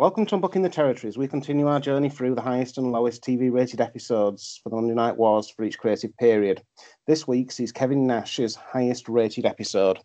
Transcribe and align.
Welcome 0.00 0.26
to 0.26 0.36
Unbooking 0.36 0.62
the 0.62 0.68
Territories. 0.68 1.18
We 1.18 1.26
continue 1.26 1.66
our 1.66 1.80
journey 1.80 2.08
through 2.08 2.36
the 2.36 2.40
highest 2.40 2.78
and 2.78 2.92
lowest 2.92 3.20
TV 3.24 3.50
rated 3.50 3.80
episodes 3.80 4.60
for 4.62 4.68
the 4.68 4.76
Monday 4.76 4.94
Night 4.94 5.16
Wars 5.16 5.50
for 5.50 5.64
each 5.64 5.76
creative 5.76 6.16
period. 6.18 6.62
This 7.08 7.26
week 7.26 7.50
sees 7.50 7.72
Kevin 7.72 8.06
Nash's 8.06 8.54
highest 8.54 9.08
rated 9.08 9.44
episode. 9.44 9.98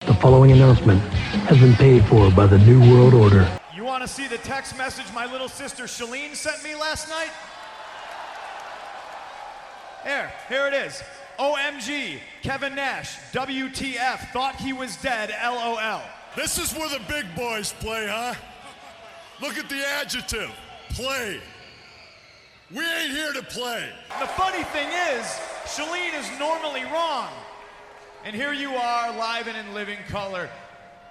The 0.00 0.14
following 0.14 0.50
announcement 0.50 1.00
has 1.46 1.60
been 1.60 1.74
paid 1.74 2.04
for 2.06 2.28
by 2.32 2.48
the 2.48 2.58
New 2.58 2.80
World 2.92 3.14
Order. 3.14 3.48
You 3.72 3.84
want 3.84 4.02
to 4.02 4.08
see 4.08 4.26
the 4.26 4.38
text 4.38 4.76
message 4.76 5.06
my 5.14 5.30
little 5.30 5.48
sister 5.48 5.84
Shalene 5.84 6.34
sent 6.34 6.64
me 6.64 6.74
last 6.74 7.08
night? 7.08 7.30
Here, 10.02 10.32
here 10.48 10.66
it 10.66 10.74
is. 10.74 11.04
OMG, 11.38 12.18
Kevin 12.42 12.74
Nash, 12.74 13.16
WTF, 13.30 14.32
thought 14.32 14.56
he 14.56 14.72
was 14.72 14.96
dead, 14.96 15.30
LOL. 15.40 16.02
This 16.34 16.58
is 16.58 16.74
where 16.74 16.88
the 16.88 17.04
big 17.06 17.32
boys 17.36 17.72
play, 17.74 18.08
huh? 18.08 18.34
Look 19.40 19.56
at 19.56 19.68
the 19.68 19.86
adjective 19.86 20.50
play. 20.90 21.40
We 22.70 22.84
ain't 22.84 23.10
here 23.10 23.32
to 23.32 23.42
play. 23.42 23.88
The 24.20 24.26
funny 24.26 24.62
thing 24.64 24.88
is, 24.88 25.24
Shalene 25.64 26.18
is 26.18 26.30
normally 26.38 26.84
wrong. 26.84 27.30
And 28.24 28.36
here 28.36 28.52
you 28.52 28.74
are, 28.74 29.16
live 29.16 29.48
and 29.48 29.56
in 29.56 29.74
living 29.74 29.98
color. 30.08 30.50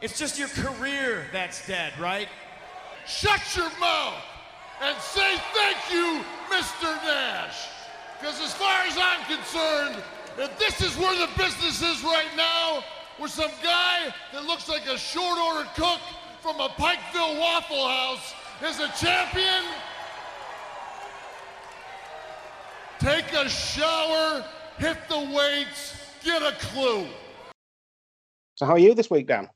It's 0.02 0.18
just 0.18 0.38
your 0.38 0.48
career 0.50 1.26
that's 1.34 1.66
dead, 1.66 1.92
right? 2.00 2.28
Shut 3.08 3.42
your 3.56 3.70
mouth 3.80 4.22
and 4.82 4.96
say 5.02 5.38
thank 5.54 5.78
you, 5.92 6.24
Mr. 6.50 6.96
Nash. 7.04 7.68
Because 8.20 8.40
as 8.42 8.54
far 8.54 8.82
as 8.84 8.96
I'm 8.98 9.26
concerned, 9.26 10.04
if 10.38 10.58
this 10.60 10.82
is 10.82 10.96
where 10.98 11.18
the 11.18 11.32
business 11.36 11.82
is 11.82 12.04
right 12.04 12.30
now, 12.38 12.84
with 13.20 13.32
some 13.32 13.52
guy 13.62 14.14
that 14.32 14.46
looks 14.46 14.70
like 14.70 14.88
a 14.88 14.98
short 14.98 15.38
order 15.38 15.68
cook 15.76 16.00
from 16.42 16.60
a 16.60 16.70
Pikeville 16.70 17.40
Waffle 17.40 17.88
House 17.88 18.34
is 18.64 18.80
a 18.80 18.88
champion, 18.98 19.64
take 23.00 23.34
a 23.34 23.50
shower, 23.50 24.46
hit 24.78 24.98
the 25.10 25.20
weights, 25.20 25.96
get 26.24 26.42
a 26.42 26.54
clue. 26.60 27.08
So, 28.56 28.66
how 28.66 28.74
are 28.74 28.80
you 28.80 28.94
this 28.94 29.10
week, 29.10 29.28
Dan? 29.28 29.50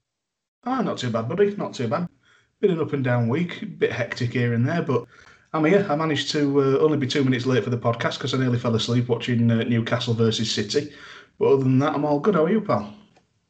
Ah, 0.65 0.81
not 0.81 0.97
too 0.97 1.09
bad, 1.09 1.27
buddy. 1.29 1.55
Not 1.55 1.73
too 1.73 1.87
bad. 1.87 2.07
Been 2.59 2.71
an 2.71 2.79
up 2.79 2.93
and 2.93 3.03
down 3.03 3.27
week, 3.27 3.61
a 3.61 3.65
bit 3.65 3.91
hectic 3.91 4.31
here 4.31 4.53
and 4.53 4.67
there, 4.67 4.81
but 4.81 5.05
I'm 5.53 5.65
here. 5.65 5.85
I 5.89 5.95
managed 5.95 6.31
to 6.31 6.61
uh, 6.61 6.77
only 6.79 6.97
be 6.97 7.07
two 7.07 7.23
minutes 7.23 7.45
late 7.45 7.63
for 7.63 7.69
the 7.69 7.77
podcast 7.77 8.17
because 8.17 8.33
I 8.33 8.37
nearly 8.37 8.59
fell 8.59 8.75
asleep 8.75 9.07
watching 9.09 9.51
uh, 9.51 9.63
Newcastle 9.63 10.13
versus 10.13 10.51
City. 10.51 10.93
But 11.39 11.53
other 11.53 11.63
than 11.63 11.79
that, 11.79 11.95
I'm 11.95 12.05
all 12.05 12.19
good. 12.19 12.35
How 12.35 12.45
are 12.45 12.51
you, 12.51 12.61
pal? 12.61 12.93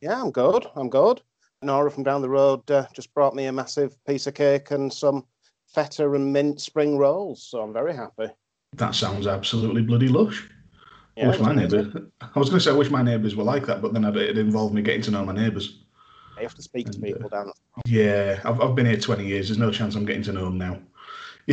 Yeah, 0.02 0.22
I'm 0.22 0.31
good. 0.31 0.66
I'm 0.75 0.89
good. 0.89 1.22
Nora 1.64 1.92
from 1.92 2.03
down 2.03 2.22
the 2.22 2.30
road 2.30 2.69
uh, 2.69 2.88
just 2.94 3.14
brought 3.14 3.36
me 3.36 3.45
a 3.45 3.52
massive 3.52 4.03
piece 4.06 4.28
of 4.28 4.33
cake 4.33 4.72
and 4.72 4.92
some 4.92 5.25
feta 5.73 6.11
and 6.11 6.31
mint 6.31 6.61
spring 6.61 6.97
rolls, 6.97 7.44
so 7.44 7.61
I'm 7.61 7.73
very 7.73 7.95
happy. 7.95 8.28
That 8.73 8.95
sounds 8.95 9.28
absolutely 9.28 9.81
bloody 9.81 10.08
lush. 10.08 10.47
Yeah, 11.16 11.25
I 11.25 11.28
wish 11.30 11.39
my 11.39 11.53
neighbour. 11.53 12.09
I 12.22 12.39
was 12.39 12.50
going 12.50 12.59
to 12.59 12.64
say 12.64 12.72
I 12.72 12.75
wish 12.75 12.89
my 12.89 13.03
neighbours 13.03 13.36
were 13.36 13.44
like 13.44 13.66
that, 13.67 13.81
but 13.81 13.94
then 13.94 14.03
it'd 14.03 14.38
involve 14.38 14.73
me 14.73 14.81
getting 14.81 15.02
to 15.03 15.11
know 15.11 15.23
my 15.23 15.34
neighbours. 15.34 15.84
You 16.38 16.44
have 16.44 16.56
to 16.56 16.61
speak 16.64 16.89
to 16.89 16.95
And, 16.95 17.03
uh, 17.03 17.08
people 17.08 17.30
down. 17.30 17.52
Yeah, 17.86 18.39
I've, 18.44 18.59
I've 18.59 18.75
been 18.75 18.88
here 18.88 18.97
20 18.97 19.25
years. 19.25 19.47
There's 19.47 19.59
no 19.59 19.72
chance 19.72 19.95
I'm 19.95 20.06
getting 20.06 20.23
to 20.23 20.34
know 20.34 20.45
them 20.45 20.58
now. 20.58 20.80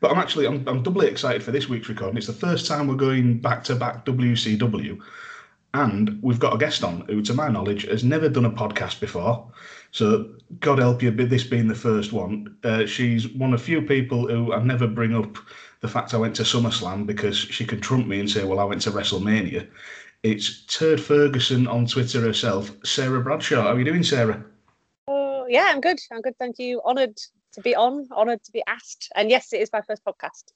but 0.00 0.10
I'm 0.10 0.18
actually 0.18 0.46
I'm, 0.46 0.66
I'm 0.66 0.82
doubly 0.82 1.08
excited 1.08 1.42
for 1.42 1.50
this 1.50 1.68
week's 1.68 1.88
recording. 1.88 2.16
It's 2.16 2.26
the 2.26 2.32
first 2.32 2.66
time 2.66 2.88
we're 2.88 2.94
going 2.94 3.38
back 3.38 3.64
to 3.64 3.74
back 3.74 4.06
WCW, 4.06 4.98
and 5.74 6.18
we've 6.22 6.38
got 6.38 6.54
a 6.54 6.58
guest 6.58 6.84
on 6.84 7.00
who, 7.08 7.22
to 7.22 7.34
my 7.34 7.48
knowledge, 7.48 7.86
has 7.88 8.04
never 8.04 8.28
done 8.28 8.44
a 8.44 8.50
podcast 8.50 9.00
before. 9.00 9.50
So 9.90 10.30
God 10.60 10.78
help 10.78 11.02
you, 11.02 11.10
this 11.10 11.44
being 11.44 11.68
the 11.68 11.74
first 11.74 12.12
one, 12.12 12.56
uh, 12.64 12.86
she's 12.86 13.28
one 13.28 13.54
of 13.54 13.62
few 13.62 13.82
people 13.82 14.28
who 14.28 14.52
I 14.52 14.62
never 14.62 14.86
bring 14.86 15.14
up 15.14 15.38
the 15.80 15.88
fact 15.88 16.14
I 16.14 16.18
went 16.18 16.36
to 16.36 16.42
SummerSlam 16.42 17.06
because 17.06 17.36
she 17.36 17.64
can 17.64 17.80
trump 17.80 18.06
me 18.06 18.20
and 18.20 18.30
say, 18.30 18.44
"Well, 18.44 18.60
I 18.60 18.64
went 18.64 18.82
to 18.82 18.90
WrestleMania." 18.90 19.68
It's 20.22 20.64
Turd 20.66 21.00
Ferguson 21.00 21.66
on 21.66 21.86
Twitter 21.86 22.20
herself, 22.20 22.70
Sarah 22.84 23.20
Bradshaw. 23.20 23.62
How 23.62 23.72
are 23.72 23.78
you 23.78 23.84
doing, 23.84 24.04
Sarah? 24.04 24.44
Oh, 25.08 25.46
yeah, 25.48 25.66
I'm 25.68 25.80
good. 25.80 25.98
I'm 26.12 26.20
good. 26.20 26.38
Thank 26.38 26.58
you. 26.60 26.80
Honoured 26.84 27.18
to 27.52 27.60
be 27.60 27.74
on, 27.74 28.06
honoured 28.12 28.42
to 28.44 28.52
be 28.52 28.62
asked. 28.68 29.10
And 29.16 29.30
yes, 29.30 29.52
it 29.52 29.60
is 29.60 29.70
my 29.72 29.80
first 29.80 30.04
podcast. 30.04 30.52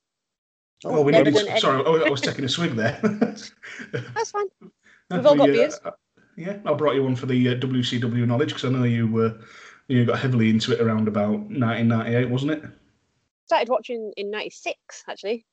Oh, 0.85 1.03
we 1.03 1.13
never 1.13 1.31
needed. 1.31 1.59
Sorry, 1.59 1.83
I 1.85 2.09
was 2.09 2.21
taking 2.21 2.45
a 2.45 2.49
swig 2.49 2.77
there. 2.77 3.01
That's 3.03 4.31
fine. 4.31 4.47
We've 5.11 5.27
all 5.27 5.37
got 5.37 5.49
We, 5.49 5.51
uh, 5.51 5.69
beers. 5.69 5.81
Yeah, 6.37 6.59
I 6.67 6.75
brought 6.75 6.95
you 6.95 7.05
one 7.05 7.17
for 7.17 7.27
the 7.27 7.49
uh, 7.51 7.55
WCW 7.55 8.27
knowledge 8.27 8.49
because 8.49 8.65
I 8.65 8.69
know 8.69 8.85
you 8.85 9.19
uh, 9.19 9.43
you 9.89 10.05
got 10.05 10.19
heavily 10.19 10.51
into 10.51 10.73
it 10.73 10.81
around 10.81 11.09
about 11.09 11.31
1998, 11.31 12.29
wasn't 12.29 12.53
it? 12.53 12.65
Started 13.47 13.69
watching 13.69 14.13
in 14.17 14.31
'96, 14.31 14.77
actually. 15.09 15.47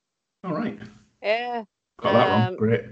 All 0.44 0.54
right, 0.54 0.78
Yeah, 1.22 1.64
got 2.02 2.14
that 2.14 2.28
wrong. 2.28 2.48
Um, 2.48 2.56
Great. 2.58 2.84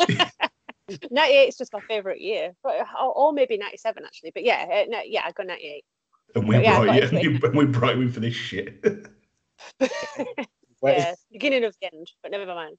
'98 1.10 1.48
is 1.48 1.56
just 1.56 1.72
my 1.72 1.80
favourite 1.80 2.20
year, 2.20 2.54
but, 2.64 2.74
or, 3.00 3.12
or 3.12 3.32
maybe 3.32 3.56
'97 3.56 4.04
actually. 4.04 4.32
But 4.34 4.44
yeah, 4.44 4.66
uh, 4.68 4.84
no, 4.88 5.00
yeah, 5.04 5.22
I 5.24 5.32
got 5.32 5.46
'98. 5.46 5.84
And 6.34 6.48
we 6.48 6.58
yeah, 6.58 6.80
I 6.80 6.84
brought 6.84 7.12
you, 7.12 7.38
and 7.44 7.54
we 7.56 7.66
brought 7.66 7.96
you 7.96 8.02
in 8.02 8.12
for 8.12 8.20
this 8.20 8.34
shit. 8.34 8.84
Yeah, 10.84 11.14
beginning 11.30 11.62
of 11.62 11.76
the 11.80 11.94
end, 11.94 12.10
but 12.22 12.32
never 12.32 12.46
mind. 12.46 12.76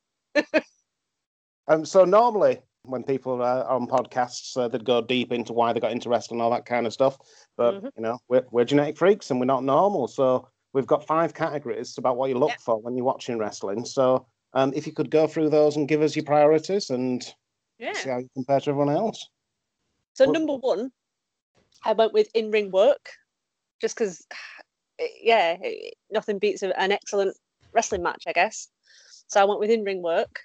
Um, 1.69 1.85
so 1.85 2.03
normally 2.03 2.59
when 2.85 3.03
people 3.03 3.41
are 3.41 3.65
on 3.65 3.87
podcasts, 3.87 4.57
uh, 4.57 4.67
they'd 4.67 4.83
go 4.83 5.01
deep 5.01 5.31
into 5.31 5.53
why 5.53 5.71
they 5.71 5.79
got 5.79 5.91
into 5.91 6.09
wrestling, 6.09 6.41
all 6.41 6.51
that 6.51 6.65
kind 6.65 6.85
of 6.85 6.93
stuff. 6.93 7.17
But 7.55 7.75
Mhm. 7.75 7.91
you 7.95 8.03
know, 8.03 8.19
we're, 8.27 8.45
we're 8.51 8.65
genetic 8.65 8.97
freaks 8.97 9.31
and 9.31 9.39
we're 9.39 9.45
not 9.45 9.63
normal. 9.63 10.07
So 10.07 10.49
we've 10.73 10.87
got 10.87 11.07
five 11.07 11.33
categories 11.33 11.97
about 11.97 12.17
what 12.17 12.29
you 12.29 12.37
look 12.37 12.49
Yeah. 12.49 12.57
for 12.57 12.79
when 12.79 12.95
you're 12.95 13.05
watching 13.05 13.37
wrestling. 13.37 13.85
So 13.85 14.27
um, 14.53 14.73
if 14.75 14.85
you 14.85 14.93
could 14.93 15.09
go 15.09 15.27
through 15.27 15.49
those 15.49 15.77
and 15.77 15.87
give 15.87 16.01
us 16.01 16.15
your 16.15 16.25
priorities 16.25 16.89
and 16.89 17.23
Yeah. 17.79 17.93
see 17.93 18.09
how 18.09 18.17
you 18.17 18.29
compare 18.33 18.59
to 18.59 18.69
everyone 18.69 18.93
else. 18.93 19.29
So 20.13 20.25
number 20.25 20.55
one, 20.55 20.91
I 21.85 21.93
went 21.93 22.13
with 22.13 22.29
in-ring 22.33 22.69
work, 22.69 23.09
just 23.81 23.97
because, 23.97 24.27
yeah, 25.21 25.57
nothing 26.11 26.37
beats 26.37 26.61
an 26.61 26.91
excellent 26.91 27.35
wrestling 27.71 28.03
match, 28.03 28.23
I 28.27 28.33
guess. 28.33 28.67
So 29.27 29.41
I 29.41 29.45
went 29.45 29.59
with 29.59 29.71
in-ring 29.71 30.03
work. 30.03 30.41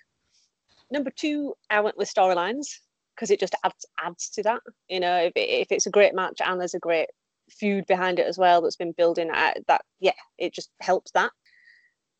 Number 0.90 1.10
two, 1.10 1.54
I 1.70 1.80
went 1.80 1.98
with 1.98 2.12
storylines 2.12 2.66
because 3.14 3.30
it 3.30 3.40
just 3.40 3.54
adds 3.64 3.86
adds 4.02 4.30
to 4.30 4.42
that. 4.44 4.60
You 4.88 5.00
know, 5.00 5.16
if, 5.16 5.32
if 5.34 5.72
it's 5.72 5.86
a 5.86 5.90
great 5.90 6.14
match 6.14 6.40
and 6.44 6.60
there's 6.60 6.74
a 6.74 6.78
great 6.78 7.08
feud 7.50 7.86
behind 7.86 8.18
it 8.18 8.26
as 8.26 8.38
well 8.38 8.60
that's 8.60 8.76
been 8.76 8.92
building, 8.92 9.28
that 9.28 9.82
yeah, 10.00 10.12
it 10.38 10.54
just 10.54 10.70
helps 10.80 11.10
that. 11.12 11.30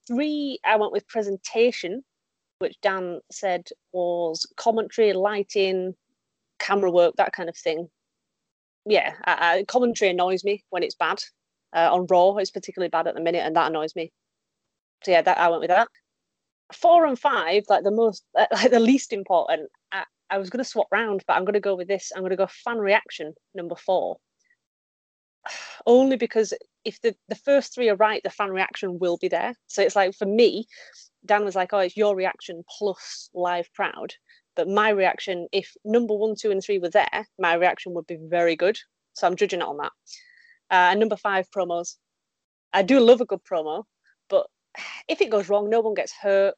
Three, 0.07 0.59
I 0.65 0.77
went 0.77 0.93
with 0.93 1.07
presentation, 1.09 2.03
which 2.59 2.81
Dan 2.81 3.21
said 3.31 3.69
was 3.93 4.47
commentary, 4.57 5.13
lighting, 5.13 5.95
camera 6.59 6.91
work, 6.91 7.15
that 7.17 7.33
kind 7.33 7.49
of 7.49 7.57
thing. 7.57 7.89
Yeah, 8.87 9.13
commentary 9.69 10.11
annoys 10.11 10.45
me 10.45 10.65
when 10.71 10.83
it's 10.83 10.95
bad. 10.95 11.19
Uh, 11.75 11.91
on 11.93 12.07
Raw, 12.09 12.37
it's 12.37 12.51
particularly 12.51 12.89
bad 12.89 13.07
at 13.07 13.15
the 13.15 13.21
minute, 13.21 13.45
and 13.45 13.55
that 13.57 13.71
annoys 13.71 13.95
me. 13.95 14.11
So 15.05 15.11
yeah, 15.11 15.23
that 15.23 15.39
I 15.39 15.49
went 15.49 15.61
with 15.61 15.69
that. 15.69 15.89
Four 16.73 17.07
and 17.07 17.19
five, 17.19 17.65
like 17.69 17.85
the 17.85 17.91
most, 17.91 18.25
like 18.35 18.71
the 18.71 18.81
least 18.81 19.13
important. 19.13 19.71
I, 19.93 20.05
I 20.31 20.39
was 20.39 20.51
going 20.51 20.63
to 20.63 20.69
swap 20.69 20.89
round, 20.93 21.25
but 21.27 21.35
I'm 21.35 21.45
going 21.45 21.55
to 21.55 21.61
go 21.61 21.75
with 21.75 21.89
this. 21.89 22.13
I'm 22.15 22.23
going 22.23 22.31
to 22.31 22.37
go 22.37 22.47
fan 22.47 22.79
reaction 22.79 23.35
number 23.55 23.75
four. 23.75 24.19
Only 25.87 26.17
because 26.17 26.53
if 26.85 27.01
the 27.01 27.15
the 27.29 27.35
first 27.35 27.75
three 27.75 27.89
are 27.89 27.97
right, 27.97 28.23
the 28.23 28.31
fan 28.31 28.51
reaction 28.51 28.99
will 28.99 29.17
be 29.17 29.29
there. 29.29 29.55
So 29.67 29.83
it's 29.83 29.97
like 29.97 30.15
for 30.15 30.27
me, 30.27 30.67
Dan 31.25 31.45
was 31.45 31.55
like, 31.57 31.73
"Oh, 31.73 31.79
it's 31.79 31.97
your 31.97 32.15
reaction 32.15 32.65
plus 32.79 33.31
live 33.35 33.69
crowd." 33.75 34.15
But 34.57 34.69
my 34.69 34.91
reaction, 34.91 35.47
if 35.53 35.73
number 35.85 36.15
one, 36.15 36.35
two, 36.35 36.51
and 36.51 36.63
three 36.63 36.81
were 36.81 36.91
there, 36.91 37.29
my 37.39 37.55
reaction 37.55 37.95
would 37.95 38.07
be 38.07 38.19
very 38.21 38.57
good. 38.57 38.77
So 39.13 39.27
I'm 39.27 39.37
judging 39.37 39.61
it 39.61 39.67
on 39.67 39.77
that. 39.77 39.93
Uh, 40.71 40.91
and 40.91 41.01
number 41.01 41.17
five, 41.17 41.49
promos. 41.51 41.97
I 42.73 42.83
do 42.83 43.01
love 43.01 43.21
a 43.21 43.25
good 43.25 43.45
promo, 43.45 43.85
but 44.29 44.47
if 45.09 45.21
it 45.21 45.31
goes 45.31 45.49
wrong, 45.49 45.71
no 45.71 45.81
one 45.81 45.95
gets 45.95 46.13
hurt. 46.13 46.55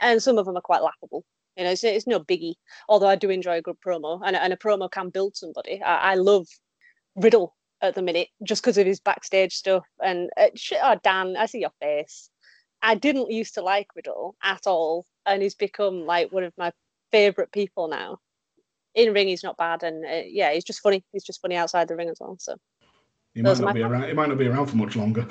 And 0.00 0.22
some 0.22 0.38
of 0.38 0.46
them 0.46 0.56
are 0.56 0.62
quite 0.62 0.82
laughable. 0.82 1.24
You 1.56 1.64
know, 1.64 1.70
it's, 1.70 1.82
it's 1.84 2.06
no 2.06 2.20
biggie. 2.20 2.54
Although 2.88 3.08
I 3.08 3.16
do 3.16 3.30
enjoy 3.30 3.58
a 3.58 3.62
good 3.62 3.76
promo, 3.84 4.20
and, 4.24 4.36
and 4.36 4.52
a 4.52 4.56
promo 4.56 4.90
can 4.90 5.10
build 5.10 5.36
somebody. 5.36 5.82
I, 5.82 6.12
I 6.12 6.14
love 6.14 6.46
Riddle 7.16 7.56
at 7.82 7.94
the 7.94 8.02
minute 8.02 8.28
just 8.42 8.62
because 8.62 8.78
of 8.78 8.86
his 8.86 9.00
backstage 9.00 9.54
stuff. 9.54 9.84
And 10.02 10.30
uh, 10.36 10.48
shit, 10.54 10.78
oh, 10.82 10.96
Dan, 11.02 11.36
I 11.36 11.46
see 11.46 11.60
your 11.60 11.72
face. 11.80 12.30
I 12.82 12.94
didn't 12.94 13.30
used 13.30 13.54
to 13.54 13.62
like 13.62 13.88
Riddle 13.96 14.36
at 14.42 14.66
all, 14.66 15.04
and 15.26 15.42
he's 15.42 15.54
become 15.54 16.06
like 16.06 16.30
one 16.32 16.44
of 16.44 16.52
my 16.56 16.72
favorite 17.10 17.52
people 17.52 17.88
now. 17.88 18.18
In 18.94 19.12
ring, 19.12 19.28
he's 19.28 19.44
not 19.44 19.56
bad, 19.56 19.82
and 19.82 20.04
uh, 20.04 20.22
yeah, 20.26 20.52
he's 20.52 20.64
just 20.64 20.80
funny. 20.80 21.04
He's 21.12 21.24
just 21.24 21.40
funny 21.40 21.56
outside 21.56 21.88
the 21.88 21.96
ring 21.96 22.08
as 22.08 22.18
well. 22.20 22.36
So 22.40 22.56
He 23.34 23.42
might 23.42 23.58
not 23.58 23.74
be 23.74 23.82
around. 23.82 24.04
He 24.04 24.12
might 24.12 24.28
not 24.28 24.38
be 24.38 24.46
around 24.46 24.66
for 24.66 24.76
much 24.76 24.96
longer. 24.96 25.26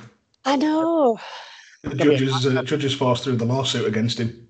I 0.45 0.55
know, 0.55 1.19
The 1.89 1.95
judges, 1.95 2.45
uh, 2.45 2.63
judges 2.63 2.93
forced 2.95 3.23
through 3.23 3.37
the 3.37 3.45
lawsuit 3.45 3.85
against 3.87 4.19
him. 4.19 4.47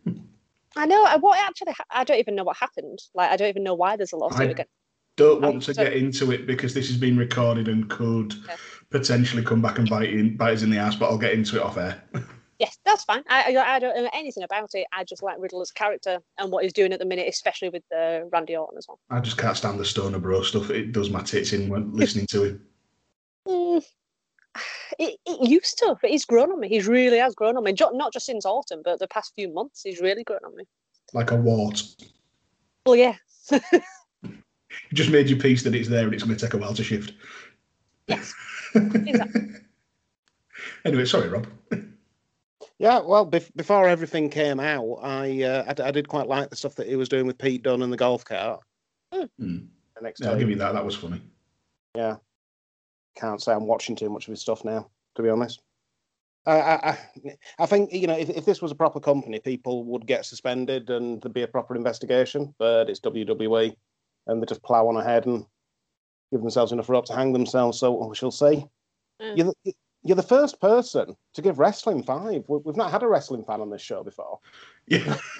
I 0.76 0.86
know. 0.86 1.04
I- 1.06 1.18
What 1.18 1.40
actually? 1.40 1.74
ha- 1.74 1.86
I 1.90 2.04
don't 2.04 2.20
even 2.20 2.36
know 2.36 2.44
what 2.44 2.58
happened. 2.58 3.00
Like, 3.16 3.32
I 3.32 3.38
don't 3.38 3.50
even 3.50 3.64
know 3.64 3.74
why 3.76 3.96
there's 3.96 4.14
a 4.14 4.18
lawsuit 4.18 4.42
I 4.48 4.52
against. 4.52 4.72
Don't 5.16 5.44
Um, 5.44 5.52
want 5.54 5.64
to 5.64 5.74
so- 5.74 5.84
get 5.84 5.94
into 5.94 6.32
it 6.32 6.46
because 6.46 6.74
this 6.74 6.88
has 6.90 6.98
been 6.98 7.18
recorded 7.18 7.68
and 7.68 7.90
could 7.90 8.34
Okay. 8.46 8.56
potentially 8.92 9.44
come 9.44 9.62
back 9.62 9.80
and 9.80 9.90
bite 9.90 10.10
in, 10.12 10.38
bite 10.38 10.54
us 10.54 10.62
in 10.62 10.70
the 10.70 10.78
ass, 10.78 10.96
but 10.96 11.08
I'll 11.10 11.18
get 11.18 11.34
into 11.34 11.56
it 11.58 11.62
off 11.64 11.78
air. 11.78 12.04
Yes, 12.60 12.76
that's 12.84 13.04
fine. 13.04 13.24
I, 13.30 13.56
I, 13.56 13.76
I 13.76 13.78
don't 13.80 13.96
know 13.96 14.10
anything 14.14 14.42
about 14.42 14.72
it. 14.74 14.88
I 14.92 15.04
just 15.04 15.22
like 15.22 15.36
Riddle 15.38 15.62
as 15.62 15.70
a 15.70 15.74
character 15.76 16.18
and 16.40 16.52
what 16.52 16.64
he's 16.64 16.74
doing 16.74 16.92
at 16.92 16.98
the 16.98 17.06
minute, 17.06 17.28
especially 17.28 17.70
with 17.70 17.84
uh, 17.96 18.22
Randy 18.32 18.58
Orton 18.58 18.80
as 18.80 18.88
well. 18.88 18.98
I 19.12 19.20
just 19.20 19.38
can't 19.38 19.56
stand 19.56 19.80
the 19.80 19.86
Stoner 19.86 20.18
Bro 20.18 20.42
stuff. 20.42 20.72
It 20.72 20.92
does 20.92 21.12
my 21.12 21.22
tits 21.22 21.54
in 21.54 21.70
when 21.70 21.94
listening 21.96 22.26
to 22.32 22.44
him. 22.46 22.66
Mm, 23.48 23.86
it, 25.00 25.18
it 25.26 25.50
used 25.50 25.78
to, 25.80 25.96
but 26.02 26.10
he's 26.12 26.26
grown 26.26 26.52
on 26.52 26.60
me. 26.60 26.68
He 26.70 26.82
really 26.82 27.18
has 27.18 27.36
grown 27.36 27.58
on 27.58 27.64
me. 27.64 27.74
Not 27.94 28.14
just 28.14 28.26
since 28.26 28.46
autumn, 28.46 28.82
but 28.84 29.00
the 29.00 29.08
past 29.08 29.34
few 29.36 29.54
months, 29.54 29.82
he's 29.84 30.00
really 30.02 30.24
grown 30.24 30.40
on 30.46 30.56
me. 30.56 30.64
Like 31.14 31.32
a 31.32 31.36
wart. 31.36 31.82
Well, 32.86 32.96
yeah. 32.96 33.16
It 34.92 34.94
just 34.96 35.10
made 35.10 35.30
you 35.30 35.38
peace 35.38 35.64
that 35.64 35.74
it's 35.74 35.90
there 35.90 36.06
and 36.06 36.14
it's 36.14 36.24
going 36.24 36.38
to 36.38 36.46
take 36.46 36.54
a 36.54 36.58
while 36.58 36.74
to 36.74 36.84
shift. 36.84 37.14
Yes. 38.08 38.34
Exactly. 38.76 39.42
anyway, 40.86 41.06
sorry, 41.06 41.30
Rob. 41.30 41.48
Yeah, 42.80 43.00
well, 43.00 43.26
bef- 43.30 43.50
before 43.56 43.88
everything 43.88 44.30
came 44.30 44.60
out, 44.60 45.00
I, 45.02 45.42
uh, 45.44 45.64
I 45.68 45.74
d- 45.74 45.84
I 45.84 45.92
did 45.92 46.08
quite 46.08 46.28
like 46.28 46.50
the 46.50 46.56
stuff 46.56 46.76
that 46.76 46.88
he 46.88 46.96
was 46.96 47.10
doing 47.10 47.26
with 47.26 47.38
Pete 47.40 47.64
Dunne 47.64 47.82
and 47.82 47.92
the 47.92 47.98
golf 47.98 48.24
cart. 48.24 48.62
Hmm. 49.14 49.24
The 49.40 49.68
next 50.02 50.22
Yeah, 50.22 50.30
I'll 50.32 50.38
give 50.38 50.50
you 50.50 50.58
that. 50.58 50.74
That 50.74 50.86
was 50.86 50.96
funny. 50.96 51.22
yeah. 51.96 52.18
Can't 53.18 53.42
say 53.42 53.52
I'm 53.54 53.68
watching 53.68 53.96
too 53.96 54.10
much 54.10 54.28
of 54.28 54.32
his 54.32 54.42
stuff 54.42 54.64
now, 54.64 54.90
to 55.16 55.24
be 55.24 55.30
honest. 55.30 55.62
I, 56.46 56.60
I, 56.60 56.90
I- 56.92 56.98
I 57.60 57.66
think 57.66 57.92
you 57.92 58.08
know 58.08 58.18
if, 58.18 58.30
if 58.30 58.46
this 58.46 58.62
was 58.62 58.72
a 58.72 58.76
proper 58.76 59.00
company, 59.00 59.40
people 59.40 59.84
would 59.86 60.06
get 60.06 60.26
suspended 60.26 60.90
and 60.90 61.22
there'd 61.22 61.34
be 61.34 61.42
a 61.44 61.48
proper 61.48 61.76
investigation. 61.76 62.54
But 62.58 62.90
it's 62.90 63.00
WWE, 63.02 63.76
and 64.28 64.42
they 64.42 64.46
just 64.46 64.64
plough 64.64 64.88
on 64.88 64.98
ahead 64.98 65.26
and 65.26 65.46
give 66.32 66.42
themselves 66.42 66.72
enough 66.72 66.90
rope 66.90 67.06
to 67.08 67.16
hang 67.16 67.34
themselves. 67.34 67.80
So 67.80 68.06
we 68.08 68.16
shall 68.16 68.32
see. 68.32 68.66
Mm. 69.22 69.38
You're 69.38 69.54
the, 69.66 69.74
you're 70.04 70.16
the 70.16 70.24
first 70.24 70.62
person 70.62 71.16
to 71.34 71.42
give 71.42 71.58
wrestling 71.60 72.04
five. 72.04 72.44
We- 72.48 72.60
We've 72.64 72.78
not 72.78 72.92
had 72.92 73.04
a 73.04 73.08
wrestling 73.08 73.44
fan 73.44 73.60
on 73.62 73.70
this 73.72 73.82
show 73.82 74.04
before. 74.04 74.40
Yeah. 74.88 75.18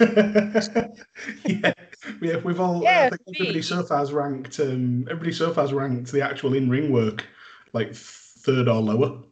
yeah. 1.44 1.72
Yeah, 2.20 2.36
we've 2.44 2.60
all, 2.60 2.82
Yeah, 2.82 3.06
I 3.06 3.16
think 3.16 3.20
everybody 3.38 3.58
me. 3.58 3.62
so 3.62 3.82
far's 3.82 4.12
ranked, 4.12 4.60
um, 4.60 5.06
everybody 5.08 5.32
so 5.32 5.52
far's 5.54 5.72
ranked 5.72 6.12
the 6.12 6.22
actual 6.22 6.54
in 6.54 6.68
ring 6.68 6.92
work 6.92 7.24
like 7.72 7.94
third 7.94 8.68
or 8.68 8.80
lower. 8.80 9.22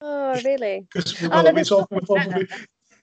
Oh, 0.00 0.40
really? 0.44 0.86
Because 0.92 1.22
Oh, 1.22 1.42
no, 1.42 1.56
it's 1.56 1.72
all, 1.72 1.88
all- 2.08 2.42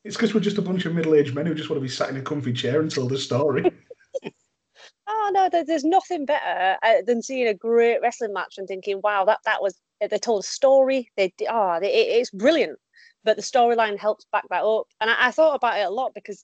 it's 0.04 0.16
because 0.16 0.34
we're 0.34 0.40
just 0.40 0.58
a 0.58 0.62
bunch 0.62 0.86
of 0.86 0.96
middle 0.96 1.16
aged 1.16 1.36
men 1.36 1.46
who 1.46 1.54
just 1.54 1.70
want 1.70 1.78
to 1.78 1.82
be 1.82 1.90
sat 1.90 2.10
in 2.10 2.18
a 2.18 2.22
comfy 2.22 2.54
chair 2.54 2.82
and 2.82 2.90
tell 2.92 3.08
the 3.08 3.18
story. 3.18 3.72
Oh 5.08 5.32
no, 5.34 5.50
there, 5.50 5.66
there's 5.66 5.84
nothing 5.84 6.26
better 6.26 6.78
uh, 6.82 7.02
than 7.06 7.22
seeing 7.22 7.48
a 7.48 7.54
great 7.54 8.02
wrestling 8.02 8.34
match 8.34 8.58
and 8.58 8.68
thinking, 8.68 9.02
"Wow, 9.04 9.26
that 9.26 9.40
that 9.46 9.62
was." 9.62 9.80
They 10.00 10.18
told 10.18 10.44
a 10.44 10.48
story. 10.48 11.12
They 11.18 11.34
oh, 11.50 11.80
they, 11.80 11.94
it, 11.94 12.20
it's 12.20 12.32
brilliant. 12.32 12.80
But 13.24 13.36
the 13.36 13.44
storyline 13.44 14.00
helps 14.00 14.26
back 14.32 14.46
that 14.50 14.64
up. 14.64 14.88
And 15.00 15.10
I, 15.10 15.28
I 15.28 15.32
thought 15.32 15.56
about 15.56 15.78
it 15.80 15.86
a 15.86 15.90
lot 15.90 16.14
because 16.16 16.44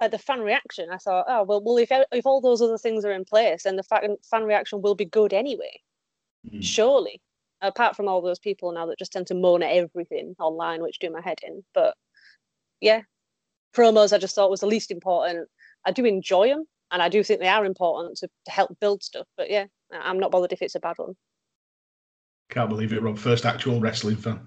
uh, 0.00 0.08
the 0.08 0.18
fan 0.18 0.40
reaction. 0.40 0.88
I 0.90 0.98
thought, 0.98 1.26
oh 1.28 1.42
well, 1.42 1.62
well 1.62 1.78
if 1.78 1.90
if 2.12 2.26
all 2.26 2.40
those 2.40 2.62
other 2.62 2.78
things 2.78 3.04
are 3.04 3.12
in 3.12 3.24
place, 3.24 3.64
then 3.64 3.76
the 3.76 3.82
fan 3.82 4.16
fan 4.30 4.44
reaction 4.44 4.80
will 4.80 4.94
be 4.94 5.04
good 5.04 5.32
anyway. 5.32 5.80
Mm. 6.50 6.62
Surely, 6.62 7.20
apart 7.60 7.96
from 7.96 8.08
all 8.08 8.20
those 8.22 8.38
people 8.38 8.72
now 8.72 8.86
that 8.86 8.98
just 8.98 9.12
tend 9.12 9.26
to 9.28 9.34
moan 9.34 9.62
at 9.62 9.72
everything 9.72 10.34
online, 10.38 10.82
which 10.82 10.98
do 10.98 11.10
my 11.10 11.20
head 11.20 11.38
in. 11.42 11.64
But 11.74 11.94
yeah, 12.80 13.02
promos 13.74 14.12
I 14.12 14.18
just 14.18 14.34
thought 14.34 14.50
was 14.50 14.60
the 14.60 14.66
least 14.66 14.90
important. 14.90 15.48
I 15.84 15.92
do 15.92 16.04
enjoy 16.04 16.48
them, 16.48 16.64
and 16.90 17.02
I 17.02 17.08
do 17.08 17.22
think 17.22 17.40
they 17.40 17.48
are 17.48 17.64
important 17.64 18.16
to, 18.18 18.28
to 18.46 18.50
help 18.50 18.70
build 18.80 19.02
stuff. 19.02 19.26
But 19.36 19.50
yeah, 19.50 19.66
I- 19.92 20.08
I'm 20.08 20.18
not 20.18 20.30
bothered 20.30 20.52
if 20.52 20.62
it's 20.62 20.74
a 20.74 20.80
bad 20.80 20.96
one. 20.98 21.14
Can't 22.50 22.68
believe 22.70 22.92
it, 22.92 23.02
Rob. 23.02 23.18
First 23.18 23.44
actual 23.44 23.80
wrestling 23.80 24.16
fan. 24.16 24.46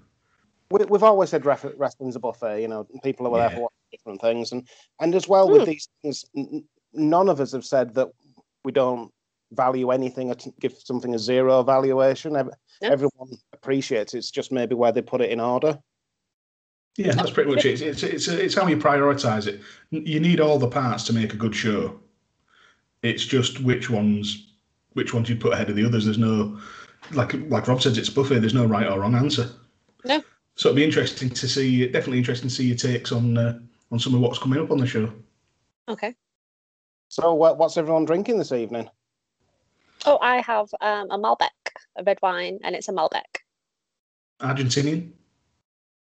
we, 0.70 0.84
we've 0.86 1.02
always 1.02 1.30
said 1.30 1.44
ref- 1.44 1.66
wrestling's 1.76 2.16
a 2.16 2.20
buffet. 2.20 2.60
You 2.62 2.68
know, 2.68 2.86
people 3.04 3.26
are 3.28 3.38
there 3.38 3.50
Yeah. 3.50 3.56
for 3.58 3.68
different 3.92 4.20
things, 4.20 4.52
and 4.52 4.66
and 5.00 5.14
as 5.14 5.28
well 5.28 5.48
with 5.50 5.62
Hmm. 5.62 5.70
these 5.70 5.88
things, 6.02 6.24
n- 6.36 6.48
n- 6.52 6.64
none 6.94 7.28
of 7.28 7.40
us 7.40 7.52
have 7.52 7.64
said 7.64 7.94
that 7.94 8.08
we 8.64 8.72
don't 8.72 9.12
value 9.52 9.90
anything 9.90 10.30
or 10.30 10.36
give 10.60 10.74
something 10.78 11.14
a 11.14 11.18
zero 11.18 11.62
valuation. 11.62 12.36
Ev- 12.36 12.50
Everyone 12.82 13.30
appreciates 13.52 14.14
it. 14.14 14.18
It's 14.18 14.30
just 14.30 14.50
maybe 14.52 14.74
where 14.74 14.92
they 14.92 15.02
put 15.02 15.20
it 15.20 15.30
in 15.30 15.40
order. 15.40 15.78
Yeah, 16.96 17.12
that's 17.12 17.30
pretty 17.30 17.50
much 17.50 17.64
it. 17.64 17.80
It's 17.80 18.02
it's 18.02 18.28
it's 18.28 18.54
how 18.54 18.66
you 18.66 18.76
prioritise 18.76 19.46
it. 19.46 19.60
You 19.90 20.20
need 20.20 20.40
all 20.40 20.58
the 20.58 20.68
parts 20.68 21.04
to 21.04 21.12
make 21.12 21.32
a 21.32 21.38
good 21.38 21.54
show. 21.54 21.98
It's 23.02 23.24
just 23.24 23.60
which 23.62 23.88
ones 23.88 24.52
which 24.92 25.14
ones 25.14 25.28
you 25.28 25.36
put 25.36 25.54
ahead 25.54 25.70
of 25.70 25.76
the 25.76 25.86
others. 25.86 26.04
There's 26.04 26.18
no 26.18 26.58
like 27.12 27.34
like 27.48 27.66
Rob 27.68 27.80
says, 27.80 27.96
it's 27.96 28.08
a 28.08 28.12
buffet. 28.12 28.40
There's 28.40 28.52
no 28.54 28.66
right 28.66 28.86
or 28.86 29.00
wrong 29.00 29.14
answer. 29.14 29.48
No. 30.04 30.22
So 30.56 30.68
it'd 30.68 30.76
be 30.76 30.84
interesting 30.84 31.30
to 31.30 31.48
see. 31.48 31.86
Definitely 31.86 32.18
interesting 32.18 32.48
to 32.48 32.54
see 32.54 32.66
your 32.66 32.76
takes 32.76 33.10
on 33.10 33.38
uh, 33.38 33.58
on 33.90 33.98
some 33.98 34.14
of 34.14 34.20
what's 34.20 34.38
coming 34.38 34.60
up 34.60 34.70
on 34.70 34.78
the 34.78 34.86
show. 34.86 35.10
Okay. 35.88 36.14
So, 37.08 37.34
what, 37.34 37.58
what's 37.58 37.76
everyone 37.76 38.06
drinking 38.06 38.38
this 38.38 38.52
evening? 38.52 38.88
Oh, 40.04 40.18
I 40.20 40.40
have 40.40 40.68
um, 40.80 41.10
a 41.10 41.18
Malbec, 41.18 41.50
a 41.96 42.02
red 42.02 42.18
wine, 42.22 42.58
and 42.64 42.74
it's 42.74 42.88
a 42.88 42.92
Malbec. 42.92 43.42
Argentinian. 44.40 45.12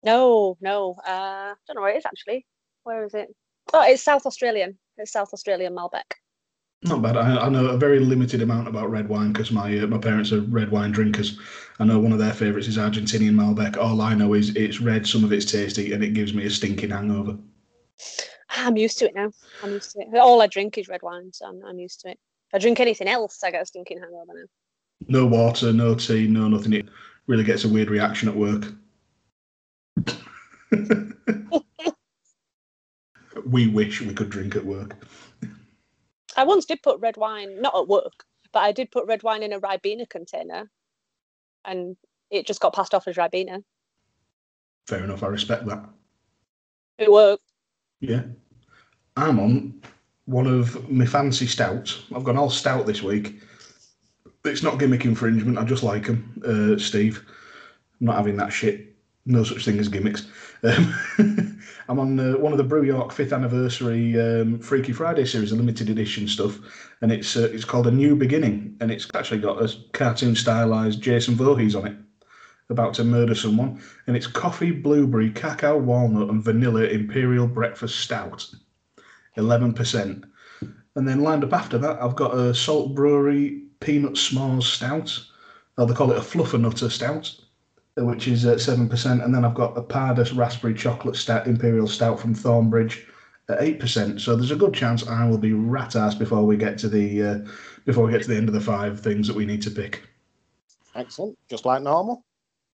No, 0.03 0.57
no, 0.61 0.95
uh, 1.07 1.53
I 1.53 1.53
don't 1.67 1.75
know 1.75 1.81
where 1.81 1.93
it 1.93 1.97
is 1.97 2.05
actually. 2.05 2.45
Where 2.83 3.03
is 3.05 3.13
it? 3.13 3.27
Oh, 3.73 3.83
it's 3.83 4.01
South 4.01 4.25
Australian. 4.25 4.77
It's 4.97 5.11
South 5.11 5.33
Australian 5.33 5.75
Malbec. 5.75 6.13
Not 6.83 7.03
bad. 7.03 7.15
I, 7.15 7.45
I 7.45 7.49
know 7.49 7.67
a 7.67 7.77
very 7.77 7.99
limited 7.99 8.41
amount 8.41 8.67
about 8.67 8.89
red 8.89 9.07
wine 9.07 9.31
because 9.33 9.51
my 9.51 9.77
uh, 9.77 9.85
my 9.85 9.99
parents 9.99 10.31
are 10.31 10.41
red 10.41 10.71
wine 10.71 10.91
drinkers. 10.91 11.39
I 11.79 11.85
know 11.85 11.99
one 11.99 12.11
of 12.11 12.17
their 12.17 12.33
favourites 12.33 12.67
is 12.67 12.77
Argentinian 12.77 13.35
Malbec. 13.35 13.77
All 13.77 14.01
I 14.01 14.15
know 14.15 14.33
is 14.33 14.55
it's 14.55 14.81
red, 14.81 15.05
some 15.05 15.23
of 15.23 15.31
it's 15.31 15.45
tasty, 15.45 15.93
and 15.93 16.03
it 16.03 16.15
gives 16.15 16.33
me 16.33 16.45
a 16.45 16.49
stinking 16.49 16.89
hangover. 16.89 17.37
I'm 18.49 18.77
used 18.77 18.97
to 18.99 19.05
it 19.05 19.15
now. 19.15 19.31
I'm 19.61 19.71
used 19.71 19.91
to 19.91 19.99
it. 20.01 20.17
All 20.17 20.41
I 20.41 20.47
drink 20.47 20.79
is 20.79 20.87
red 20.87 21.03
wine, 21.03 21.31
so 21.31 21.45
I'm, 21.45 21.63
I'm 21.63 21.77
used 21.77 22.01
to 22.01 22.09
it. 22.09 22.19
I 22.53 22.57
drink 22.57 22.79
anything 22.79 23.07
else, 23.07 23.43
I 23.43 23.51
get 23.51 23.61
a 23.61 23.65
stinking 23.65 23.99
hangover 23.99 24.33
now. 24.33 24.45
No 25.07 25.25
water, 25.25 25.73
no 25.73 25.95
tea, 25.95 26.27
no 26.27 26.47
nothing. 26.47 26.73
It 26.73 26.87
really 27.27 27.43
gets 27.43 27.63
a 27.63 27.69
weird 27.69 27.89
reaction 27.89 28.29
at 28.29 28.35
work. 28.35 28.65
we 33.45 33.67
wish 33.67 34.01
we 34.01 34.13
could 34.13 34.29
drink 34.29 34.55
at 34.55 34.65
work. 34.65 34.95
I 36.37 36.43
once 36.43 36.65
did 36.65 36.81
put 36.83 36.99
red 36.99 37.17
wine, 37.17 37.61
not 37.61 37.75
at 37.75 37.87
work, 37.87 38.25
but 38.51 38.59
I 38.59 38.71
did 38.71 38.91
put 38.91 39.07
red 39.07 39.23
wine 39.23 39.43
in 39.43 39.53
a 39.53 39.59
Ribena 39.59 40.09
container, 40.09 40.69
and 41.65 41.97
it 42.29 42.45
just 42.45 42.61
got 42.61 42.73
passed 42.73 42.93
off 42.93 43.07
as 43.07 43.15
Ribena. 43.15 43.63
Fair 44.87 45.03
enough. 45.03 45.23
I 45.23 45.27
respect 45.27 45.65
that. 45.65 45.83
It 46.97 47.11
worked. 47.11 47.43
Yeah. 47.99 48.23
I'm 49.17 49.39
on 49.39 49.81
one 50.25 50.47
of 50.47 50.89
my 50.89 51.05
fancy 51.05 51.47
stouts. 51.47 52.03
I've 52.15 52.23
gone 52.23 52.37
all 52.37 52.49
stout 52.49 52.85
this 52.85 53.01
week. 53.01 53.41
It's 54.45 54.63
not 54.63 54.79
gimmick 54.79 55.05
infringement. 55.05 55.57
I 55.57 55.63
just 55.63 55.83
like 55.83 56.07
them, 56.07 56.41
uh, 56.45 56.79
Steve. 56.79 57.23
I'm 57.99 58.07
not 58.07 58.17
having 58.17 58.37
that 58.37 58.51
shit. 58.51 58.95
No 59.25 59.43
such 59.43 59.65
thing 59.65 59.79
as 59.79 59.87
gimmicks. 59.87 60.27
Um, 60.63 60.95
I'm 61.89 61.99
on 61.99 62.19
uh, 62.19 62.37
one 62.37 62.51
of 62.51 62.57
the 62.57 62.63
Brew 62.63 62.83
York 62.83 63.11
fifth 63.11 63.33
anniversary 63.33 64.19
um, 64.19 64.59
Freaky 64.59 64.93
Friday 64.93 65.25
series, 65.25 65.49
the 65.49 65.57
limited 65.57 65.89
edition 65.89 66.27
stuff, 66.27 66.59
and 67.01 67.11
it's 67.11 67.35
uh, 67.35 67.49
it's 67.51 67.65
called 67.65 67.87
A 67.87 67.91
New 67.91 68.15
Beginning, 68.15 68.77
and 68.79 68.91
it's 68.91 69.07
actually 69.13 69.39
got 69.39 69.61
a 69.61 69.75
cartoon 69.91 70.35
stylized 70.35 71.01
Jason 71.01 71.35
Voorhees 71.35 71.75
on 71.75 71.87
it, 71.87 71.95
about 72.69 72.93
to 72.95 73.03
murder 73.03 73.35
someone, 73.35 73.81
and 74.07 74.15
it's 74.15 74.27
coffee, 74.27 74.71
blueberry, 74.71 75.29
cacao, 75.31 75.77
walnut, 75.77 76.29
and 76.29 76.43
vanilla 76.43 76.85
imperial 76.85 77.45
breakfast 77.45 77.99
stout, 77.99 78.47
eleven 79.35 79.73
percent. 79.73 80.25
And 80.95 81.07
then 81.07 81.21
lined 81.21 81.43
up 81.43 81.53
after 81.53 81.77
that, 81.77 82.01
I've 82.01 82.15
got 82.15 82.37
a 82.37 82.53
Salt 82.53 82.93
Brewery 82.93 83.63
peanut 83.79 84.13
s'mores 84.13 84.63
stout. 84.63 85.17
Oh, 85.77 85.85
they 85.85 85.93
call 85.93 86.11
it 86.11 86.17
a 86.17 86.21
fluffernutter 86.21 86.91
stout, 86.91 87.33
which 87.97 88.27
is 88.27 88.45
at 88.45 88.59
seven 88.59 88.89
percent. 88.89 89.23
And 89.23 89.33
then 89.33 89.45
I've 89.45 89.55
got 89.55 89.77
a 89.77 89.81
Pardus 89.81 90.35
raspberry 90.35 90.73
chocolate 90.73 91.15
stout 91.15 91.47
imperial 91.47 91.87
stout 91.87 92.19
from 92.19 92.35
Thornbridge 92.35 93.05
at 93.49 93.61
eight 93.61 93.79
percent. 93.79 94.21
So 94.21 94.35
there's 94.35 94.51
a 94.51 94.55
good 94.55 94.73
chance 94.73 95.07
I 95.07 95.27
will 95.27 95.37
be 95.37 95.53
rat 95.53 95.95
ass 95.95 96.13
before 96.13 96.45
we 96.45 96.57
get 96.57 96.77
to 96.79 96.89
the 96.89 97.23
uh, 97.23 97.39
before 97.85 98.05
we 98.05 98.11
get 98.11 98.21
to 98.23 98.27
the 98.27 98.37
end 98.37 98.49
of 98.49 98.53
the 98.53 98.61
five 98.61 98.99
things 98.99 99.27
that 99.27 99.35
we 99.35 99.45
need 99.45 99.61
to 99.63 99.71
pick. 99.71 100.03
Excellent, 100.93 101.37
just 101.49 101.65
like 101.65 101.81
normal. 101.81 102.25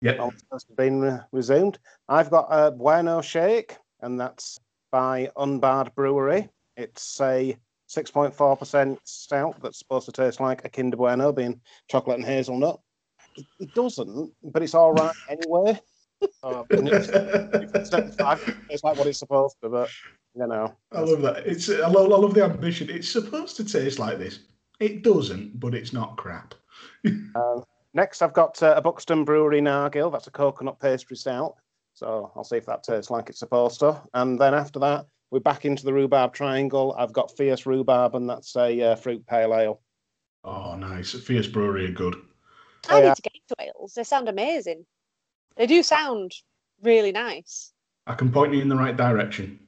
Yep. 0.01 0.19
All 0.19 0.33
has 0.51 0.65
been 0.65 1.19
resumed. 1.31 1.79
I've 2.10 2.29
got 2.29 2.48
a 2.51 2.69
Bueno 2.72 3.22
Shake, 3.22 3.77
and 4.01 4.19
that's 4.19 4.60
by 4.94 5.28
Unbarred 5.38 5.94
Brewery. 5.96 6.48
It's 6.78 7.20
a 7.20 7.58
6.4% 7.90 8.98
stout 9.04 9.56
that's 9.62 9.80
supposed 9.80 10.06
to 10.06 10.12
taste 10.12 10.40
like 10.40 10.64
a 10.64 10.70
Kinder 10.70 10.96
Bueno, 10.96 11.34
being 11.34 11.60
chocolate 11.90 12.18
and 12.18 12.26
hazelnut. 12.26 12.80
It, 13.36 13.46
it 13.60 13.74
doesn't, 13.74 14.32
but 14.44 14.62
it's 14.62 14.76
all 14.76 14.94
right 14.94 15.16
anyway. 15.30 15.80
Uh, 16.44 16.64
it's, 16.70 17.10
it's, 17.90 18.84
like 18.84 18.98
what 18.98 19.08
it's 19.08 19.18
supposed 19.18 19.58
to, 19.64 19.70
but 19.70 19.90
you 20.36 20.46
know. 20.46 20.72
I 20.92 21.02
love 21.02 21.22
that. 21.24 21.48
It's 21.48 21.70
I 21.70 21.88
love, 21.88 22.12
I 22.12 22.16
love 22.16 22.36
the 22.36 22.44
ambition. 22.44 22.90
It's 22.90 23.10
supposed 23.10 23.58
to 23.58 23.66
taste 23.66 23.98
like 23.98 24.20
this. 24.20 24.40
It 24.80 25.02
doesn't, 25.04 25.60
but 25.60 25.74
it's 25.74 25.92
not 25.92 26.18
crap. 26.18 26.54
Um, 27.36 27.64
Next, 27.96 28.24
I've 28.24 28.34
got 28.34 28.62
uh, 28.64 28.74
a 28.76 28.82
Buxton 28.82 29.24
Brewery 29.24 29.62
Nargil. 29.62 30.12
That's 30.12 30.26
a 30.26 30.32
coconut 30.32 30.80
pastry 30.80 31.16
stout. 31.16 31.56
So 31.94 32.32
I'll 32.36 32.44
see 32.44 32.58
if 32.58 32.66
that 32.66 32.84
tastes 32.84 33.12
like 33.12 33.30
it's 33.30 33.40
supposed 33.40 33.80
to. 33.82 34.02
And 34.14 34.40
then 34.40 34.54
after 34.54 34.80
that, 34.80 35.06
we're 35.32 35.40
back 35.40 35.66
into 35.66 35.84
the 35.84 35.94
rhubarb 35.94 36.34
triangle. 36.34 36.96
I've 36.98 37.14
got 37.14 37.36
Fierce 37.36 37.66
Rhubarb, 37.66 38.16
and 38.16 38.30
that's 38.30 38.56
a 38.56 38.82
uh, 38.82 38.96
fruit 38.96 39.26
pale 39.26 39.56
ale. 39.56 39.82
Oh, 40.44 40.76
nice. 40.76 41.14
Fierce 41.14 41.48
Brewery 41.48 41.86
are 41.86 41.92
good. 41.92 42.16
I 42.90 43.02
need 43.02 43.16
to 43.16 43.22
get 43.22 43.34
into 43.34 43.56
Wales. 43.60 43.94
They 43.94 44.04
sound 44.04 44.28
amazing. 44.28 44.86
They 45.56 45.66
do 45.68 45.84
sound 45.84 46.34
really 46.82 47.12
nice. 47.12 47.72
I 48.06 48.16
can 48.16 48.32
point 48.32 48.54
you 48.54 48.62
in 48.62 48.70
the 48.70 48.76
right 48.76 48.96
direction. 48.96 49.60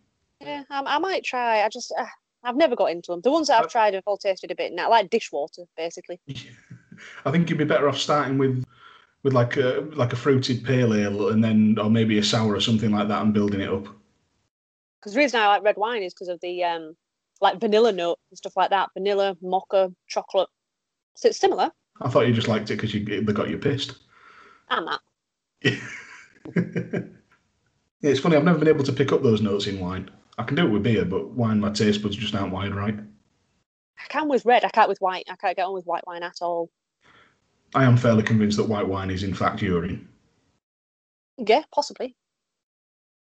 Yeah, 0.41 0.63
I, 0.69 0.83
I 0.85 0.99
might 0.99 1.23
try. 1.23 1.61
I 1.61 1.69
just, 1.69 1.93
uh, 1.97 2.05
I've 2.43 2.57
never 2.57 2.75
got 2.75 2.91
into 2.91 3.11
them. 3.11 3.21
The 3.21 3.31
ones 3.31 3.47
that 3.47 3.63
I've 3.63 3.71
tried 3.71 3.93
have 3.93 4.03
all 4.05 4.17
tasted 4.17 4.51
a 4.51 4.55
bit 4.55 4.73
now, 4.73 4.89
like 4.89 5.09
dishwater, 5.09 5.63
basically. 5.77 6.19
I 7.25 7.31
think 7.31 7.49
you'd 7.49 7.57
be 7.57 7.65
better 7.65 7.87
off 7.87 7.97
starting 7.97 8.37
with 8.37 8.63
with 9.25 9.33
like 9.33 9.57
a 9.57 9.83
like 9.93 10.13
a 10.13 10.15
fruited 10.15 10.63
pale 10.63 10.93
ale, 10.93 11.29
and 11.29 11.43
then 11.43 11.77
or 11.81 11.89
maybe 11.89 12.19
a 12.19 12.23
sour 12.23 12.53
or 12.53 12.61
something 12.61 12.91
like 12.91 13.07
that, 13.07 13.23
and 13.23 13.33
building 13.33 13.59
it 13.59 13.69
up. 13.69 13.87
Because 14.99 15.13
the 15.13 15.17
reason 15.17 15.41
I 15.41 15.47
like 15.47 15.63
red 15.63 15.77
wine 15.77 16.03
is 16.03 16.13
because 16.13 16.27
of 16.27 16.39
the 16.41 16.63
um, 16.63 16.95
like 17.41 17.59
vanilla 17.59 17.91
note 17.91 18.19
and 18.29 18.37
stuff 18.37 18.55
like 18.55 18.69
that. 18.69 18.91
Vanilla, 18.93 19.35
mocha, 19.41 19.91
chocolate. 20.07 20.47
So 21.15 21.29
it's 21.29 21.39
similar. 21.39 21.71
I 22.01 22.09
thought 22.09 22.27
you 22.27 22.33
just 22.33 22.47
liked 22.47 22.69
it 22.69 22.75
because 22.75 22.93
you 22.93 23.03
they 23.03 23.33
got 23.33 23.49
you 23.49 23.57
pissed. 23.57 23.95
And 24.69 24.87
that. 24.87 24.99
yeah, 26.53 27.01
it's 28.03 28.19
funny. 28.19 28.35
I've 28.35 28.43
never 28.43 28.59
been 28.59 28.67
able 28.67 28.83
to 28.83 28.93
pick 28.93 29.11
up 29.11 29.23
those 29.23 29.41
notes 29.41 29.65
in 29.65 29.79
wine. 29.79 30.11
I 30.37 30.43
can 30.43 30.55
do 30.55 30.67
it 30.67 30.69
with 30.69 30.83
beer, 30.83 31.03
but 31.03 31.31
wine, 31.31 31.59
my 31.59 31.71
taste 31.71 32.03
buds 32.03 32.15
just 32.15 32.35
aren't 32.35 32.53
wired 32.53 32.75
right. 32.75 32.99
I 33.97 34.07
can 34.07 34.27
with 34.27 34.45
red. 34.45 34.63
I 34.63 34.69
can't 34.69 34.89
with 34.89 34.99
white. 34.99 35.25
I 35.31 35.35
can't 35.35 35.57
get 35.57 35.65
on 35.65 35.73
with 35.73 35.85
white 35.85 36.05
wine 36.05 36.21
at 36.21 36.37
all. 36.41 36.69
I 37.75 37.83
am 37.83 37.97
fairly 37.97 38.23
convinced 38.23 38.57
that 38.57 38.69
white 38.69 38.87
wine 38.87 39.11
is 39.11 39.23
in 39.23 39.33
fact 39.33 39.61
urine. 39.61 40.07
Yeah, 41.37 41.63
possibly. 41.73 42.15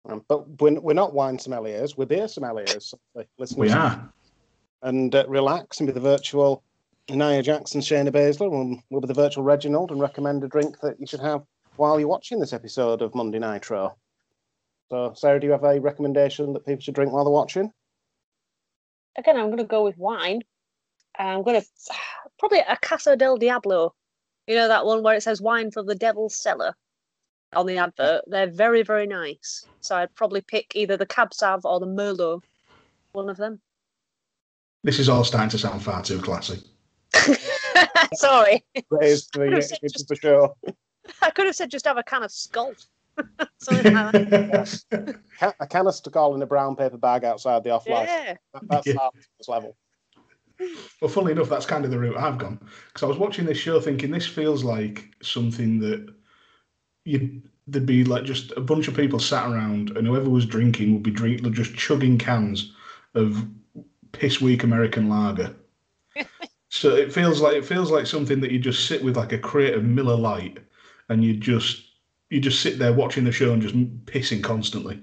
Um, 0.07 0.23
but 0.27 0.61
we're, 0.61 0.79
we're 0.79 0.93
not 0.93 1.13
wine 1.13 1.37
sommeliers, 1.37 1.97
we're 1.97 2.05
beer 2.05 2.25
sommeliers. 2.25 2.83
so 2.83 2.99
the 3.15 3.25
listeners- 3.39 3.57
We 3.57 3.71
are. 3.71 4.13
And 4.83 5.15
uh, 5.15 5.25
relax 5.27 5.79
and 5.79 5.87
be 5.87 5.93
the 5.93 5.99
virtual 5.99 6.61
Nia 7.09 7.41
Jackson, 7.41 7.81
Shayna 7.81 8.11
Baszler, 8.11 8.53
and 8.53 8.81
we'll 8.89 9.01
be 9.01 9.07
the 9.07 9.13
virtual 9.13 9.43
Reginald 9.43 9.91
and 9.91 9.99
recommend 9.99 10.43
a 10.43 10.47
drink 10.47 10.79
that 10.81 10.99
you 10.99 11.07
should 11.07 11.21
have 11.21 11.43
while 11.77 11.99
you're 11.99 12.07
watching 12.09 12.39
this 12.39 12.53
episode 12.53 13.01
of 13.01 13.15
Monday 13.15 13.39
Nitro. 13.39 13.95
So, 14.89 15.13
Sarah, 15.15 15.39
do 15.39 15.47
you 15.47 15.53
have 15.53 15.63
a 15.63 15.79
recommendation 15.79 16.53
that 16.53 16.65
people 16.65 16.81
should 16.81 16.95
drink 16.95 17.11
while 17.11 17.23
they're 17.23 17.31
watching? 17.31 17.71
Again, 19.17 19.37
I'm 19.37 19.47
going 19.47 19.57
to 19.57 19.63
go 19.63 19.83
with 19.83 19.97
wine. 19.97 20.41
I'm 21.17 21.43
going 21.43 21.59
to 21.61 21.67
probably 22.37 22.59
a 22.59 22.77
Casa 22.81 23.15
del 23.15 23.37
Diablo. 23.37 23.95
You 24.47 24.55
know 24.55 24.67
that 24.67 24.85
one 24.85 25.03
where 25.03 25.15
it 25.15 25.23
says 25.23 25.41
wine 25.41 25.71
from 25.71 25.85
the 25.85 25.95
devil's 25.95 26.35
cellar 26.35 26.75
on 27.53 27.65
the 27.65 27.77
advert. 27.77 28.23
They're 28.27 28.47
very, 28.49 28.83
very 28.83 29.07
nice. 29.07 29.65
So 29.79 29.95
I'd 29.95 30.13
probably 30.15 30.41
pick 30.41 30.75
either 30.75 30.97
the 30.97 31.05
Cab 31.05 31.33
Sav 31.33 31.65
or 31.65 31.79
the 31.79 31.85
Merlot. 31.87 32.41
One 33.13 33.29
of 33.29 33.37
them. 33.37 33.59
This 34.83 34.99
is 34.99 35.07
all 35.07 35.23
starting 35.23 35.49
to 35.51 35.57
sound 35.57 35.81
far 35.83 36.01
too 36.03 36.19
classy. 36.19 36.61
Sorry, 38.15 38.63
Praise 38.89 39.27
to 39.27 39.39
Could've 39.39 39.53
it's 39.59 39.79
just- 39.79 40.07
for 40.07 40.15
sure. 40.15 40.53
I 41.21 41.29
could 41.31 41.45
have 41.45 41.55
said 41.55 41.69
just 41.71 41.85
have 41.85 41.97
a 41.97 42.03
can 42.03 42.23
of 42.23 42.31
Skull. 42.31 42.73
Something 43.59 43.93
like 43.93 44.11
that. 44.29 45.15
Ca- 45.39 45.53
A 45.59 45.67
canister 45.67 46.09
call 46.09 46.33
in 46.35 46.41
a 46.41 46.45
brown 46.45 46.75
paper 46.75 46.97
bag 46.97 47.23
outside 47.23 47.63
the 47.63 47.69
off 47.69 47.87
license. 47.87 48.09
Yeah. 48.25 48.35
That, 48.53 48.67
that's 48.69 48.87
Yeah. 48.87 48.95
our 48.99 49.11
level. 49.47 49.75
Well, 51.01 51.09
funnily 51.09 51.33
enough, 51.33 51.49
that's 51.49 51.65
kind 51.65 51.83
of 51.83 51.91
the 51.91 51.99
route 51.99 52.17
I've 52.17 52.37
gone 52.37 52.59
because 52.87 53.03
I 53.03 53.07
was 53.07 53.17
watching 53.17 53.45
this 53.45 53.57
show 53.57 53.79
thinking 53.79 54.11
this 54.11 54.27
feels 54.27 54.63
like 54.63 55.09
something 55.21 55.79
that 55.79 56.13
you 57.05 57.41
there'd 57.67 57.85
be 57.85 58.03
like 58.03 58.23
just 58.23 58.51
a 58.51 58.61
bunch 58.61 58.87
of 58.87 58.95
people 58.95 59.19
sat 59.19 59.49
around 59.49 59.95
and 59.97 60.05
whoever 60.05 60.29
was 60.29 60.45
drinking 60.45 60.93
would 60.93 61.03
be 61.03 61.11
drink 61.11 61.41
just 61.53 61.75
chugging 61.75 62.17
cans 62.17 62.73
of 63.15 63.45
piss 64.11 64.41
weak 64.41 64.63
American 64.63 65.09
lager. 65.09 65.55
so 66.69 66.95
it 66.95 67.13
feels 67.13 67.41
like 67.41 67.55
it 67.55 67.65
feels 67.65 67.91
like 67.91 68.05
something 68.05 68.39
that 68.41 68.51
you 68.51 68.59
just 68.59 68.87
sit 68.87 69.03
with 69.03 69.17
like 69.17 69.33
a 69.33 69.37
crate 69.37 69.73
of 69.73 69.83
Miller 69.83 70.15
Lite 70.15 70.59
and 71.09 71.23
you 71.23 71.35
just 71.35 71.83
you 72.29 72.39
just 72.39 72.61
sit 72.61 72.79
there 72.79 72.93
watching 72.93 73.23
the 73.23 73.31
show 73.31 73.53
and 73.53 73.61
just 73.61 73.75
pissing 74.05 74.43
constantly. 74.43 75.01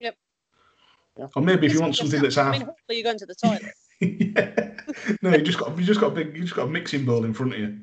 Yep. 0.00 1.32
Or 1.36 1.42
maybe 1.42 1.66
if 1.66 1.72
you 1.72 1.80
want 1.80 1.96
something 1.96 2.20
that's 2.20 2.36
yourself. 2.36 2.46
half 2.46 2.54
I 2.54 2.58
mean, 2.58 2.66
hopefully 2.66 2.98
you're 2.98 3.04
going 3.04 3.18
to 3.18 3.26
the 3.26 3.34
toilet. 3.44 3.74
yeah. 4.00 4.69
No, 5.22 5.30
you 5.30 5.42
just 5.42 5.58
got 5.58 5.76
you 5.78 5.84
just 5.84 6.00
got 6.00 6.08
a 6.08 6.14
big 6.14 6.36
you 6.36 6.42
just 6.42 6.54
got 6.54 6.66
a 6.66 6.70
mixing 6.70 7.04
bowl 7.04 7.24
in 7.24 7.34
front 7.34 7.54
of 7.54 7.58
you, 7.58 7.78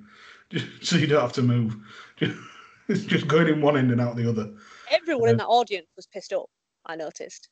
just 0.50 0.66
so 0.82 0.98
you 0.98 1.08
don't 1.08 1.22
have 1.22 1.34
to 1.34 1.42
move. 1.42 1.76
Just, 2.18 2.38
it's 2.88 3.04
just 3.04 3.28
going 3.28 3.48
in 3.48 3.62
one 3.62 3.78
end 3.78 3.92
and 3.92 4.02
out 4.02 4.16
the 4.16 4.30
other. 4.30 4.52
Everyone 4.92 5.30
in 5.30 5.36
um, 5.36 5.38
that 5.38 5.48
audience 5.48 5.88
was 5.96 6.08
pissed 6.08 6.34
up. 6.34 6.50
I 6.86 6.96
noticed. 6.96 7.50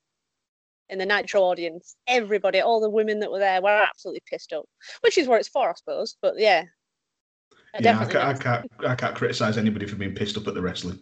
In 0.87 0.99
the 0.99 1.05
Nitro 1.05 1.41
audience, 1.41 1.95
everybody, 2.05 2.59
all 2.59 2.79
the 2.79 2.89
women 2.89 3.19
that 3.19 3.31
were 3.31 3.39
there, 3.39 3.59
were 3.59 3.69
absolutely 3.69 4.21
pissed 4.29 4.53
up. 4.53 4.65
Which 5.01 5.17
is 5.17 5.27
what 5.27 5.39
it's 5.39 5.49
for, 5.49 5.69
I 5.69 5.73
suppose. 5.73 6.15
But 6.21 6.35
yeah, 6.37 6.65
I 7.73 7.79
yeah, 7.81 7.99
I 7.99 8.05
can't, 8.05 8.15
I 8.15 8.33
can't 8.33 8.71
I 8.87 8.95
can't 8.95 9.15
criticize 9.15 9.57
anybody 9.57 9.87
for 9.87 9.95
being 9.95 10.15
pissed 10.15 10.37
up 10.37 10.47
at 10.47 10.53
the 10.53 10.61
wrestling. 10.61 10.99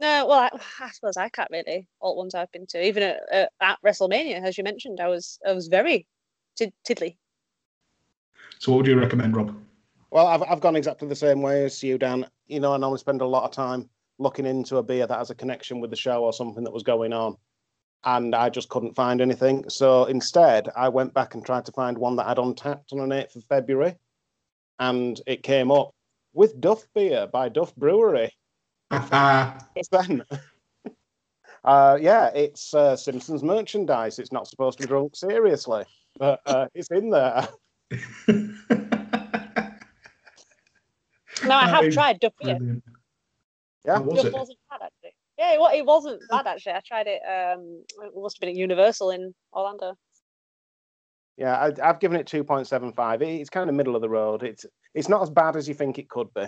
No, 0.00 0.26
well, 0.26 0.38
I, 0.38 0.50
I 0.80 0.90
suppose 0.90 1.16
I 1.16 1.28
can't 1.28 1.50
really. 1.50 1.86
All 2.00 2.14
the 2.14 2.18
ones 2.18 2.34
I've 2.34 2.50
been 2.52 2.66
to, 2.68 2.82
even 2.82 3.02
at, 3.02 3.20
at, 3.30 3.52
at 3.60 3.78
WrestleMania, 3.84 4.42
as 4.42 4.56
you 4.56 4.64
mentioned, 4.64 5.00
I 5.00 5.08
was 5.08 5.38
I 5.46 5.52
was 5.52 5.68
very 5.68 6.06
tid- 6.56 6.72
tiddly. 6.84 7.18
So, 8.60 8.72
what 8.72 8.78
would 8.78 8.86
you 8.86 9.00
recommend, 9.00 9.34
Rob? 9.34 9.56
Well, 10.10 10.26
I've, 10.26 10.42
I've 10.42 10.60
gone 10.60 10.76
exactly 10.76 11.08
the 11.08 11.16
same 11.16 11.40
way 11.40 11.64
as 11.64 11.82
you, 11.82 11.96
Dan. 11.96 12.26
You 12.46 12.60
know, 12.60 12.74
I 12.74 12.76
normally 12.76 12.98
spend 12.98 13.22
a 13.22 13.26
lot 13.26 13.44
of 13.44 13.52
time 13.52 13.88
looking 14.18 14.44
into 14.44 14.76
a 14.76 14.82
beer 14.82 15.06
that 15.06 15.16
has 15.16 15.30
a 15.30 15.34
connection 15.34 15.80
with 15.80 15.88
the 15.88 15.96
show 15.96 16.22
or 16.22 16.32
something 16.34 16.62
that 16.64 16.72
was 16.72 16.82
going 16.82 17.14
on. 17.14 17.36
And 18.04 18.34
I 18.34 18.50
just 18.50 18.68
couldn't 18.68 18.94
find 18.94 19.22
anything. 19.22 19.66
So 19.70 20.04
instead, 20.04 20.68
I 20.76 20.90
went 20.90 21.14
back 21.14 21.34
and 21.34 21.44
tried 21.44 21.64
to 21.66 21.72
find 21.72 21.96
one 21.96 22.16
that 22.16 22.26
I'd 22.26 22.38
untapped 22.38 22.92
on 22.92 23.00
an 23.00 23.10
8th 23.10 23.36
of 23.36 23.44
February. 23.44 23.94
And 24.78 25.18
it 25.26 25.42
came 25.42 25.70
up 25.70 25.94
with 26.34 26.60
Duff 26.60 26.86
Beer 26.94 27.26
by 27.26 27.48
Duff 27.48 27.74
Brewery. 27.76 28.30
It's 29.74 29.88
then. 29.88 30.22
uh, 31.64 31.96
yeah, 31.98 32.26
it's 32.34 32.74
uh, 32.74 32.94
Simpsons 32.94 33.42
merchandise. 33.42 34.18
It's 34.18 34.32
not 34.32 34.48
supposed 34.48 34.78
to 34.78 34.84
be 34.84 34.88
drunk 34.88 35.16
seriously, 35.16 35.84
but 36.18 36.40
uh, 36.44 36.66
it's 36.74 36.90
in 36.90 37.08
there. 37.08 37.48
No, 41.44 41.54
I 41.54 41.68
have 41.68 41.84
is 41.84 41.94
tried 41.94 42.20
Duff 42.20 42.32
Beer. 42.40 42.56
Brilliant. 42.56 42.84
Yeah. 43.84 43.94
How 43.96 44.02
was 44.02 44.24
it? 44.24 44.32
wasn't 44.32 44.58
bad 44.68 44.80
actually. 44.84 45.14
Yeah, 45.38 45.52
it, 45.54 45.78
it 45.78 45.86
wasn't 45.86 46.22
bad 46.28 46.46
actually. 46.46 46.72
I 46.72 46.80
tried 46.86 47.06
it. 47.06 47.20
Um, 47.26 47.82
it 48.04 48.12
must 48.14 48.36
have 48.36 48.40
been 48.40 48.50
at 48.50 48.56
Universal 48.56 49.10
in 49.10 49.34
Orlando. 49.52 49.96
Yeah, 51.36 51.56
I, 51.56 51.72
I've 51.88 52.00
given 52.00 52.20
it 52.20 52.26
two 52.26 52.44
point 52.44 52.66
seven 52.66 52.92
five. 52.92 53.22
It's 53.22 53.48
kind 53.48 53.70
of 53.70 53.76
middle 53.76 53.96
of 53.96 54.02
the 54.02 54.08
road. 54.08 54.42
It's 54.42 54.66
it's 54.94 55.08
not 55.08 55.22
as 55.22 55.30
bad 55.30 55.56
as 55.56 55.66
you 55.66 55.74
think 55.74 55.98
it 55.98 56.10
could 56.10 56.28
be. 56.34 56.44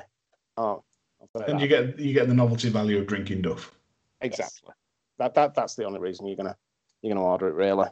Oh, 0.58 0.84
I'll 1.20 1.28
put 1.32 1.42
it 1.42 1.48
And 1.48 1.58
that 1.58 1.62
you 1.62 1.68
get 1.68 1.98
you 1.98 2.12
get 2.12 2.28
the 2.28 2.34
novelty 2.34 2.68
value 2.68 2.98
of 2.98 3.06
drinking 3.06 3.42
Duff. 3.42 3.72
exactly. 4.20 4.74
That 5.18 5.34
that 5.34 5.54
that's 5.54 5.74
the 5.74 5.84
only 5.84 6.00
reason 6.00 6.26
you're 6.26 6.36
gonna 6.36 6.56
you're 7.00 7.14
gonna 7.14 7.26
order 7.26 7.48
it 7.48 7.54
really. 7.54 7.88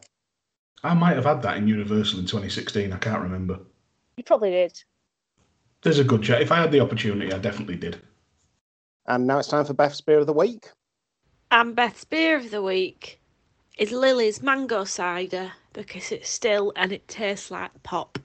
I 0.82 0.94
might 0.94 1.16
have 1.16 1.25
had 1.25 1.42
that 1.42 1.56
in 1.56 1.68
Universal 1.68 2.20
in 2.20 2.26
2016. 2.26 2.92
I 2.92 2.96
can't 2.99 3.22
remember. 3.22 3.60
You 4.16 4.25
probably 4.25 4.50
did. 4.50 4.82
There's 5.82 5.99
a 5.99 6.04
good 6.04 6.22
chat. 6.22 6.42
If 6.42 6.52
I 6.52 6.56
had 6.56 6.72
the 6.72 6.80
opportunity, 6.80 7.32
I 7.32 7.38
definitely 7.38 7.76
did. 7.76 8.00
And 9.06 9.26
now 9.26 9.38
it's 9.38 9.49
time 9.49 9.64
for 9.64 9.75
Beth's 9.75 10.00
beer 10.00 10.18
of 10.18 10.26
the 10.26 10.32
week. 10.32 10.68
And 11.50 11.75
Beth's 11.75 12.04
beer 12.04 12.37
of 12.37 12.50
the 12.50 12.62
week 12.62 13.20
is 13.78 13.92
Lilley's 13.92 14.42
mango 14.42 14.84
cider 14.84 15.52
because 15.72 16.12
it's 16.12 16.28
still 16.28 16.72
and 16.76 16.92
it 16.92 17.06
tastes 17.08 17.50
like 17.50 17.70
pop. 17.82 18.18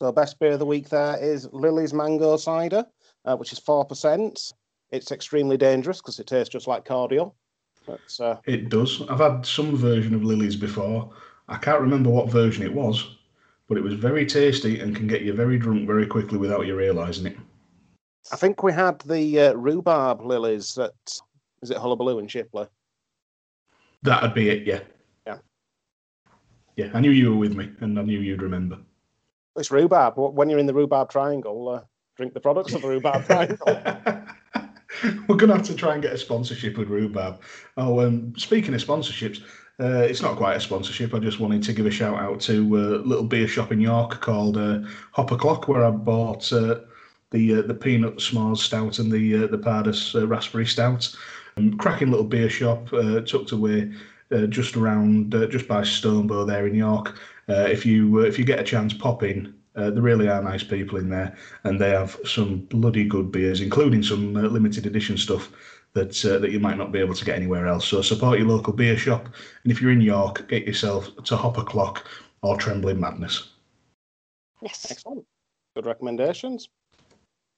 So 0.00 0.12
best 0.12 0.38
beer 0.38 0.52
of 0.52 0.58
the 0.58 0.66
week 0.66 0.88
there 0.88 1.16
is 1.22 1.48
Lilley's 1.52 1.94
Mango 1.94 2.36
Cider, 2.36 2.84
uh, 3.24 3.36
which 3.36 3.52
is 3.52 3.58
four 3.58 3.84
percent. 3.84 4.52
It's 4.90 5.12
extremely 5.12 5.56
dangerous 5.56 5.98
because 6.00 6.18
it 6.18 6.26
tastes 6.26 6.52
just 6.52 6.66
like 6.66 6.84
cordial. 6.84 7.34
But 7.86 8.00
uh, 8.20 8.36
It 8.44 8.68
does. 8.68 9.02
I've 9.08 9.20
had 9.20 9.46
some 9.46 9.76
version 9.76 10.14
of 10.14 10.24
Lilley's 10.24 10.56
before. 10.56 11.10
I 11.48 11.56
can't 11.56 11.80
remember 11.80 12.10
what 12.10 12.30
version 12.30 12.64
it 12.64 12.72
was, 12.72 13.16
but 13.68 13.76
it 13.76 13.82
was 13.82 13.94
very 13.94 14.26
tasty 14.26 14.80
and 14.80 14.96
can 14.96 15.06
get 15.06 15.22
you 15.22 15.32
very 15.32 15.58
drunk 15.58 15.86
very 15.86 16.06
quickly 16.06 16.38
without 16.38 16.66
you 16.66 16.76
realising 16.76 17.26
it. 17.26 17.36
I 18.32 18.36
think 18.36 18.62
we 18.62 18.72
had 18.72 19.00
the 19.00 19.40
uh, 19.40 19.52
rhubarb 19.54 20.22
lilies 20.22 20.78
at 20.78 20.94
is 21.62 21.70
it 21.70 21.76
Hullabaloo 21.76 22.18
and 22.18 22.30
Shipley? 22.30 22.66
That'd 24.02 24.34
be 24.34 24.50
it, 24.50 24.66
yeah. 24.66 24.80
Yeah. 25.26 25.38
Yeah, 26.76 26.90
I 26.92 27.00
knew 27.00 27.10
you 27.10 27.30
were 27.30 27.36
with 27.36 27.54
me 27.54 27.70
and 27.80 27.98
I 27.98 28.02
knew 28.02 28.20
you'd 28.20 28.42
remember. 28.42 28.78
It's 29.56 29.70
rhubarb. 29.70 30.14
When 30.16 30.50
you're 30.50 30.58
in 30.58 30.66
the 30.66 30.74
rhubarb 30.74 31.10
triangle, 31.10 31.68
uh, 31.68 31.80
drink 32.16 32.34
the 32.34 32.40
products 32.40 32.74
of 32.74 32.82
the 32.82 32.88
rhubarb 32.88 33.24
triangle. 33.26 33.66
We're 35.28 35.36
going 35.36 35.50
to 35.50 35.56
have 35.56 35.66
to 35.66 35.74
try 35.74 35.94
and 35.94 36.02
get 36.02 36.12
a 36.12 36.18
sponsorship 36.18 36.78
with 36.78 36.88
Rhubarb. 36.88 37.40
Oh, 37.76 38.00
um, 38.00 38.32
speaking 38.36 38.74
of 38.74 38.82
sponsorships, 38.82 39.42
uh, 39.80 40.06
it's 40.08 40.22
not 40.22 40.36
quite 40.36 40.56
a 40.56 40.60
sponsorship. 40.60 41.14
I 41.14 41.18
just 41.18 41.40
wanted 41.40 41.62
to 41.64 41.72
give 41.72 41.86
a 41.86 41.90
shout 41.90 42.18
out 42.18 42.40
to 42.42 42.76
a 42.76 42.84
little 42.98 43.24
beer 43.24 43.48
shop 43.48 43.72
in 43.72 43.80
York 43.80 44.20
called 44.20 44.56
uh, 44.56 44.80
Hopper 45.12 45.36
Clock, 45.36 45.68
where 45.68 45.84
I 45.84 45.90
bought 45.90 46.52
uh, 46.52 46.80
the 47.30 47.56
uh, 47.56 47.62
the 47.62 47.74
peanut 47.74 48.16
s'mores 48.16 48.58
stout 48.58 48.98
and 48.98 49.10
the 49.10 49.44
uh, 49.44 49.46
the 49.48 49.58
Pardus 49.58 50.14
uh, 50.14 50.26
raspberry 50.26 50.66
stout. 50.66 51.14
Um, 51.56 51.76
cracking 51.76 52.10
little 52.10 52.26
beer 52.26 52.48
shop 52.50 52.92
uh, 52.92 53.20
tucked 53.20 53.52
away 53.52 53.92
uh, 54.32 54.46
just 54.46 54.76
around 54.76 55.34
uh, 55.34 55.46
just 55.46 55.68
by 55.68 55.82
Stonebow 55.82 56.46
there 56.46 56.66
in 56.66 56.74
York. 56.74 57.18
Uh, 57.48 57.66
if 57.68 57.84
you 57.84 58.20
uh, 58.20 58.22
if 58.22 58.38
you 58.38 58.44
get 58.44 58.60
a 58.60 58.64
chance, 58.64 58.94
pop 58.94 59.22
in. 59.22 59.54
Uh, 59.76 59.90
there 59.90 60.02
really 60.02 60.28
are 60.28 60.40
nice 60.40 60.62
people 60.62 60.98
in 60.98 61.08
there, 61.08 61.36
and 61.64 61.80
they 61.80 61.90
have 61.90 62.16
some 62.24 62.58
bloody 62.66 63.04
good 63.04 63.32
beers, 63.32 63.60
including 63.60 64.04
some 64.04 64.36
uh, 64.36 64.42
limited 64.42 64.86
edition 64.86 65.18
stuff 65.18 65.50
that 65.94 66.24
uh, 66.24 66.38
that 66.38 66.50
you 66.50 66.60
might 66.60 66.76
not 66.76 66.92
be 66.92 66.98
able 66.98 67.14
to 67.14 67.24
get 67.24 67.36
anywhere 67.36 67.66
else. 67.66 67.86
So 67.86 68.02
support 68.02 68.38
your 68.38 68.48
local 68.48 68.72
beer 68.72 68.96
shop, 68.96 69.26
and 69.62 69.72
if 69.72 69.80
you're 69.80 69.92
in 69.92 70.00
York, 70.00 70.46
get 70.48 70.66
yourself 70.66 71.10
to 71.24 71.36
Hopper 71.36 71.62
Clock 71.62 72.06
or 72.42 72.56
Trembling 72.56 73.00
Madness. 73.00 73.50
Yes. 74.60 74.90
Excellent. 74.90 75.24
Good 75.74 75.86
recommendations. 75.86 76.68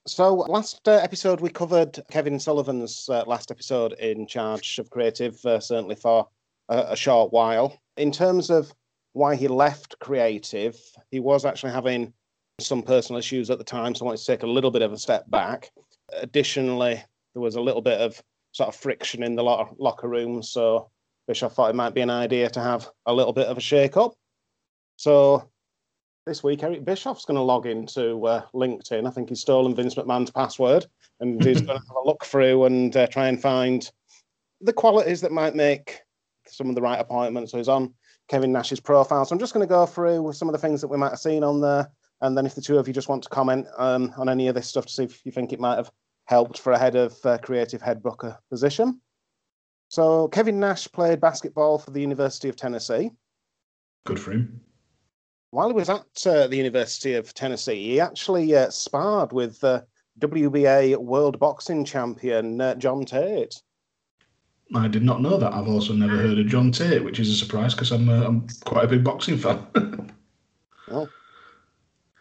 So, 0.06 0.34
last 0.34 0.86
uh, 0.86 0.92
episode 0.92 1.40
we 1.40 1.50
covered 1.50 1.98
Kevin 2.10 2.38
Sullivan's 2.38 3.08
uh, 3.08 3.24
last 3.26 3.50
episode 3.50 3.94
in 3.94 4.26
charge 4.26 4.78
of 4.78 4.88
creative, 4.88 5.44
uh, 5.44 5.58
certainly 5.58 5.96
for 5.96 6.28
a, 6.68 6.86
a 6.90 6.96
short 6.96 7.32
while. 7.32 7.80
In 7.96 8.12
terms 8.12 8.48
of 8.48 8.72
why 9.14 9.34
he 9.34 9.48
left 9.48 9.98
creative, 9.98 10.78
he 11.10 11.18
was 11.18 11.44
actually 11.44 11.72
having 11.72 12.12
some 12.60 12.82
personal 12.82 13.18
issues 13.18 13.50
at 13.50 13.58
the 13.58 13.64
time, 13.64 13.94
so 13.94 14.04
I 14.04 14.06
wanted 14.06 14.18
to 14.18 14.26
take 14.26 14.44
a 14.44 14.46
little 14.46 14.70
bit 14.70 14.82
of 14.82 14.92
a 14.92 14.98
step 14.98 15.28
back. 15.28 15.70
Additionally, 16.12 17.02
there 17.36 17.42
was 17.42 17.56
a 17.56 17.60
little 17.60 17.82
bit 17.82 18.00
of 18.00 18.20
sort 18.52 18.68
of 18.68 18.74
friction 18.74 19.22
in 19.22 19.36
the 19.36 19.44
lo- 19.44 19.76
locker 19.78 20.08
room, 20.08 20.42
so 20.42 20.90
Bischoff 21.28 21.52
thought 21.52 21.68
it 21.68 21.76
might 21.76 21.92
be 21.92 22.00
an 22.00 22.08
idea 22.08 22.48
to 22.48 22.60
have 22.60 22.88
a 23.04 23.12
little 23.12 23.34
bit 23.34 23.46
of 23.46 23.58
a 23.58 23.60
shake 23.60 23.98
up. 23.98 24.14
So, 24.96 25.50
this 26.24 26.42
week, 26.42 26.62
Eric 26.62 26.86
Bischoff's 26.86 27.26
going 27.26 27.36
to 27.36 27.42
log 27.42 27.66
into 27.66 28.26
uh, 28.26 28.46
LinkedIn. 28.54 29.06
I 29.06 29.10
think 29.10 29.28
he's 29.28 29.42
stolen 29.42 29.74
Vince 29.74 29.96
McMahon's 29.96 30.30
password 30.30 30.86
and 31.20 31.44
he's 31.44 31.60
going 31.60 31.78
to 31.78 31.86
have 31.86 31.96
a 32.02 32.06
look 32.06 32.24
through 32.24 32.64
and 32.64 32.96
uh, 32.96 33.06
try 33.06 33.28
and 33.28 33.40
find 33.40 33.90
the 34.62 34.72
qualities 34.72 35.20
that 35.20 35.30
might 35.30 35.54
make 35.54 36.00
some 36.46 36.70
of 36.70 36.74
the 36.74 36.80
right 36.80 36.98
appointments. 36.98 37.52
So 37.52 37.58
he's 37.58 37.68
on 37.68 37.92
Kevin 38.28 38.50
Nash's 38.50 38.80
profile. 38.80 39.26
So 39.26 39.34
I'm 39.34 39.38
just 39.38 39.52
going 39.52 39.66
to 39.66 39.70
go 39.70 39.84
through 39.84 40.32
some 40.32 40.48
of 40.48 40.54
the 40.54 40.58
things 40.58 40.80
that 40.80 40.88
we 40.88 40.96
might 40.96 41.10
have 41.10 41.18
seen 41.18 41.44
on 41.44 41.60
there. 41.60 41.90
And 42.22 42.36
then 42.36 42.46
if 42.46 42.54
the 42.54 42.62
two 42.62 42.78
of 42.78 42.88
you 42.88 42.94
just 42.94 43.10
want 43.10 43.24
to 43.24 43.28
comment 43.28 43.66
um, 43.76 44.14
on 44.16 44.30
any 44.30 44.48
of 44.48 44.54
this 44.54 44.66
stuff 44.66 44.86
to 44.86 44.92
see 44.92 45.04
if 45.04 45.20
you 45.26 45.32
think 45.32 45.52
it 45.52 45.60
might 45.60 45.76
have 45.76 45.90
helped 46.26 46.58
for 46.58 46.72
a 46.72 46.78
head 46.78 46.94
of 46.94 47.14
uh, 47.24 47.38
creative 47.38 47.80
head 47.80 48.02
booker 48.02 48.38
position. 48.50 49.00
So 49.88 50.28
Kevin 50.28 50.60
Nash 50.60 50.88
played 50.88 51.20
basketball 51.20 51.78
for 51.78 51.92
the 51.92 52.00
University 52.00 52.48
of 52.48 52.56
Tennessee. 52.56 53.10
Good 54.04 54.20
for 54.20 54.32
him. 54.32 54.60
While 55.50 55.68
he 55.68 55.74
was 55.74 55.88
at 55.88 56.26
uh, 56.26 56.48
the 56.48 56.56
University 56.56 57.14
of 57.14 57.32
Tennessee, 57.32 57.92
he 57.92 58.00
actually 58.00 58.54
uh, 58.54 58.70
sparred 58.70 59.32
with 59.32 59.62
uh, 59.62 59.82
WBA 60.20 60.96
World 60.96 61.38
Boxing 61.38 61.84
Champion 61.84 62.60
uh, 62.60 62.74
John 62.74 63.04
Tate. 63.04 63.62
I 64.74 64.88
did 64.88 65.04
not 65.04 65.22
know 65.22 65.38
that. 65.38 65.52
I've 65.52 65.68
also 65.68 65.92
never 65.92 66.16
heard 66.16 66.38
of 66.38 66.46
John 66.48 66.72
Tate, 66.72 67.04
which 67.04 67.20
is 67.20 67.30
a 67.30 67.36
surprise 67.36 67.74
because 67.74 67.92
I'm 67.92 68.08
uh, 68.08 68.24
I'm 68.24 68.48
quite 68.64 68.84
a 68.84 68.88
big 68.88 69.04
boxing 69.04 69.38
fan. 69.38 69.66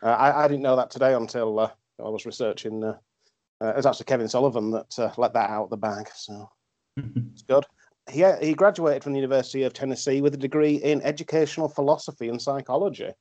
Uh, 0.03 0.07
I, 0.07 0.43
I 0.43 0.47
didn't 0.47 0.61
know 0.61 0.75
that 0.75 0.91
today 0.91 1.15
until 1.15 1.59
uh, 1.59 1.69
I 1.99 2.09
was 2.09 2.27
researching. 2.27 2.83
Uh, 3.61 3.65
uh, 3.65 3.69
it 3.69 3.75
was 3.75 3.85
actually 3.85 4.05
Kevin 4.05 4.27
Sullivan 4.27 4.71
that 4.71 4.99
uh, 4.99 5.11
let 5.17 5.33
that 5.33 5.49
out 5.49 5.65
of 5.65 5.69
the 5.69 5.77
bag, 5.77 6.09
so 6.13 6.49
it's 6.97 7.43
good. 7.43 7.65
He, 8.09 8.23
he 8.41 8.53
graduated 8.53 9.03
from 9.03 9.13
the 9.13 9.19
University 9.19 9.63
of 9.63 9.73
Tennessee 9.73 10.21
with 10.21 10.33
a 10.33 10.37
degree 10.37 10.75
in 10.75 11.01
educational 11.01 11.67
philosophy 11.67 12.29
and 12.29 12.41
psychology. 12.41 13.11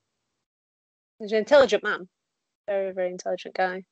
He's 1.19 1.33
an 1.33 1.39
intelligent 1.39 1.83
man. 1.83 2.09
Very, 2.67 2.93
very 2.93 3.11
intelligent 3.11 3.55
guy. 3.55 3.85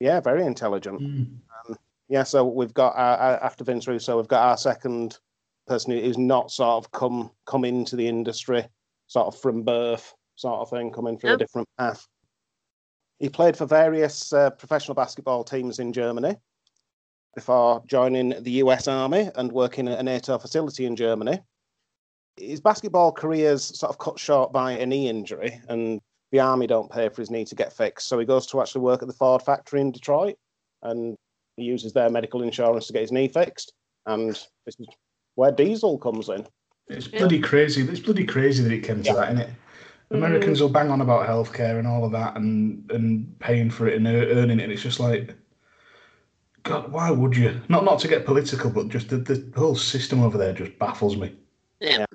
Yeah, 0.00 0.20
very 0.20 0.44
intelligent. 0.44 1.00
Hmm. 1.00 1.74
Yeah, 2.08 2.22
so 2.22 2.44
we've 2.44 2.72
got 2.72 2.96
uh, 2.96 3.38
after 3.42 3.64
Vince 3.64 3.86
Russo, 3.86 4.16
we've 4.16 4.28
got 4.28 4.48
our 4.48 4.56
second 4.56 5.18
person 5.66 5.92
who's 5.92 6.16
not 6.16 6.50
sort 6.50 6.84
of 6.84 6.90
come 6.90 7.30
come 7.46 7.64
into 7.64 7.96
the 7.96 8.08
industry, 8.08 8.66
sort 9.08 9.26
of 9.26 9.38
from 9.40 9.62
birth, 9.62 10.14
sort 10.36 10.60
of 10.60 10.70
thing, 10.70 10.90
coming 10.90 11.18
through 11.18 11.34
a 11.34 11.36
different 11.36 11.68
path. 11.76 12.06
He 13.18 13.28
played 13.28 13.56
for 13.56 13.66
various 13.66 14.32
uh, 14.32 14.50
professional 14.50 14.94
basketball 14.94 15.44
teams 15.44 15.78
in 15.78 15.92
Germany 15.92 16.36
before 17.34 17.82
joining 17.86 18.30
the 18.42 18.52
US 18.62 18.88
Army 18.88 19.30
and 19.36 19.52
working 19.52 19.88
at 19.88 19.98
a 19.98 20.02
NATO 20.02 20.38
facility 20.38 20.86
in 20.86 20.96
Germany. 20.96 21.40
His 22.36 22.60
basketball 22.60 23.12
career's 23.12 23.64
sort 23.78 23.90
of 23.90 23.98
cut 23.98 24.18
short 24.18 24.52
by 24.52 24.72
a 24.72 24.86
knee 24.86 25.08
injury, 25.08 25.60
and 25.68 26.00
the 26.30 26.40
Army 26.40 26.68
don't 26.68 26.90
pay 26.90 27.08
for 27.08 27.20
his 27.22 27.30
knee 27.30 27.44
to 27.46 27.54
get 27.56 27.72
fixed. 27.72 28.06
So 28.06 28.18
he 28.18 28.24
goes 28.24 28.46
to 28.48 28.60
actually 28.60 28.82
work 28.82 29.02
at 29.02 29.08
the 29.08 29.14
Ford 29.14 29.42
factory 29.42 29.80
in 29.80 29.90
Detroit, 29.90 30.36
and 30.82 31.16
he 31.56 31.64
uses 31.64 31.92
their 31.92 32.10
medical 32.10 32.42
insurance 32.42 32.86
to 32.86 32.92
get 32.92 33.02
his 33.02 33.12
knee 33.12 33.26
fixed. 33.26 33.72
And 34.06 34.30
this 34.30 34.76
is 34.78 34.86
where 35.34 35.50
Diesel 35.50 35.98
comes 35.98 36.28
in. 36.28 36.46
It's 36.86 37.08
bloody 37.08 37.40
crazy. 37.40 37.82
It's 37.82 38.00
bloody 38.00 38.24
crazy 38.24 38.62
that 38.62 38.72
it 38.72 38.84
came 38.84 39.02
to 39.02 39.08
Yeah. 39.08 39.14
that, 39.14 39.32
isn't 39.32 39.42
it? 39.42 39.50
Americans 40.10 40.60
will 40.60 40.68
bang 40.68 40.90
on 40.90 41.00
about 41.00 41.28
healthcare 41.28 41.78
and 41.78 41.86
all 41.86 42.04
of 42.04 42.12
that, 42.12 42.36
and 42.36 42.90
and 42.90 43.38
paying 43.38 43.70
for 43.70 43.86
it 43.86 43.96
and 43.96 44.06
earning 44.06 44.58
it. 44.58 44.64
And 44.64 44.72
it's 44.72 44.82
just 44.82 45.00
like, 45.00 45.34
God, 46.62 46.90
why 46.90 47.10
would 47.10 47.36
you? 47.36 47.60
Not 47.68 47.84
not 47.84 47.98
to 48.00 48.08
get 48.08 48.24
political, 48.24 48.70
but 48.70 48.88
just 48.88 49.10
the, 49.10 49.18
the 49.18 49.52
whole 49.56 49.74
system 49.74 50.22
over 50.22 50.38
there 50.38 50.52
just 50.52 50.78
baffles 50.78 51.16
me. 51.16 51.34
Yeah. 51.80 52.06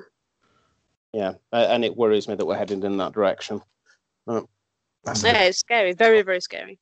Yeah, 1.13 1.33
and 1.51 1.85
it 1.85 1.95
worries 1.95 2.27
me 2.27 2.33
that 2.33 2.45
we're 2.45 2.57
heading 2.57 2.81
in 2.81 2.97
that 2.97 3.13
direction. 3.13 3.61
Uh, 4.27 4.41
That's 5.03 5.23
Yeah, 5.23 5.43
it's 5.43 5.59
scary. 5.59 5.93
Very, 5.93 6.23
very 6.23 6.41
scary. 6.41 6.79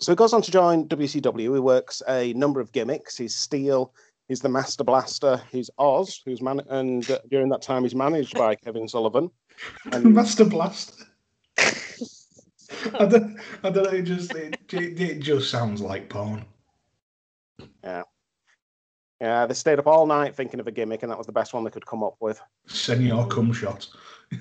So 0.00 0.12
he 0.12 0.16
goes 0.16 0.32
on 0.32 0.40
to 0.42 0.50
join 0.50 0.88
WCW. 0.88 1.54
He 1.54 1.60
works 1.60 2.02
a 2.08 2.32
number 2.32 2.60
of 2.60 2.72
gimmicks. 2.72 3.18
He's 3.18 3.34
Steel. 3.34 3.92
He's 4.28 4.40
the 4.40 4.48
Master 4.48 4.82
Blaster. 4.82 5.42
He's 5.52 5.70
Oz, 5.78 6.22
who's 6.24 6.40
man, 6.40 6.62
and 6.70 7.08
uh, 7.10 7.18
during 7.30 7.50
that 7.50 7.60
time 7.60 7.82
he's 7.82 7.94
managed 7.94 8.34
by 8.34 8.54
Kevin 8.54 8.88
Sullivan. 8.88 9.30
And 9.92 10.14
Master 10.14 10.44
Blast. 10.44 11.04
I 11.58 13.06
don't, 13.06 13.38
I 13.62 13.70
don't 13.70 13.84
know. 13.84 13.90
It 13.90 14.02
just 14.02 14.34
it, 14.34 14.58
it, 14.72 15.00
it 15.00 15.20
just 15.20 15.50
sounds 15.50 15.80
like 15.80 16.08
porn. 16.08 16.44
yeah, 17.82 18.02
Yeah, 19.20 19.46
they 19.46 19.54
stayed 19.54 19.78
up 19.78 19.86
all 19.86 20.06
night 20.06 20.34
thinking 20.34 20.60
of 20.60 20.66
a 20.66 20.72
gimmick, 20.72 21.02
and 21.02 21.10
that 21.10 21.18
was 21.18 21.26
the 21.26 21.32
best 21.32 21.54
one 21.54 21.64
they 21.64 21.70
could 21.70 21.86
come 21.86 22.02
up 22.02 22.16
with. 22.20 22.40
Senior 22.66 23.26
cum 23.26 23.52
shot. 23.52 23.88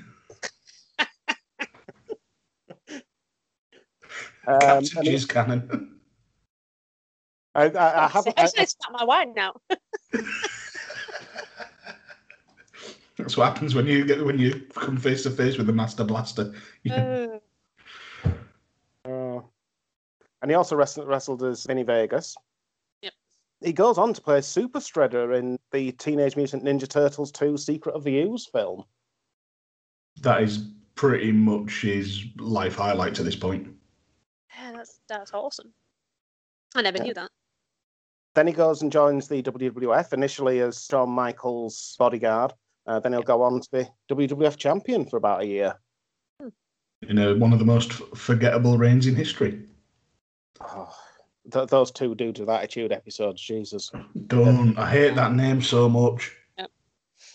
Um, 4.46 4.60
Captain 4.60 4.98
and 4.98 5.08
Jizz 5.08 5.30
Cannon. 5.30 6.00
I, 7.56 7.70
I, 7.70 8.06
I 8.06 8.08
have. 8.08 8.28
I, 8.28 8.34
Actually, 8.36 8.64
it's 8.64 8.76
not 8.82 9.00
my 9.00 9.06
wine 9.06 9.34
now. 9.34 9.54
That's 13.24 13.38
what 13.38 13.48
happens 13.48 13.74
when 13.74 13.88
you 13.88 14.04
get 14.04 14.26
when 14.26 14.38
you 14.38 14.60
come 14.76 14.98
face 14.98 15.24
to 15.24 15.30
face 15.32 15.58
with 15.58 15.68
the 15.68 15.72
Master 15.74 16.04
Blaster. 16.04 16.54
You- 16.84 16.94
Uh, 16.94 17.40
Uh, 19.06 19.42
and 20.42 20.52
he 20.52 20.56
also 20.56 20.76
wrestled, 20.76 21.08
wrestled 21.08 21.42
as 21.44 21.64
Vinny 21.66 21.84
Vegas. 21.84 22.36
Yep. 23.02 23.14
He 23.62 23.72
goes 23.74 23.98
on 23.98 24.14
to 24.14 24.22
play 24.22 24.40
Super 24.42 24.80
Shredder 24.80 25.38
in 25.38 25.58
the 25.72 25.92
Teenage 25.94 26.36
Mutant 26.38 26.64
Ninja 26.64 26.88
Turtles 26.88 27.32
2 27.32 27.58
Secret 27.58 27.96
of 27.96 28.04
the 28.04 28.22
Ooze 28.24 28.46
film. 28.46 28.84
that 30.22 30.44
is 30.44 30.70
pretty 30.96 31.32
much 31.32 31.82
his 31.82 32.24
life 32.38 32.76
highlight 32.76 33.16
to 33.16 33.24
this 33.24 33.36
point. 33.36 33.68
yeah, 34.56 34.72
that's 34.74 35.00
that's 35.08 35.34
awesome. 35.34 35.74
I 36.76 36.82
never 36.82 36.98
Yeah. 37.00 37.04
knew 37.04 37.14
that. 37.16 37.32
Then 38.36 38.48
he 38.48 38.54
goes 38.54 38.82
and 38.82 38.92
joins 38.92 39.28
the 39.28 39.42
WWF, 39.42 40.12
initially 40.14 40.60
as 40.62 40.86
Shawn 40.86 41.10
Michaels' 41.10 41.96
bodyguard. 42.00 42.54
Uh, 42.86 43.00
then 43.00 43.14
he'll 43.14 43.22
go 43.22 43.42
on 43.42 43.62
to 43.62 43.70
be 43.72 43.88
WWF 44.10 44.58
champion 44.58 45.06
for 45.06 45.18
about 45.18 45.42
a 45.42 45.46
year. 45.46 45.80
You 47.02 47.14
know, 47.14 47.36
one 47.36 47.54
of 47.54 47.60
the 47.60 47.66
most 47.66 47.94
forgettable 48.16 48.78
reigns 48.78 49.08
in 49.08 49.16
history. 49.16 49.62
Oh, 50.62 50.94
th- 51.52 51.68
those 51.68 51.92
two 51.92 52.16
dudes 52.16 52.40
with 52.40 52.50
attitude 52.50 52.92
episodes, 52.92 53.42
Jesus. 53.42 53.92
Don't 54.28 54.78
I 54.78 54.90
hate 54.90 55.16
that 55.16 55.34
name 55.34 55.62
so 55.62 55.90
much. 55.90 56.36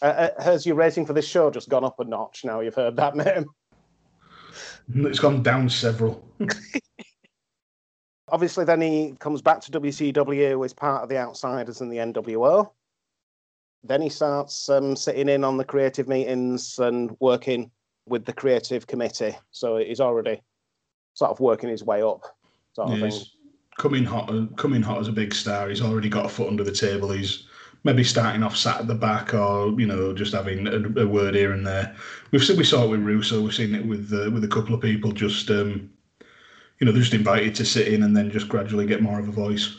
Uh, 0.00 0.04
uh, 0.04 0.42
has 0.42 0.64
your 0.64 0.76
rating 0.76 1.04
for 1.04 1.12
this 1.12 1.26
show 1.26 1.50
just 1.50 1.68
gone 1.68 1.84
up 1.84 1.98
a 1.98 2.04
notch 2.04 2.44
now 2.44 2.60
you've 2.60 2.74
heard 2.74 2.96
that 2.96 3.16
name? 3.16 3.46
It's 4.94 5.18
gone 5.18 5.42
down 5.42 5.68
several. 5.68 6.24
Obviously, 8.30 8.64
then 8.64 8.80
he 8.80 9.14
comes 9.18 9.42
back 9.42 9.60
to 9.62 9.70
WCW 9.72 10.64
as 10.64 10.72
part 10.72 11.02
of 11.02 11.08
the 11.08 11.16
Outsiders 11.16 11.80
and 11.80 11.90
the 11.90 11.96
NWO. 11.96 12.70
Then 13.84 14.02
he 14.02 14.08
starts 14.08 14.68
um, 14.68 14.96
sitting 14.96 15.28
in 15.28 15.44
on 15.44 15.56
the 15.56 15.64
creative 15.64 16.08
meetings 16.08 16.78
and 16.78 17.16
working 17.20 17.70
with 18.06 18.24
the 18.24 18.32
creative 18.32 18.86
committee. 18.86 19.36
So 19.50 19.76
he's 19.76 20.00
already 20.00 20.42
sort 21.14 21.30
of 21.30 21.40
working 21.40 21.68
his 21.68 21.84
way 21.84 22.02
up, 22.02 22.22
sort 22.74 22.90
of 22.90 23.12
coming 23.78 24.04
hot, 24.04 24.28
uh, 24.30 24.46
coming 24.56 24.82
hot 24.82 25.00
as 25.00 25.08
a 25.08 25.12
big 25.12 25.32
star. 25.32 25.68
He's 25.68 25.82
already 25.82 26.08
got 26.08 26.26
a 26.26 26.28
foot 26.28 26.48
under 26.48 26.64
the 26.64 26.72
table. 26.72 27.10
He's 27.10 27.46
maybe 27.84 28.04
starting 28.04 28.42
off 28.42 28.56
sat 28.56 28.80
at 28.80 28.86
the 28.88 28.94
back, 28.94 29.34
or 29.34 29.78
you 29.80 29.86
know, 29.86 30.12
just 30.12 30.34
having 30.34 30.66
a, 30.66 31.02
a 31.02 31.06
word 31.06 31.34
here 31.34 31.52
and 31.52 31.66
there. 31.66 31.94
We've 32.30 32.42
seen, 32.42 32.56
we 32.56 32.64
saw 32.64 32.84
it 32.84 32.88
with 32.88 33.00
Russo. 33.00 33.40
We've 33.40 33.54
seen 33.54 33.74
it 33.74 33.86
with 33.86 34.12
uh, 34.12 34.30
with 34.30 34.44
a 34.44 34.48
couple 34.48 34.74
of 34.74 34.80
people 34.80 35.12
just 35.12 35.50
um, 35.50 35.90
you 36.78 36.84
know, 36.84 36.92
they're 36.92 37.02
just 37.02 37.14
invited 37.14 37.54
to 37.56 37.64
sit 37.64 37.88
in 37.88 38.02
and 38.02 38.16
then 38.16 38.30
just 38.30 38.48
gradually 38.48 38.86
get 38.86 39.02
more 39.02 39.18
of 39.18 39.28
a 39.28 39.32
voice. 39.32 39.76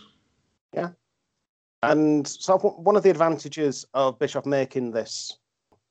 And 1.84 2.28
so 2.28 2.58
one 2.58 2.96
of 2.96 3.04
the 3.04 3.10
advantages 3.10 3.86
of 3.94 4.20
Bischoff 4.20 4.46
making 4.46 4.92
this 4.92 5.38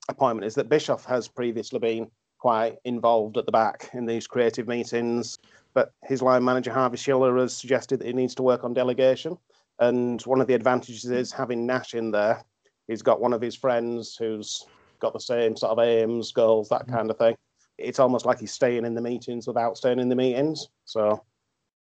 appointment 0.08 0.46
is 0.46 0.54
that 0.56 0.68
Bischoff 0.68 1.04
has 1.06 1.28
previously 1.28 1.78
been 1.78 2.10
quite 2.38 2.76
involved 2.84 3.36
at 3.36 3.46
the 3.46 3.52
back 3.52 3.90
in 3.94 4.06
these 4.06 4.26
creative 4.26 4.68
meetings, 4.68 5.38
but 5.74 5.92
his 6.04 6.22
line 6.22 6.44
manager 6.44 6.72
Harvey 6.72 6.96
Schiller 6.96 7.36
has 7.38 7.56
suggested 7.56 8.00
that 8.00 8.06
he 8.06 8.12
needs 8.12 8.34
to 8.36 8.42
work 8.42 8.64
on 8.64 8.74
delegation. 8.74 9.36
And 9.80 10.20
one 10.22 10.40
of 10.40 10.46
the 10.46 10.54
advantages 10.54 11.04
is 11.04 11.32
having 11.32 11.66
Nash 11.66 11.94
in 11.94 12.10
there. 12.10 12.42
He's 12.86 13.02
got 13.02 13.20
one 13.20 13.32
of 13.32 13.40
his 13.40 13.54
friends 13.54 14.16
who's 14.16 14.66
got 14.98 15.12
the 15.12 15.20
same 15.20 15.56
sort 15.56 15.72
of 15.72 15.78
aims, 15.78 16.32
goals, 16.32 16.68
that 16.70 16.86
mm. 16.86 16.92
kind 16.92 17.10
of 17.10 17.18
thing. 17.18 17.36
It's 17.76 17.98
almost 17.98 18.26
like 18.26 18.40
he's 18.40 18.52
staying 18.52 18.84
in 18.84 18.94
the 18.94 19.00
meetings 19.00 19.46
without 19.46 19.76
staying 19.76 20.00
in 20.00 20.08
the 20.08 20.16
meetings. 20.16 20.68
So 20.84 21.22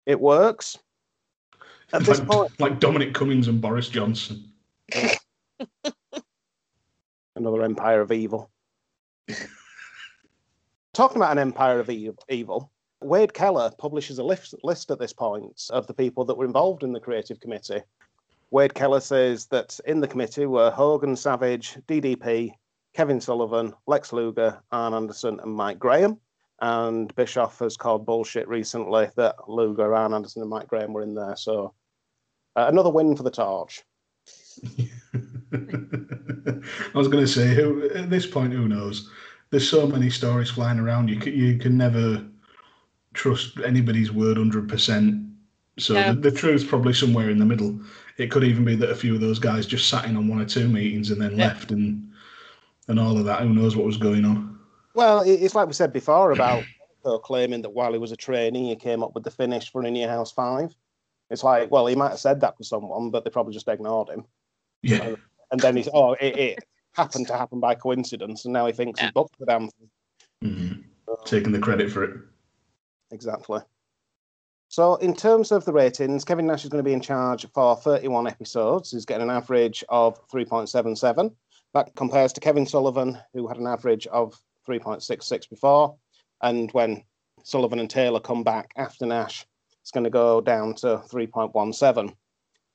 it 0.06 0.20
works. 0.20 0.78
At 1.92 2.04
this 2.04 2.20
like, 2.20 2.28
point, 2.28 2.60
like 2.60 2.80
Dominic 2.80 3.14
Cummings 3.14 3.48
and 3.48 3.60
Boris 3.60 3.88
Johnson. 3.88 4.50
another 7.36 7.62
empire 7.62 8.00
of 8.00 8.12
evil. 8.12 8.50
Talking 10.94 11.16
about 11.16 11.32
an 11.32 11.38
empire 11.38 11.80
of 11.80 11.90
e- 11.90 12.10
evil, 12.28 12.70
Wade 13.00 13.34
Keller 13.34 13.70
publishes 13.78 14.18
a 14.18 14.24
list, 14.24 14.54
list 14.62 14.90
at 14.90 14.98
this 14.98 15.12
point 15.12 15.68
of 15.70 15.86
the 15.86 15.94
people 15.94 16.24
that 16.26 16.36
were 16.36 16.44
involved 16.44 16.82
in 16.82 16.92
the 16.92 17.00
creative 17.00 17.40
committee. 17.40 17.82
Wade 18.50 18.74
Keller 18.74 19.00
says 19.00 19.46
that 19.46 19.80
in 19.86 20.00
the 20.00 20.08
committee 20.08 20.46
were 20.46 20.70
Hogan 20.70 21.16
Savage, 21.16 21.78
DDP, 21.88 22.52
Kevin 22.92 23.20
Sullivan, 23.20 23.72
Lex 23.86 24.12
Luger, 24.12 24.60
Arn 24.70 24.92
Anderson, 24.92 25.40
and 25.40 25.54
Mike 25.54 25.78
Graham. 25.78 26.18
And 26.60 27.12
Bischoff 27.16 27.58
has 27.60 27.76
called 27.76 28.06
bullshit 28.06 28.46
recently 28.46 29.08
that 29.16 29.34
Luger, 29.48 29.94
Arn 29.94 30.12
Anderson, 30.12 30.42
and 30.42 30.50
Mike 30.50 30.68
Graham 30.68 30.92
were 30.92 31.02
in 31.02 31.14
there. 31.14 31.34
So 31.34 31.74
uh, 32.56 32.66
another 32.68 32.90
win 32.90 33.16
for 33.16 33.22
the 33.22 33.30
torch. 33.30 33.82
I 35.52 36.98
was 36.98 37.08
going 37.08 37.24
to 37.24 37.28
say, 37.28 37.54
who 37.54 37.88
at 37.90 38.10
this 38.10 38.26
point, 38.26 38.52
who 38.52 38.68
knows? 38.68 39.10
There's 39.50 39.68
so 39.68 39.86
many 39.86 40.08
stories 40.10 40.50
flying 40.50 40.78
around. 40.78 41.08
You 41.08 41.18
can, 41.18 41.34
you 41.34 41.58
can 41.58 41.76
never 41.76 42.24
trust 43.14 43.58
anybody's 43.64 44.10
word 44.12 44.36
hundred 44.38 44.68
percent. 44.68 45.26
So 45.78 45.94
No. 45.94 46.12
the, 46.14 46.30
the 46.30 46.36
truth's 46.36 46.64
probably 46.64 46.92
somewhere 46.94 47.30
in 47.30 47.38
the 47.38 47.44
middle. 47.44 47.78
It 48.18 48.30
could 48.30 48.44
even 48.44 48.64
be 48.64 48.76
that 48.76 48.90
a 48.90 48.94
few 48.94 49.14
of 49.14 49.20
those 49.20 49.38
guys 49.38 49.66
just 49.66 49.88
sat 49.88 50.04
in 50.04 50.16
on 50.16 50.28
one 50.28 50.40
or 50.40 50.44
two 50.46 50.68
meetings 50.68 51.10
and 51.10 51.20
then 51.20 51.36
Yeah. 51.36 51.46
left, 51.46 51.70
and 51.70 52.10
and 52.88 52.98
all 53.00 53.18
of 53.18 53.24
that. 53.26 53.42
Who 53.42 53.50
knows 53.50 53.76
what 53.76 53.86
was 53.86 53.96
going 53.96 54.24
on? 54.24 54.58
Well, 54.94 55.22
it's 55.26 55.54
like 55.54 55.66
we 55.66 55.72
said 55.72 55.92
before 55.92 56.32
about 56.32 56.64
claiming 57.22 57.62
that 57.62 57.70
while 57.70 57.92
he 57.92 57.98
was 57.98 58.12
a 58.12 58.16
trainee, 58.16 58.68
he 58.68 58.76
came 58.76 59.02
up 59.02 59.14
with 59.14 59.24
the 59.24 59.30
finish 59.30 59.70
for 59.70 59.84
In 59.84 59.96
Your 59.96 60.08
House 60.10 60.30
5. 60.32 60.74
It's 61.32 61.42
like, 61.42 61.70
well, 61.70 61.86
he 61.86 61.96
might 61.96 62.10
have 62.10 62.18
said 62.20 62.42
that 62.42 62.58
to 62.58 62.64
someone, 62.64 63.10
but 63.10 63.24
they 63.24 63.30
probably 63.30 63.54
just 63.54 63.66
ignored 63.66 64.10
him. 64.10 64.26
Yeah, 64.82 65.14
And 65.50 65.58
then 65.60 65.76
he's, 65.76 65.88
oh, 65.94 66.12
it, 66.12 66.36
it 66.36 66.58
happened 66.92 67.26
to 67.28 67.36
happen 67.36 67.58
by 67.58 67.74
coincidence, 67.74 68.44
and 68.44 68.52
now 68.52 68.66
he 68.66 68.72
thinks 68.72 69.00
he 69.00 69.10
booked 69.10 69.38
the 69.38 69.46
damn 69.46 69.70
thing. 69.70 69.90
Mhm. 70.44 70.84
taking 71.24 71.52
the 71.52 71.58
credit 71.58 71.90
for 71.90 72.04
it. 72.04 72.20
Exactly. 73.12 73.60
So, 74.68 74.96
in 74.96 75.14
terms 75.14 75.52
of 75.52 75.64
the 75.64 75.72
ratings, 75.72 76.24
Kevin 76.24 76.46
Nash 76.46 76.64
is 76.64 76.70
going 76.70 76.82
to 76.84 76.88
be 76.88 76.94
in 76.94 77.00
charge 77.00 77.46
for 77.54 77.76
31 77.76 78.26
episodes. 78.26 78.90
He's 78.90 79.06
getting 79.06 79.28
an 79.28 79.34
average 79.34 79.84
of 79.88 80.18
3.77. 80.28 81.34
That 81.72 81.94
compares 81.94 82.32
to 82.34 82.40
Kevin 82.40 82.66
Sullivan, 82.66 83.18
who 83.32 83.46
had 83.46 83.56
an 83.56 83.66
average 83.66 84.06
of 84.08 84.38
3.66 84.68 85.48
before. 85.48 85.96
And 86.42 86.70
when 86.72 87.04
Sullivan 87.42 87.78
and 87.78 87.88
Taylor 87.88 88.20
come 88.20 88.42
back 88.42 88.72
after 88.76 89.06
Nash, 89.06 89.46
it's 89.82 89.90
going 89.90 90.04
to 90.04 90.10
go 90.10 90.40
down 90.40 90.74
to 90.76 91.02
3.17. 91.10 92.14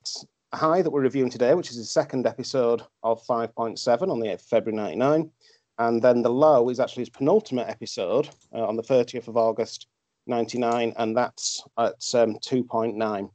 It's 0.01 0.25
a 0.51 0.57
high 0.57 0.81
that 0.81 0.89
we're 0.89 1.01
reviewing 1.01 1.29
today, 1.29 1.53
which 1.53 1.71
is 1.71 1.77
the 1.77 1.83
second 1.85 2.27
episode 2.27 2.83
of 3.01 3.25
5.7 3.25 4.11
on 4.11 4.19
the 4.19 4.27
8th 4.27 4.33
of 4.33 4.41
February 4.41 4.75
99. 4.75 5.31
And 5.79 6.01
then 6.01 6.21
the 6.21 6.29
low 6.29 6.69
is 6.69 6.79
actually 6.79 7.01
his 7.01 7.09
penultimate 7.09 7.69
episode 7.69 8.29
uh, 8.53 8.65
on 8.65 8.75
the 8.75 8.83
30th 8.83 9.27
of 9.27 9.37
August 9.37 9.87
99, 10.25 10.93
and 10.97 11.15
that's 11.15 11.63
at 11.77 12.03
um, 12.13 12.35
2.9. 12.39 13.29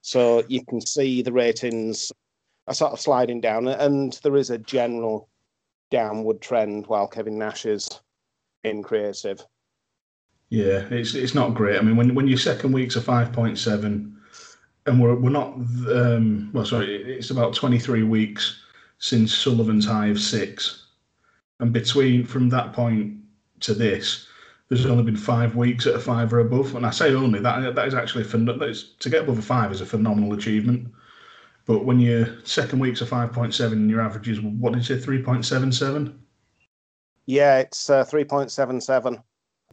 So 0.00 0.42
you 0.48 0.64
can 0.64 0.80
see 0.80 1.20
the 1.20 1.32
ratings 1.32 2.12
are 2.68 2.74
sort 2.74 2.92
of 2.92 3.00
sliding 3.00 3.40
down, 3.40 3.68
and 3.68 4.18
there 4.22 4.36
is 4.36 4.50
a 4.50 4.58
general 4.58 5.28
downward 5.90 6.40
trend 6.40 6.86
while 6.86 7.08
Kevin 7.08 7.38
Nash 7.38 7.66
is 7.66 8.00
in 8.64 8.82
creative. 8.82 9.44
Yeah, 10.50 10.84
it's 10.90 11.14
it's 11.14 11.34
not 11.34 11.54
great. 11.54 11.78
I 11.78 11.82
mean, 11.82 11.96
when 11.96 12.14
when 12.14 12.26
your 12.26 12.38
second 12.38 12.72
week's 12.72 12.96
a 12.96 13.00
five 13.00 13.32
point 13.32 13.56
seven, 13.56 14.20
and 14.86 15.00
we're 15.00 15.14
we're 15.14 15.30
not 15.30 15.54
um, 15.54 16.50
well, 16.52 16.66
sorry, 16.66 16.96
it's 17.04 17.30
about 17.30 17.54
twenty 17.54 17.78
three 17.78 18.02
weeks 18.02 18.60
since 18.98 19.32
Sullivan's 19.32 19.86
high 19.86 20.08
of 20.08 20.20
six, 20.20 20.86
and 21.60 21.72
between 21.72 22.26
from 22.26 22.48
that 22.48 22.72
point 22.72 23.16
to 23.60 23.74
this, 23.74 24.26
there's 24.68 24.86
only 24.86 25.04
been 25.04 25.16
five 25.16 25.54
weeks 25.54 25.86
at 25.86 25.94
a 25.94 26.00
five 26.00 26.32
or 26.32 26.40
above. 26.40 26.74
And 26.74 26.84
I 26.84 26.90
say 26.90 27.14
only 27.14 27.38
that 27.40 27.76
that 27.76 27.86
is 27.86 27.94
actually 27.94 28.24
phen- 28.24 28.46
that 28.46 28.68
is, 28.68 28.94
to 28.98 29.08
get 29.08 29.22
above 29.22 29.38
a 29.38 29.42
five 29.42 29.70
is 29.70 29.80
a 29.80 29.86
phenomenal 29.86 30.32
achievement. 30.32 30.88
But 31.64 31.84
when 31.84 32.00
your 32.00 32.44
second 32.44 32.80
week's 32.80 33.02
a 33.02 33.06
five 33.06 33.32
point 33.32 33.54
seven 33.54 33.78
and 33.78 33.90
your 33.90 34.00
average 34.00 34.28
is 34.28 34.40
what 34.40 34.72
did 34.72 34.80
you 34.80 34.96
say 34.96 35.00
three 35.00 35.22
point 35.22 35.44
seven 35.46 35.70
seven? 35.70 36.20
Yeah, 37.26 37.58
it's 37.58 37.88
uh, 37.88 38.04
3.77. 38.04 39.22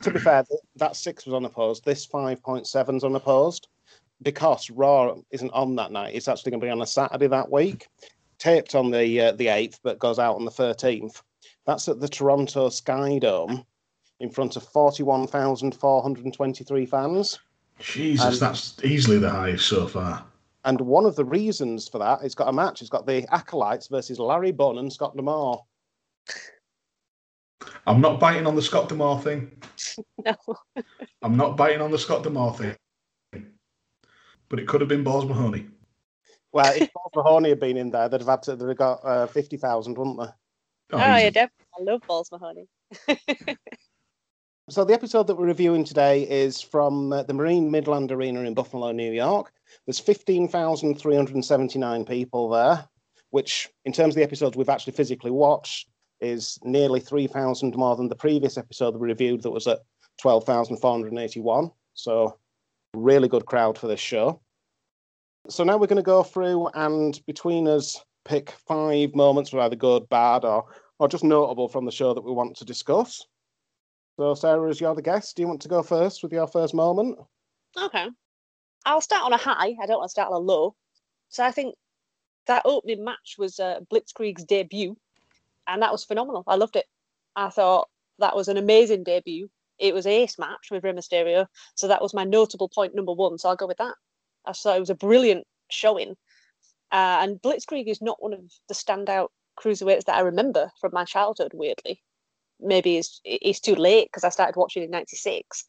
To 0.02 0.12
be 0.12 0.20
fair, 0.20 0.46
that 0.76 0.96
six 0.96 1.26
was 1.26 1.34
unopposed. 1.34 1.84
This 1.84 2.06
5.7 2.08 2.98
is 2.98 3.04
unopposed 3.04 3.68
because 4.22 4.70
Raw 4.70 5.16
isn't 5.32 5.50
on 5.52 5.76
that 5.76 5.92
night. 5.92 6.14
It's 6.16 6.28
actually 6.28 6.52
going 6.52 6.62
to 6.62 6.66
be 6.68 6.72
on 6.72 6.82
a 6.82 6.88
Saturday 6.88 7.28
that 7.28 7.52
week. 7.52 7.88
Taped 8.38 8.76
on 8.76 8.92
the 8.92 9.20
uh, 9.22 9.32
the 9.32 9.48
8th, 9.48 9.80
but 9.84 9.98
goes 9.98 10.20
out 10.20 10.36
on 10.36 10.46
the 10.46 10.52
13th. 10.52 11.24
That's 11.66 11.88
at 11.88 12.00
the 12.00 12.08
Toronto 12.08 12.70
Sky 12.70 13.18
Dome 13.18 13.66
in 14.20 14.30
front 14.30 14.56
of 14.56 14.62
41,423 14.64 16.86
fans. 16.86 17.40
Jesus, 17.80 18.26
And- 18.26 18.36
that's 18.40 18.76
easily 18.84 19.18
the 19.18 19.32
highest 19.32 19.68
so 19.68 19.88
far. 19.88 20.24
And 20.66 20.80
one 20.82 21.06
of 21.06 21.16
the 21.16 21.26
reasons 21.26 21.88
for 21.88 21.98
that, 22.00 22.22
it's 22.24 22.36
got 22.36 22.50
a 22.50 22.54
match. 22.54 22.82
It's 22.82 22.90
got 22.90 23.06
the 23.08 23.26
Acolytes 23.34 23.88
versus 23.88 24.20
Larry 24.20 24.52
Bunn 24.52 24.78
and 24.80 24.92
Scott 24.92 25.16
D'Amore. 25.16 25.64
I'm 27.86 28.02
not 28.02 28.20
biting 28.20 28.48
on 28.48 28.56
the 28.56 28.62
Scott 28.62 28.90
D'Amore 28.90 29.22
thing. 29.22 29.52
No. 30.26 30.36
I'm 31.22 31.38
not 31.38 31.56
biting 31.56 31.82
on 31.82 31.92
the 31.92 31.98
Scott 31.98 32.24
D'Amore 32.24 32.54
thing. 32.54 32.76
But 34.50 34.60
it 34.60 34.68
could 34.68 34.82
have 34.82 34.90
been 34.90 35.04
Balls 35.04 35.26
Mahoney. 35.26 35.68
Well, 36.52 36.74
if 36.74 36.92
Bob 36.94 37.12
Mahoney 37.16 37.50
had 37.50 37.60
been 37.60 37.78
in 37.78 37.92
there, 37.92 38.10
they'd 38.10 38.22
have 38.22 38.28
had 38.28 38.44
to, 38.44 38.56
they'd 38.56 38.70
have 38.70 38.78
got 38.78 39.06
uh, 39.06 39.28
50,000, 39.28 39.98
wouldn't 39.98 40.20
they? 40.20 40.26
Oh, 40.94 40.98
yeah, 40.98 41.30
definitely. 41.30 41.66
I 41.80 41.84
love 41.84 42.02
Balls 42.08 42.32
Mahoney. 42.32 42.68
So 44.70 44.84
the 44.84 44.94
episode 44.94 45.28
that 45.28 45.36
we're 45.36 45.46
reviewing 45.46 45.86
today 45.86 46.24
is 46.24 46.62
from 46.62 47.14
uh, 47.14 47.24
the 47.24 47.34
Marine 47.34 47.72
Midland 47.72 48.12
Arena 48.12 48.42
in 48.42 48.54
Buffalo, 48.54 48.92
New 48.92 49.14
York. 49.14 49.54
There's 49.86 49.98
15,379 49.98 52.04
people 52.04 52.50
there, 52.50 52.86
which, 53.30 53.70
in 53.86 53.94
terms 53.94 54.14
of 54.14 54.18
the 54.18 54.24
episodes 54.24 54.58
we've 54.58 54.68
actually 54.68 54.92
physically 54.92 55.32
watched, 55.32 55.88
is 56.22 56.60
nearly 56.64 57.00
3,000 57.00 57.76
more 57.76 57.96
than 57.96 58.10
the 58.10 58.16
previous 58.16 58.58
episode 58.58 58.96
we 58.96 59.08
reviewed 59.08 59.44
that 59.44 59.52
was 59.52 59.68
at 59.68 59.80
12,481. 60.20 61.72
So, 61.94 62.38
really 62.94 63.28
good 63.28 63.46
crowd 63.46 63.78
for 63.78 63.88
this 63.88 64.00
show. 64.00 64.42
So 65.50 65.64
now 65.64 65.78
we're 65.78 65.88
going 65.88 65.98
to 65.98 66.04
go 66.04 66.24
through 66.24 66.68
and 66.74 67.20
between 67.26 67.68
us 67.68 68.04
pick 68.26 68.52
five 68.68 69.16
moments 69.16 69.52
that 69.52 69.60
either 69.60 69.76
good, 69.76 70.10
bad, 70.10 70.44
or 70.44 70.66
or 71.00 71.08
just 71.08 71.24
notable 71.24 71.68
from 71.68 71.86
the 71.86 71.92
show 71.92 72.14
that 72.14 72.24
we 72.24 72.32
want 72.32 72.58
to 72.58 72.66
discuss. 72.66 73.26
So, 74.20 74.34
Sarah, 74.34 74.68
as 74.70 74.82
you're 74.82 74.96
the 74.96 75.02
guest, 75.02 75.36
do 75.36 75.44
you 75.44 75.48
want 75.48 75.62
to 75.62 75.68
go 75.68 75.84
first 75.84 76.24
with 76.24 76.32
your 76.32 76.48
first 76.48 76.74
moment? 76.74 77.20
Okay. 77.80 78.08
I'll 78.86 79.02
start 79.02 79.24
on 79.24 79.34
a 79.34 79.38
high. 79.38 79.76
I 79.82 79.86
don't 79.86 80.00
want 80.00 80.08
to 80.08 80.12
start 80.12 80.32
on 80.32 80.38
a 80.38 80.40
low. 80.40 80.76
So 81.30 81.44
I 81.44 81.52
think 81.52 81.76
that 82.48 82.64
opening 82.66 83.04
match 83.04 83.36
was 83.38 83.60
uh, 83.60 83.82
Blitzkrieg's 83.92 84.44
debut, 84.44 84.98
and 85.68 85.82
that 85.82 85.92
was 85.92 86.04
phenomenal. 86.04 86.44
I 86.48 86.56
loved 86.56 86.76
it. 86.76 86.86
I 87.36 87.50
thought 87.50 87.90
that 88.20 88.36
was 88.36 88.48
an 88.48 88.58
amazing 88.58 89.04
debut. 89.04 89.50
It 89.80 89.94
was 89.94 90.08
ace 90.08 90.40
match 90.40 90.70
with 90.72 90.84
Rey 90.84 90.94
Mysterio, 90.94 91.48
so 91.76 91.88
that 91.88 92.02
was 92.02 92.14
my 92.14 92.24
notable 92.24 92.70
point 92.70 92.96
number 92.96 93.14
one. 93.14 93.38
So 93.38 93.50
I'll 93.50 93.56
go 93.56 93.68
with 93.68 93.78
that. 93.78 93.96
I 94.46 94.54
thought 94.54 94.78
it 94.78 94.80
was 94.80 94.90
a 94.90 94.96
brilliant 94.96 95.46
showing, 95.70 96.16
uh, 96.92 97.20
and 97.22 97.42
Blitzkrieg 97.42 97.88
is 97.88 98.02
not 98.02 98.22
one 98.22 98.34
of 98.34 98.42
the 98.68 98.74
standout 98.74 99.28
cruiserweights 99.60 100.06
that 100.06 100.16
I 100.16 100.22
remember 100.22 100.72
from 100.82 100.92
my 100.94 101.04
childhood. 101.06 101.52
Weirdly, 101.54 102.02
maybe 102.60 102.98
it's 102.98 103.22
it's 103.24 103.60
too 103.60 103.76
late 103.76 104.08
because 104.08 104.24
I 104.24 104.30
started 104.30 104.56
watching 104.58 104.84
in 104.84 104.90
'96 104.92 105.66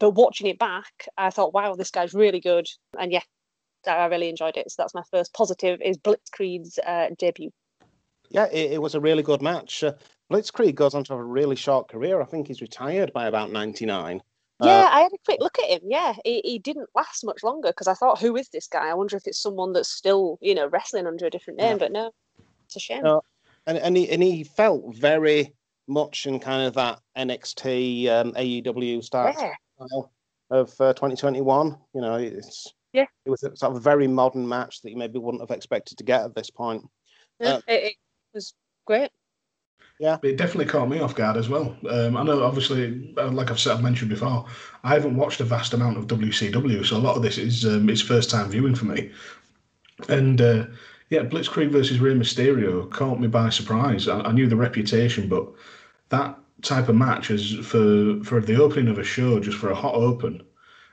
but 0.00 0.12
watching 0.12 0.48
it 0.48 0.58
back, 0.58 1.06
I 1.16 1.30
thought, 1.30 1.54
wow, 1.54 1.74
this 1.74 1.90
guy's 1.90 2.14
really 2.14 2.40
good. 2.40 2.66
And 2.98 3.12
yeah, 3.12 3.22
I 3.86 4.06
really 4.06 4.30
enjoyed 4.30 4.56
it. 4.56 4.70
So 4.70 4.82
that's 4.82 4.94
my 4.94 5.02
first 5.10 5.32
positive 5.34 5.80
is 5.82 5.98
Blitzkrieg's 5.98 6.78
uh, 6.84 7.08
debut. 7.18 7.50
Yeah, 8.30 8.46
it, 8.52 8.72
it 8.72 8.82
was 8.82 8.94
a 8.94 9.00
really 9.00 9.22
good 9.22 9.42
match. 9.42 9.82
Uh, 9.82 9.92
Blitzkrieg 10.32 10.74
goes 10.76 10.94
on 10.94 11.04
to 11.04 11.12
have 11.12 11.20
a 11.20 11.24
really 11.24 11.56
short 11.56 11.88
career. 11.88 12.22
I 12.22 12.24
think 12.24 12.46
he's 12.46 12.62
retired 12.62 13.12
by 13.12 13.26
about 13.26 13.50
99. 13.50 14.22
Yeah, 14.62 14.88
I 14.92 15.00
had 15.00 15.12
a 15.12 15.18
quick 15.24 15.40
look 15.40 15.58
at 15.58 15.70
him. 15.70 15.80
Yeah, 15.84 16.14
he, 16.22 16.42
he 16.44 16.58
didn't 16.58 16.90
last 16.94 17.24
much 17.24 17.42
longer 17.42 17.68
because 17.68 17.88
I 17.88 17.94
thought, 17.94 18.20
who 18.20 18.36
is 18.36 18.50
this 18.50 18.66
guy? 18.66 18.90
I 18.90 18.94
wonder 18.94 19.16
if 19.16 19.26
it's 19.26 19.40
someone 19.40 19.72
that's 19.72 19.88
still, 19.88 20.38
you 20.42 20.54
know, 20.54 20.68
wrestling 20.68 21.06
under 21.06 21.24
a 21.26 21.30
different 21.30 21.58
name. 21.58 21.72
Yeah. 21.72 21.78
But 21.78 21.92
no, 21.92 22.10
it's 22.66 22.76
a 22.76 22.80
shame. 22.80 23.02
No. 23.02 23.22
and 23.66 23.78
and 23.78 23.96
he 23.96 24.10
and 24.10 24.22
he 24.22 24.44
felt 24.44 24.94
very 24.94 25.54
much 25.88 26.26
in 26.26 26.38
kind 26.38 26.66
of 26.66 26.74
that 26.74 27.00
NXT 27.16 28.08
um, 28.08 28.32
AEW 28.34 29.02
style 29.02 29.34
yeah, 29.38 30.02
of 30.50 30.68
uh, 30.78 30.92
2021. 30.92 31.78
You 31.94 32.00
know, 32.02 32.16
it's 32.16 32.72
Yeah. 32.92 33.06
it 33.24 33.30
was 33.30 33.42
a 33.42 33.56
sort 33.56 33.74
of 33.74 33.82
very 33.82 34.06
modern 34.06 34.46
match 34.46 34.82
that 34.82 34.90
you 34.90 34.96
maybe 34.98 35.18
wouldn't 35.18 35.40
have 35.42 35.56
expected 35.56 35.96
to 35.96 36.04
get 36.04 36.22
at 36.22 36.34
this 36.34 36.50
point. 36.50 36.84
yeah, 37.40 37.54
Uh, 37.54 37.60
it, 37.66 37.82
it 37.84 37.94
was 38.34 38.54
great. 38.86 39.10
Yeah, 39.98 40.16
it 40.22 40.38
definitely 40.38 40.64
caught 40.64 40.88
me 40.88 41.00
off 41.00 41.14
guard 41.14 41.36
as 41.36 41.50
well. 41.50 41.76
Um, 41.88 42.16
I 42.16 42.22
know, 42.22 42.42
obviously, 42.42 43.14
uh, 43.18 43.30
like 43.30 43.50
I've 43.50 43.60
said, 43.60 43.74
I've 43.74 43.82
mentioned 43.82 44.08
before, 44.08 44.46
I 44.82 44.94
haven't 44.94 45.16
watched 45.16 45.40
a 45.40 45.44
vast 45.44 45.74
amount 45.74 45.98
of 45.98 46.06
WCW, 46.06 46.86
so 46.86 46.96
a 46.96 46.98
lot 46.98 47.16
of 47.16 47.22
this 47.22 47.36
is 47.36 47.66
um, 47.66 47.90
is 47.90 48.00
first 48.00 48.30
time 48.30 48.48
viewing 48.48 48.74
for 48.74 48.86
me. 48.86 49.10
And 50.08 50.40
uh, 50.40 50.66
yeah, 51.10 51.20
Blitzkrieg 51.20 51.70
versus 51.70 51.98
Rey 51.98 52.14
Mysterio 52.14 52.90
caught 52.90 53.20
me 53.20 53.28
by 53.28 53.50
surprise. 53.50 54.08
I, 54.08 54.20
I 54.20 54.32
knew 54.32 54.46
the 54.46 54.56
reputation, 54.56 55.28
but 55.28 55.46
that 56.08 56.38
type 56.62 56.88
of 56.88 56.96
match 56.96 57.30
is 57.30 57.54
for 57.66 58.22
for 58.24 58.40
the 58.40 58.56
opening 58.56 58.88
of 58.88 58.98
a 58.98 59.04
show, 59.04 59.38
just 59.38 59.58
for 59.58 59.70
a 59.70 59.74
hot 59.74 59.94
open, 59.94 60.42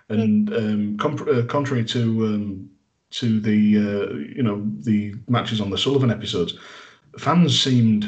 and 0.09 0.53
um, 0.53 0.97
com- 0.97 1.27
uh, 1.29 1.43
contrary 1.43 1.85
to 1.85 2.25
um, 2.25 2.69
to 3.11 3.39
the 3.39 3.77
uh, 3.77 4.13
you 4.35 4.43
know 4.43 4.69
the 4.79 5.15
matches 5.27 5.61
on 5.61 5.69
the 5.69 5.77
Sullivan 5.77 6.11
episodes, 6.11 6.57
fans 7.17 7.59
seemed 7.61 8.07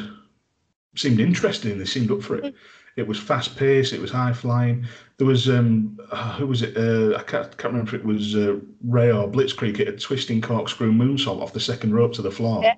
seemed 0.96 1.20
interested 1.20 1.72
in 1.72 1.78
this, 1.80 1.92
seemed 1.92 2.12
up 2.12 2.22
for 2.22 2.36
it. 2.38 2.54
It 2.96 3.08
was 3.08 3.18
fast 3.20 3.56
paced, 3.56 3.94
it 3.94 4.02
was 4.02 4.12
high 4.12 4.34
flying. 4.34 4.86
There 5.18 5.28
was 5.28 5.48
um 5.50 6.00
uh, 6.12 6.34
who 6.34 6.48
was 6.48 6.62
it? 6.64 6.76
Uh, 6.76 7.16
I 7.18 7.24
can't, 7.24 7.56
can't 7.58 7.74
remember 7.74 7.96
if 7.96 8.02
it 8.02 8.06
was 8.06 8.36
uh, 8.36 8.58
Rey 8.84 9.12
or 9.12 9.28
Blitzkrieg 9.30 9.78
hit 9.78 9.88
a 9.88 9.94
twisting 9.94 10.42
corkscrew 10.42 10.92
moonsault 10.92 11.42
off 11.42 11.54
the 11.54 11.60
second 11.60 11.94
rope 11.94 12.14
to 12.14 12.22
the 12.22 12.32
floor, 12.32 12.62
Yeah. 12.64 12.76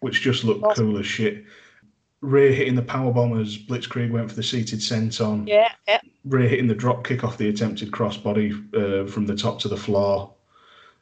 which 0.00 0.20
just 0.20 0.44
looked 0.44 0.64
Awesome. 0.64 0.90
cool 0.90 0.98
as 0.98 1.06
shit. 1.06 1.44
Rey 2.22 2.54
hitting 2.54 2.74
the 2.74 2.82
power 2.82 3.12
bombers. 3.12 3.56
Blitzkrieg 3.56 4.10
went 4.10 4.28
for 4.28 4.36
the 4.36 4.42
seated 4.42 4.80
senton. 4.80 5.46
Yeah, 5.46 5.70
yeah, 5.86 6.00
Rey 6.24 6.48
hitting 6.48 6.66
the 6.66 6.74
drop 6.74 7.04
kick 7.04 7.24
off 7.24 7.38
the 7.38 7.48
attempted 7.48 7.90
crossbody 7.92 8.50
uh, 8.74 9.06
from 9.10 9.26
the 9.26 9.36
top 9.36 9.60
to 9.60 9.68
the 9.68 9.76
floor. 9.76 10.34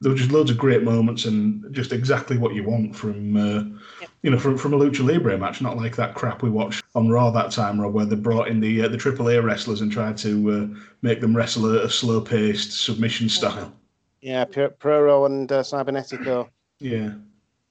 There 0.04 0.10
were 0.10 0.18
just 0.18 0.32
loads 0.32 0.50
of 0.50 0.58
great 0.58 0.82
moments 0.82 1.24
and 1.24 1.64
just 1.72 1.90
exactly 1.90 2.36
what 2.36 2.54
you 2.54 2.62
want 2.62 2.94
from 2.94 3.38
uh, 3.38 3.64
Yep. 4.02 4.10
you 4.22 4.30
know 4.30 4.38
from, 4.38 4.58
from 4.58 4.74
a 4.74 4.76
lucha 4.76 5.00
libre 5.02 5.38
match, 5.38 5.62
not 5.62 5.78
like 5.78 5.96
that 5.96 6.14
crap 6.14 6.42
we 6.42 6.50
watched 6.50 6.84
on 6.94 7.08
Raw 7.08 7.30
that 7.30 7.50
time, 7.50 7.80
Rob, 7.80 7.94
where 7.94 8.04
they 8.04 8.14
brought 8.14 8.48
in 8.48 8.60
the 8.60 8.82
uh, 8.82 8.88
the 8.88 8.98
AAA 8.98 9.42
wrestlers 9.42 9.80
and 9.80 9.90
tried 9.90 10.18
to 10.18 10.50
uh, 10.52 10.80
make 11.00 11.22
them 11.22 11.34
wrestle 11.34 11.64
a, 11.64 11.84
a 11.86 11.88
slow 11.88 12.20
paced 12.20 12.84
submission 12.84 13.30
style. 13.30 13.72
Yeah, 14.20 14.44
Pro- 14.44 14.68
Proro 14.68 15.24
and 15.24 15.50
uh, 15.50 15.62
Cybernetico. 15.62 16.50
Yeah, 16.80 17.14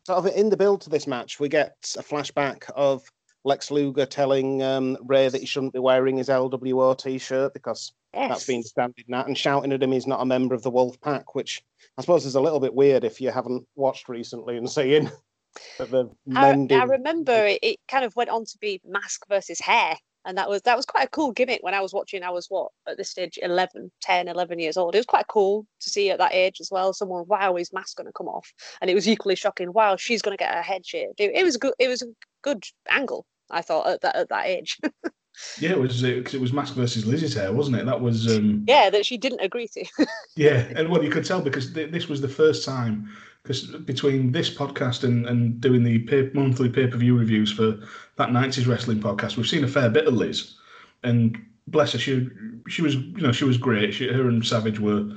Sort 0.07 0.17
of 0.17 0.25
in 0.35 0.49
the 0.49 0.57
build 0.57 0.81
to 0.81 0.89
this 0.89 1.05
match, 1.05 1.39
we 1.39 1.49
get 1.49 1.75
a 1.99 2.01
flashback 2.01 2.67
of 2.75 3.03
Lex 3.45 3.71
Luger 3.71 4.05
telling 4.05 4.63
um, 4.63 4.97
Rey 5.01 5.27
that 5.27 5.41
he 5.41 5.45
shouldn't 5.45 5.73
be 5.73 5.79
wearing 5.79 6.17
his 6.17 6.29
LWO 6.29 6.97
t-shirt 6.97 7.53
because 7.53 7.91
yes. 8.13 8.29
that's 8.29 8.45
been 8.45 8.63
standard 8.63 9.05
now, 9.07 9.23
and 9.23 9.37
shouting 9.37 9.71
at 9.73 9.83
him 9.83 9.91
he's 9.91 10.07
not 10.07 10.21
a 10.21 10.25
member 10.25 10.55
of 10.55 10.63
the 10.63 10.71
Wolf 10.71 10.99
Pack, 11.01 11.35
which 11.35 11.63
I 11.97 12.01
suppose 12.01 12.25
is 12.25 12.35
a 12.35 12.41
little 12.41 12.59
bit 12.59 12.73
weird 12.73 13.03
if 13.03 13.19
you 13.19 13.31
haven't 13.31 13.67
watched 13.75 14.09
recently 14.09 14.57
and 14.57 14.67
the 15.77 16.09
I. 16.35 16.67
I 16.71 16.83
remember 16.85 17.33
it, 17.33 17.59
it 17.61 17.79
kind 17.87 18.05
of 18.05 18.15
went 18.15 18.29
on 18.29 18.45
to 18.45 18.57
be 18.59 18.81
mask 18.85 19.27
versus 19.27 19.59
hair 19.59 19.95
and 20.25 20.37
that 20.37 20.49
was 20.49 20.61
that 20.63 20.77
was 20.77 20.85
quite 20.85 21.05
a 21.05 21.09
cool 21.09 21.31
gimmick 21.31 21.61
when 21.63 21.73
i 21.73 21.81
was 21.81 21.93
watching 21.93 22.23
i 22.23 22.29
was 22.29 22.47
what 22.49 22.71
at 22.87 22.97
this 22.97 23.09
stage 23.09 23.37
11 23.41 23.91
10 24.01 24.27
11 24.27 24.59
years 24.59 24.77
old 24.77 24.95
it 24.95 24.99
was 24.99 25.05
quite 25.05 25.27
cool 25.27 25.65
to 25.79 25.89
see 25.89 26.09
at 26.09 26.19
that 26.19 26.33
age 26.33 26.59
as 26.59 26.69
well 26.71 26.93
someone 26.93 27.25
wow 27.27 27.55
his 27.55 27.73
mask 27.73 27.97
going 27.97 28.07
to 28.07 28.13
come 28.13 28.27
off 28.27 28.53
and 28.81 28.89
it 28.89 28.95
was 28.95 29.07
equally 29.07 29.35
shocking 29.35 29.71
wow 29.73 29.95
she's 29.95 30.21
going 30.21 30.35
to 30.35 30.41
get 30.41 30.53
her 30.53 30.61
head 30.61 30.85
shaved 30.85 31.19
it, 31.19 31.31
it 31.35 31.43
was 31.43 31.57
good 31.57 31.73
it 31.79 31.87
was 31.87 32.01
a 32.01 32.07
good 32.41 32.63
angle 32.89 33.25
i 33.53 33.61
thought 33.61 33.87
at 33.87 34.01
that 34.01 34.15
at 34.15 34.29
that 34.29 34.45
age 34.45 34.79
yeah, 35.59 35.71
it 35.71 35.79
was 35.79 36.01
because 36.01 36.33
it 36.33 36.41
was 36.41 36.53
Mask 36.53 36.73
versus 36.75 37.05
Lizzie's 37.05 37.33
hair, 37.33 37.51
wasn't 37.51 37.77
it? 37.77 37.85
That 37.85 38.01
was 38.01 38.27
um, 38.35 38.63
yeah 38.67 38.89
that 38.89 39.05
she 39.05 39.17
didn't 39.17 39.39
agree 39.39 39.67
to 39.69 39.85
Yeah, 40.35 40.67
and 40.75 40.89
well, 40.89 41.03
you 41.03 41.09
could 41.09 41.25
tell 41.25 41.41
because 41.41 41.73
th- 41.73 41.91
this 41.91 42.07
was 42.07 42.21
the 42.21 42.27
first 42.27 42.65
time. 42.65 43.09
Because 43.41 43.65
between 43.65 44.31
this 44.31 44.49
podcast 44.49 45.03
and, 45.03 45.25
and 45.25 45.59
doing 45.59 45.83
the 45.83 45.99
pay- 45.99 46.31
monthly 46.33 46.69
pay 46.69 46.87
per 46.87 46.95
view 46.95 47.17
reviews 47.17 47.51
for 47.51 47.77
that 48.15 48.29
'90s 48.29 48.67
wrestling 48.67 48.99
podcast, 49.01 49.35
we've 49.35 49.47
seen 49.47 49.65
a 49.65 49.67
fair 49.67 49.89
bit 49.89 50.07
of 50.07 50.13
Liz, 50.13 50.55
and 51.03 51.37
bless 51.67 51.91
her, 51.91 51.99
she 51.99 52.29
she 52.69 52.81
was 52.81 52.95
you 52.95 53.21
know 53.21 53.33
she 53.33 53.43
was 53.43 53.57
great. 53.57 53.93
She, 53.93 54.07
her 54.07 54.29
and 54.29 54.45
Savage 54.45 54.79
were 54.79 55.09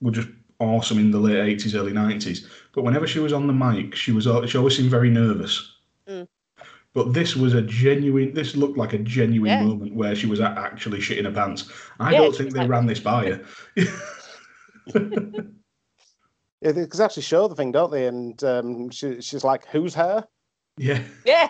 were 0.00 0.12
just 0.12 0.28
awesome 0.60 0.98
in 0.98 1.10
the 1.10 1.18
late 1.18 1.58
'80s, 1.58 1.74
early 1.74 1.92
'90s. 1.92 2.46
But 2.74 2.84
whenever 2.84 3.08
she 3.08 3.18
was 3.18 3.32
on 3.32 3.48
the 3.48 3.52
mic, 3.52 3.96
she 3.96 4.12
was 4.12 4.28
she 4.48 4.56
always 4.58 4.76
seemed 4.76 4.90
very 4.90 5.10
nervous. 5.10 5.72
Mm. 6.08 6.28
But 6.94 7.12
this 7.12 7.34
was 7.34 7.54
a 7.54 7.62
genuine. 7.62 8.32
This 8.34 8.54
looked 8.56 8.78
like 8.78 8.92
a 8.92 8.98
genuine 8.98 9.50
Yeah. 9.50 9.64
moment 9.64 9.94
where 9.94 10.14
she 10.14 10.26
was 10.26 10.40
actually 10.40 11.00
shitting 11.00 11.24
her 11.24 11.32
pants. 11.32 11.68
I 11.98 12.12
Yeah, 12.12 12.18
don't 12.18 12.36
think 12.36 12.52
they 12.52 12.60
like- 12.60 12.68
ran 12.70 12.86
this 12.86 13.00
by 13.00 13.26
her. 13.26 13.44
Yeah, 16.60 16.72
they 16.72 16.82
because 16.84 17.00
actually 17.00 17.24
show 17.24 17.46
the 17.46 17.54
thing, 17.54 17.72
don't 17.72 17.90
they? 17.90 18.06
And 18.06 18.42
um, 18.42 18.88
she, 18.90 19.20
she's 19.20 19.44
like, 19.44 19.66
"Who's 19.66 19.94
her?" 19.96 20.24
yeah. 20.78 21.02
yeah 21.26 21.48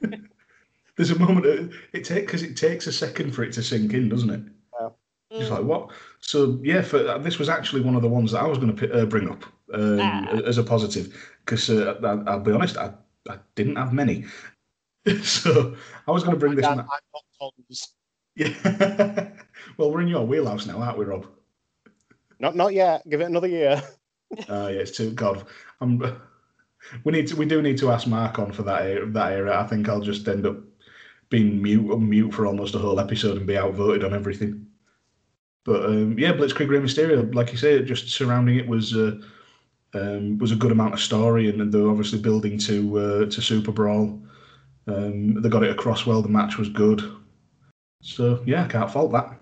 There's 0.96 1.10
a 1.10 1.18
moment 1.18 1.44
uh, 1.44 1.68
it 1.92 2.04
take 2.04 2.24
because 2.24 2.42
it 2.42 2.56
takes 2.56 2.86
a 2.86 2.92
second 2.92 3.32
for 3.32 3.42
it 3.42 3.52
to 3.52 3.62
sink 3.62 3.92
in, 3.92 4.08
doesn't 4.08 4.30
it? 4.30 4.40
Just 5.32 5.50
Mm. 5.50 5.56
like 5.58 5.64
what? 5.64 5.90
So 6.20 6.58
yeah, 6.62 6.80
for 6.80 7.06
uh, 7.06 7.18
this 7.18 7.38
was 7.38 7.50
actually 7.50 7.82
one 7.82 7.96
of 7.96 8.02
the 8.02 8.08
ones 8.08 8.32
that 8.32 8.40
I 8.42 8.46
was 8.46 8.56
going 8.58 8.74
to 8.76 9.02
uh, 9.02 9.04
bring 9.04 9.28
up 9.28 9.44
um, 9.74 10.00
Ah. 10.00 10.28
as 10.46 10.56
a 10.56 10.62
positive 10.62 11.12
because 11.44 11.68
uh, 11.68 11.96
I, 12.02 12.30
I'll 12.30 12.40
be 12.40 12.52
honest, 12.52 12.78
I, 12.78 12.92
I 13.28 13.36
didn't 13.56 13.76
have 13.76 13.92
many, 13.92 14.24
so 15.22 15.76
I 16.06 16.10
was 16.10 16.22
going 16.24 16.34
to 16.34 16.40
bring 16.40 16.54
this. 16.54 16.64
I've 16.64 16.76
ma- 16.78 16.84
got 16.84 17.52
tons. 17.58 17.94
Yeah. 18.34 19.28
well, 19.76 19.90
we're 19.90 20.02
in 20.02 20.08
your 20.08 20.26
wheelhouse 20.26 20.66
now, 20.66 20.80
aren't 20.82 20.98
we, 20.98 21.04
Rob? 21.04 21.26
Not 22.38 22.56
not 22.56 22.74
yet. 22.74 23.08
Give 23.08 23.20
it 23.20 23.26
another 23.26 23.48
year. 23.48 23.82
Oh 24.48 24.66
yeah, 24.66 24.80
it's 24.80 24.90
too 24.96 25.12
God. 25.12 25.46
I'm, 25.80 26.02
we 27.04 27.12
need 27.12 27.28
to. 27.28 27.36
We 27.36 27.46
do 27.46 27.62
need 27.62 27.78
to 27.78 27.92
ask 27.92 28.08
Mark 28.08 28.40
on 28.40 28.50
for 28.50 28.64
that 28.64 28.82
era, 28.82 29.06
that 29.08 29.32
era. 29.32 29.62
I 29.62 29.68
think 29.68 29.88
I'll 29.88 30.00
just 30.00 30.26
end 30.26 30.44
up 30.44 30.56
being 31.30 31.62
mute 31.62 31.92
on 31.92 32.10
mute 32.10 32.34
for 32.34 32.44
almost 32.44 32.74
a 32.74 32.78
whole 32.80 32.98
episode 32.98 33.36
and 33.36 33.46
be 33.46 33.56
outvoted 33.56 34.02
on 34.02 34.12
everything. 34.12 34.66
But 35.64 35.84
um, 35.84 36.18
yeah, 36.18 36.32
Blitzkrieg 36.32 36.68
Rey 36.68 36.80
Mysterio, 36.80 37.32
like 37.36 37.52
you 37.52 37.56
say, 37.56 37.80
just 37.84 38.08
surrounding 38.08 38.56
it 38.56 38.66
was 38.66 38.96
uh, 38.96 39.16
um, 39.94 40.38
was 40.38 40.50
a 40.50 40.56
good 40.56 40.72
amount 40.72 40.94
of 40.94 41.00
story, 41.00 41.48
and 41.48 41.72
they're 41.72 41.88
obviously 41.88 42.18
building 42.18 42.58
to 42.58 42.98
uh, 42.98 43.26
to 43.26 43.40
Super 43.40 43.70
Brawl. 43.70 44.20
Um, 44.88 45.40
they 45.42 45.48
got 45.48 45.64
it 45.64 45.70
across 45.70 46.06
well. 46.06 46.22
The 46.22 46.28
match 46.28 46.58
was 46.58 46.68
good, 46.68 47.02
so 48.02 48.42
yeah, 48.46 48.64
I 48.64 48.68
can't 48.68 48.90
fault 48.90 49.12
that. 49.12 49.38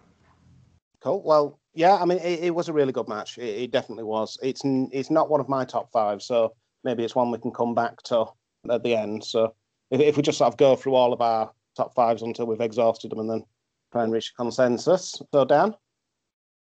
Cool. 1.03 1.23
Well, 1.23 1.59
yeah. 1.75 1.97
I 1.97 2.07
mean, 2.07 2.19
it, 2.19 2.45
it 2.45 2.55
was 2.55 2.69
a 2.69 2.73
really 2.73 2.93
good 2.93 3.09
match. 3.09 3.37
It, 3.37 3.63
it 3.63 3.71
definitely 3.71 4.05
was. 4.05 4.39
It's 4.43 4.63
it's 4.65 5.11
not 5.11 5.29
one 5.29 5.41
of 5.41 5.49
my 5.49 5.65
top 5.65 5.93
five, 5.93 6.23
so 6.23 6.55
maybe 6.83 7.05
it's 7.05 7.15
one 7.15 7.31
we 7.31 7.39
can 7.39 7.53
come 7.53 7.75
back 7.75 8.03
to 8.05 8.27
at 8.71 8.83
the 8.83 8.95
end. 8.95 9.25
So 9.25 9.55
if, 9.91 10.01
if 10.01 10.17
we 10.17 10.23
just 10.23 10.39
sort 10.39 10.53
of 10.53 10.57
go 10.57 10.77
through 10.77 10.95
all 10.95 11.13
of 11.13 11.21
our 11.21 11.51
top 11.77 11.95
fives 11.95 12.23
until 12.23 12.47
we've 12.47 12.61
exhausted 12.61 13.11
them, 13.11 13.19
and 13.19 13.31
then 13.31 13.45
try 13.93 14.05
and 14.05 14.13
reach 14.13 14.33
a 14.35 14.43
consensus. 14.43 15.21
So 15.33 15.45
Dan. 15.45 15.75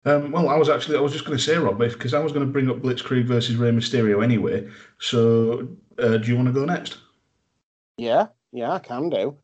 Um, 0.07 0.31
well, 0.31 0.49
I 0.49 0.55
was 0.55 0.69
actually 0.69 0.97
I 0.97 1.01
was 1.01 1.13
just 1.13 1.25
going 1.25 1.37
to 1.37 1.43
say, 1.43 1.57
Rob, 1.57 1.79
because 1.79 2.13
I 2.13 2.19
was 2.19 2.31
going 2.31 2.45
to 2.45 2.51
bring 2.51 2.69
up 2.69 2.77
Blitzkrieg 2.77 3.25
versus 3.25 3.55
Rey 3.55 3.71
Mysterio 3.71 4.23
anyway. 4.23 4.67
So, 4.99 5.67
uh, 5.97 6.17
do 6.17 6.27
you 6.27 6.35
want 6.35 6.47
to 6.47 6.53
go 6.53 6.63
next? 6.63 6.97
Yeah, 7.97 8.27
yeah, 8.55 8.71
I 8.71 8.79
can 8.79 9.09
do. 9.09 9.37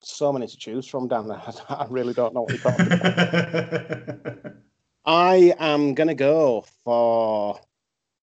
So 0.00 0.32
many 0.32 0.46
to 0.46 0.56
choose 0.56 0.86
from, 0.86 1.08
down 1.08 1.28
there. 1.28 1.42
I 1.68 1.86
really 1.88 2.12
don't 2.12 2.34
know 2.34 2.42
what 2.42 2.52
you're 2.52 2.60
talking 2.60 2.86
about. 2.92 4.52
I 5.06 5.54
am 5.58 5.94
going 5.94 6.08
to 6.08 6.14
go 6.14 6.64
for 6.84 7.58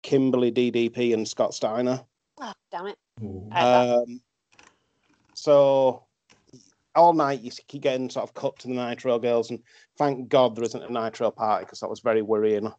Kimberly 0.03 0.51
DDP 0.51 1.15
and 1.15 1.27
Scott 1.27 1.55
Steiner. 1.55 2.01
oh, 2.41 2.53
damn 2.71 2.87
it 2.87 2.99
Ooh. 3.23 3.49
I 3.53 3.61
had 3.61 3.67
that. 3.67 3.99
Um, 3.99 4.21
so 5.35 6.05
all 6.95 7.13
night 7.13 7.41
you 7.43 7.51
keep 7.69 7.83
getting 7.83 8.11
sort 8.11 8.25
of 8.25 8.35
cut 8.35 8.59
to 8.61 8.69
the 8.69 8.75
Nitro 8.75 9.19
girls, 9.19 9.51
and 9.51 9.61
thank 9.99 10.29
God 10.29 10.55
there 10.55 10.65
isn't 10.65 10.83
a 10.83 10.93
Nitro 10.93 11.31
party 11.31 11.65
because 11.65 11.81
that 11.81 11.91
was 11.91 12.01
very 12.01 12.23
worrying 12.23 12.73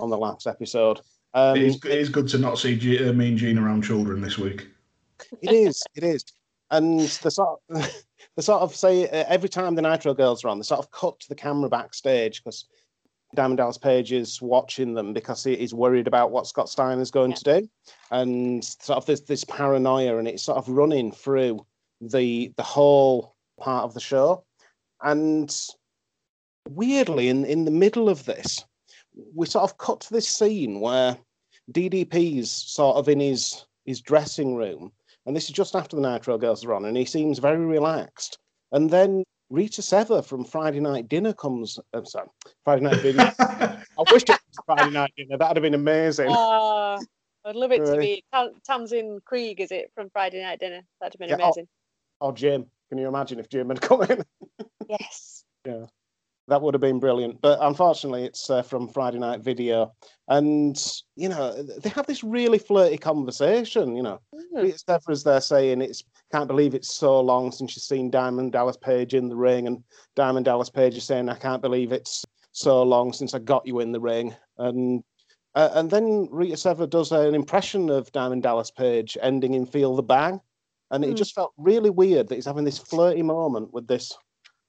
on 0.00 0.10
the 0.10 0.18
last 0.18 0.46
episode. 0.46 1.00
Um, 1.34 1.56
it, 1.56 1.62
is, 1.62 1.76
it 1.84 1.98
is 1.98 2.08
good 2.08 2.28
to 2.28 2.38
not 2.38 2.58
see 2.58 2.76
G, 2.76 3.08
uh, 3.08 3.12
Mean 3.12 3.36
Gene 3.36 3.58
around 3.58 3.82
children 3.82 4.20
this 4.20 4.38
week. 4.38 4.68
It 5.42 5.52
is. 5.52 5.82
It 5.94 6.04
is. 6.04 6.24
And 6.70 7.00
the 7.00 7.30
sort 7.30 7.60
of, 7.70 8.02
the 8.36 8.42
sort 8.42 8.62
of 8.62 8.74
say 8.74 9.08
uh, 9.08 9.24
every 9.28 9.48
time 9.48 9.74
the 9.74 9.82
Nitro 9.82 10.14
girls 10.14 10.44
are 10.44 10.48
on, 10.48 10.58
they 10.58 10.64
sort 10.64 10.80
of 10.80 10.90
cut 10.90 11.18
to 11.20 11.28
the 11.28 11.34
camera 11.34 11.68
backstage 11.68 12.42
because 12.42 12.66
Diamond 13.34 13.58
Dallas 13.58 13.78
Page 13.78 14.12
is 14.12 14.40
watching 14.40 14.94
them 14.94 15.12
because 15.12 15.44
he, 15.44 15.56
he's 15.56 15.74
worried 15.74 16.06
about 16.06 16.30
what 16.30 16.46
Scott 16.46 16.68
Steiner's 16.68 17.10
going 17.10 17.34
to 17.34 17.44
do, 17.44 17.68
and 18.10 18.64
sort 18.64 18.96
of 18.96 19.06
this 19.06 19.20
this 19.20 19.44
paranoia, 19.44 20.18
and 20.18 20.26
it's 20.26 20.42
sort 20.42 20.58
of 20.58 20.68
running 20.68 21.12
through 21.12 21.64
the 22.00 22.52
the 22.56 22.62
whole 22.62 23.34
part 23.58 23.84
of 23.84 23.92
the 23.94 24.00
show, 24.00 24.44
and 25.02 25.54
weirdly, 26.70 27.28
in 27.28 27.44
in 27.44 27.64
the 27.64 27.70
middle 27.70 28.08
of 28.08 28.24
this, 28.24 28.64
we 29.34 29.46
sort 29.46 29.64
of 29.64 29.78
cut 29.78 30.00
to 30.00 30.12
this 30.12 30.28
scene 30.28 30.80
where 30.80 31.18
DDP's 31.72 32.50
sort 32.50 32.96
of 32.96 33.08
in 33.08 33.20
his 33.20 33.66
his 33.84 34.00
dressing 34.00 34.54
room, 34.54 34.90
and 35.28 35.36
this 35.36 35.44
is 35.44 35.50
just 35.50 35.76
after 35.76 35.94
the 35.94 36.00
Nitro 36.00 36.38
Girls 36.38 36.64
are 36.64 36.72
on, 36.72 36.86
and 36.86 36.96
he 36.96 37.04
seems 37.04 37.38
very 37.38 37.64
relaxed. 37.64 38.38
And 38.72 38.88
then 38.88 39.24
Rita 39.50 39.82
Sever 39.82 40.22
from 40.22 40.42
Friday 40.42 40.80
Night 40.80 41.06
Dinner 41.06 41.34
comes. 41.34 41.78
I'm 41.92 42.06
sorry, 42.06 42.28
Friday 42.64 42.84
Night 42.84 43.02
Dinner. 43.02 43.34
I 43.38 43.82
wish 44.10 44.22
it 44.22 44.30
was 44.30 44.38
Friday 44.64 44.90
Night 44.90 45.12
Dinner. 45.18 45.36
That'd 45.36 45.58
have 45.58 45.62
been 45.62 45.74
amazing. 45.74 46.30
Uh, 46.30 46.98
I'd 47.44 47.54
love 47.56 47.72
it 47.72 47.84
to 47.84 47.98
be 47.98 48.24
Tam- 48.32 48.54
Tamsin 48.64 49.20
Greig, 49.26 49.60
is 49.60 49.70
it, 49.70 49.92
from 49.94 50.08
Friday 50.08 50.42
Night 50.42 50.60
Dinner? 50.60 50.80
That'd 50.98 51.12
have 51.12 51.20
been 51.20 51.28
Yeah, 51.28 51.44
oh. 51.44 51.44
amazing. 51.44 51.68
Or 52.20 52.32
Jim. 52.32 52.64
Can 52.88 52.96
you 52.96 53.06
imagine 53.06 53.38
if 53.38 53.50
Jim 53.50 53.68
had 53.68 53.82
come 53.82 54.02
in? 54.04 54.24
Yes. 54.88 55.44
that 56.48 56.60
would 56.60 56.74
have 56.74 56.80
been 56.80 56.98
brilliant. 56.98 57.40
But 57.40 57.58
unfortunately, 57.60 58.24
it's 58.24 58.48
uh, 58.50 58.62
from 58.62 58.88
Friday 58.88 59.18
Night 59.18 59.40
Video, 59.40 59.92
and 60.28 60.76
you 61.16 61.28
know 61.28 61.62
they 61.62 61.88
have 61.90 62.06
this 62.06 62.24
really 62.24 62.58
flirty 62.58 62.98
conversation. 62.98 63.94
You 63.96 64.02
know, 64.02 64.20
Mm. 64.54 64.78
Sever's 64.88 65.22
there 65.24 65.40
saying 65.40 65.82
it's 65.82 66.02
can't 66.32 66.48
believe 66.48 66.74
it's 66.74 66.92
so 66.92 67.20
long 67.20 67.52
since 67.52 67.72
she's 67.72 67.84
seen 67.84 68.10
Diamond 68.10 68.52
Dallas 68.52 68.76
Page 68.76 69.14
in 69.14 69.28
the 69.28 69.36
ring, 69.36 69.66
and 69.66 69.82
Diamond 70.16 70.46
Dallas 70.46 70.70
Page 70.70 70.96
is 70.96 71.04
saying 71.04 71.28
I 71.28 71.34
can't 71.36 71.62
believe 71.62 71.92
it's 71.92 72.24
so 72.52 72.82
long 72.82 73.12
since 73.12 73.34
I 73.34 73.38
got 73.38 73.66
you 73.66 73.80
in 73.80 73.92
the 73.92 74.00
ring, 74.00 74.34
and. 74.58 75.02
Uh, 75.54 75.70
and 75.74 75.90
then 75.90 76.28
Rita 76.30 76.56
Sever 76.56 76.86
does 76.86 77.10
an 77.10 77.34
impression 77.34 77.88
of 77.90 78.12
Diamond 78.12 78.44
Dallas 78.44 78.70
Page, 78.70 79.16
ending 79.22 79.54
in 79.54 79.66
"Feel 79.66 79.96
the 79.96 80.02
Bang," 80.02 80.40
and 80.92 81.02
it 81.02 81.08
Hmm. 81.10 81.14
just 81.16 81.34
felt 81.34 81.52
really 81.56 81.90
weird 81.90 82.28
that 82.28 82.34
he's 82.36 82.44
having 82.44 82.64
this 82.64 82.78
flirty 82.78 83.22
moment 83.22 83.72
with 83.72 83.88
this 83.88 84.12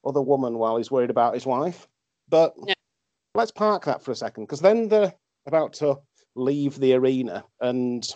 other 0.06 0.22
woman 0.22 0.58
while 0.58 0.78
he's 0.78 0.92
worried 0.92 1.10
about 1.10 1.34
his 1.34 1.46
wife. 1.46 1.88
But 2.30 2.54
Yeah. 2.66 2.74
let's 3.36 3.52
park 3.52 3.86
that 3.86 4.02
for 4.02 4.12
a 4.12 4.16
second 4.16 4.46
because 4.46 4.62
then 4.62 4.88
they're 4.88 5.14
about 5.46 5.74
to 5.74 6.00
leave 6.36 6.80
the 6.80 6.94
arena 6.94 7.44
and 7.60 8.16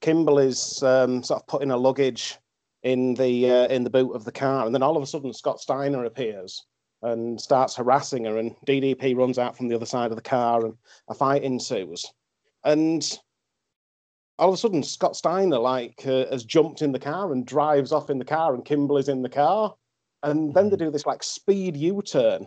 Kimberly's 0.00 0.82
um, 0.82 1.22
sort 1.22 1.42
of 1.42 1.46
putting 1.46 1.70
her 1.70 1.76
luggage 1.76 2.38
in 2.82 3.14
the 3.14 3.50
uh, 3.50 3.66
in 3.68 3.84
the 3.84 3.90
boot 3.90 4.12
of 4.12 4.24
the 4.24 4.32
car, 4.32 4.64
and 4.64 4.74
then 4.74 4.82
all 4.82 4.96
of 4.96 5.02
a 5.02 5.06
sudden 5.06 5.32
Scott 5.32 5.60
Steiner 5.60 6.04
appears 6.04 6.64
and 7.02 7.40
starts 7.40 7.76
harassing 7.76 8.24
her, 8.24 8.38
and 8.38 8.54
DDP 8.66 9.16
runs 9.16 9.38
out 9.38 9.56
from 9.56 9.68
the 9.68 9.74
other 9.74 9.86
side 9.86 10.10
of 10.10 10.16
the 10.16 10.22
car, 10.22 10.64
and 10.64 10.74
a 11.08 11.14
fight 11.14 11.42
ensues, 11.42 12.06
and 12.64 13.18
all 14.38 14.48
of 14.48 14.54
a 14.54 14.56
sudden 14.56 14.82
Scott 14.82 15.16
Steiner 15.16 15.58
like 15.58 16.02
uh, 16.06 16.24
has 16.30 16.44
jumped 16.44 16.80
in 16.80 16.92
the 16.92 16.98
car 16.98 17.32
and 17.32 17.44
drives 17.46 17.92
off 17.92 18.08
in 18.08 18.18
the 18.18 18.24
car, 18.24 18.54
and 18.54 18.64
Kimberly's 18.64 19.08
in 19.08 19.22
the 19.22 19.28
car, 19.28 19.74
and 20.22 20.54
then 20.54 20.70
they 20.70 20.76
do 20.76 20.90
this 20.90 21.06
like 21.06 21.22
speed 21.22 21.76
U-turn. 21.76 22.46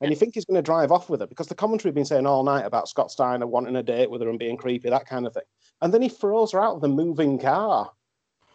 And 0.00 0.10
you 0.10 0.16
think 0.16 0.34
he's 0.34 0.46
going 0.46 0.56
to 0.56 0.62
drive 0.62 0.90
off 0.90 1.10
with 1.10 1.20
her 1.20 1.26
because 1.26 1.48
the 1.48 1.54
commentary 1.54 1.90
had 1.90 1.94
been 1.94 2.06
saying 2.06 2.26
all 2.26 2.42
night 2.42 2.64
about 2.64 2.88
Scott 2.88 3.10
Steiner 3.10 3.46
wanting 3.46 3.76
a 3.76 3.82
date 3.82 4.10
with 4.10 4.22
her 4.22 4.30
and 4.30 4.38
being 4.38 4.56
creepy, 4.56 4.88
that 4.88 5.06
kind 5.06 5.26
of 5.26 5.34
thing. 5.34 5.42
And 5.82 5.92
then 5.92 6.00
he 6.00 6.08
throws 6.08 6.52
her 6.52 6.60
out 6.60 6.76
of 6.76 6.80
the 6.80 6.88
moving 6.88 7.38
car 7.38 7.90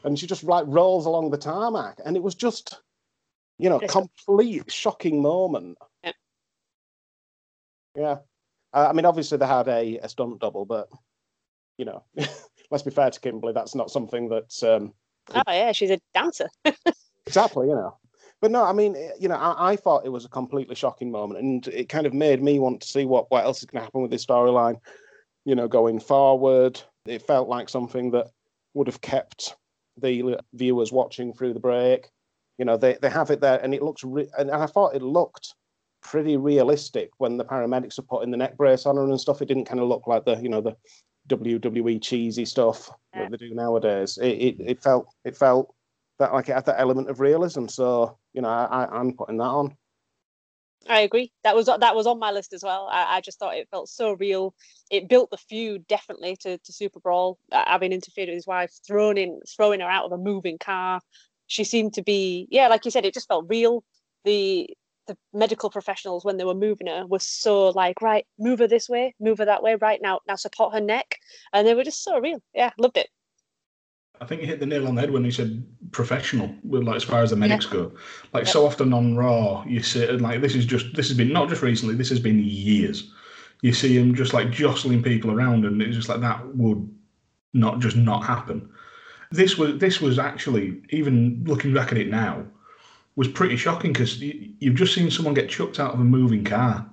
and 0.03 0.17
she 0.17 0.25
just 0.25 0.43
like 0.43 0.65
rolls 0.67 1.05
along 1.05 1.29
the 1.29 1.37
tarmac. 1.37 1.99
And 2.03 2.17
it 2.17 2.23
was 2.23 2.33
just, 2.33 2.81
you 3.59 3.69
know, 3.69 3.79
complete 3.79 4.71
shocking 4.71 5.21
moment. 5.21 5.77
Yeah. 6.03 6.11
Yeah. 7.95 8.17
Uh, 8.73 8.87
I 8.89 8.93
mean, 8.93 9.05
obviously 9.05 9.37
they 9.37 9.45
had 9.45 9.67
a, 9.67 9.99
a 9.99 10.09
stunt 10.09 10.39
double, 10.39 10.65
but, 10.65 10.89
you 11.77 11.85
know, 11.85 12.03
let's 12.71 12.83
be 12.83 12.89
fair 12.89 13.11
to 13.11 13.19
Kimberly, 13.19 13.53
that's 13.53 13.75
not 13.75 13.91
something 13.91 14.29
that's 14.29 14.63
um, 14.63 14.93
Oh, 15.33 15.41
yeah, 15.47 15.71
she's 15.71 15.91
a 15.91 15.99
dancer. 16.13 16.49
exactly, 17.25 17.67
you 17.67 17.75
know. 17.75 17.97
But 18.41 18.51
no, 18.51 18.63
I 18.63 18.73
mean, 18.73 18.95
eh, 18.95 19.11
you 19.19 19.27
know, 19.27 19.35
I, 19.35 19.71
I 19.71 19.75
thought 19.75 20.05
it 20.05 20.11
was 20.11 20.25
a 20.25 20.29
completely 20.29 20.75
shocking 20.75 21.11
moment, 21.11 21.39
and 21.39 21.67
it 21.67 21.89
kind 21.89 22.05
of 22.05 22.13
made 22.13 22.41
me 22.43 22.59
want 22.59 22.81
to 22.81 22.87
see 22.87 23.05
what 23.05 23.29
what 23.31 23.45
else 23.45 23.59
is 23.59 23.65
going 23.65 23.79
to 23.79 23.85
happen 23.85 24.01
with 24.01 24.11
this 24.11 24.25
storyline. 24.25 24.79
You 25.45 25.55
know, 25.55 25.67
going 25.67 25.99
forward, 25.99 26.81
it 27.05 27.21
felt 27.21 27.47
like 27.47 27.69
something 27.69 28.11
that 28.11 28.27
would 28.73 28.87
have 28.87 29.01
kept 29.01 29.55
the 29.97 30.37
viewers 30.53 30.91
watching 30.91 31.33
through 31.33 31.53
the 31.53 31.59
break. 31.59 32.09
You 32.57 32.65
know, 32.65 32.77
they 32.77 32.97
they 33.01 33.09
have 33.09 33.31
it 33.31 33.41
there, 33.41 33.59
and 33.63 33.73
it 33.73 33.81
looks, 33.81 34.03
re- 34.03 34.29
and 34.37 34.51
I 34.51 34.65
thought 34.65 34.95
it 34.95 35.01
looked 35.01 35.53
pretty 36.01 36.37
realistic 36.37 37.09
when 37.17 37.37
the 37.37 37.45
paramedics 37.45 37.97
are 37.97 38.03
putting 38.03 38.29
the 38.29 38.37
neck 38.37 38.57
brace 38.57 38.85
on 38.85 38.95
her 38.95 39.03
and 39.03 39.19
stuff. 39.19 39.41
It 39.41 39.47
didn't 39.47 39.65
kind 39.65 39.79
of 39.79 39.87
look 39.87 40.05
like 40.05 40.23
the, 40.23 40.35
you 40.35 40.49
know, 40.49 40.61
the 40.61 40.75
WWE 41.29 42.01
cheesy 42.01 42.45
stuff 42.45 42.91
that 43.13 43.31
they 43.31 43.37
do 43.37 43.55
nowadays. 43.55 44.17
It, 44.21 44.27
it 44.27 44.55
it 44.59 44.83
felt 44.83 45.07
it 45.23 45.35
felt 45.35 45.73
that 46.19 46.33
like 46.33 46.49
it 46.49 46.53
had 46.53 46.65
that 46.65 46.79
element 46.79 47.09
of 47.09 47.19
realism. 47.19 47.67
So 47.67 48.17
you 48.35 48.41
know, 48.41 48.49
I, 48.49 48.87
I'm 48.91 49.13
putting 49.13 49.37
that 49.37 49.45
on. 49.45 49.77
I 50.87 51.01
agree. 51.01 51.31
That 51.43 51.55
was 51.55 51.65
that 51.65 51.95
was 51.95 52.05
on 52.05 52.19
my 52.19 52.31
list 52.31 52.53
as 52.53 52.61
well. 52.61 52.87
I, 52.91 53.17
I 53.17 53.21
just 53.21 53.39
thought 53.39 53.55
it 53.55 53.69
felt 53.71 53.89
so 53.89 54.11
real. 54.13 54.53
It 54.91 55.09
built 55.09 55.31
the 55.31 55.37
feud 55.37 55.87
definitely 55.87 56.35
to, 56.41 56.59
to 56.59 56.73
Super 56.73 56.99
Brawl. 56.99 57.39
Having 57.51 57.93
interfered 57.93 58.27
with 58.27 58.35
his 58.35 58.45
wife, 58.45 58.71
thrown 58.85 59.17
in, 59.17 59.39
throwing 59.55 59.79
her 59.79 59.89
out 59.89 60.05
of 60.05 60.11
a 60.11 60.17
moving 60.17 60.59
car. 60.59 61.01
She 61.47 61.63
seemed 61.63 61.93
to 61.93 62.03
be, 62.03 62.47
yeah, 62.51 62.67
like 62.67 62.85
you 62.85 62.91
said, 62.91 63.05
it 63.05 63.13
just 63.13 63.27
felt 63.27 63.45
real. 63.47 63.83
The 64.25 64.69
the 65.07 65.17
medical 65.33 65.69
professionals 65.69 66.25
when 66.25 66.37
they 66.37 66.45
were 66.45 66.55
moving 66.55 66.87
her 66.87 67.05
were 67.05 67.19
so 67.19 67.69
like, 67.69 68.01
right, 68.01 68.25
move 68.37 68.59
her 68.59 68.67
this 68.67 68.89
way, 68.89 69.13
move 69.19 69.37
her 69.37 69.45
that 69.45 69.63
way, 69.63 69.75
right 69.75 70.01
now, 70.01 70.19
now 70.27 70.35
support 70.35 70.73
her 70.73 70.81
neck, 70.81 71.19
and 71.53 71.65
they 71.65 71.75
were 71.75 71.83
just 71.83 72.03
so 72.03 72.19
real. 72.19 72.41
Yeah, 72.53 72.71
loved 72.77 72.97
it. 72.97 73.07
I 74.21 74.25
think 74.25 74.41
you 74.41 74.47
hit 74.47 74.59
the 74.59 74.65
nail 74.65 74.87
on 74.87 74.95
the 74.95 75.01
head 75.01 75.11
when 75.11 75.25
you 75.25 75.31
said 75.31 75.63
professional, 75.91 76.53
with 76.63 76.83
like 76.83 76.95
as 76.95 77.03
far 77.03 77.21
as 77.21 77.29
the 77.29 77.35
medics 77.35 77.65
go. 77.65 77.91
Like 78.33 78.47
so 78.47 78.65
often 78.65 78.93
on 78.93 79.15
Raw, 79.15 79.63
you 79.65 79.81
see 79.81 80.07
and 80.07 80.21
like 80.21 80.41
this 80.41 80.55
is 80.55 80.65
just 80.65 80.95
this 80.95 81.07
has 81.09 81.17
been 81.17 81.33
not 81.33 81.49
just 81.49 81.61
recently, 81.61 81.95
this 81.95 82.09
has 82.09 82.19
been 82.19 82.39
years. 82.43 83.11
You 83.61 83.73
see 83.73 83.97
him 83.97 84.15
just 84.15 84.33
like 84.33 84.51
jostling 84.51 85.01
people 85.01 85.31
around, 85.31 85.65
and 85.65 85.81
it's 85.81 85.95
just 85.95 86.09
like 86.09 86.21
that 86.21 86.55
would 86.55 86.89
not 87.53 87.79
just 87.79 87.95
not 87.95 88.23
happen. 88.23 88.69
This 89.31 89.57
was 89.57 89.79
this 89.79 90.01
was 90.01 90.19
actually 90.19 90.81
even 90.89 91.43
looking 91.45 91.73
back 91.73 91.91
at 91.91 91.97
it 91.97 92.09
now 92.09 92.45
was 93.15 93.27
pretty 93.27 93.55
shocking 93.55 93.93
because 93.93 94.21
you, 94.21 94.53
you've 94.59 94.75
just 94.75 94.93
seen 94.93 95.09
someone 95.09 95.33
get 95.33 95.49
chucked 95.49 95.79
out 95.79 95.93
of 95.93 95.99
a 95.99 96.03
moving 96.03 96.43
car. 96.43 96.85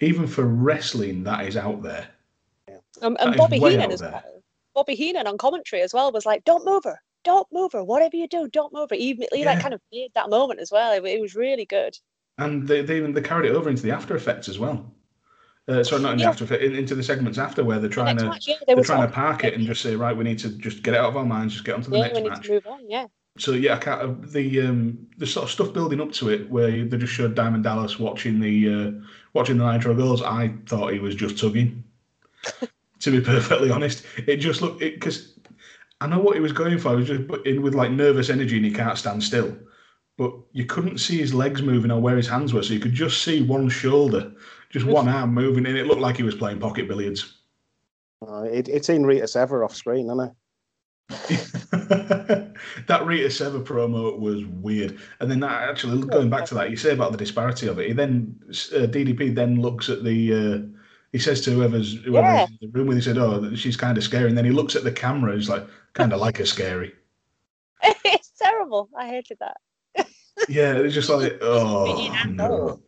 Even 0.00 0.26
for 0.26 0.44
wrestling, 0.44 1.24
that 1.24 1.46
is 1.46 1.56
out 1.56 1.82
there. 1.82 2.08
Um, 3.02 3.16
and 3.20 3.36
Bobby 3.36 3.58
Heenan 3.58 3.90
as 3.90 4.02
well. 4.02 4.22
Bobby 4.78 4.94
Heenan 4.94 5.26
on 5.26 5.38
commentary 5.38 5.82
as 5.82 5.92
well 5.92 6.12
was 6.12 6.24
like, 6.26 6.44
"Don't 6.44 6.64
move 6.64 6.84
her, 6.84 6.98
don't 7.24 7.48
move 7.52 7.72
her. 7.72 7.82
Whatever 7.82 8.16
you 8.16 8.28
do, 8.28 8.48
don't 8.48 8.72
move 8.72 8.90
her." 8.90 8.96
He, 8.96 9.26
he 9.32 9.44
like 9.44 9.60
kind 9.60 9.74
of 9.74 9.80
made 9.92 10.12
that 10.14 10.30
moment 10.30 10.60
as 10.60 10.70
well. 10.70 10.92
It, 10.92 11.04
it 11.04 11.20
was 11.20 11.34
really 11.34 11.64
good. 11.66 11.98
and 12.38 12.66
they 12.68 12.82
they, 12.82 12.96
even- 12.98 13.12
they 13.12 13.20
carried 13.22 13.50
it 13.50 13.54
over 13.56 13.68
into 13.68 13.82
the 13.82 13.90
after 13.90 14.14
effects 14.16 14.48
as 14.48 14.58
well. 14.58 14.94
Uh, 15.66 15.84
sorry, 15.84 16.00
not 16.02 16.12
in 16.12 16.18
the 16.18 16.22
Yeah. 16.24 16.30
after 16.30 16.44
effect, 16.44 16.62
in, 16.62 16.74
into 16.74 16.94
the 16.94 17.02
segments 17.02 17.36
after 17.38 17.62
where 17.64 17.78
they're 17.80 17.90
trying 17.90 18.16
next 18.16 18.22
to 18.22 18.28
match, 18.30 18.48
yeah, 18.48 18.54
they 18.66 18.74
they're 18.74 18.82
trying 18.84 19.06
to 19.06 19.12
park 19.12 19.44
it 19.44 19.52
and 19.54 19.66
just 19.66 19.82
say 19.82 19.96
right, 19.96 20.16
we 20.16 20.24
need 20.24 20.38
to 20.38 20.48
just 20.50 20.82
get 20.82 20.94
it 20.94 21.00
out 21.00 21.10
of 21.10 21.16
our 21.18 21.26
minds, 21.26 21.52
just 21.54 21.64
get 21.66 21.74
on 21.74 21.82
to 21.82 21.90
the 21.90 21.98
yeah, 21.98 22.02
next 22.08 22.22
match. 22.28 22.48
move 22.48 22.66
on. 22.66 22.88
Yeah, 22.88 23.06
So 23.38 23.52
yeah, 23.52 23.74
I 23.74 23.78
can't, 23.78 24.00
uh, 24.00 24.14
the 24.36 24.62
um, 24.62 25.06
the 25.18 25.26
sort 25.26 25.44
of 25.44 25.50
stuff 25.50 25.74
building 25.74 26.00
up 26.00 26.12
to 26.12 26.30
it 26.30 26.48
where 26.48 26.70
they 26.70 26.96
just 26.96 27.12
showed 27.12 27.34
Diamond 27.34 27.64
Dallas 27.64 27.98
watching 27.98 28.40
the 28.40 28.56
uh, 28.74 28.90
watching 29.34 29.58
the 29.58 29.70
Nitro 29.70 29.94
Girls. 29.94 30.22
I 30.22 30.54
thought 30.66 30.92
he 30.94 31.00
was 31.00 31.14
just 31.14 31.36
tugging. 31.38 31.84
to 33.00 33.10
be 33.10 33.20
perfectly 33.24 33.70
honest, 33.70 34.04
it 34.26 34.36
just 34.36 34.62
looked 34.62 34.80
because 34.80 35.38
I 36.00 36.06
know 36.06 36.18
what 36.18 36.36
he 36.36 36.40
was 36.40 36.52
going 36.52 36.78
for. 36.78 36.90
He 36.90 36.96
was 36.96 37.08
just 37.08 37.28
put 37.28 37.46
in 37.46 37.62
with 37.62 37.74
like 37.74 37.90
nervous 37.90 38.30
energy 38.30 38.56
and 38.56 38.64
he 38.64 38.72
can't 38.72 38.98
stand 38.98 39.22
still. 39.22 39.56
But 40.16 40.32
you 40.52 40.64
couldn't 40.64 40.98
see 40.98 41.18
his 41.18 41.32
legs 41.32 41.62
moving 41.62 41.90
or 41.90 42.00
where 42.00 42.16
his 42.16 42.28
hands 42.28 42.52
were, 42.52 42.62
so 42.62 42.74
you 42.74 42.80
could 42.80 42.94
just 42.94 43.22
see 43.22 43.42
one 43.42 43.68
shoulder, 43.68 44.32
just 44.70 44.84
one 44.84 45.08
arm 45.08 45.32
moving, 45.32 45.64
and 45.66 45.78
it 45.78 45.86
looked 45.86 46.00
like 46.00 46.16
he 46.16 46.24
was 46.24 46.34
playing 46.34 46.58
pocket 46.58 46.88
billiards. 46.88 47.38
Uh, 48.26 48.42
it, 48.42 48.68
it's 48.68 48.88
in 48.88 49.06
Rita 49.06 49.28
Sever 49.28 49.64
off 49.64 49.76
screen, 49.76 50.06
isn't 50.06 50.20
it? 50.20 50.32
that 52.88 53.06
Rita 53.06 53.30
Sever 53.30 53.60
promo 53.60 54.18
was 54.18 54.44
weird, 54.44 54.98
and 55.20 55.30
then 55.30 55.38
that 55.40 55.68
actually 55.68 56.04
going 56.08 56.28
back 56.28 56.44
to 56.46 56.54
that, 56.56 56.70
you 56.70 56.76
say 56.76 56.92
about 56.92 57.12
the 57.12 57.18
disparity 57.18 57.68
of 57.68 57.78
it. 57.78 57.86
He 57.86 57.92
then 57.92 58.34
uh, 58.48 58.86
DDP 58.86 59.34
then 59.34 59.60
looks 59.60 59.88
at 59.88 60.04
the. 60.04 60.34
Uh, 60.34 60.77
he 61.12 61.18
says 61.18 61.40
to 61.42 61.50
whoever's 61.50 62.02
whoever 62.04 62.26
Yeah. 62.26 62.46
in 62.46 62.58
the 62.60 62.68
room 62.78 62.86
with, 62.86 62.98
he 62.98 63.02
said, 63.02 63.18
"Oh, 63.18 63.54
she's 63.54 63.76
kind 63.76 63.96
of 63.96 64.04
scary." 64.04 64.28
And 64.28 64.36
then 64.36 64.44
he 64.44 64.50
looks 64.50 64.76
at 64.76 64.84
the 64.84 64.92
camera. 64.92 65.34
He's 65.34 65.48
like, 65.48 65.66
"Kind 65.94 66.12
of 66.12 66.20
like 66.20 66.38
her 66.38 66.46
scary." 66.46 66.94
it's 67.82 68.30
terrible. 68.40 68.88
I 68.96 69.08
hated 69.08 69.38
that. 69.40 69.56
Yeah, 70.48 70.74
it's 70.74 70.94
just 70.94 71.08
like, 71.10 71.36
oh 71.42 72.14
no. 72.28 72.80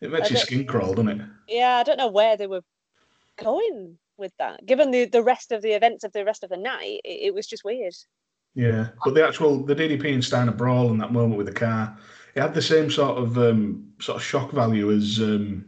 It 0.00 0.10
makes 0.10 0.30
your 0.30 0.38
skin 0.40 0.64
crawl, 0.64 0.94
doesn't 0.94 1.20
it? 1.20 1.28
Yeah, 1.46 1.76
I 1.76 1.82
don't 1.82 1.98
know 1.98 2.08
where 2.08 2.36
they 2.38 2.46
were 2.46 2.62
going 3.36 3.98
with 4.16 4.32
that. 4.38 4.64
Given 4.64 4.90
the 4.90 5.04
the 5.04 5.22
rest 5.22 5.52
of 5.52 5.60
the 5.60 5.72
events 5.72 6.04
of 6.04 6.12
the 6.12 6.24
rest 6.24 6.44
of 6.44 6.50
the 6.50 6.56
night, 6.56 7.00
it, 7.04 7.26
it 7.26 7.34
was 7.34 7.46
just 7.46 7.62
weird. 7.64 7.94
Yeah, 8.54 8.88
but 9.04 9.14
the 9.14 9.26
actual 9.26 9.64
the 9.64 9.74
DDP 9.74 10.14
and 10.14 10.24
Steiner 10.24 10.52
brawl 10.52 10.90
and 10.90 11.00
that 11.00 11.12
moment 11.12 11.36
with 11.36 11.46
the 11.46 11.52
car, 11.52 11.96
it 12.34 12.40
had 12.40 12.54
the 12.54 12.62
same 12.62 12.90
sort 12.90 13.18
of 13.18 13.36
um, 13.36 13.92
sort 14.00 14.16
of 14.16 14.22
shock 14.22 14.52
value 14.52 14.90
as 14.90 15.18
um, 15.20 15.66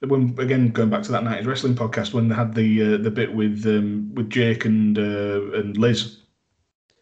when 0.00 0.34
again 0.38 0.68
going 0.68 0.90
back 0.90 1.02
to 1.04 1.12
that 1.12 1.24
night's 1.24 1.46
wrestling 1.46 1.74
podcast 1.74 2.12
when 2.12 2.28
they 2.28 2.34
had 2.34 2.54
the 2.54 2.94
uh, 2.94 2.96
the 2.98 3.10
bit 3.10 3.34
with 3.34 3.64
um, 3.66 4.12
with 4.14 4.30
Jake 4.30 4.64
and 4.64 4.98
uh, 4.98 5.52
and 5.52 5.76
Liz. 5.76 6.18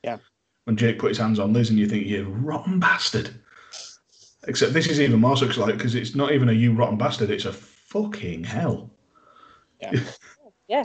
Yeah. 0.03 0.19
When 0.65 0.77
Jake 0.77 0.99
put 0.99 1.11
his 1.11 1.19
hands 1.19 1.39
on 1.39 1.53
Liz, 1.53 1.71
and 1.71 1.79
you 1.79 1.89
think 1.89 2.07
you 2.07 2.25
rotten 2.25 2.79
bastard. 2.79 3.31
Except 4.47 4.73
this 4.73 4.87
is 4.87 5.01
even 5.01 5.21
more 5.21 5.37
so 5.37 5.47
like 5.61 5.77
because 5.77 5.95
it's 5.95 6.15
not 6.15 6.33
even 6.33 6.49
a 6.49 6.53
you 6.53 6.73
rotten 6.73 6.99
bastard. 6.99 7.31
It's 7.31 7.47
a 7.47 7.53
fucking 7.53 8.45
hell. 8.45 8.91
Yeah. 9.81 9.93
yeah. 10.69 10.85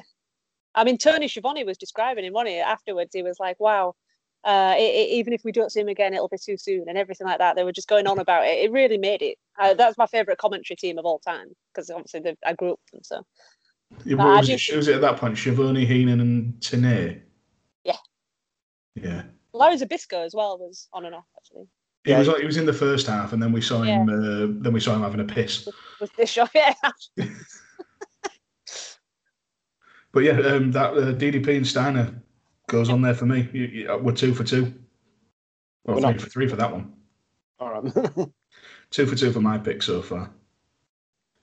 I 0.76 0.84
mean, 0.84 0.97
Tony 0.97 1.28
Schiavone 1.28 1.64
was 1.64 1.78
describing 1.78 2.26
him, 2.26 2.34
wasn't 2.34 2.49
he? 2.49 2.60
Afterwards, 2.60 3.12
he 3.14 3.24
was 3.24 3.39
like, 3.39 3.60
wow, 3.60 3.95
uh, 4.43 4.73
it, 4.77 4.81
it- 4.81 5.09
even 5.15 5.33
if 5.33 5.43
we 5.43 5.51
don't 5.51 5.71
see 5.71 5.81
him 5.81 5.87
again, 5.89 6.13
it'll 6.13 6.27
be 6.29 6.37
too 6.37 6.57
soon 6.57 6.85
and 6.87 6.97
everything 6.97 7.27
like 7.27 7.39
that. 7.39 7.55
They 7.55 7.63
were 7.63 7.71
just 7.71 7.87
going 7.89 8.07
on 8.07 8.19
about 8.19 8.45
it. 8.45 8.59
It 8.63 8.71
really 8.71 8.97
made 8.97 9.21
it. 9.21 9.37
Uh, 9.59 9.73
that's 9.73 9.97
my 9.97 10.05
favourite 10.07 10.37
commentary 10.37 10.77
team 10.77 10.97
of 10.97 11.05
all 11.05 11.19
time 11.19 11.47
because 11.73 11.89
obviously 11.89 12.21
they- 12.21 12.37
I 12.45 12.53
grew 12.53 12.73
up 12.73 12.79
with 12.93 13.03
them. 13.03 13.03
So, 13.03 13.25
Yeah, 14.05 14.15
what 14.17 14.37
was, 14.37 14.47
do 14.47 14.53
it, 14.53 14.75
was 14.77 14.87
it 14.87 14.95
at 14.95 15.01
that 15.01 15.17
point? 15.17 15.37
Schiavone, 15.37 15.85
Heenan, 15.85 16.19
and 16.21 16.53
Tenay? 16.61 17.21
Yeah. 17.83 17.97
Yeah. 18.95 19.23
Larry 19.53 19.75
Zbyszko 19.77 20.25
as 20.25 20.33
well 20.35 20.57
was 20.57 20.87
on 20.93 21.05
and 21.05 21.15
off, 21.15 21.25
actually. 21.37 21.65
He 22.05 22.11
Yeah. 22.11 22.19
was 22.19 22.27
he 22.39 22.45
was 22.45 22.55
in 22.57 22.65
the 22.65 22.71
first 22.73 23.07
half, 23.07 23.33
and 23.33 23.41
then 23.43 23.51
we 23.51 23.61
saw 23.61 23.81
him. 23.81 24.07
Uh, 24.07 24.61
then 24.63 24.71
we 24.71 24.79
saw 24.79 24.95
him 24.95 25.01
having 25.01 25.19
a 25.19 25.25
piss. 25.25 25.67
Was 25.99 26.09
this 26.17 26.29
show? 26.29 26.47
Yeah. 26.55 26.73
But 30.11 30.23
yeah, 30.23 30.39
um, 30.39 30.71
that 30.71 30.93
uh, 30.93 31.13
DDP 31.13 31.57
and 31.57 31.67
Steiner 31.67 32.11
goes 32.70 32.89
on 32.89 33.01
there 33.01 33.13
for 33.13 33.26
me. 33.26 33.49
You, 33.51 33.63
you, 33.65 33.97
we're 34.01 34.13
two 34.13 34.34
for 34.34 34.43
two. 34.43 34.74
Well, 35.84 35.95
We're 35.97 36.01
three 36.01 36.11
not- 36.11 36.22
for 36.22 36.30
three 36.30 36.47
for 36.47 36.55
that 36.55 36.72
one. 36.72 36.93
All 37.59 37.82
right. 37.82 37.93
Two 38.91 39.05
for 39.05 39.15
two 39.15 39.32
for 39.32 39.41
my 39.41 39.57
pick 39.57 39.84
so 39.84 40.01
far. 40.01 40.32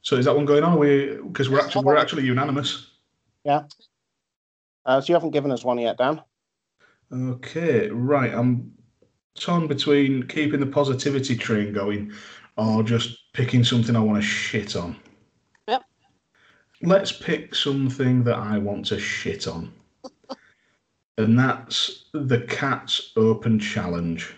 So 0.03 0.17
is 0.17 0.25
that 0.25 0.35
one 0.35 0.47
going 0.47 0.65
on? 0.65 0.79
We 0.79 1.17
because 1.23 1.49
we're 1.51 1.61
actually 1.61 1.85
we're 1.85 1.97
actually 1.97 2.25
unanimous. 2.25 2.91
uh, 3.47 3.61
so 4.87 5.05
you 5.07 5.15
haven't 5.15 5.31
given 5.31 5.53
us 5.53 5.63
one 5.63 5.79
yet, 5.79 5.99
Dan. 5.99 6.23
Okay, 7.13 7.89
right. 7.91 8.33
I'm 8.35 8.73
torn 9.37 9.69
between 9.69 10.27
keeping 10.27 10.59
the 10.59 10.67
positivity 10.67 11.37
train 11.37 11.73
going 11.73 12.13
or 12.57 12.83
just 12.83 13.33
picking 13.33 13.63
something 13.63 13.95
I 13.95 14.01
want 14.01 14.21
to 14.21 14.27
shit 14.27 14.75
on. 14.75 14.97
Yep. 15.69 15.83
Let's 16.83 17.13
pick 17.13 17.55
something 17.55 18.25
that 18.25 18.37
I 18.37 18.59
want 18.59 18.87
to 18.87 18.99
shit 18.99 19.47
on. 19.47 19.73
And 21.19 21.39
that's 21.39 22.05
the 22.13 22.43
Cats 22.43 23.13
Open 23.17 23.59
Challenge. 23.59 24.35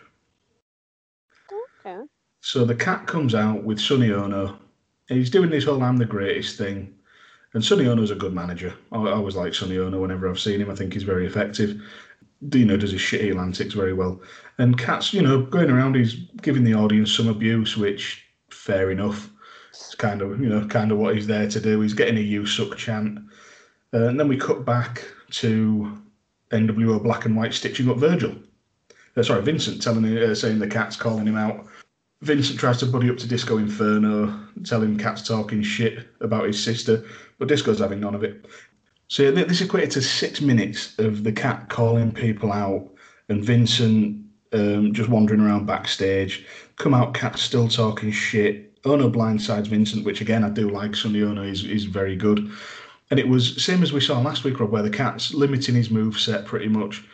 Okay. 1.84 2.02
So 2.40 2.64
the 2.64 2.74
cat 2.74 3.06
comes 3.06 3.34
out 3.34 3.64
with 3.64 3.80
Sonny 3.80 4.12
Onoo. 4.12 4.56
and 5.08 5.18
He's 5.18 5.30
doing 5.30 5.50
this 5.50 5.64
whole 5.64 5.82
I'm 5.82 5.96
the 5.96 6.04
greatest 6.04 6.56
thing. 6.56 6.94
And 7.54 7.64
Sonny 7.64 7.86
Onoo's 7.86 8.10
a 8.10 8.16
good 8.16 8.32
manager. 8.32 8.74
I, 8.92 8.96
I 8.96 9.12
always 9.12 9.36
like 9.36 9.54
Sonny 9.54 9.76
Onoo 9.76 10.00
whenever 10.00 10.28
I've 10.28 10.38
seen 10.38 10.60
him. 10.60 10.70
I 10.70 10.74
think 10.74 10.92
he's 10.92 11.02
very 11.02 11.26
effective. 11.26 11.80
You 12.52 12.64
know, 12.64 12.76
does 12.76 12.92
his 12.92 13.00
shit 13.00 13.22
heel 13.22 13.40
antics 13.40 13.74
very 13.74 13.92
well. 13.92 14.20
And 14.58 14.78
Cat's, 14.78 15.12
you 15.12 15.22
know, 15.22 15.42
going 15.42 15.70
around, 15.70 15.96
he's 15.96 16.14
giving 16.42 16.62
the 16.62 16.74
audience 16.74 17.12
some 17.12 17.28
abuse, 17.28 17.76
which 17.76 18.24
fair 18.50 18.90
enough. 18.92 19.30
It's 19.70 19.94
kind 19.94 20.22
of, 20.22 20.40
you 20.40 20.48
know, 20.48 20.66
kind 20.66 20.92
of 20.92 20.98
what 20.98 21.14
he's 21.14 21.26
there 21.26 21.48
to 21.48 21.60
do. 21.60 21.80
He's 21.80 21.94
getting 21.94 22.16
a 22.16 22.20
you 22.20 22.46
suck 22.46 22.76
chant. 22.76 23.18
Uh, 23.92 24.06
and 24.08 24.20
then 24.20 24.28
we 24.28 24.36
cut 24.36 24.64
back 24.64 25.04
to 25.30 26.00
NWO 26.50 27.02
Black 27.02 27.24
and 27.24 27.36
White 27.36 27.54
stitching 27.54 27.90
up 27.90 27.98
Virgil. 27.98 28.34
Uh, 29.16 29.22
sorry, 29.22 29.42
Vincent 29.42 29.82
telling 29.82 30.16
uh, 30.16 30.34
saying 30.34 30.58
the 30.58 30.66
cat's 30.66 30.96
calling 30.96 31.26
him 31.26 31.36
out. 31.36 31.66
Vincent 32.22 32.58
tries 32.58 32.78
to 32.78 32.86
buddy 32.86 33.10
up 33.10 33.16
to 33.18 33.28
Disco 33.28 33.58
Inferno, 33.58 34.40
tell 34.64 34.82
him 34.82 34.98
Cat's 34.98 35.22
talking 35.22 35.62
shit 35.62 36.08
about 36.20 36.46
his 36.46 36.62
sister, 36.62 37.04
but 37.38 37.46
Disco's 37.46 37.78
having 37.78 38.00
none 38.00 38.14
of 38.14 38.24
it. 38.24 38.46
So 39.06 39.22
yeah, 39.22 39.30
this 39.30 39.60
equated 39.60 39.92
to 39.92 40.02
six 40.02 40.40
minutes 40.40 40.98
of 40.98 41.22
the 41.22 41.32
cat 41.32 41.68
calling 41.68 42.12
people 42.12 42.52
out 42.52 42.90
and 43.28 43.44
Vincent 43.44 44.24
um, 44.52 44.92
just 44.92 45.08
wandering 45.08 45.40
around 45.40 45.66
backstage. 45.66 46.44
Come 46.76 46.92
out, 46.92 47.14
Cat's 47.14 47.42
still 47.42 47.68
talking 47.68 48.10
shit. 48.10 48.64
Onoo 48.84 49.10
blindsides 49.10 49.66
Vincent, 49.68 50.04
which 50.04 50.20
again 50.20 50.44
I 50.44 50.50
do 50.50 50.70
like. 50.70 50.94
Sonny 50.96 51.22
Onoo 51.22 51.42
is, 51.42 51.64
is 51.64 51.84
very 51.84 52.16
good. 52.16 52.50
And 53.10 53.18
it 53.18 53.28
was 53.28 53.62
same 53.62 53.82
as 53.82 53.92
we 53.92 54.00
saw 54.00 54.20
last 54.20 54.44
week, 54.44 54.60
Rob, 54.60 54.70
where 54.70 54.82
the 54.82 54.90
cat's 54.90 55.32
limiting 55.32 55.74
his 55.74 55.90
move 55.90 56.18
set 56.18 56.44
pretty 56.44 56.68
much. 56.68 57.04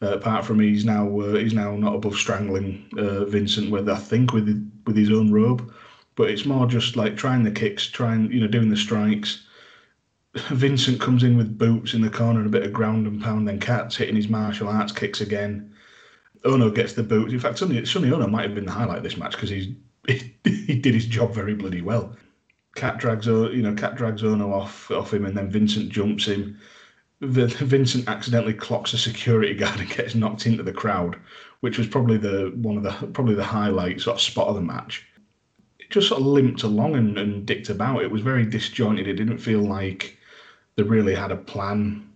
Uh, 0.00 0.12
apart 0.12 0.44
from 0.44 0.60
he's 0.60 0.84
now 0.84 1.18
uh, 1.20 1.34
he's 1.34 1.54
now 1.54 1.74
not 1.74 1.94
above 1.96 2.14
strangling 2.14 2.88
uh, 2.96 3.24
Vincent 3.24 3.68
with 3.68 3.88
I 3.88 3.96
think 3.96 4.32
with 4.32 4.48
with 4.86 4.96
his 4.96 5.10
own 5.10 5.32
robe, 5.32 5.72
but 6.14 6.30
it's 6.30 6.46
more 6.46 6.66
just 6.66 6.94
like 6.94 7.16
trying 7.16 7.42
the 7.42 7.50
kicks, 7.50 7.88
trying 7.88 8.30
you 8.30 8.40
know 8.40 8.46
doing 8.46 8.68
the 8.68 8.76
strikes. 8.76 9.44
Vincent 10.34 11.00
comes 11.00 11.24
in 11.24 11.36
with 11.36 11.58
boots 11.58 11.94
in 11.94 12.00
the 12.02 12.10
corner 12.10 12.38
and 12.38 12.46
a 12.46 12.50
bit 12.50 12.62
of 12.62 12.72
ground 12.72 13.08
and 13.08 13.20
pound. 13.20 13.48
Then 13.48 13.58
Cat's 13.58 13.96
hitting 13.96 14.14
his 14.14 14.28
martial 14.28 14.68
arts 14.68 14.92
kicks 14.92 15.20
again. 15.20 15.74
Onoo 16.44 16.72
gets 16.72 16.92
the 16.92 17.02
boots. 17.02 17.32
In 17.32 17.40
fact, 17.40 17.58
Sonny, 17.58 17.84
Sonny 17.84 18.12
Onoo 18.12 18.28
might 18.28 18.44
have 18.44 18.54
been 18.54 18.66
the 18.66 18.70
highlight 18.70 18.98
of 18.98 19.02
this 19.02 19.16
match 19.16 19.32
because 19.32 19.50
he's 19.50 19.68
he 20.44 20.78
did 20.78 20.94
his 20.94 21.06
job 21.06 21.34
very 21.34 21.54
bloody 21.54 21.82
well. 21.82 22.16
Cat 22.78 22.98
drags 22.98 23.26
you 23.26 23.60
know 23.62 23.74
Cat 23.74 23.96
drags 23.96 24.22
Onoo 24.22 24.52
off 24.52 24.88
off 24.92 25.12
him, 25.12 25.24
and 25.24 25.36
then 25.36 25.50
Vincent 25.50 25.90
jumps 25.90 26.26
him. 26.26 26.58
Vincent 27.20 28.08
accidentally 28.08 28.54
clocks 28.54 28.92
a 28.92 28.98
security 28.98 29.52
guard 29.54 29.80
and 29.80 29.90
gets 29.90 30.14
knocked 30.14 30.46
into 30.46 30.62
the 30.62 30.72
crowd, 30.72 31.16
which 31.60 31.76
was 31.76 31.88
probably 31.88 32.16
the 32.16 32.52
one 32.54 32.76
of 32.76 32.84
the 32.84 32.92
probably 33.08 33.34
the 33.34 33.42
highlight 33.42 34.00
sort 34.00 34.14
of 34.14 34.20
spot 34.20 34.46
of 34.46 34.54
the 34.54 34.60
match. 34.60 35.04
It 35.80 35.90
just 35.90 36.08
sort 36.08 36.20
of 36.20 36.26
limped 36.28 36.62
along 36.62 36.94
and, 36.94 37.18
and 37.18 37.44
dicked 37.44 37.68
about. 37.68 38.04
It 38.04 38.12
was 38.12 38.22
very 38.22 38.46
disjointed. 38.46 39.08
It 39.08 39.14
didn't 39.14 39.38
feel 39.38 39.60
like 39.60 40.16
they 40.76 40.84
really 40.84 41.16
had 41.16 41.32
a 41.32 41.36
plan, 41.36 42.08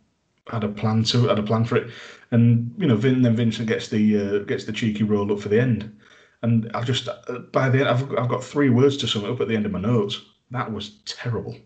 had 0.46 0.62
a 0.62 0.68
plan 0.68 1.02
to 1.04 1.26
had 1.26 1.40
a 1.40 1.42
plan 1.42 1.64
for 1.64 1.74
it. 1.74 1.90
And 2.30 2.72
you 2.78 2.86
know, 2.86 2.94
Vin, 2.94 3.22
then 3.22 3.34
Vincent 3.34 3.66
gets 3.66 3.88
the 3.88 4.16
uh, 4.16 4.38
gets 4.44 4.64
the 4.64 4.72
cheeky 4.72 5.02
roll 5.02 5.32
up 5.32 5.40
for 5.40 5.48
the 5.48 5.60
end. 5.60 5.98
And 6.42 6.70
I've 6.72 6.86
just 6.86 7.08
uh, 7.08 7.40
by 7.50 7.68
the 7.68 7.80
end, 7.80 7.88
I've 7.88 8.16
I've 8.16 8.28
got 8.28 8.44
three 8.44 8.70
words 8.70 8.96
to 8.98 9.08
sum 9.08 9.24
it 9.24 9.30
up 9.30 9.40
at 9.40 9.48
the 9.48 9.56
end 9.56 9.66
of 9.66 9.72
my 9.72 9.80
notes. 9.80 10.20
That 10.52 10.70
was 10.72 11.00
terrible. 11.06 11.56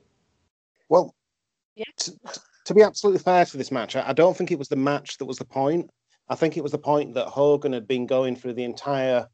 Well, 0.88 1.14
Yeah. 1.74 1.84
t- 1.98 2.12
t- 2.12 2.40
to 2.66 2.74
be 2.74 2.82
absolutely 2.82 3.18
fair 3.18 3.44
to 3.44 3.56
this 3.56 3.72
match, 3.72 3.96
I, 3.96 4.08
I 4.08 4.12
don't 4.12 4.36
think 4.36 4.50
it 4.52 4.58
was 4.58 4.68
the 4.68 4.76
match 4.76 5.18
that 5.18 5.26
was 5.26 5.38
the 5.38 5.44
point. 5.44 5.90
I 6.28 6.36
think 6.36 6.56
it 6.56 6.62
was 6.62 6.72
the 6.72 6.78
point 6.78 7.14
that 7.14 7.26
Hogan 7.26 7.72
had 7.72 7.86
been 7.86 8.06
going 8.06 8.36
through 8.36 8.54
the 8.54 8.64
entire 8.64 9.28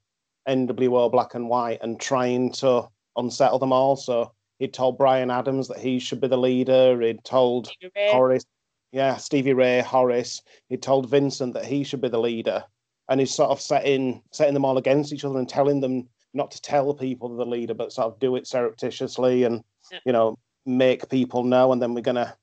NWO 0.49 1.11
black 1.11 1.35
and 1.35 1.49
white 1.49 1.79
and 1.83 2.01
trying 2.01 2.53
to 2.55 2.89
unsettle 3.17 3.59
them 3.59 3.73
all. 3.73 3.95
So 3.97 4.33
he'd 4.59 4.75
told 4.75 4.99
Brian 4.99 5.31
Adams 5.31 5.69
that 5.69 5.79
he 5.79 5.99
should 5.99 6.21
be 6.21 6.29
the 6.29 6.37
leader. 6.39 7.01
He'd 7.01 7.23
told 7.25 7.71
Horace, 8.11 8.45
yeah, 8.91 9.17
Stevie 9.17 9.55
Ray, 9.55 9.81
Horace. 9.81 10.43
He'd 10.69 10.83
told 10.83 11.09
Vincent 11.11 11.55
that 11.55 11.65
he 11.67 11.85
should 11.85 12.01
be 12.01 12.09
the 12.09 12.19
leader, 12.21 12.65
and 13.09 13.21
he's 13.21 13.35
sort 13.35 13.51
of 13.51 13.61
setting 13.61 14.23
setting 14.33 14.55
them 14.55 14.65
all 14.65 14.79
against 14.79 15.13
each 15.13 15.25
other 15.25 15.39
and 15.39 15.49
telling 15.49 15.81
them 15.81 16.09
not 16.35 16.51
to 16.53 16.61
tell 16.63 16.95
people 16.95 17.37
the 17.37 17.45
leader, 17.47 17.75
but 17.75 17.93
sort 17.93 18.07
of 18.07 18.19
do 18.19 18.37
it 18.37 18.47
surreptitiously 18.47 19.45
and 19.45 19.63
Yeah. 19.91 19.99
you 20.07 20.13
know 20.13 20.39
make 20.67 21.09
people 21.09 21.43
know, 21.45 21.73
and 21.73 21.83
then 21.83 21.95
we're 21.95 22.01
gonna 22.03 22.37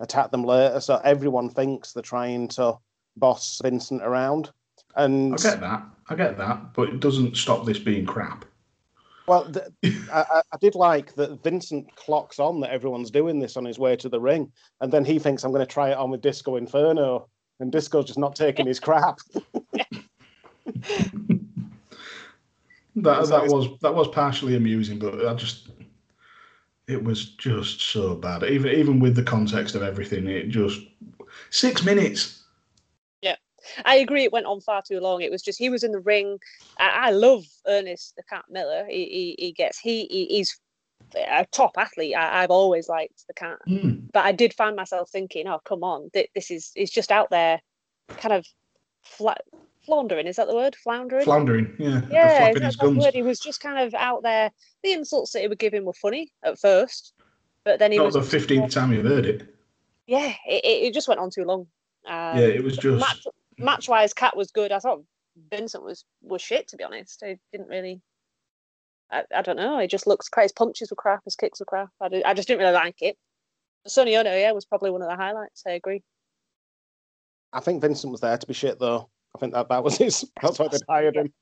attack 0.00 0.30
them 0.30 0.44
later. 0.44 0.80
So 0.80 1.00
everyone 1.04 1.50
thinks 1.50 1.92
they're 1.92 2.02
trying 2.02 2.48
to 2.48 2.78
boss 3.16 3.60
Vincent 3.62 4.02
around, 4.02 4.50
and 4.94 5.34
I 5.34 5.36
get 5.36 5.60
that. 5.60 5.82
I 6.08 6.14
get 6.14 6.38
that, 6.38 6.72
but 6.74 6.88
it 6.88 7.00
doesn't 7.00 7.36
stop 7.36 7.66
this 7.66 7.78
being 7.78 8.06
crap. 8.06 8.44
Well, 9.28 9.50
th- 9.50 9.66
I, 10.12 10.20
I- 10.30 10.42
I 10.52 10.56
did 10.60 10.76
like 10.76 11.14
that 11.16 11.42
Vincent 11.42 11.94
clocks 11.96 12.38
on 12.38 12.60
that 12.60 12.70
everyone's 12.70 13.10
doing 13.10 13.40
this 13.40 13.56
on 13.56 13.64
his 13.64 13.76
way 13.78 13.96
to 13.96 14.08
the 14.08 14.20
ring, 14.20 14.52
and 14.80 14.92
then 14.92 15.04
he 15.04 15.18
thinks 15.18 15.42
I'm 15.44 15.50
going 15.50 15.66
to 15.66 15.72
try 15.72 15.90
it 15.90 15.96
on 15.96 16.10
with 16.12 16.20
Disco 16.20 16.54
Inferno, 16.56 17.28
and 17.58 17.72
Disco's 17.72 18.04
just 18.04 18.18
not 18.20 18.36
taking 18.36 18.66
his 18.66 18.78
crap. 18.78 19.18
That 22.96 23.26
So 23.26 23.30
that 23.32 23.44
it's- 23.44 23.52
was 23.52 23.78
that 23.80 23.94
was 23.94 24.08
partially 24.08 24.56
amusing, 24.56 24.98
but 24.98 25.26
I 25.26 25.34
just 25.34 25.68
it 26.88 27.02
was 27.02 27.30
just 27.36 27.80
so 27.80 28.14
bad. 28.14 28.42
Even 28.44 28.72
even 28.72 29.00
with 29.00 29.14
the 29.16 29.22
context 29.22 29.74
of 29.74 29.82
everything, 29.82 30.26
it 30.28 30.48
just 30.48 30.80
six 31.50 31.84
minutes. 31.84 32.42
Yeah, 33.22 33.36
I 33.84 33.96
agree. 33.96 34.24
It 34.24 34.32
went 34.32 34.46
on 34.46 34.60
far 34.60 34.82
too 34.86 35.00
long. 35.00 35.20
It 35.20 35.30
was 35.30 35.42
just 35.42 35.58
he 35.58 35.68
was 35.68 35.84
in 35.84 35.92
the 35.92 36.00
ring. 36.00 36.38
I, 36.78 37.08
I 37.08 37.10
love 37.10 37.44
Ernest 37.66 38.16
the 38.16 38.22
Cat 38.22 38.44
Miller. 38.48 38.86
He 38.88 39.34
he, 39.36 39.36
he 39.46 39.52
gets 39.52 39.78
he, 39.78 40.06
he 40.06 40.26
he's 40.26 40.58
a 41.14 41.46
top 41.52 41.72
athlete. 41.76 42.16
I, 42.16 42.42
I've 42.42 42.50
always 42.50 42.88
liked 42.88 43.26
the 43.26 43.34
cat, 43.34 43.58
Hmm. 43.66 44.06
but 44.12 44.24
I 44.24 44.32
did 44.32 44.54
find 44.54 44.74
myself 44.76 45.10
thinking, 45.10 45.46
oh 45.48 45.60
come 45.64 45.84
on, 45.84 46.08
th- 46.14 46.30
this 46.34 46.50
is 46.50 46.72
is 46.76 46.90
just 46.90 47.10
out 47.12 47.28
there, 47.30 47.60
kind 48.16 48.32
of 48.34 48.46
fla- 49.02 49.36
floundering. 49.86 50.26
Is 50.26 50.36
that 50.36 50.48
the 50.48 50.54
word? 50.54 50.76
Floundering. 50.76 51.24
Floundering, 51.24 51.74
yeah, 51.78 52.02
yeah, 52.10 52.38
flapping 52.38 52.56
is 52.56 52.60
that 52.60 52.66
his 52.66 52.76
the 52.76 52.86
guns. 52.86 53.04
word? 53.04 53.14
He 53.14 53.22
was 53.22 53.38
just 53.38 53.60
kind 53.60 53.78
of 53.78 53.94
out 53.94 54.22
there. 54.22 54.50
The 54.82 54.92
insults 54.92 55.32
that 55.32 55.40
he 55.42 55.48
would 55.48 55.58
give 55.58 55.72
him 55.72 55.84
were 55.84 55.92
funny 55.94 56.32
at 56.44 56.58
first, 56.58 57.14
but 57.64 57.78
then 57.78 57.92
he 57.92 57.98
Not 57.98 58.06
was 58.06 58.14
the 58.14 58.22
fifteenth 58.22 58.72
time 58.72 58.92
you've 58.92 59.06
heard 59.06 59.24
it. 59.26 59.54
yeah. 60.06 60.34
It, 60.46 60.64
it 60.64 60.86
it 60.88 60.94
just 60.94 61.08
went 61.08 61.20
on 61.20 61.30
too 61.30 61.44
long. 61.44 61.66
Um, 62.06 62.38
Yeah, 62.38 62.46
it 62.46 62.62
was 62.62 62.76
just 62.76 63.00
match 63.00 63.26
match 63.58 63.88
wise, 63.88 64.12
Cat 64.12 64.36
was 64.36 64.50
good. 64.50 64.72
I 64.72 64.78
thought 64.78 65.02
Vincent 65.50 65.82
was 65.84 66.04
was 66.22 66.42
shit 66.42 66.68
to 66.68 66.76
be 66.76 66.84
honest. 66.84 67.22
I 67.24 67.38
didn't 67.52 67.68
really. 67.68 68.02
I, 69.10 69.22
I 69.34 69.42
don't 69.42 69.56
know. 69.56 69.78
He 69.78 69.86
just 69.86 70.06
looks 70.08 70.28
crap. 70.28 70.44
His 70.44 70.52
punches 70.52 70.90
were 70.90 70.96
crap. 70.96 71.22
His 71.24 71.36
kicks 71.36 71.60
were 71.60 71.66
crap. 71.66 71.90
I, 72.00 72.08
did, 72.08 72.24
I 72.24 72.34
just 72.34 72.48
didn't 72.48 72.60
really 72.60 72.72
like 72.72 73.00
it. 73.02 73.16
Sonny 73.86 74.16
Onoo, 74.16 74.30
yeah, 74.30 74.50
was 74.50 74.64
probably 74.64 74.90
one 74.90 75.00
of 75.00 75.08
the 75.08 75.14
highlights. 75.14 75.62
I 75.64 75.70
agree. 75.72 76.02
I 77.52 77.60
think 77.60 77.80
Vincent 77.80 78.10
was 78.10 78.20
there 78.20 78.36
to 78.36 78.46
be 78.48 78.52
shit, 78.52 78.80
though. 78.80 79.08
I 79.36 79.38
think 79.38 79.52
that 79.52 79.68
that 79.68 79.84
was 79.84 79.98
his. 79.98 80.24
That's 80.42 80.58
why 80.58 80.68
they 80.68 80.78
hired 80.88 81.16
him. 81.16 81.32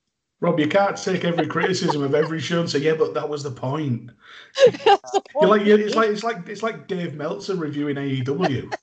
Rob, 0.41 0.59
you 0.59 0.67
can't 0.67 0.97
take 0.97 1.23
every 1.23 1.47
criticism 1.47 2.03
of 2.03 2.13
every 2.13 2.41
show 2.41 2.59
and 2.59 2.69
say, 2.69 2.79
"Yeah, 2.79 2.95
but 2.95 3.13
that 3.13 3.27
was 3.29 3.41
the 3.43 3.51
point." 3.51 4.11
The 4.57 4.99
You're 5.39 5.47
like, 5.49 5.61
it's 5.65 5.95
like, 5.95 6.09
it's 6.09 6.23
like, 6.23 6.49
it's 6.49 6.61
like 6.61 6.87
Dave 6.87 7.15
Meltzer 7.15 7.55
reviewing 7.55 7.95
AEW. 7.95 8.73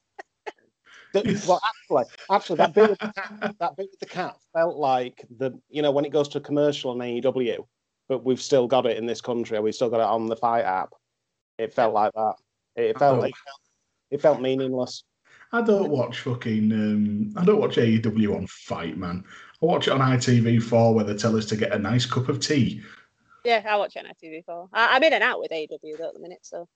The- 1.12 1.44
well, 1.46 1.60
actually, 1.62 2.04
actually, 2.30 2.56
that 2.56 2.72
bit 2.74 2.88
with 2.88 2.98
the 3.00 3.12
cat, 3.12 3.54
that 3.60 3.76
bit 3.76 3.88
with 3.90 4.00
the 4.00 4.06
cat 4.06 4.34
felt 4.54 4.76
like 4.78 5.22
the 5.36 5.52
you 5.68 5.82
know 5.82 5.90
when 5.90 6.06
it 6.06 6.10
goes 6.12 6.26
to 6.28 6.38
a 6.38 6.40
commercial 6.40 6.90
on 6.92 6.98
AEW, 6.98 7.66
but 8.08 8.24
we've 8.24 8.40
still 8.40 8.66
got 8.66 8.86
it 8.86 8.96
in 8.96 9.04
this 9.04 9.20
country. 9.20 9.60
We've 9.60 9.74
still 9.74 9.90
got 9.90 10.00
it 10.00 10.06
on 10.06 10.26
the 10.26 10.36
FITE 10.36 10.64
app. 10.64 10.94
It 11.58 11.74
felt 11.74 11.92
like 11.92 12.14
that. 12.14 12.34
It 12.76 12.98
felt 12.98 13.18
Oh. 13.18 13.20
like 13.20 13.34
it 14.10 14.22
felt 14.22 14.40
meaningless. 14.40 15.04
I 15.54 15.60
don't 15.60 15.90
watch 15.90 16.20
fucking. 16.20 16.72
Um, 16.72 17.32
I 17.36 17.44
don't 17.44 17.60
watch 17.60 17.76
AEW 17.76 18.34
on 18.36 18.46
FITE, 18.46 18.96
man. 18.96 19.22
I 19.62 19.66
watch 19.66 19.86
it 19.86 19.92
on 19.92 20.00
ITV4 20.00 20.94
where 20.94 21.04
they 21.04 21.14
tell 21.14 21.36
us 21.36 21.44
to 21.46 21.56
get 21.56 21.72
a 21.74 21.78
nice 21.78 22.06
cup 22.06 22.28
of 22.28 22.40
tea. 22.40 22.80
Yeah, 23.44 23.62
I 23.68 23.76
watch 23.76 23.96
it 23.96 24.06
on 24.06 24.12
ITV4. 24.12 24.68
I, 24.72 24.96
I'm 24.96 25.02
in 25.02 25.12
and 25.12 25.22
out 25.22 25.40
with 25.40 25.50
AEW 25.50 25.98
though 25.98 26.08
at 26.08 26.14
the 26.14 26.20
minute, 26.20 26.38
so 26.42 26.68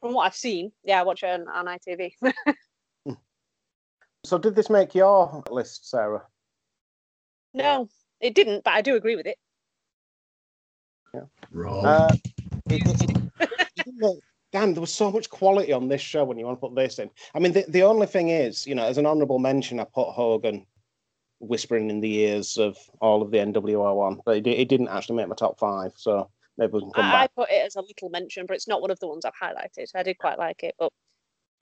from 0.00 0.14
what 0.14 0.26
I've 0.26 0.36
seen, 0.36 0.70
yeah, 0.84 1.00
I 1.00 1.02
watch 1.02 1.22
it 1.22 1.40
on, 1.40 1.48
on 1.48 1.66
ITV. 1.66 2.12
So, 4.22 4.36
did 4.36 4.54
this 4.54 4.68
make 4.68 4.94
your 4.94 5.42
list, 5.50 5.88
Sarah? 5.88 6.22
no, 7.54 7.88
it 8.20 8.34
didn't, 8.34 8.64
but 8.64 8.74
I 8.74 8.82
do 8.82 8.94
agree 8.94 9.16
with 9.16 9.26
it. 9.26 9.38
Rob. 11.50 11.84
Uh, 11.86 12.08
it- 12.68 12.82
it- 12.86 13.10
it 13.86 14.22
Dan, 14.52 14.74
there 14.74 14.80
was 14.80 14.92
so 14.92 15.10
much 15.10 15.30
quality 15.30 15.72
on 15.72 15.88
this 15.88 16.00
show 16.00 16.24
when 16.24 16.38
you 16.38 16.44
want 16.44 16.60
to 16.60 16.66
put 16.68 16.74
this 16.74 16.98
in. 16.98 17.10
I 17.34 17.38
mean, 17.38 17.52
the, 17.52 17.64
the 17.68 17.82
only 17.82 18.06
thing 18.06 18.30
is, 18.30 18.66
you 18.66 18.74
know, 18.74 18.84
as 18.84 18.98
an 18.98 19.06
honourable 19.06 19.38
mention, 19.38 19.78
I 19.78 19.84
put 19.84 20.10
Hogan 20.10 20.66
whispering 21.38 21.88
in 21.88 22.00
the 22.00 22.14
ears 22.18 22.58
of 22.58 22.76
all 23.00 23.22
of 23.22 23.30
the 23.30 23.38
NWO 23.38 23.94
one, 23.94 24.20
but 24.24 24.38
it, 24.38 24.46
it 24.46 24.68
didn't 24.68 24.88
actually 24.88 25.16
make 25.16 25.28
my 25.28 25.34
top 25.34 25.58
five. 25.58 25.92
So 25.96 26.30
maybe 26.58 26.72
we 26.74 26.80
can 26.80 26.90
come 26.90 27.04
I, 27.04 27.22
I 27.22 27.26
put 27.28 27.48
it 27.50 27.64
as 27.64 27.76
a 27.76 27.80
little 27.80 28.10
mention, 28.10 28.46
but 28.46 28.54
it's 28.54 28.68
not 28.68 28.82
one 28.82 28.90
of 28.90 28.98
the 28.98 29.08
ones 29.08 29.24
I've 29.24 29.32
highlighted. 29.40 29.88
I 29.94 30.02
did 30.02 30.18
quite 30.18 30.38
like 30.38 30.62
it, 30.64 30.74
but 30.78 30.92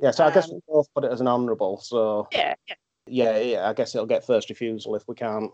Yeah, 0.00 0.10
so 0.10 0.24
I 0.24 0.32
guess 0.32 0.48
we 0.48 0.54
um, 0.54 0.60
both 0.66 0.86
put 0.94 1.04
it 1.04 1.12
as 1.12 1.20
an 1.20 1.28
honourable. 1.28 1.80
So 1.80 2.28
yeah, 2.32 2.54
yeah. 2.68 2.74
yeah, 3.06 3.38
yeah, 3.38 3.68
I 3.68 3.74
guess 3.74 3.94
it'll 3.94 4.06
get 4.06 4.26
first 4.26 4.48
refusal 4.48 4.96
if 4.96 5.06
we 5.06 5.14
can't 5.14 5.52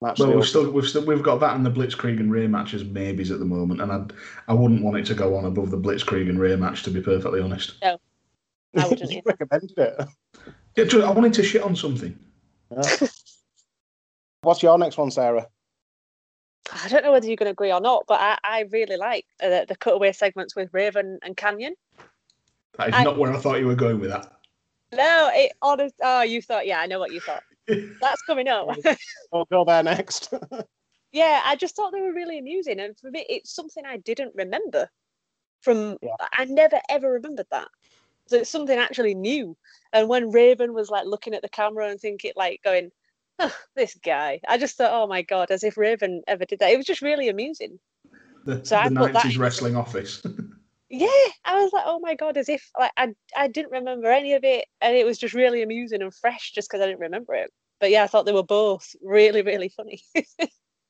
match 0.00 0.18
well, 0.18 0.32
we've 0.34 0.46
still 0.46 0.70
we've 0.70 0.88
still 0.88 1.04
we've 1.04 1.22
got 1.22 1.40
that 1.40 1.56
and 1.56 1.64
the 1.64 1.70
Blitzkrieg 1.70 2.20
and 2.20 2.32
Rey 2.32 2.46
match 2.46 2.74
as 2.74 2.84
maybes 2.84 3.30
at 3.30 3.38
the 3.38 3.44
moment, 3.44 3.80
and 3.80 3.92
I 3.92 4.04
I 4.50 4.54
wouldn't 4.54 4.82
want 4.82 4.96
it 4.96 5.06
to 5.06 5.14
go 5.14 5.36
on 5.36 5.44
above 5.44 5.70
the 5.70 5.78
Blitzkrieg 5.78 6.28
and 6.28 6.38
Rey 6.40 6.56
match 6.56 6.82
to 6.84 6.90
be 6.90 7.00
perfectly 7.00 7.40
honest. 7.40 7.74
No, 7.82 7.98
I 8.76 8.88
wouldn't 8.88 9.10
you 9.10 9.22
recommended 9.24 9.72
it. 9.76 10.08
Yeah, 10.76 10.84
ju- 10.84 11.02
I 11.02 11.10
wanted 11.10 11.34
to 11.34 11.42
shit 11.42 11.62
on 11.62 11.76
something. 11.76 12.18
Yeah. 12.70 13.06
What's 14.42 14.62
your 14.62 14.78
next 14.78 14.96
one, 14.96 15.10
Sarah? 15.10 15.46
I 16.72 16.88
don't 16.88 17.04
know 17.04 17.12
whether 17.12 17.26
you're 17.26 17.36
going 17.36 17.48
to 17.48 17.52
agree 17.52 17.72
or 17.72 17.80
not, 17.80 18.04
but 18.06 18.20
I, 18.20 18.38
I 18.44 18.60
really 18.70 18.96
like 18.96 19.26
uh, 19.42 19.48
the, 19.48 19.66
the 19.68 19.76
cutaway 19.76 20.12
segments 20.12 20.54
with 20.54 20.70
Raven 20.72 21.18
and 21.22 21.36
Kanyon. 21.36 21.74
That 22.78 22.88
is 22.90 22.94
I- 22.94 23.04
not 23.04 23.18
where 23.18 23.32
I 23.32 23.38
thought 23.38 23.58
you 23.58 23.66
were 23.66 23.74
going 23.74 24.00
with 24.00 24.10
that. 24.10 24.32
No, 24.92 25.30
it 25.34 25.52
honest. 25.62 25.94
Oh, 26.02 26.22
you 26.22 26.40
thought? 26.42 26.66
Yeah, 26.66 26.80
I 26.80 26.86
know 26.86 26.98
what 26.98 27.12
you 27.12 27.20
thought. 27.20 27.42
That's 28.00 28.22
coming 28.22 28.48
up. 28.48 28.68
We'll 29.32 29.44
go 29.46 29.64
there 29.64 29.82
next. 29.82 30.32
yeah, 31.12 31.42
I 31.44 31.56
just 31.56 31.76
thought 31.76 31.92
they 31.92 32.00
were 32.00 32.12
really 32.12 32.38
amusing, 32.38 32.80
and 32.80 32.96
for 32.98 33.10
me, 33.10 33.24
it's 33.28 33.54
something 33.54 33.84
I 33.86 33.98
didn't 33.98 34.32
remember. 34.34 34.88
From 35.62 35.98
Yeah. 36.00 36.14
I 36.32 36.46
never 36.46 36.80
ever 36.88 37.10
remembered 37.12 37.46
that. 37.50 37.68
So 38.26 38.36
it's 38.36 38.50
something 38.50 38.78
actually 38.78 39.14
new. 39.14 39.56
And 39.92 40.08
when 40.08 40.30
Raven 40.30 40.72
was 40.72 40.88
like 40.88 41.04
looking 41.04 41.34
at 41.34 41.42
the 41.42 41.48
camera 41.48 41.88
and 41.88 42.00
thinking, 42.00 42.32
like 42.36 42.60
going, 42.64 42.90
oh, 43.40 43.54
"This 43.76 43.94
guy," 44.02 44.40
I 44.48 44.56
just 44.56 44.76
thought, 44.76 44.92
"Oh 44.92 45.06
my 45.06 45.22
god!" 45.22 45.50
As 45.50 45.62
if 45.64 45.76
Raven 45.76 46.22
ever 46.26 46.44
did 46.44 46.60
that. 46.60 46.70
It 46.70 46.76
was 46.76 46.86
just 46.86 47.02
really 47.02 47.28
amusing. 47.28 47.78
The, 48.44 48.64
So 48.64 48.76
I 48.76 48.88
the 48.88 48.94
put 48.94 49.12
that 49.12 49.24
90s 49.26 49.34
in- 49.34 49.40
wrestling 49.40 49.76
office. 49.76 50.22
Yeah, 50.90 51.06
I 51.44 51.62
was 51.62 51.72
like, 51.72 51.84
"Oh 51.86 52.00
my 52.00 52.14
god!" 52.16 52.36
As 52.36 52.48
if 52.48 52.68
like 52.78 52.92
I 52.96 53.14
I 53.36 53.48
didn't 53.48 53.70
remember 53.72 54.08
any 54.10 54.34
of 54.34 54.44
it, 54.44 54.66
and 54.80 54.96
it 54.96 55.06
was 55.06 55.18
just 55.18 55.34
really 55.34 55.62
amusing 55.62 56.02
and 56.02 56.12
fresh, 56.14 56.50
just 56.52 56.68
because 56.68 56.82
I 56.82 56.86
didn't 56.86 57.00
remember 57.00 57.34
it. 57.34 57.52
But 57.78 57.90
yeah, 57.90 58.02
I 58.04 58.08
thought 58.08 58.26
they 58.26 58.32
were 58.32 58.42
both 58.42 58.94
really 59.02 59.42
really 59.42 59.68
funny. 59.68 60.02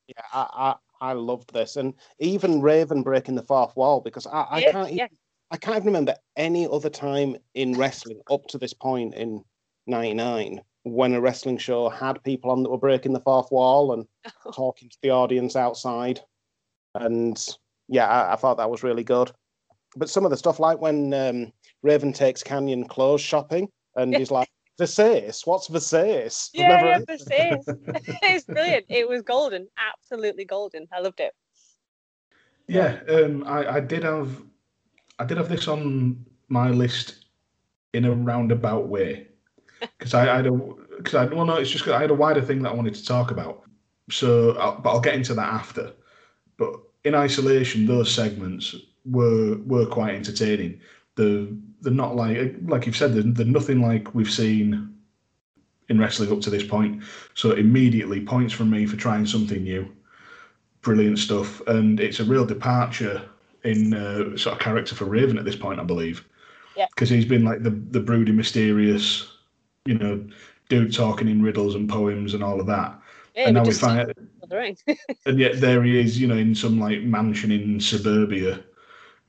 Yeah, 0.09 0.23
I, 0.33 0.77
I, 1.01 1.11
I 1.11 1.13
loved 1.13 1.53
this, 1.53 1.77
and 1.77 1.95
even 2.19 2.61
Raven 2.61 3.03
breaking 3.03 3.37
the 3.37 3.43
fourth 3.45 3.77
wall 3.77 4.01
because 4.01 4.27
I, 4.27 4.47
I 4.51 4.61
Yeah, 4.61 4.73
can't 4.73 4.89
even, 4.89 4.99
yeah. 4.99 5.07
I 5.51 5.57
can't 5.57 5.77
even 5.77 5.87
remember 5.87 6.17
any 6.37 6.67
other 6.67 6.91
time 6.91 7.37
in 7.55 7.77
wrestling 7.77 8.21
up 8.31 8.47
to 8.49 8.59
this 8.59 8.75
point 8.75 9.15
in 9.15 9.45
'99 9.87 10.63
when 10.85 11.15
a 11.15 11.21
wrestling 11.21 11.59
show 11.59 11.89
had 11.89 12.23
people 12.25 12.51
on 12.51 12.63
that 12.63 12.71
were 12.71 12.79
breaking 12.79 13.13
the 13.13 13.21
fourth 13.21 13.51
wall 13.53 13.93
and 13.93 14.07
talking 14.55 14.89
to 14.89 14.99
the 15.03 15.11
audience 15.11 15.55
outside, 15.57 16.21
and 16.95 17.57
yeah, 17.89 18.07
I, 18.09 18.33
I 18.33 18.37
thought 18.37 18.57
that 18.59 18.71
was 18.71 18.83
really 18.83 19.05
good. 19.05 19.33
But 19.97 20.11
some 20.11 20.25
of 20.25 20.31
the 20.31 20.37
stuff, 20.37 20.61
like 20.61 20.81
when 20.81 21.13
um, 21.15 21.53
Raven 21.83 22.13
takes 22.13 22.43
Kanyon 22.43 22.87
clothes 22.89 23.21
shopping, 23.21 23.69
and 23.97 24.15
he's 24.15 24.31
like, 24.31 24.49
"Versace, 24.81 25.47
what's 25.47 25.69
Versace?" 25.69 26.51
Yeah, 26.53 26.69
never 26.69 26.87
yeah, 26.87 26.99
it." 26.99 27.09
Versace. 27.09 28.19
it's 28.23 28.45
brilliant. 28.45 28.87
It 28.89 29.09
was 29.09 29.23
golden, 29.23 29.69
absolutely 29.77 30.45
golden. 30.45 30.87
I 30.93 31.01
loved 31.01 31.21
it. 31.21 31.33
Yeah, 32.69 33.01
um, 33.09 33.43
I, 33.47 33.77
I 33.77 33.81
did 33.81 34.05
have 34.05 34.43
I 35.19 35.25
did 35.25 35.39
have 35.39 35.49
this 35.49 35.67
on 35.67 36.25
my 36.49 36.71
list 36.71 37.27
in 37.93 38.05
a 38.05 38.13
roundabout 38.13 38.87
way 38.87 39.27
because 39.99 40.15
I, 40.15 40.33
I 40.33 40.37
had 40.37 40.47
a 40.47 40.53
because 40.53 41.15
I 41.15 41.25
well 41.27 41.45
no 41.45 41.57
it's 41.57 41.71
just 41.71 41.89
I 41.89 42.01
had 42.01 42.11
a 42.11 42.15
wider 42.15 42.41
thing 42.41 42.63
that 42.63 42.71
I 42.71 42.75
wanted 42.75 42.95
to 42.95 43.05
talk 43.05 43.33
about. 43.33 43.65
So, 44.11 44.57
I'll, 44.59 44.81
but 44.81 44.91
I'll 44.91 45.01
get 45.01 45.15
into 45.15 45.35
that 45.35 45.49
after. 45.53 45.93
But 46.57 46.75
in 47.05 47.15
isolation, 47.15 47.87
those 47.87 48.13
segments 48.13 48.75
were 49.05 49.57
were 49.65 49.87
quite 49.87 50.15
entertaining. 50.15 50.81
The 51.17 51.57
they're 51.81 51.93
not 51.93 52.17
like 52.17 52.57
like 52.67 52.87
you've 52.87 52.97
said 52.97 53.15
they're, 53.15 53.23
they're 53.23 53.47
nothing 53.47 53.81
like 53.81 54.15
we've 54.15 54.31
seen 54.31 54.95
in 55.89 55.99
wrestling 55.99 56.33
up 56.33 56.41
to 56.43 56.51
this 56.51 56.65
point. 56.65 57.03
So 57.35 57.53
immediately 57.53 58.21
points 58.21 58.55
from 58.55 58.71
me 58.71 58.87
for 58.87 58.97
trying 58.97 59.27
something 59.27 59.63
new 59.63 59.91
brilliant 60.83 61.19
stuff, 61.19 61.61
and 61.67 62.01
it's 62.01 62.21
a 62.21 62.25
real 62.25 62.45
departure 62.45 63.23
in 63.65 63.95
uh, 63.95 64.37
sort 64.37 64.55
of 64.55 64.59
character 64.59 64.95
for 64.95 65.05
Raven 65.05 65.39
at 65.39 65.45
this 65.45 65.57
point, 65.57 65.81
I 65.81 65.85
believe. 65.85 66.27
Yeah. 66.77 66.87
Because 66.95 67.11
he's 67.11 67.25
been 67.25 67.45
like 67.45 67.63
the 67.63 67.71
the 67.71 68.01
broody, 68.01 68.33
mysterious, 68.33 69.31
you 69.85 69.99
know, 69.99 70.25
dude 70.69 70.95
talking 70.95 71.29
in 71.29 71.43
riddles 71.43 71.75
and 71.75 71.89
poems 71.89 72.35
and 72.35 72.43
all 72.43 72.61
of 72.61 72.67
that. 72.67 72.99
Yeah, 73.35 73.47
and 73.47 73.55
now 73.55 73.65
we 73.65 73.73
find, 73.73 74.13
and 75.27 75.39
yet 75.39 75.61
there 75.61 75.83
he 75.83 75.99
is, 76.01 76.21
you 76.21 76.27
know, 76.27 76.37
in 76.37 76.55
some 76.55 76.81
like 76.81 77.03
mansion 77.03 77.51
in 77.51 77.81
suburbia, 77.81 78.63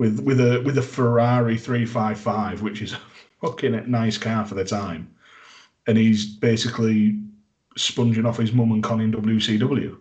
with 0.01 0.19
with 0.21 0.39
a 0.39 0.59
with 0.65 0.79
a 0.79 0.81
Ferrari 0.81 1.55
three 1.59 1.85
five 1.85 2.19
five, 2.19 2.63
which 2.63 2.81
is 2.81 2.93
a 2.93 2.99
fucking 3.39 3.83
nice 3.89 4.17
car 4.17 4.43
for 4.43 4.55
the 4.55 4.65
time, 4.65 5.13
and 5.85 5.95
he's 5.95 6.25
basically 6.25 7.19
sponging 7.77 8.25
off 8.25 8.37
his 8.37 8.51
mum 8.51 8.71
and 8.71 8.83
Con 8.83 8.99
in 8.99 9.11
WCW. 9.11 9.95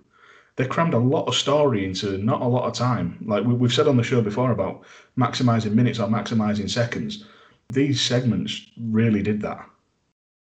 They 0.57 0.67
crammed 0.67 0.95
a 0.95 0.99
lot 0.99 1.27
of 1.27 1.35
story 1.35 1.85
into 1.85 2.17
not 2.17 2.41
a 2.41 2.47
lot 2.47 2.65
of 2.67 2.73
time. 2.73 3.23
Like 3.27 3.45
we, 3.45 3.53
we've 3.53 3.75
said 3.75 3.89
on 3.89 3.99
the 3.99 4.03
show 4.03 4.23
before 4.23 4.53
about 4.53 4.85
maximizing 5.19 5.73
minutes 5.73 5.99
or 5.99 6.09
maximizing 6.09 6.71
seconds. 6.71 7.27
These 7.71 8.01
segments 8.01 8.69
really 8.81 9.23
did 9.23 9.43
that. 9.43 9.69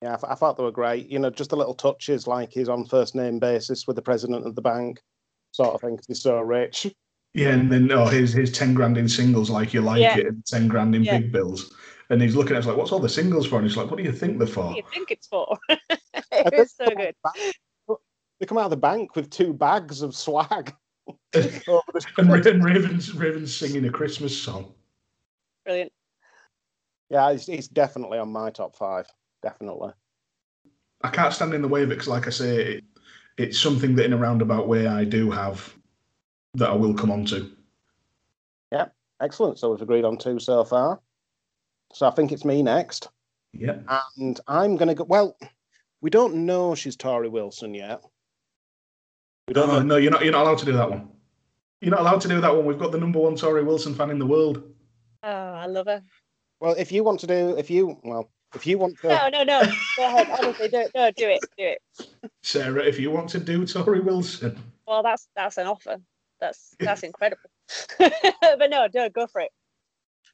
Yeah, 0.02 0.12
I, 0.12 0.16
th- 0.16 0.32
I 0.32 0.34
thought 0.34 0.58
they 0.58 0.64
were 0.64 0.70
great. 0.70 1.08
You 1.08 1.18
know, 1.18 1.30
just 1.30 1.48
the 1.48 1.56
little 1.56 1.74
touches 1.74 2.26
like 2.26 2.52
he's 2.52 2.68
on 2.68 2.84
first 2.84 3.14
name 3.14 3.38
basis 3.38 3.86
with 3.86 3.96
the 3.96 4.02
president 4.02 4.46
of 4.46 4.54
the 4.54 4.60
bank, 4.62 5.00
sort 5.52 5.74
of 5.74 5.80
thing. 5.80 5.96
'cause 5.96 6.04
he's 6.06 6.20
so 6.20 6.38
rich. 6.40 6.94
Yeah, 7.36 7.50
and 7.50 7.70
then 7.70 7.92
oh, 7.92 8.06
here's 8.06 8.32
here's 8.32 8.50
ten 8.50 8.72
grand 8.72 8.96
in 8.96 9.06
singles, 9.08 9.50
like 9.50 9.74
you 9.74 9.82
like 9.82 10.00
Yeah. 10.00 10.16
it, 10.16 10.26
and 10.26 10.44
ten 10.46 10.68
grand 10.68 10.94
in 10.94 11.04
Yeah. 11.04 11.18
big 11.18 11.32
bills. 11.32 11.74
And 12.08 12.22
he's 12.22 12.34
looking 12.34 12.56
at 12.56 12.60
us 12.60 12.66
like, 12.66 12.78
"What's 12.78 12.92
all 12.92 12.98
the 12.98 13.10
singles 13.10 13.46
for?" 13.46 13.56
And 13.58 13.66
he's 13.66 13.76
like, 13.76 13.90
"What 13.90 13.98
do 13.98 14.04
you 14.04 14.12
think 14.12 14.38
they're 14.38 14.46
for?" 14.46 14.64
What 14.68 14.72
do 14.72 14.76
you 14.78 14.90
think 14.94 15.10
it's 15.10 15.26
for? 15.26 15.54
And 15.68 15.78
it 16.00 16.50
then 16.50 16.50
was 16.60 16.72
so 16.74 16.86
they 16.86 16.94
come 16.94 16.96
out 16.96 17.04
good. 17.04 17.08
of 17.08 17.14
the 17.14 17.42
bank- 17.42 18.00
They 18.40 18.46
come 18.46 18.58
out 18.58 18.64
of 18.64 18.70
the 18.70 18.76
bank 18.78 19.16
with 19.16 19.28
two 19.30 19.52
bags 19.52 20.00
of 20.02 20.16
swag. 20.16 20.74
Oh, 21.34 21.82
Over 21.88 22.00
And, 22.18 22.28
Ra- 22.32 22.50
and 22.50 22.64
Raven's 22.64 23.12
Raven's 23.22 23.54
singing 23.54 23.84
a 23.86 23.90
Christmas 23.90 24.36
song. 24.40 24.72
Brilliant. 25.66 25.92
yeah, 27.10 27.30
he's, 27.32 27.46
he's 27.46 27.68
definitely 27.68 28.18
on 28.18 28.32
my 28.32 28.50
top 28.50 28.74
five. 28.76 29.06
Definitely. 29.42 29.90
I 31.02 31.10
can't 31.10 31.32
stand 31.34 31.52
in 31.54 31.60
the 31.62 31.68
way 31.68 31.82
of 31.82 31.90
it 31.90 31.94
because, 31.96 32.08
like 32.08 32.26
I 32.26 32.30
say, 32.30 32.56
it, 32.76 32.84
it's 33.36 33.58
something 33.60 33.94
that 33.96 34.06
in 34.06 34.14
a 34.14 34.16
roundabout 34.16 34.66
way 34.66 34.86
I 34.86 35.04
do 35.04 35.30
have 35.30 35.72
that 36.56 36.70
I 36.70 36.74
will 36.74 36.94
come 36.94 37.10
on 37.10 37.24
to. 37.26 37.50
Yeah, 38.72 38.86
excellent. 39.20 39.58
So 39.58 39.70
we've 39.70 39.82
agreed 39.82 40.04
on 40.04 40.16
two 40.16 40.38
so 40.38 40.64
far. 40.64 41.00
So 41.92 42.06
I 42.06 42.10
think 42.10 42.32
it's 42.32 42.44
me 42.44 42.62
next. 42.62 43.08
Yeah. 43.52 43.78
And 44.16 44.40
I'm 44.48 44.76
going 44.76 44.88
to 44.88 44.94
go. 44.94 45.04
Well, 45.04 45.36
we 46.00 46.10
don't 46.10 46.46
know 46.46 46.74
she's 46.74 46.96
Torrie 46.96 47.30
Wilson 47.30 47.74
yet. 47.74 48.02
We 49.48 49.54
don't 49.54 49.68
No, 49.68 49.78
know. 49.78 49.82
no, 49.84 49.96
you're 49.96 50.10
not. 50.10 50.24
You're 50.24 50.32
not 50.32 50.42
allowed 50.42 50.58
to 50.58 50.64
do 50.66 50.72
that 50.72 50.90
one. 50.90 51.08
You're 51.80 51.92
not 51.92 52.00
allowed 52.00 52.20
to 52.22 52.28
do 52.28 52.40
that 52.40 52.54
one. 52.54 52.64
We've 52.64 52.78
got 52.78 52.90
the 52.90 52.98
number 52.98 53.18
one 53.18 53.34
Torrie 53.34 53.64
Wilson 53.64 53.94
fan 53.94 54.10
in 54.10 54.18
the 54.18 54.26
world. 54.26 54.62
Oh, 55.22 55.28
I 55.30 55.66
love 55.66 55.86
her. 55.86 56.02
Well, 56.60 56.74
if 56.78 56.90
you 56.90 57.04
want 57.04 57.20
to 57.20 57.26
do, 57.26 57.56
if 57.58 57.70
you, 57.70 57.98
well, 58.02 58.30
if 58.54 58.66
you 58.66 58.78
want 58.78 58.98
to, 59.02 59.08
No, 59.08 59.28
no, 59.28 59.42
no. 59.44 59.62
Go 59.96 60.06
ahead. 60.06 60.28
Honestly, 60.30 60.68
do 60.68 60.78
it. 60.78 60.90
No, 60.94 61.10
do 61.10 61.28
it. 61.28 61.40
Do 61.58 61.64
it. 61.64 61.82
Sarah, 62.42 62.82
if 62.82 62.98
you 62.98 63.10
want 63.10 63.28
to 63.30 63.38
do 63.38 63.62
Torrie 63.64 64.02
Wilson, 64.02 64.58
Well, 64.86 65.02
that's 65.02 65.28
that's 65.36 65.58
an 65.58 65.66
offer. 65.66 65.98
That's 66.40 66.74
that's 66.80 67.02
incredible. 67.02 67.50
but 67.98 68.70
no, 68.70 68.88
no, 68.94 69.08
go 69.08 69.26
for 69.26 69.40
it. 69.40 69.50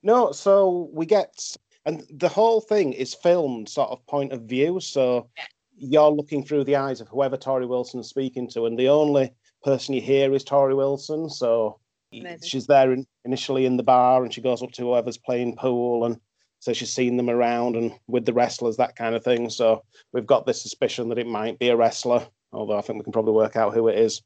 No, 0.02 0.32
so 0.32 0.90
we 0.92 1.06
get, 1.06 1.56
and 1.86 2.04
the 2.10 2.28
whole 2.28 2.60
thing 2.60 2.92
is 2.92 3.14
filmed 3.14 3.68
sort 3.68 3.90
of 3.90 4.04
point 4.06 4.32
of 4.32 4.42
view. 4.42 4.80
So 4.80 5.28
you're 5.76 6.10
looking 6.10 6.44
through 6.44 6.64
the 6.64 6.76
eyes 6.76 7.00
of 7.00 7.08
whoever 7.08 7.36
Torrie 7.36 7.68
Wilson's 7.68 8.08
speaking 8.08 8.48
to, 8.50 8.66
and 8.66 8.78
the 8.78 8.88
only 8.88 9.32
person 9.62 9.94
you 9.94 10.00
hear 10.00 10.32
is 10.34 10.44
Torrie 10.44 10.76
Wilson. 10.76 11.30
So 11.30 11.78
Amazing. 12.12 12.48
she's 12.48 12.66
there 12.66 12.92
in, 12.92 13.06
initially 13.24 13.64
in 13.64 13.76
the 13.76 13.82
bar, 13.82 14.24
and 14.24 14.34
she 14.34 14.40
goes 14.40 14.62
up 14.62 14.72
to 14.72 14.82
whoever's 14.82 15.18
playing 15.18 15.56
pool, 15.56 16.04
and 16.04 16.18
so 16.58 16.72
she's 16.72 16.92
seen 16.92 17.16
them 17.16 17.30
around 17.30 17.76
and 17.76 17.92
with 18.06 18.24
the 18.24 18.32
wrestlers, 18.32 18.76
that 18.76 18.96
kind 18.96 19.14
of 19.14 19.24
thing. 19.24 19.50
So 19.50 19.82
we've 20.12 20.26
got 20.26 20.46
this 20.46 20.62
suspicion 20.62 21.08
that 21.08 21.18
it 21.18 21.26
might 21.26 21.58
be 21.58 21.68
a 21.68 21.76
wrestler, 21.76 22.26
although 22.52 22.78
I 22.78 22.82
think 22.82 22.98
we 22.98 23.04
can 23.04 23.12
probably 23.12 23.34
work 23.34 23.56
out 23.56 23.74
who 23.74 23.88
it 23.88 23.98
is 23.98 24.22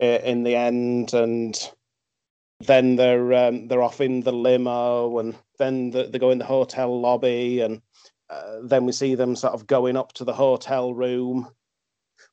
in 0.00 0.42
the 0.42 0.54
end, 0.54 1.14
and 1.14 1.58
then 2.60 2.96
they're 2.96 3.32
um, 3.34 3.68
they're 3.68 3.82
off 3.82 4.00
in 4.00 4.20
the 4.20 4.32
limo, 4.32 5.18
and 5.18 5.34
then 5.58 5.90
the, 5.90 6.04
they 6.04 6.18
go 6.18 6.30
in 6.30 6.38
the 6.38 6.44
hotel 6.44 7.00
lobby, 7.00 7.60
and 7.60 7.80
uh, 8.30 8.58
then 8.62 8.84
we 8.86 8.92
see 8.92 9.14
them 9.14 9.36
sort 9.36 9.54
of 9.54 9.66
going 9.66 9.96
up 9.96 10.12
to 10.14 10.24
the 10.24 10.34
hotel 10.34 10.94
room. 10.94 11.48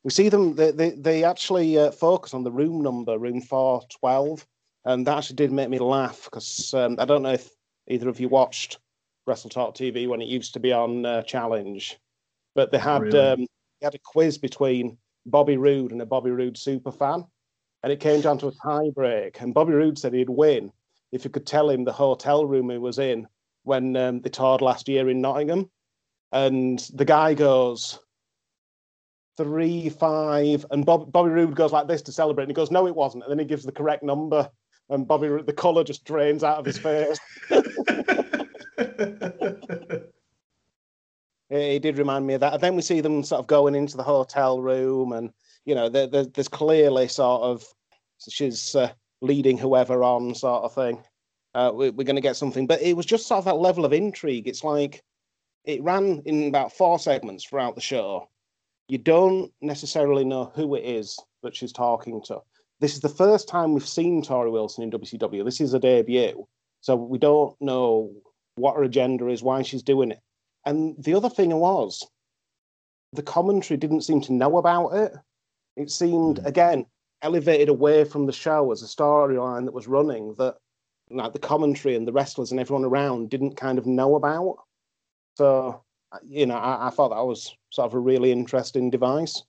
We 0.03 0.11
see 0.11 0.29
them; 0.29 0.55
they 0.55 0.71
they, 0.71 0.91
they 0.91 1.23
actually 1.23 1.77
uh, 1.77 1.91
focus 1.91 2.33
on 2.33 2.43
the 2.43 2.51
room 2.51 2.81
number, 2.81 3.17
room 3.17 3.41
four 3.41 3.81
twelve, 3.99 4.45
and 4.85 5.05
that 5.07 5.17
actually 5.17 5.37
did 5.37 5.51
make 5.51 5.69
me 5.69 5.79
laugh 5.79 6.25
because 6.25 6.73
um, 6.73 6.97
I 6.99 7.05
don't 7.05 7.23
know 7.23 7.33
if 7.33 7.49
either 7.87 8.09
of 8.09 8.19
you 8.19 8.29
watched 8.29 8.79
Wrestle 9.27 9.49
Talk 9.49 9.75
TV 9.75 10.07
when 10.07 10.21
it 10.21 10.27
used 10.27 10.53
to 10.53 10.59
be 10.59 10.71
on 10.71 11.05
uh, 11.05 11.21
Challenge, 11.23 11.97
but 12.55 12.71
they 12.71 12.77
had 12.79 13.01
Really? 13.01 13.19
um, 13.19 13.47
they 13.79 13.85
had 13.85 13.95
a 13.95 13.99
quiz 13.99 14.37
between 14.37 14.97
Bobby 15.25 15.57
Roode 15.57 15.91
and 15.91 16.01
a 16.01 16.05
Bobby 16.05 16.31
Roode 16.31 16.57
super 16.57 16.91
fan, 16.91 17.25
and 17.83 17.91
it 17.91 17.99
came 17.99 18.21
down 18.21 18.37
to 18.39 18.47
a 18.47 18.51
tie 18.51 18.89
break. 18.95 19.41
And 19.41 19.53
Bobby 19.53 19.73
Roode 19.73 19.99
said 19.99 20.13
he'd 20.13 20.29
win 20.29 20.71
if 21.11 21.23
you 21.23 21.29
could 21.29 21.45
tell 21.45 21.69
him 21.69 21.83
the 21.83 21.91
hotel 21.91 22.45
room 22.45 22.69
he 22.69 22.77
was 22.77 22.97
in 22.97 23.27
when 23.63 23.95
um, 23.95 24.21
they 24.21 24.29
toured 24.29 24.61
last 24.61 24.87
year 24.87 25.09
in 25.09 25.21
Nottingham. 25.21 25.69
And 26.31 26.79
the 26.93 27.05
guy 27.05 27.33
goes 27.33 27.99
three 29.37 29.89
five, 29.89 30.65
and 30.71 30.85
Bob, 30.85 31.11
Bobby 31.11 31.29
Roode 31.29 31.55
goes 31.55 31.71
like 31.71 31.87
this 31.87 32.01
to 32.03 32.11
celebrate. 32.11 32.45
And 32.45 32.51
he 32.51 32.55
goes, 32.55 32.71
"No, 32.71 32.87
it 32.87 32.95
wasn't." 32.95 33.23
And 33.23 33.31
then 33.31 33.39
he 33.39 33.45
gives 33.45 33.63
the 33.63 33.71
correct 33.71 34.01
number, 34.01 34.49
and 34.89 35.07
Bobby 35.07 35.27
Roode, 35.27 35.45
the 35.45 35.53
colour 35.53 35.83
just 35.83 36.05
drains 36.05 36.43
out 36.43 36.57
of 36.57 36.65
his 36.65 36.79
face. 36.79 37.19
it, 37.49 38.03
it 41.49 41.81
did 41.83 41.99
remind 41.99 42.25
me 42.25 42.33
of 42.33 42.39
that. 42.39 42.53
And 42.53 42.61
then 42.61 42.75
we 42.75 42.81
see 42.81 43.01
them 43.01 43.23
sort 43.23 43.39
of 43.39 43.47
going 43.47 43.75
into 43.75 43.97
the 43.97 44.03
hotel 44.03 44.59
room, 44.59 45.13
and 45.13 45.31
you 45.65 45.75
know, 45.75 45.89
there, 45.89 46.07
there, 46.07 46.25
there's 46.25 46.47
clearly 46.47 47.07
sort 47.07 47.41
of 47.43 47.65
she's 48.29 48.75
uh, 48.75 48.91
leading 49.21 49.57
whoever 49.57 50.03
on, 50.03 50.35
sort 50.35 50.63
of 50.63 50.73
thing. 50.73 51.03
Uh, 51.55 51.71
we, 51.73 51.89
we're 51.89 52.03
going 52.03 52.15
to 52.15 52.21
get 52.21 52.35
something, 52.35 52.67
but 52.67 52.81
it 52.81 52.95
was 52.95 53.05
just 53.05 53.27
sort 53.27 53.39
of 53.39 53.45
that 53.45 53.55
level 53.55 53.85
of 53.85 53.93
intrigue. 53.93 54.47
It's 54.47 54.63
like 54.63 55.03
it 55.65 55.83
ran 55.83 56.21
in 56.25 56.47
about 56.47 56.73
four 56.73 56.99
segments 56.99 57.45
throughout 57.45 57.75
the 57.75 57.81
show. 57.81 58.29
You 58.87 58.97
don't 58.97 59.51
necessarily 59.61 60.25
know 60.25 60.51
who 60.55 60.75
it 60.75 60.83
is 60.83 61.17
that 61.41 61.55
she's 61.55 61.71
talking 61.71 62.21
to. 62.25 62.39
This 62.79 62.95
is 62.95 63.01
the 63.01 63.09
first 63.09 63.47
time 63.47 63.73
we've 63.73 63.87
seen 63.87 64.21
Torrie 64.21 64.51
Wilson 64.51 64.83
in 64.83 64.91
WCW. 64.91 65.45
This 65.45 65.61
is 65.61 65.73
a 65.73 65.79
debut, 65.79 66.45
so 66.81 66.95
we 66.95 67.17
don't 67.17 67.55
know 67.61 68.11
what 68.55 68.75
her 68.75 68.83
agenda 68.83 69.27
is, 69.29 69.41
why 69.41 69.61
she's 69.61 69.83
doing 69.83 70.11
it. 70.11 70.19
And 70.65 70.95
the 71.01 71.13
other 71.13 71.29
thing 71.29 71.51
was, 71.55 72.05
the 73.13 73.23
commentary 73.23 73.77
didn't 73.77 74.01
seem 74.01 74.21
to 74.21 74.33
know 74.33 74.57
about 74.57 74.89
it. 74.89 75.13
It 75.75 75.89
seemed 75.89 76.39
again 76.45 76.85
elevated 77.21 77.69
away 77.69 78.03
from 78.03 78.25
the 78.25 78.33
show 78.33 78.71
as 78.71 78.83
a 78.83 78.85
storyline 78.85 79.65
that 79.65 79.73
was 79.73 79.87
running 79.87 80.35
that 80.37 80.57
like 81.09 81.33
the 81.33 81.39
commentary 81.39 81.95
and 81.95 82.07
the 82.07 82.11
wrestlers 82.11 82.51
and 82.51 82.59
everyone 82.59 82.85
around 82.85 83.29
didn't 83.29 83.55
kind 83.55 83.77
of 83.77 83.85
know 83.85 84.15
about. 84.15 84.57
So 85.35 85.83
uh, 86.13 86.19
you 86.23 86.45
know, 86.45 86.55
I, 86.55 86.87
I 86.87 86.89
thought 86.91 87.09
that 87.09 87.25
was 87.25 87.55
sort 87.71 87.87
of 87.87 87.93
a 87.93 87.99
really 87.99 88.31
interesting 88.31 88.89
device. 88.89 89.43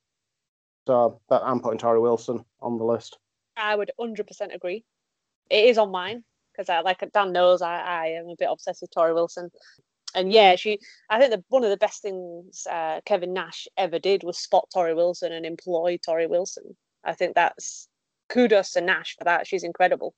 So 0.86 1.20
that 1.30 1.42
I'm 1.42 1.60
putting 1.60 1.78
Torrie 1.78 2.02
Wilson 2.02 2.44
on 2.60 2.76
the 2.76 2.84
list. 2.84 3.18
I 3.56 3.74
would 3.74 3.90
100% 3.98 4.54
agree. 4.54 4.84
It 5.48 5.64
is 5.64 5.78
on 5.78 5.90
mine 5.90 6.24
because, 6.52 6.68
like 6.84 7.02
Dan 7.12 7.32
knows, 7.32 7.62
I, 7.62 7.80
I 7.80 8.06
am 8.08 8.28
a 8.28 8.36
bit 8.38 8.48
obsessed 8.50 8.82
with 8.82 8.90
Torrie 8.90 9.14
Wilson. 9.14 9.50
And 10.14 10.32
yeah, 10.32 10.56
she. 10.56 10.78
I 11.10 11.18
think 11.18 11.30
that 11.32 11.44
one 11.48 11.64
of 11.64 11.70
the 11.70 11.76
best 11.76 12.02
things 12.02 12.66
uh, 12.70 13.00
Kevin 13.04 13.32
Nash 13.32 13.66
ever 13.76 13.98
did 13.98 14.22
was 14.22 14.38
spot 14.38 14.68
Torrie 14.74 14.94
Wilson 14.94 15.32
and 15.32 15.44
employ 15.44 15.98
Torrie 15.98 16.28
Wilson. 16.28 16.76
I 17.04 17.14
think 17.14 17.34
that's 17.34 17.88
kudos 18.28 18.72
to 18.72 18.80
Nash 18.80 19.16
for 19.18 19.24
that. 19.24 19.46
She's 19.46 19.64
incredible. 19.64 20.14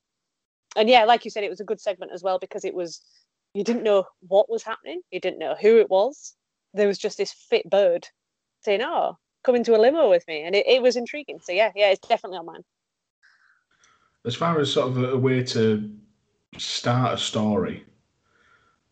And 0.77 0.89
yeah, 0.89 1.05
like 1.05 1.25
you 1.25 1.31
said, 1.31 1.45
it 1.45 1.51
was 1.51 1.61
a 1.61 1.65
good 1.65 1.81
segment 1.81 2.13
as 2.13 2.23
well 2.23 2.39
because 2.39 2.65
it 2.65 2.75
was 2.75 3.01
you 3.55 3.65
didn't 3.65 3.85
know 3.85 4.05
what 4.21 4.51
was 4.51 4.63
happening, 4.63 5.01
you 5.11 5.19
didn't 5.19 5.39
know 5.39 5.55
who 5.59 5.79
it 5.79 5.89
was. 5.89 6.35
There 6.75 6.87
was 6.87 6.99
just 6.99 7.17
this 7.17 7.33
fit 7.33 7.69
bird 7.71 8.07
saying, 8.63 8.83
"Oh, 8.83 9.17
come 9.45 9.57
into 9.57 9.75
a 9.75 9.81
limo 9.81 10.11
with 10.11 10.27
me," 10.29 10.43
and 10.43 10.55
it, 10.55 10.67
it 10.67 10.83
was 10.83 10.97
intriguing. 10.97 11.41
So 11.43 11.53
yeah, 11.53 11.73
yeah, 11.75 11.91
it's 11.91 12.07
definitely 12.07 12.39
on 12.39 12.47
mine. 12.47 12.65
as 14.27 14.35
far 14.35 14.61
as 14.61 14.73
sort 14.73 14.89
of 14.89 15.03
a 15.03 15.17
way 15.17 15.43
to 15.45 15.91
start 16.59 17.15
a 17.15 17.19
story 17.19 17.85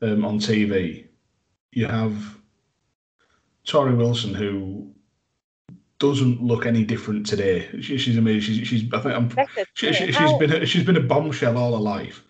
um, 0.04 0.24
on 0.24 0.38
TV, 0.38 1.06
you 1.72 1.86
have 1.86 2.38
Torrie 3.66 3.96
Wilson 3.96 4.34
who 4.34 4.94
doesn't 5.98 6.42
look 6.42 6.66
any 6.66 6.84
different 6.84 7.26
today. 7.26 7.68
She, 7.80 7.98
she's 7.98 8.18
amazing. 8.18 8.54
She's, 8.54 8.68
she's 8.68 8.92
I 8.92 9.00
think 9.00 9.14
I'm, 9.14 9.28
That's 9.28 9.56
it. 9.56 9.68
she, 9.74 9.92
she's 9.92 10.32
been 10.34 10.52
a, 10.52 10.66
she's 10.66 10.84
been 10.84 10.96
a 10.96 11.00
bombshell 11.00 11.56
all 11.56 11.72
her 11.72 11.82
life, 11.82 12.24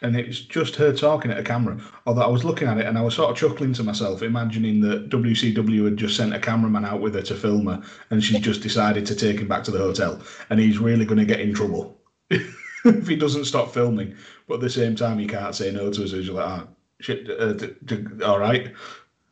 and 0.00 0.16
it's 0.16 0.40
just 0.40 0.76
her 0.76 0.92
talking 0.92 1.30
at 1.30 1.38
a 1.38 1.42
camera. 1.42 1.78
Although 2.06 2.22
I 2.22 2.28
was 2.28 2.44
looking 2.44 2.68
at 2.68 2.78
it 2.78 2.86
and 2.86 2.98
I 2.98 3.02
was 3.02 3.14
sort 3.14 3.30
of 3.30 3.36
chuckling 3.36 3.72
to 3.74 3.84
myself, 3.84 4.22
imagining 4.22 4.80
that 4.80 5.10
WCW 5.10 5.84
had 5.84 5.96
just 5.96 6.16
sent 6.16 6.34
a 6.34 6.40
cameraman 6.40 6.84
out 6.84 7.00
with 7.00 7.14
her 7.14 7.22
to 7.22 7.34
film 7.34 7.66
her, 7.66 7.82
and 8.10 8.22
she's 8.22 8.40
just 8.40 8.62
decided 8.62 9.06
to 9.06 9.14
take 9.14 9.38
him 9.38 9.48
back 9.48 9.64
to 9.64 9.70
the 9.70 9.78
hotel, 9.78 10.20
and 10.50 10.58
he's 10.58 10.78
really 10.78 11.04
going 11.04 11.18
to 11.18 11.24
get 11.24 11.40
in 11.40 11.54
trouble 11.54 12.00
if 12.30 13.06
he 13.06 13.16
doesn't 13.16 13.44
stop 13.44 13.72
filming. 13.72 14.16
But 14.48 14.54
at 14.54 14.60
the 14.62 14.70
same 14.70 14.96
time, 14.96 15.18
he 15.18 15.26
can't 15.26 15.54
say 15.54 15.70
no 15.70 15.92
to 15.92 16.02
her. 16.02 16.08
So 16.08 16.16
he's 16.16 16.28
like, 16.28 16.46
ah, 16.46 16.66
shit, 17.02 17.28
uh, 17.30 17.52
d- 17.52 17.74
d- 17.84 18.22
all 18.24 18.38
right, 18.38 18.72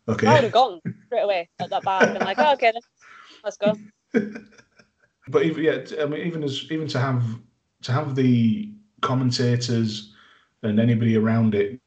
okay. 0.09 0.27
I 0.27 0.35
would 0.35 0.45
have 0.45 0.53
gone 0.53 0.81
straight 1.07 1.23
away 1.23 1.49
at 1.59 1.71
that 1.71 1.83
bar. 1.83 2.07
Been 2.07 2.19
like, 2.19 2.39
oh, 2.39 2.53
okay, 2.55 2.73
then. 2.73 2.83
let's 3.45 3.57
go. 3.57 3.77
but 5.29 5.45
even 5.45 5.65
yeah, 5.65 5.85
I 6.01 6.07
mean, 6.07 6.27
even 6.27 6.43
as 6.43 6.67
even 6.71 6.89
to 6.89 6.99
have 6.99 7.25
to 7.83 7.93
have 7.93 8.15
the 8.15 8.73
commentators 9.01 10.15
and 10.63 10.79
anybody 10.79 11.17
around 11.17 11.55
it 11.55 11.81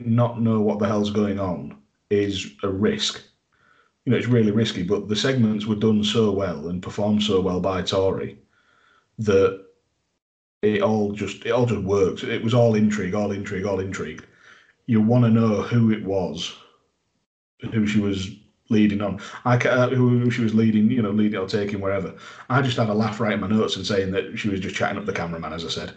not 0.00 0.40
know 0.40 0.60
what 0.60 0.78
the 0.78 0.86
hell's 0.86 1.10
going 1.10 1.40
on 1.40 1.76
is 2.10 2.52
a 2.62 2.68
risk. 2.68 3.22
You 4.04 4.12
know, 4.12 4.18
it's 4.18 4.26
really 4.26 4.50
risky. 4.50 4.82
But 4.82 5.08
the 5.08 5.16
segments 5.16 5.66
were 5.66 5.74
done 5.74 6.04
so 6.04 6.30
well 6.30 6.68
and 6.68 6.82
performed 6.82 7.22
so 7.22 7.40
well 7.40 7.60
by 7.60 7.82
Torrie 7.82 8.36
that 9.18 9.64
it 10.62 10.82
all 10.82 11.12
just 11.12 11.44
it 11.44 11.50
all 11.50 11.66
just 11.66 11.82
works. 11.82 12.22
It 12.22 12.42
was 12.42 12.54
all 12.54 12.74
intrigue, 12.74 13.14
all 13.14 13.32
intrigue, 13.32 13.66
all 13.66 13.80
intrigue. 13.80 14.24
You 14.88 15.02
want 15.02 15.24
to 15.24 15.30
know 15.30 15.60
who 15.62 15.92
it 15.92 16.02
was, 16.02 16.56
who 17.72 17.86
she 17.86 18.00
was 18.00 18.30
leading 18.70 19.02
on. 19.02 19.20
I 19.44 19.58
ca- 19.58 19.68
uh, 19.68 19.88
who, 19.90 20.18
who 20.18 20.30
she 20.30 20.40
was 20.42 20.54
leading, 20.54 20.90
you 20.90 21.02
know, 21.02 21.10
leading 21.10 21.38
or 21.38 21.46
taking 21.46 21.80
wherever. 21.80 22.14
I 22.48 22.62
just 22.62 22.78
had 22.78 22.88
a 22.88 22.94
laugh 22.94 23.20
writing 23.20 23.40
my 23.40 23.48
notes 23.48 23.76
and 23.76 23.86
saying 23.86 24.12
that 24.12 24.38
she 24.38 24.48
was 24.48 24.60
just 24.60 24.74
chatting 24.74 24.98
up 24.98 25.04
the 25.04 25.12
cameraman, 25.12 25.52
as 25.52 25.64
I 25.66 25.68
said, 25.68 25.90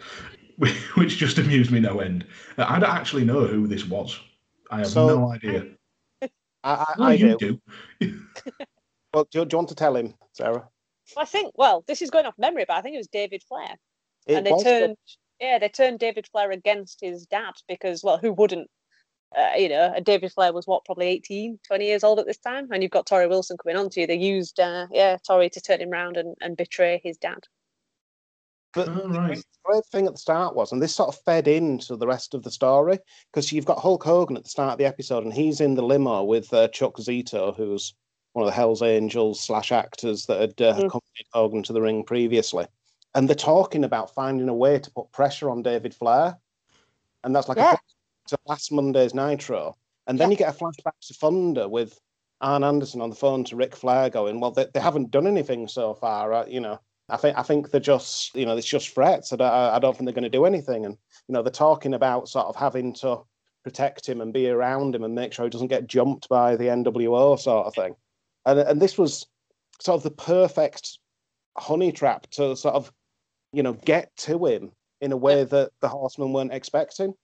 which 0.94 1.16
just 1.16 1.38
amused 1.38 1.70
me 1.70 1.80
no 1.80 2.00
end. 2.00 2.26
Uh, 2.58 2.66
I 2.68 2.78
don't 2.78 2.90
actually 2.94 3.24
know 3.24 3.46
who 3.46 3.66
this 3.66 3.86
was. 3.86 4.20
I 4.70 4.78
have 4.78 4.88
So- 4.88 5.06
no 5.08 5.32
idea. 5.32 5.66
I, 6.22 6.28
I, 6.64 6.94
No, 6.98 7.04
I 7.06 7.12
you 7.14 7.36
do. 7.38 7.60
do. 8.00 8.22
Well, 9.14 9.26
do, 9.30 9.40
you- 9.40 9.44
do 9.46 9.54
you 9.54 9.58
want 9.58 9.68
to 9.70 9.74
tell 9.74 9.96
him, 9.96 10.14
Sarah? 10.32 10.68
I 11.16 11.24
think, 11.24 11.52
well, 11.56 11.82
this 11.86 12.00
is 12.02 12.10
going 12.10 12.24
off 12.26 12.34
memory, 12.38 12.64
but 12.68 12.76
I 12.76 12.80
think 12.82 12.94
it 12.94 12.98
was 12.98 13.08
David 13.08 13.42
Flair. 13.42 13.74
It 14.26 14.34
and 14.36 14.46
they 14.46 14.52
was 14.52 14.62
turned, 14.62 14.96
yeah, 15.40 15.58
they 15.58 15.68
turned 15.68 15.98
David 15.98 16.26
Flair 16.30 16.50
against 16.50 17.00
his 17.02 17.26
dad 17.26 17.52
because, 17.68 18.02
well, 18.04 18.16
who 18.18 18.32
wouldn't? 18.32 18.70
Uh, 19.36 19.56
you 19.56 19.68
know, 19.68 19.94
David 20.02 20.32
Flair 20.32 20.52
was 20.52 20.66
what, 20.66 20.84
probably 20.84 21.06
18, 21.06 21.58
20 21.66 21.84
years 21.84 22.04
old 22.04 22.18
at 22.18 22.26
this 22.26 22.38
time. 22.38 22.68
And 22.70 22.82
you've 22.82 22.92
got 22.92 23.06
Torrie 23.06 23.28
Wilson 23.28 23.56
coming 23.56 23.76
on 23.76 23.88
to 23.90 24.00
you. 24.00 24.06
They 24.06 24.16
used, 24.16 24.60
uh, 24.60 24.86
yeah, 24.90 25.16
Torrie 25.28 25.50
to 25.52 25.60
turn 25.60 25.80
him 25.80 25.90
round 25.90 26.16
and, 26.16 26.36
and 26.40 26.56
betray 26.56 27.00
his 27.02 27.16
dad. 27.16 27.44
But 28.74 28.88
Oh, 28.88 29.08
right. 29.08 29.36
the 29.36 29.44
great 29.64 29.84
thing 29.86 30.06
at 30.06 30.12
the 30.12 30.18
start 30.18 30.56
was, 30.56 30.72
and 30.72 30.80
this 30.80 30.94
sort 30.94 31.08
of 31.10 31.20
fed 31.24 31.46
into 31.46 31.96
the 31.96 32.06
rest 32.06 32.32
of 32.32 32.42
the 32.42 32.50
story, 32.50 32.98
because 33.30 33.52
you've 33.52 33.66
got 33.66 33.78
Hulk 33.80 34.02
Hogan 34.02 34.36
at 34.36 34.44
the 34.44 34.50
start 34.50 34.72
of 34.72 34.78
the 34.78 34.86
episode, 34.86 35.24
and 35.24 35.32
he's 35.32 35.60
in 35.60 35.74
the 35.74 35.82
limo 35.82 36.24
with 36.24 36.52
uh, 36.54 36.68
Chuck 36.68 36.96
Zito, 36.96 37.54
who's 37.54 37.94
one 38.32 38.44
of 38.44 38.50
the 38.50 38.54
Hell's 38.56 38.80
Angels 38.80 39.40
slash 39.40 39.72
actors 39.72 40.24
that 40.26 40.40
had 40.40 40.62
uh, 40.62 40.74
Mm. 40.74 40.86
accompanied 40.86 41.26
Hogan 41.34 41.62
to 41.64 41.74
the 41.74 41.82
ring 41.82 42.02
previously, 42.02 42.66
and 43.14 43.28
they're 43.28 43.36
talking 43.36 43.84
about 43.84 44.14
finding 44.14 44.48
a 44.48 44.54
way 44.54 44.78
to 44.78 44.90
put 44.90 45.12
pressure 45.12 45.50
on 45.50 45.62
David 45.62 45.94
Flair, 45.94 46.38
and 47.24 47.36
that's 47.36 47.48
like 47.50 47.58
Yeah. 47.58 47.74
a 47.74 47.78
to 48.28 48.38
last 48.46 48.72
Monday's 48.72 49.14
Nitro, 49.14 49.76
and 50.06 50.18
then 50.18 50.30
you 50.30 50.36
get 50.36 50.54
a 50.54 50.56
flashback 50.56 50.98
to 51.02 51.14
Thunder 51.14 51.68
with 51.68 51.98
Arn 52.40 52.64
Anderson 52.64 53.00
on 53.00 53.10
the 53.10 53.16
phone 53.16 53.44
to 53.44 53.56
Ric 53.56 53.74
Flair, 53.76 54.10
going, 54.10 54.40
"Well, 54.40 54.50
they, 54.50 54.66
they 54.72 54.80
haven't 54.80 55.10
done 55.10 55.26
anything 55.26 55.68
so 55.68 55.94
far, 55.94 56.32
uh, 56.32 56.46
you 56.46 56.60
know." 56.60 56.78
I 57.08 57.16
think 57.16 57.36
I 57.36 57.42
think 57.42 57.70
they're 57.70 57.80
just 57.80 58.34
you 58.34 58.46
know 58.46 58.56
it's 58.56 58.66
just 58.66 58.88
threats. 58.90 59.32
I 59.32 59.36
don't, 59.36 59.52
I 59.52 59.78
don't 59.78 59.96
think 59.96 60.06
they're 60.06 60.14
going 60.14 60.22
to 60.24 60.30
do 60.30 60.44
anything. 60.44 60.86
And 60.86 60.96
you 61.28 61.32
know 61.32 61.42
they're 61.42 61.52
talking 61.52 61.94
about 61.94 62.28
sort 62.28 62.46
of 62.46 62.56
having 62.56 62.94
to 62.94 63.22
protect 63.64 64.08
him 64.08 64.20
and 64.20 64.32
be 64.32 64.48
around 64.48 64.94
him 64.94 65.04
and 65.04 65.14
make 65.14 65.32
sure 65.32 65.44
he 65.44 65.50
doesn't 65.50 65.68
get 65.68 65.86
jumped 65.86 66.28
by 66.28 66.56
the 66.56 66.64
NWO 66.64 67.38
sort 67.38 67.66
of 67.66 67.74
thing. 67.74 67.94
And 68.46 68.58
and 68.60 68.80
this 68.80 68.96
was 68.96 69.26
sort 69.80 69.96
of 69.96 70.02
the 70.02 70.10
perfect 70.10 70.98
honey 71.58 71.92
trap 71.92 72.28
to 72.30 72.56
sort 72.56 72.74
of 72.74 72.92
you 73.52 73.62
know 73.62 73.74
get 73.74 74.14
to 74.16 74.46
him 74.46 74.72
in 75.00 75.12
a 75.12 75.16
way 75.16 75.44
that 75.44 75.70
the 75.80 75.88
Horsemen 75.88 76.32
weren't 76.32 76.52
expecting. 76.52 77.14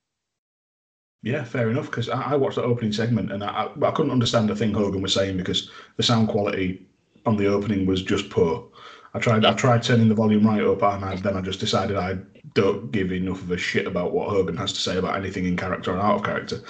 Yeah, 1.22 1.44
fair 1.44 1.70
enough. 1.70 1.86
Because 1.86 2.08
I, 2.08 2.32
I 2.32 2.36
watched 2.36 2.56
the 2.56 2.62
opening 2.62 2.92
segment 2.92 3.32
and 3.32 3.42
I, 3.42 3.68
I 3.82 3.90
couldn't 3.90 4.12
understand 4.12 4.50
a 4.50 4.56
thing 4.56 4.72
Hogan 4.72 5.02
was 5.02 5.14
saying 5.14 5.36
because 5.36 5.70
the 5.96 6.02
sound 6.02 6.28
quality 6.28 6.86
on 7.26 7.36
the 7.36 7.46
opening 7.46 7.86
was 7.86 8.02
just 8.02 8.30
poor. 8.30 8.68
I 9.14 9.18
tried 9.18 9.44
I 9.44 9.54
tried 9.54 9.82
turning 9.82 10.08
the 10.08 10.14
volume 10.14 10.46
right 10.46 10.62
up 10.62 10.82
and 10.82 11.04
I, 11.04 11.16
then 11.16 11.36
I 11.36 11.40
just 11.40 11.60
decided 11.60 11.96
I 11.96 12.18
don't 12.54 12.90
give 12.92 13.10
enough 13.12 13.42
of 13.42 13.50
a 13.50 13.56
shit 13.56 13.86
about 13.86 14.12
what 14.12 14.28
Hogan 14.28 14.56
has 14.56 14.72
to 14.74 14.80
say 14.80 14.96
about 14.96 15.16
anything 15.16 15.46
in 15.46 15.56
character 15.56 15.92
or 15.94 15.98
out 15.98 16.16
of 16.16 16.24
character. 16.24 16.60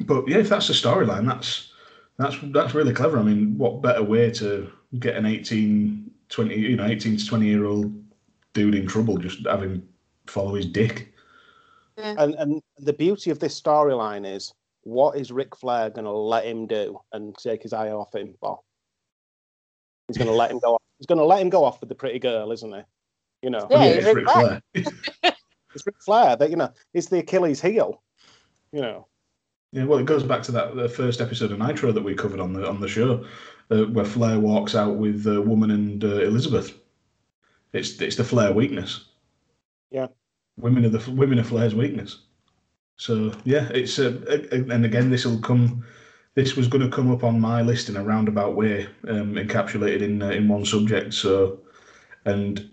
But 0.00 0.28
yeah, 0.28 0.38
if 0.38 0.48
that's 0.48 0.68
the 0.68 0.74
storyline, 0.74 1.26
that's 1.26 1.72
that's 2.18 2.36
that's 2.52 2.74
really 2.74 2.94
clever. 2.94 3.18
I 3.18 3.22
mean, 3.22 3.58
what 3.58 3.82
better 3.82 4.02
way 4.02 4.30
to 4.32 4.70
get 4.98 5.16
an 5.16 5.26
18, 5.26 6.10
20, 6.28 6.54
you 6.54 6.76
know, 6.76 6.86
18 6.86 7.16
to 7.16 7.26
20 7.26 7.46
year 7.46 7.64
old 7.64 7.92
dude 8.52 8.74
in 8.74 8.86
trouble 8.86 9.16
just 9.16 9.46
have 9.46 9.62
him 9.62 9.86
follow 10.26 10.54
his 10.54 10.66
dick. 10.66 11.11
And 12.02 12.34
and 12.34 12.62
the 12.78 12.92
beauty 12.92 13.30
of 13.30 13.38
this 13.38 13.60
storyline 13.60 14.26
is 14.26 14.52
what 14.84 15.16
is 15.16 15.30
Ric 15.30 15.56
Flair 15.56 15.90
going 15.90 16.04
to 16.04 16.10
let 16.10 16.44
him 16.44 16.66
do 16.66 17.00
and 17.12 17.36
take 17.36 17.62
his 17.62 17.72
eye 17.72 17.90
off 17.90 18.14
him 18.14 18.34
for? 18.40 18.60
He's 20.08 20.18
going 20.18 20.28
to 20.28 20.34
let 20.34 20.50
him 20.50 20.58
go. 20.58 20.74
Off. 20.74 20.82
He's 20.98 21.06
going 21.06 21.18
to 21.18 21.24
let 21.24 21.40
him 21.40 21.50
go 21.50 21.64
off 21.64 21.80
with 21.80 21.88
the 21.88 21.94
pretty 21.94 22.18
girl, 22.18 22.52
isn't 22.52 22.72
he? 22.72 22.82
You 23.42 23.50
know, 23.50 23.66
Yeah, 23.70 23.84
it's 23.84 24.06
Ric 24.06 24.16
Ric 24.16 24.28
Flair. 24.28 24.62
Flair. 24.74 25.34
it's 25.74 25.86
Ric 25.86 25.96
Flair. 26.04 26.36
That 26.36 26.50
you 26.50 26.56
know, 26.56 26.70
it's 26.94 27.08
the 27.08 27.20
Achilles 27.20 27.60
heel. 27.60 28.02
You 28.72 28.80
know, 28.80 29.06
Yeah, 29.72 29.84
well, 29.84 29.98
it 29.98 30.06
goes 30.06 30.22
back 30.22 30.42
to 30.44 30.52
that 30.52 30.74
the 30.76 30.88
first 30.88 31.20
episode 31.20 31.52
of 31.52 31.58
Nitro 31.58 31.92
that 31.92 32.02
we 32.02 32.14
covered 32.14 32.40
on 32.40 32.52
the 32.52 32.68
on 32.68 32.80
the 32.80 32.88
show, 32.88 33.24
uh, 33.70 33.84
where 33.84 34.04
Flair 34.04 34.38
walks 34.38 34.74
out 34.74 34.96
with 34.96 35.26
uh, 35.26 35.40
Woman 35.42 35.70
and 35.70 36.04
uh, 36.04 36.20
Elizabeth. 36.20 36.78
It's 37.72 38.00
it's 38.00 38.16
the 38.16 38.24
Flair 38.24 38.52
weakness. 38.52 39.06
Yeah. 39.90 40.08
Women 40.58 40.84
are 40.84 40.90
the 40.90 41.10
women 41.10 41.38
are 41.38 41.44
Flair's 41.44 41.74
weakness. 41.74 42.18
So 42.96 43.32
yeah, 43.44 43.68
it's 43.70 43.98
uh, 43.98 44.20
and 44.52 44.84
again 44.84 45.10
this 45.10 45.24
will 45.24 45.40
come. 45.40 45.84
This 46.34 46.56
was 46.56 46.66
going 46.66 46.82
to 46.82 46.94
come 46.94 47.10
up 47.10 47.24
on 47.24 47.40
my 47.40 47.60
list 47.60 47.90
in 47.90 47.96
a 47.96 48.02
roundabout 48.02 48.56
way, 48.56 48.86
um, 49.06 49.34
encapsulated 49.34 50.00
in 50.02 50.22
uh, 50.22 50.30
in 50.30 50.48
one 50.48 50.64
subject. 50.64 51.12
So, 51.14 51.60
and 52.24 52.70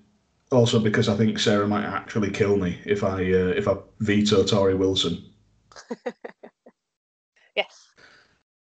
also 0.51 0.79
because 0.79 1.09
I 1.09 1.17
think 1.17 1.39
Sarah 1.39 1.67
might 1.67 1.85
actually 1.85 2.31
kill 2.31 2.57
me 2.57 2.79
if 2.85 3.03
I 3.03 3.15
uh, 3.15 3.53
if 3.55 3.67
I 3.67 3.77
veto 3.99 4.43
Torrie 4.43 4.77
Wilson. 4.77 5.23
Yes. 7.55 7.89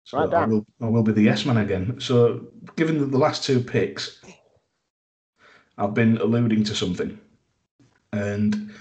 So 0.03 0.19
Right, 0.19 0.35
I 0.35 0.47
will, 0.47 0.67
I 0.81 0.87
will 0.89 1.05
be 1.05 1.13
the 1.13 1.23
yes 1.23 1.45
man 1.47 1.59
again. 1.59 2.01
So, 2.01 2.49
given 2.75 3.11
the 3.11 3.19
last 3.19 3.45
two 3.45 3.61
picks, 3.61 4.21
I've 5.79 5.95
been 5.95 6.17
alluding 6.17 6.65
to 6.65 6.75
something. 6.75 7.19
And 8.13 8.73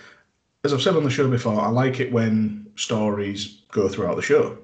as 0.64 0.74
I've 0.74 0.82
said 0.82 0.96
on 0.96 1.04
the 1.04 1.10
show 1.10 1.30
before, 1.30 1.60
I 1.60 1.70
like 1.70 2.00
it 2.00 2.12
when 2.12 2.68
stories 2.76 3.62
go 3.72 3.88
throughout 3.88 4.16
the 4.16 4.22
show. 4.22 4.58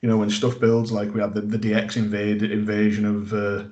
You 0.00 0.08
know, 0.08 0.16
when 0.16 0.30
stuff 0.30 0.58
builds, 0.58 0.92
like 0.92 1.14
we 1.14 1.20
had 1.20 1.34
the, 1.34 1.40
the 1.40 1.58
DX 1.58 1.96
invade, 1.96 2.42
invasion 2.42 3.04
of 3.04 3.32
uh, 3.32 3.64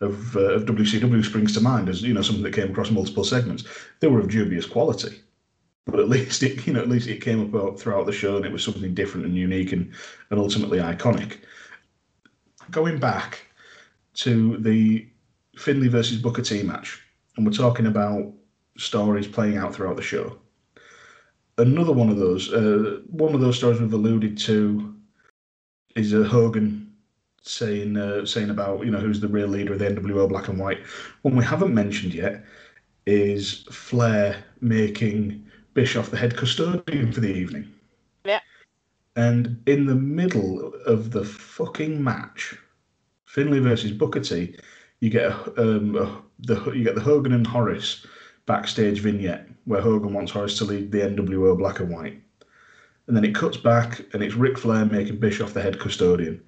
of, 0.00 0.34
uh, 0.36 0.54
of 0.54 0.64
WCW 0.64 1.24
springs 1.24 1.52
to 1.54 1.60
mind 1.60 1.88
as 1.88 2.02
you 2.02 2.14
know 2.14 2.22
something 2.22 2.44
that 2.44 2.54
came 2.54 2.70
across 2.70 2.90
multiple 2.90 3.24
segments. 3.24 3.64
They 4.00 4.08
were 4.08 4.20
of 4.20 4.30
dubious 4.30 4.66
quality, 4.66 5.20
but 5.86 6.00
at 6.00 6.08
least 6.14 6.42
it 6.42 6.66
you 6.66 6.72
know 6.72 6.80
at 6.80 6.88
least 6.88 7.08
it 7.08 7.20
came 7.20 7.40
about 7.40 7.78
throughout 7.78 8.06
the 8.06 8.12
show 8.12 8.36
and 8.36 8.46
it 8.46 8.52
was 8.52 8.64
something 8.64 8.94
different 8.94 9.26
and 9.26 9.36
unique 9.36 9.72
and, 9.72 9.92
and 10.30 10.40
ultimately 10.40 10.78
iconic. 10.78 11.38
Going 12.70 12.98
back 12.98 13.46
to 14.14 14.56
the 14.58 15.06
Finlay 15.56 15.88
versus 15.88 16.18
Booker 16.18 16.42
T 16.42 16.62
match, 16.62 17.02
and 17.36 17.44
we're 17.44 17.52
talking 17.52 17.86
about 17.86 18.32
stories 18.78 19.26
playing 19.26 19.58
out 19.58 19.74
throughout 19.74 19.96
the 19.96 20.02
show. 20.02 20.38
Another 21.60 21.92
one 21.92 22.08
of 22.08 22.16
those, 22.16 22.52
uh, 22.52 23.00
one 23.10 23.34
of 23.34 23.40
those 23.40 23.58
stories 23.58 23.80
we've 23.80 23.92
alluded 23.92 24.38
to, 24.38 24.94
is 25.94 26.14
uh, 26.14 26.22
Hogan 26.22 26.90
saying 27.42 27.96
uh, 27.96 28.24
saying 28.24 28.50
about 28.50 28.84
you 28.84 28.90
know 28.90 28.98
who's 28.98 29.20
the 29.20 29.28
real 29.28 29.48
leader 29.48 29.72
of 29.72 29.78
the 29.78 29.86
NWO 29.86 30.28
Black 30.28 30.48
and 30.48 30.58
White. 30.58 30.80
One 31.22 31.36
we 31.36 31.44
haven't 31.44 31.74
mentioned 31.74 32.14
yet 32.14 32.44
is 33.06 33.64
Flair 33.70 34.42
making 34.60 35.46
Bischoff 35.74 36.10
the 36.10 36.16
head 36.16 36.36
custodian 36.36 37.12
for 37.12 37.20
the 37.20 37.32
evening. 37.32 37.70
Yeah. 38.24 38.40
And 39.16 39.62
in 39.66 39.86
the 39.86 39.94
middle 39.94 40.72
of 40.86 41.10
the 41.10 41.24
fucking 41.24 42.02
match, 42.02 42.56
Finlay 43.26 43.58
versus 43.58 43.92
Booker 43.92 44.20
T, 44.20 44.56
you 45.00 45.10
get 45.10 45.30
a, 45.30 45.60
um, 45.60 46.24
the 46.38 46.72
you 46.72 46.84
get 46.84 46.94
the 46.94 47.00
Hogan 47.00 47.32
and 47.32 47.46
Horace 47.46 48.06
backstage 48.50 48.98
vignette 48.98 49.46
where 49.64 49.80
Hogan 49.80 50.12
wants 50.12 50.32
Horace 50.32 50.58
to 50.58 50.64
lead 50.64 50.90
the 50.90 50.98
NWO 50.98 51.56
Black 51.56 51.78
and 51.78 51.88
White, 51.88 52.20
and 53.06 53.16
then 53.16 53.24
it 53.24 53.32
cuts 53.32 53.56
back 53.56 54.04
and 54.12 54.24
it's 54.24 54.34
Ric 54.34 54.58
Flair 54.58 54.84
making 54.84 55.20
Bischoff 55.20 55.54
the 55.54 55.62
head 55.62 55.78
custodian. 55.78 56.42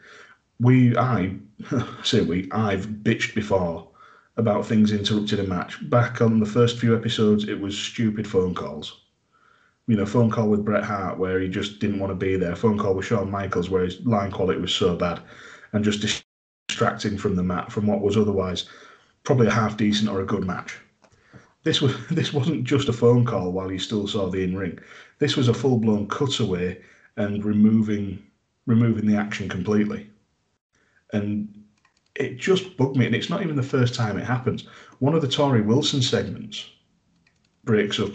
We, 0.59 0.97
I 0.97 1.37
say 2.03 2.23
we, 2.23 2.51
I've 2.51 2.89
bitched 2.89 3.37
before 3.37 3.89
about 4.37 4.67
things 4.67 4.91
interrupted 4.91 5.39
a 5.39 5.45
match. 5.45 5.79
Back 5.91 6.21
on 6.21 6.41
the 6.41 6.47
first 6.47 6.81
few 6.81 6.97
episodes, 6.97 7.47
it 7.47 7.61
was 7.61 7.79
stupid 7.79 8.27
phone 8.27 8.53
calls. 8.53 9.03
You 9.87 9.97
know, 9.97 10.05
phone 10.05 10.29
call 10.29 10.49
with 10.49 10.65
Bret 10.65 10.83
Hart 10.83 11.21
where 11.21 11.39
he 11.39 11.49
just 11.49 11.79
didn't 11.79 12.01
want 12.01 12.11
to 12.11 12.17
be 12.17 12.35
there. 12.35 12.57
Phone 12.57 12.79
call 12.79 12.95
with 12.95 13.07
Shawn 13.07 13.31
Michaels 13.31 13.71
where 13.71 13.85
his 13.85 14.01
line 14.05 14.33
quality 14.33 14.61
was 14.61 14.75
so 14.75 14.97
bad 14.97 15.21
and 15.73 15.85
just 15.85 16.05
distracting 16.69 17.17
from 17.17 17.37
the 17.37 17.45
mat 17.45 17.71
from 17.71 17.87
what 17.87 18.01
was 18.01 18.17
otherwise 18.17 18.69
probably 19.23 19.47
a 19.47 19.53
half 19.53 19.77
decent 19.77 20.11
or 20.11 20.21
a 20.21 20.27
good 20.27 20.45
match. 20.45 20.81
This 21.65 21.81
was 21.81 21.95
this 22.11 22.33
wasn't 22.33 22.65
just 22.65 22.89
a 22.89 22.93
phone 22.93 23.25
call 23.25 23.53
while 23.53 23.71
you 23.71 23.79
still 23.79 24.07
saw 24.07 24.29
the 24.29 24.43
in 24.43 24.57
ring. 24.57 24.79
This 25.19 25.37
was 25.37 25.49
a 25.49 25.55
full 25.55 25.79
blown 25.79 26.09
cutaway 26.09 26.81
and 27.17 27.45
removing 27.45 28.23
removing 28.67 29.07
the 29.07 29.17
action 29.17 29.49
completely. 29.49 30.09
And 31.13 31.63
it 32.15 32.39
just 32.39 32.77
bugged 32.77 32.97
me. 32.97 33.07
And 33.07 33.15
it's 33.15 33.31
not 33.31 33.43
even 33.43 33.57
the 33.57 33.63
first 33.63 33.95
time 33.95 34.19
it 34.19 34.25
happens. 34.25 34.67
One 34.99 35.15
of 35.15 35.23
the 35.23 35.29
Torrie 35.29 35.65
Wilson 35.65 36.03
segments 36.03 36.71
breaks 37.65 37.99
up. 37.99 38.13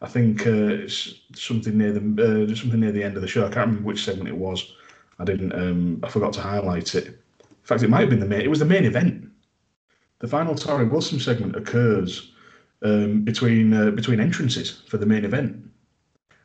I 0.00 0.08
think 0.08 0.46
uh, 0.46 0.84
it's 0.84 1.14
something 1.34 1.76
near 1.76 1.92
the 1.92 2.50
uh, 2.50 2.54
something 2.54 2.80
near 2.80 2.92
the 2.92 3.02
end 3.02 3.16
of 3.16 3.22
the 3.22 3.28
show. 3.28 3.42
I 3.46 3.50
can't 3.50 3.66
remember 3.66 3.86
which 3.86 4.04
segment 4.04 4.28
it 4.28 4.36
was. 4.36 4.74
I 5.18 5.24
didn't. 5.24 5.52
Um, 5.52 6.00
I 6.04 6.08
forgot 6.08 6.32
to 6.34 6.40
highlight 6.40 6.94
it. 6.94 7.06
In 7.06 7.64
fact, 7.64 7.82
it 7.82 7.90
might 7.90 8.00
have 8.00 8.10
been 8.10 8.20
the 8.20 8.26
main. 8.26 8.42
It 8.42 8.50
was 8.50 8.60
the 8.60 8.64
main 8.64 8.84
event. 8.84 9.28
The 10.20 10.28
final 10.28 10.54
Torrie 10.54 10.90
Wilson 10.90 11.18
segment 11.20 11.56
occurs 11.56 12.32
um, 12.82 13.24
between 13.24 13.72
uh, 13.72 13.90
between 13.90 14.20
entrances 14.20 14.82
for 14.88 14.98
the 14.98 15.06
main 15.06 15.24
event, 15.24 15.70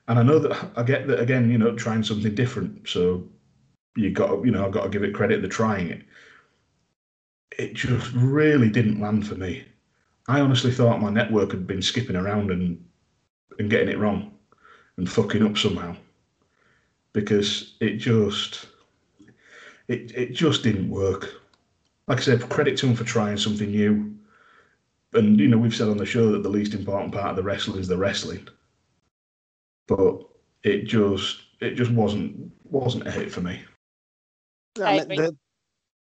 and 0.07 0.19
I 0.19 0.23
know 0.23 0.39
that 0.39 0.71
I 0.75 0.83
get 0.83 1.07
that 1.07 1.19
again. 1.19 1.49
You 1.49 1.57
know, 1.57 1.75
trying 1.75 2.03
something 2.03 2.33
different. 2.35 2.87
So 2.87 3.23
you 3.95 4.11
got 4.11 4.43
you 4.45 4.51
know 4.51 4.65
I've 4.65 4.71
got 4.71 4.83
to 4.83 4.89
give 4.89 5.03
it 5.03 5.13
credit. 5.13 5.41
They're 5.41 5.49
trying 5.49 5.89
it. 5.89 6.01
It 7.57 7.73
just 7.75 8.11
really 8.13 8.69
didn't 8.69 8.99
land 8.99 9.27
for 9.27 9.35
me. 9.35 9.65
I 10.27 10.39
honestly 10.39 10.71
thought 10.71 11.01
my 11.01 11.09
network 11.09 11.51
had 11.51 11.67
been 11.67 11.81
skipping 11.81 12.15
around 12.15 12.51
and 12.51 12.83
and 13.59 13.69
getting 13.69 13.89
it 13.89 13.99
wrong 13.99 14.31
and 14.97 15.09
fucking 15.09 15.45
up 15.45 15.57
somehow 15.57 15.95
because 17.13 17.75
it 17.79 17.97
just 17.97 18.67
it 19.87 20.11
it 20.15 20.33
just 20.33 20.63
didn't 20.63 20.89
work. 20.89 21.41
Like 22.07 22.19
I 22.19 22.21
said, 22.21 22.49
credit 22.49 22.77
to 22.77 22.87
them 22.87 22.95
for 22.95 23.03
trying 23.03 23.37
something 23.37 23.69
new. 23.69 24.15
And 25.13 25.39
you 25.39 25.47
know, 25.47 25.57
we've 25.57 25.75
said 25.75 25.89
on 25.89 25.97
the 25.97 26.05
show 26.05 26.31
that 26.31 26.43
the 26.43 26.49
least 26.49 26.73
important 26.73 27.13
part 27.13 27.29
of 27.29 27.35
the 27.35 27.43
wrestling 27.43 27.79
is 27.79 27.87
the 27.87 27.97
wrestling. 27.97 28.47
But 29.87 30.23
it 30.63 30.85
just 30.85 31.41
it 31.59 31.75
just 31.75 31.91
wasn't 31.91 32.51
wasn't 32.63 33.07
a 33.07 33.11
hit 33.11 33.31
for 33.31 33.41
me. 33.41 33.61
I 34.81 34.99
the, 34.99 35.35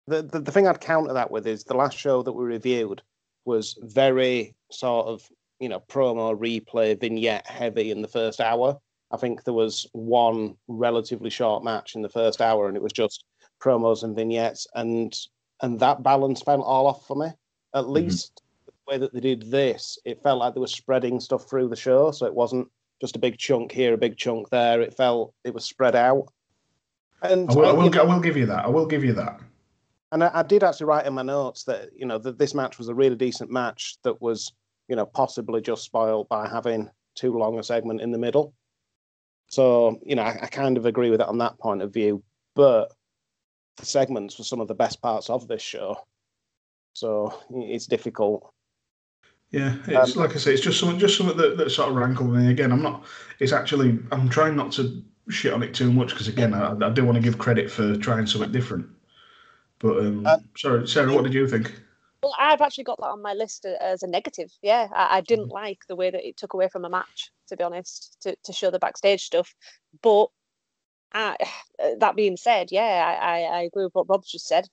the, 0.08 0.24
the, 0.24 0.40
the 0.40 0.52
thing 0.52 0.68
I'd 0.68 0.82
counter 0.82 1.14
that 1.14 1.32
with 1.32 1.48
is 1.48 1.64
the 1.64 1.78
last 1.78 1.98
show 1.98 2.24
that 2.24 2.34
we 2.34 2.44
reviewed 2.44 3.02
was 3.46 3.78
very 3.82 4.56
sort 4.72 5.08
of, 5.08 5.22
you 5.60 5.70
know, 5.70 5.80
promo, 5.80 6.38
replay, 6.38 7.00
vignette 7.00 7.48
heavy 7.48 7.92
in 7.92 8.02
the 8.02 8.08
first 8.08 8.42
hour. 8.42 8.78
I 9.12 9.18
think 9.18 9.44
there 9.44 9.54
was 9.54 9.88
one 9.94 10.56
relatively 10.68 11.30
short 11.30 11.64
match 11.64 11.96
in 11.96 12.02
the 12.02 12.10
first 12.10 12.42
hour 12.42 12.68
and 12.68 12.76
it 12.76 12.84
was 12.84 12.92
just 12.92 13.24
promos 13.62 14.04
and 14.04 14.16
vignettes 14.16 14.68
and 14.76 15.14
and 15.62 15.80
that 15.80 16.04
balance 16.04 16.42
fell 16.42 16.62
all 16.62 16.88
off 16.88 17.06
for 17.06 17.16
me. 17.16 17.28
At 17.74 17.84
mm-hmm. 17.84 17.92
least 17.92 18.36
the 18.36 18.49
way 18.90 18.98
that 18.98 19.14
they 19.14 19.20
did 19.20 19.50
this, 19.50 19.98
it 20.06 20.22
felt 20.24 20.40
like 20.40 20.54
they 20.54 20.60
were 20.60 20.68
spreading 20.68 21.20
stuff 21.20 21.50
through 21.50 21.70
the 21.70 21.76
show. 21.76 22.12
So 22.12 22.26
it 22.26 22.34
wasn't 22.34 22.68
just 23.00 23.16
a 23.16 23.20
big 23.20 23.38
chunk 23.38 23.72
here, 23.72 23.94
a 23.94 23.98
big 23.98 24.18
chunk 24.18 24.50
there. 24.50 24.82
It 24.82 24.94
felt 24.96 25.34
it 25.44 25.54
was 25.54 25.66
spread 25.66 25.96
out. 25.96 26.26
And 27.22 27.50
I 27.50 27.54
will, 27.54 27.66
I 27.66 27.72
will, 27.72 27.84
you 27.86 27.90
know- 27.92 28.02
I 28.02 28.06
will 28.06 28.20
give 28.20 28.38
you 28.38 28.46
that. 28.48 28.66
I 28.66 28.70
will 28.70 28.86
give 28.86 29.04
you 29.04 29.14
that. 29.14 29.40
And 30.12 30.24
I, 30.24 30.32
I 30.34 30.44
did 30.44 30.64
actually 30.64 30.88
write 30.88 31.06
in 31.06 31.14
my 31.14 31.22
notes 31.22 31.64
that 31.66 31.90
you 31.96 32.06
know 32.06 32.18
that 32.18 32.40
this 32.40 32.56
match 32.56 32.78
was 32.80 32.90
a 32.90 32.96
really 32.96 33.16
decent 33.16 33.52
match 33.52 33.98
that 34.04 34.20
was 34.22 34.52
you 34.88 34.96
know 34.96 35.06
possibly 35.06 35.62
just 35.62 35.84
spoiled 35.84 36.28
by 36.30 36.50
having 36.50 36.90
too 37.16 37.38
long 37.38 37.60
a 37.60 37.64
segment 37.64 38.02
in 38.02 38.12
the 38.12 38.18
middle. 38.18 38.54
So 39.48 40.00
you 40.04 40.16
know 40.16 40.24
I, 40.24 40.40
I 40.44 40.48
kind 40.48 40.78
of 40.78 40.86
agree 40.88 41.12
with 41.12 41.22
it 41.22 41.28
on 41.28 41.38
that 41.40 41.60
point 41.60 41.82
of 41.84 41.94
view, 41.94 42.24
but 42.56 42.92
the 43.78 43.86
segments 43.86 44.38
were 44.38 44.44
some 44.46 44.62
of 44.62 44.68
the 44.68 44.74
best 44.74 45.00
parts 45.02 45.30
of 45.30 45.48
this 45.48 45.62
show. 45.62 45.98
So 46.94 47.34
it's 47.52 47.86
difficult. 47.86 48.52
Yeah, 49.52 49.76
it's 49.88 50.16
Um, 50.16 50.22
like 50.22 50.36
I 50.36 50.40
say, 50.40 50.54
it's 50.54 50.62
just 50.62 50.80
something, 50.80 51.00
just 51.00 51.18
something 51.18 51.38
that, 51.38 51.58
that 51.58 51.72
sort 51.72 51.90
of 51.90 51.96
rankled 51.96 52.32
me. 52.32 52.52
Again, 52.52 52.72
I'm 52.72 52.84
not. 52.84 53.06
It's 53.40 53.52
actually, 53.52 53.98
I'm 54.12 54.30
trying 54.30 54.56
not 54.56 54.72
to 54.74 55.04
shit 55.30 55.54
on 55.54 55.64
it 55.64 55.74
too 55.74 55.92
much 55.92 56.10
because 56.10 56.28
again, 56.28 56.54
I, 56.54 56.74
I 56.74 56.90
do 56.90 57.06
want 57.06 57.16
to 57.16 57.22
give 57.22 57.38
credit 57.38 57.72
for 57.72 57.96
trying 57.98 58.28
something 58.28 58.52
different. 58.52 58.88
But 59.80 60.00
um, 60.00 60.26
Uh, 60.26 60.38
sorry, 60.58 60.88
Sarah, 60.88 61.14
what 61.14 61.24
did 61.24 61.34
you 61.34 61.48
think? 61.48 61.74
Well, 62.22 62.36
I've 62.38 62.62
actually 62.62 62.84
got 62.84 63.00
that 63.00 63.08
on 63.08 63.22
my 63.22 63.34
list 63.34 63.66
as 63.66 64.04
a 64.04 64.08
negative. 64.08 64.52
Yeah, 64.62 64.88
I, 64.94 65.18
I 65.18 65.22
didn't 65.22 65.50
like 65.50 65.80
the 65.88 65.96
way 65.96 66.10
that 66.10 66.28
it 66.28 66.36
took 66.38 66.54
away 66.54 66.68
from 66.68 66.86
a 66.86 66.90
match, 66.90 67.32
to 67.48 67.58
be 67.58 67.64
honest, 67.64 68.18
to, 68.22 68.36
to 68.44 68.54
show 68.54 68.72
the 68.72 68.80
backstage 68.80 69.24
stuff. 69.24 69.56
But 70.02 70.28
I, 71.14 71.38
that 72.00 72.16
being 72.16 72.38
said, 72.38 72.72
yeah, 72.72 73.18
I, 73.22 73.40
I, 73.40 73.42
I 73.42 73.62
agree 73.62 73.86
with 73.86 73.96
what 73.96 74.10
Rob's 74.10 74.32
just 74.32 74.48
said. 74.48 74.68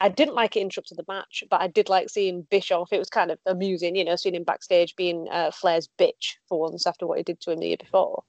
I 0.00 0.08
didn't 0.08 0.34
like 0.34 0.56
it 0.56 0.60
interrupted 0.60 0.98
the 0.98 1.04
match, 1.08 1.44
but 1.48 1.60
I 1.60 1.68
did 1.68 1.88
like 1.88 2.10
seeing 2.10 2.46
Bischoff. 2.50 2.92
It 2.92 2.98
was 2.98 3.08
kind 3.08 3.30
of 3.30 3.38
amusing, 3.46 3.96
you 3.96 4.04
know, 4.04 4.16
seeing 4.16 4.34
him 4.34 4.44
backstage 4.44 4.96
being 4.96 5.28
uh, 5.30 5.50
Flair's 5.50 5.88
bitch 5.98 6.34
for 6.48 6.60
once 6.60 6.86
after 6.86 7.06
what 7.06 7.18
he 7.18 7.24
did 7.24 7.40
to 7.42 7.52
him 7.52 7.60
the 7.60 7.68
year 7.68 7.76
before. 7.76 8.24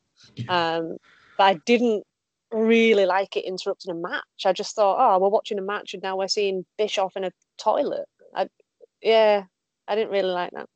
Um, 0.47 0.97
but 1.38 1.43
I 1.43 1.53
didn't 1.66 2.03
really 2.51 3.05
like 3.05 3.36
it 3.36 3.45
interrupting 3.45 3.91
a 3.91 3.95
match. 3.95 4.45
I 4.45 4.53
just 4.53 4.76
thought, 4.76 4.97
oh, 4.99 5.20
we're 5.20 5.30
watching 5.30 5.59
a 5.59 5.63
match 5.63 5.93
and 5.93 6.03
now 6.03 6.18
we're 6.18 6.28
seeing 6.28 6.66
Bischoff 6.78 7.18
in 7.18 7.24
a 7.24 7.32
toilet. 7.57 8.05
I, 8.34 8.47
yeah, 9.01 9.43
I 9.88 9.95
didn't 9.95 10.11
really 10.11 10.32
like 10.32 10.51
that. 10.51 10.68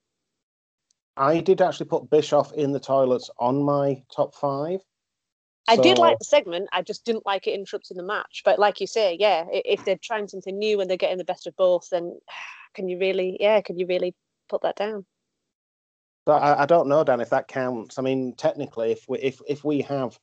I 1.16 1.42
did 1.42 1.62
actually 1.62 1.88
put 1.88 2.10
Bischoff 2.10 2.54
in 2.54 2.72
the 2.72 2.80
toilets 2.80 3.30
on 3.40 3.62
my 3.64 4.02
top 4.14 4.36
five. 4.36 4.80
I 5.68 5.76
did 5.76 5.97
like 5.97 6.18
the 6.18 6.26
segment. 6.26 6.70
I 6.72 6.82
just 6.82 7.05
didn't 7.05 7.26
like 7.26 7.45
it 7.47 7.53
interrupting 7.53 7.97
the 7.97 8.03
match. 8.03 8.41
But 8.43 8.57
like 8.60 8.82
you 8.82 8.88
say, 8.88 9.18
yeah, 9.20 9.45
if 9.51 9.86
they're 9.86 9.99
trying 10.01 10.28
something 10.28 10.57
new 10.57 10.82
and 10.82 10.89
they're 10.89 10.97
getting 10.97 11.18
the 11.18 11.24
best 11.24 11.47
of 11.47 11.55
both, 11.55 11.89
then 11.89 12.18
can 12.74 12.88
you 12.88 12.99
really, 12.99 13.38
yeah, 13.39 13.62
can 13.62 13.78
you 13.78 13.86
really 13.88 14.16
put 14.47 14.62
that 14.64 14.76
down? 14.76 15.05
So 16.28 16.34
I, 16.34 16.64
I 16.64 16.66
don't 16.66 16.88
know, 16.88 17.03
Dan, 17.03 17.22
if 17.22 17.30
that 17.30 17.47
counts. 17.47 17.97
I 17.97 18.01
mean, 18.01 18.34
technically, 18.36 18.91
if 18.91 19.05
we 19.07 19.20
if 19.20 19.41
if 19.47 19.64
we 19.64 19.82
have 19.82 20.20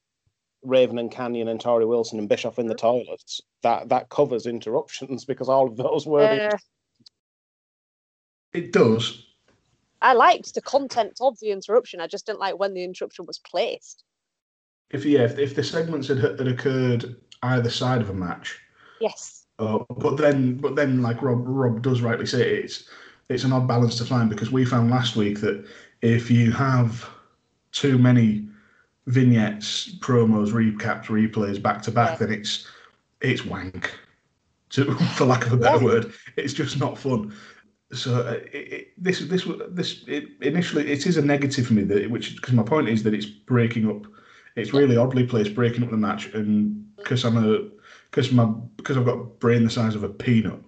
Raven 0.62 0.98
and 0.98 1.10
Kanyon 1.10 1.48
and 1.48 1.60
Torrie 1.60 1.88
Wilson 1.88 2.18
and 2.18 2.28
Bischoff 2.28 2.58
in 2.58 2.66
the 2.66 2.74
toilets, 2.74 3.40
that 3.62 3.88
that 3.88 4.08
covers 4.08 4.46
interruptions 4.46 5.24
because 5.26 5.48
all 5.48 5.66
of 5.66 5.76
those 5.76 6.06
were. 6.06 6.22
Uh, 6.22 6.56
It 8.52 8.72
does. 8.72 9.22
I 10.00 10.12
liked 10.12 10.54
the 10.54 10.62
content 10.62 11.18
of 11.20 11.38
the 11.40 11.50
interruption. 11.50 12.00
I 12.00 12.06
just 12.06 12.26
didn't 12.26 12.40
like 12.40 12.58
when 12.58 12.74
the 12.74 12.84
interruption 12.84 13.26
was 13.26 13.38
placed. 13.38 14.04
If 14.90 15.04
yeah, 15.04 15.22
if, 15.22 15.38
if 15.38 15.54
the 15.54 15.64
segments 15.64 16.08
had, 16.08 16.18
had 16.18 16.46
occurred 16.46 17.16
either 17.42 17.70
side 17.70 18.00
of 18.00 18.10
a 18.10 18.14
match, 18.14 18.58
Yes. 19.00 19.46
uh, 19.58 19.78
but 19.98 20.16
then 20.16 20.56
but 20.56 20.76
then 20.76 21.02
like 21.02 21.22
Rob 21.22 21.42
Rob 21.44 21.82
does 21.82 22.02
rightly 22.02 22.26
say, 22.26 22.58
it's 22.58 22.88
it's 23.28 23.44
an 23.44 23.52
odd 23.52 23.66
balance 23.66 23.96
to 23.98 24.04
find 24.04 24.30
because 24.30 24.50
we 24.50 24.64
found 24.64 24.90
last 24.90 25.16
week 25.16 25.40
that 25.40 25.66
if 26.02 26.30
you 26.30 26.52
have 26.52 27.08
too 27.72 27.98
many 27.98 28.48
vignettes, 29.06 29.94
promos, 29.98 30.50
recaps, 30.52 31.06
replays 31.06 31.60
back 31.60 31.82
to 31.82 31.90
back, 31.90 32.18
then 32.18 32.32
it's 32.32 32.66
it's 33.20 33.44
wank. 33.44 33.92
To, 34.70 34.94
for 35.14 35.24
lack 35.24 35.46
of 35.46 35.52
a 35.52 35.56
better 35.56 35.84
word, 35.84 36.12
it's 36.36 36.52
just 36.52 36.78
not 36.78 36.98
fun. 36.98 37.34
So 37.92 38.16
uh, 38.16 38.32
it, 38.52 38.72
it, 38.72 38.88
this 38.98 39.20
this 39.20 39.46
this 39.68 40.04
it, 40.08 40.28
initially 40.42 40.90
it 40.90 41.06
is 41.06 41.16
a 41.16 41.22
negative 41.22 41.68
for 41.68 41.74
me 41.74 41.82
that 41.84 42.10
which 42.10 42.36
because 42.36 42.52
my 42.52 42.64
point 42.64 42.88
is 42.88 43.02
that 43.04 43.14
it's 43.14 43.26
breaking 43.26 43.88
up. 43.88 44.06
It's 44.56 44.72
really 44.72 44.96
oddly 44.96 45.24
placed, 45.24 45.54
breaking 45.54 45.84
up 45.84 45.90
the 45.90 45.96
match, 45.96 46.32
and 46.34 46.96
because 46.96 47.24
I'm 47.24 47.36
a 47.36 47.68
because 48.10 48.32
my 48.32 48.44
because 48.76 48.96
I've 48.96 49.04
got 49.04 49.18
a 49.18 49.24
brain 49.24 49.64
the 49.64 49.70
size 49.70 49.94
of 49.94 50.02
a 50.02 50.08
peanut, 50.08 50.60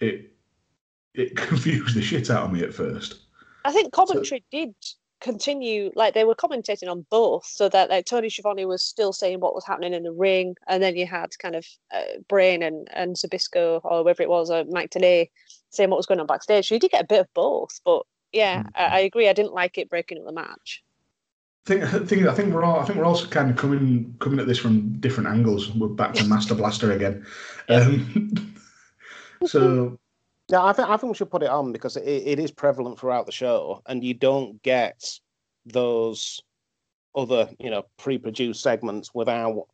it 0.00 0.32
it 1.14 1.36
confused 1.36 1.96
the 1.96 2.02
shit 2.02 2.30
out 2.30 2.44
of 2.44 2.52
me 2.52 2.62
at 2.62 2.74
first. 2.74 3.16
I 3.64 3.72
think 3.72 3.92
commentary 3.92 4.44
did 4.50 4.74
continue, 5.20 5.90
like 5.96 6.12
they 6.12 6.24
were 6.24 6.34
commentating 6.34 6.88
on 6.88 7.06
both, 7.10 7.46
so 7.46 7.68
that 7.70 7.90
like 7.90 8.04
Tony 8.04 8.28
Schiavone 8.28 8.66
was 8.66 8.84
still 8.84 9.12
saying 9.12 9.40
what 9.40 9.54
was 9.54 9.64
happening 9.64 9.94
in 9.94 10.02
the 10.02 10.12
ring, 10.12 10.54
and 10.68 10.82
then 10.82 10.96
you 10.96 11.06
had 11.06 11.36
kind 11.38 11.56
of 11.56 11.66
uh, 11.92 12.02
Brain 12.28 12.62
and 12.62 12.88
and 12.92 13.16
Zbyszko 13.16 13.80
or 13.82 14.02
whoever 14.02 14.22
it 14.22 14.28
was, 14.28 14.50
or 14.50 14.64
Mike 14.66 14.90
Tenay 14.90 15.30
saying 15.70 15.90
what 15.90 15.96
was 15.96 16.06
going 16.06 16.20
on 16.20 16.26
backstage. 16.26 16.68
So 16.68 16.74
you 16.74 16.78
did 16.78 16.92
get 16.92 17.02
a 17.02 17.06
bit 17.06 17.20
of 17.20 17.34
both, 17.34 17.80
but 17.84 18.02
yeah, 18.32 18.64
I, 18.74 18.84
I 18.84 18.98
agree. 19.00 19.28
I 19.28 19.32
didn't 19.32 19.54
like 19.54 19.78
it 19.78 19.90
breaking 19.90 20.18
up 20.18 20.26
the 20.26 20.32
match. 20.32 20.82
Think, 21.66 21.82
I 21.94 21.98
think 22.00 22.26
I 22.26 22.34
think 22.34 22.52
we're 22.52 22.64
all 22.64 22.80
I 22.80 22.84
think 22.84 22.98
we're 22.98 23.04
also 23.04 23.26
kind 23.26 23.50
of 23.50 23.56
coming 23.56 24.14
coming 24.18 24.38
at 24.38 24.46
this 24.46 24.58
from 24.58 24.98
different 25.00 25.28
angles. 25.28 25.72
We're 25.74 25.88
back 25.88 26.14
to 26.14 26.24
Master 26.24 26.54
Blaster 26.54 26.92
again. 26.92 27.26
Um, 27.68 28.56
so 29.46 29.98
Yeah, 30.50 30.62
I 30.62 30.72
think 30.72 30.88
I 30.88 30.96
think 30.96 31.12
we 31.12 31.16
should 31.16 31.30
put 31.30 31.42
it 31.42 31.48
on 31.48 31.72
because 31.72 31.96
it, 31.96 32.04
it 32.04 32.38
is 32.38 32.50
prevalent 32.50 32.98
throughout 32.98 33.26
the 33.26 33.32
show, 33.32 33.82
and 33.86 34.04
you 34.04 34.14
don't 34.14 34.62
get 34.62 35.18
those 35.66 36.40
other 37.16 37.48
you 37.58 37.70
know 37.70 37.84
pre-produced 37.96 38.62
segments 38.62 39.14
without 39.14 39.66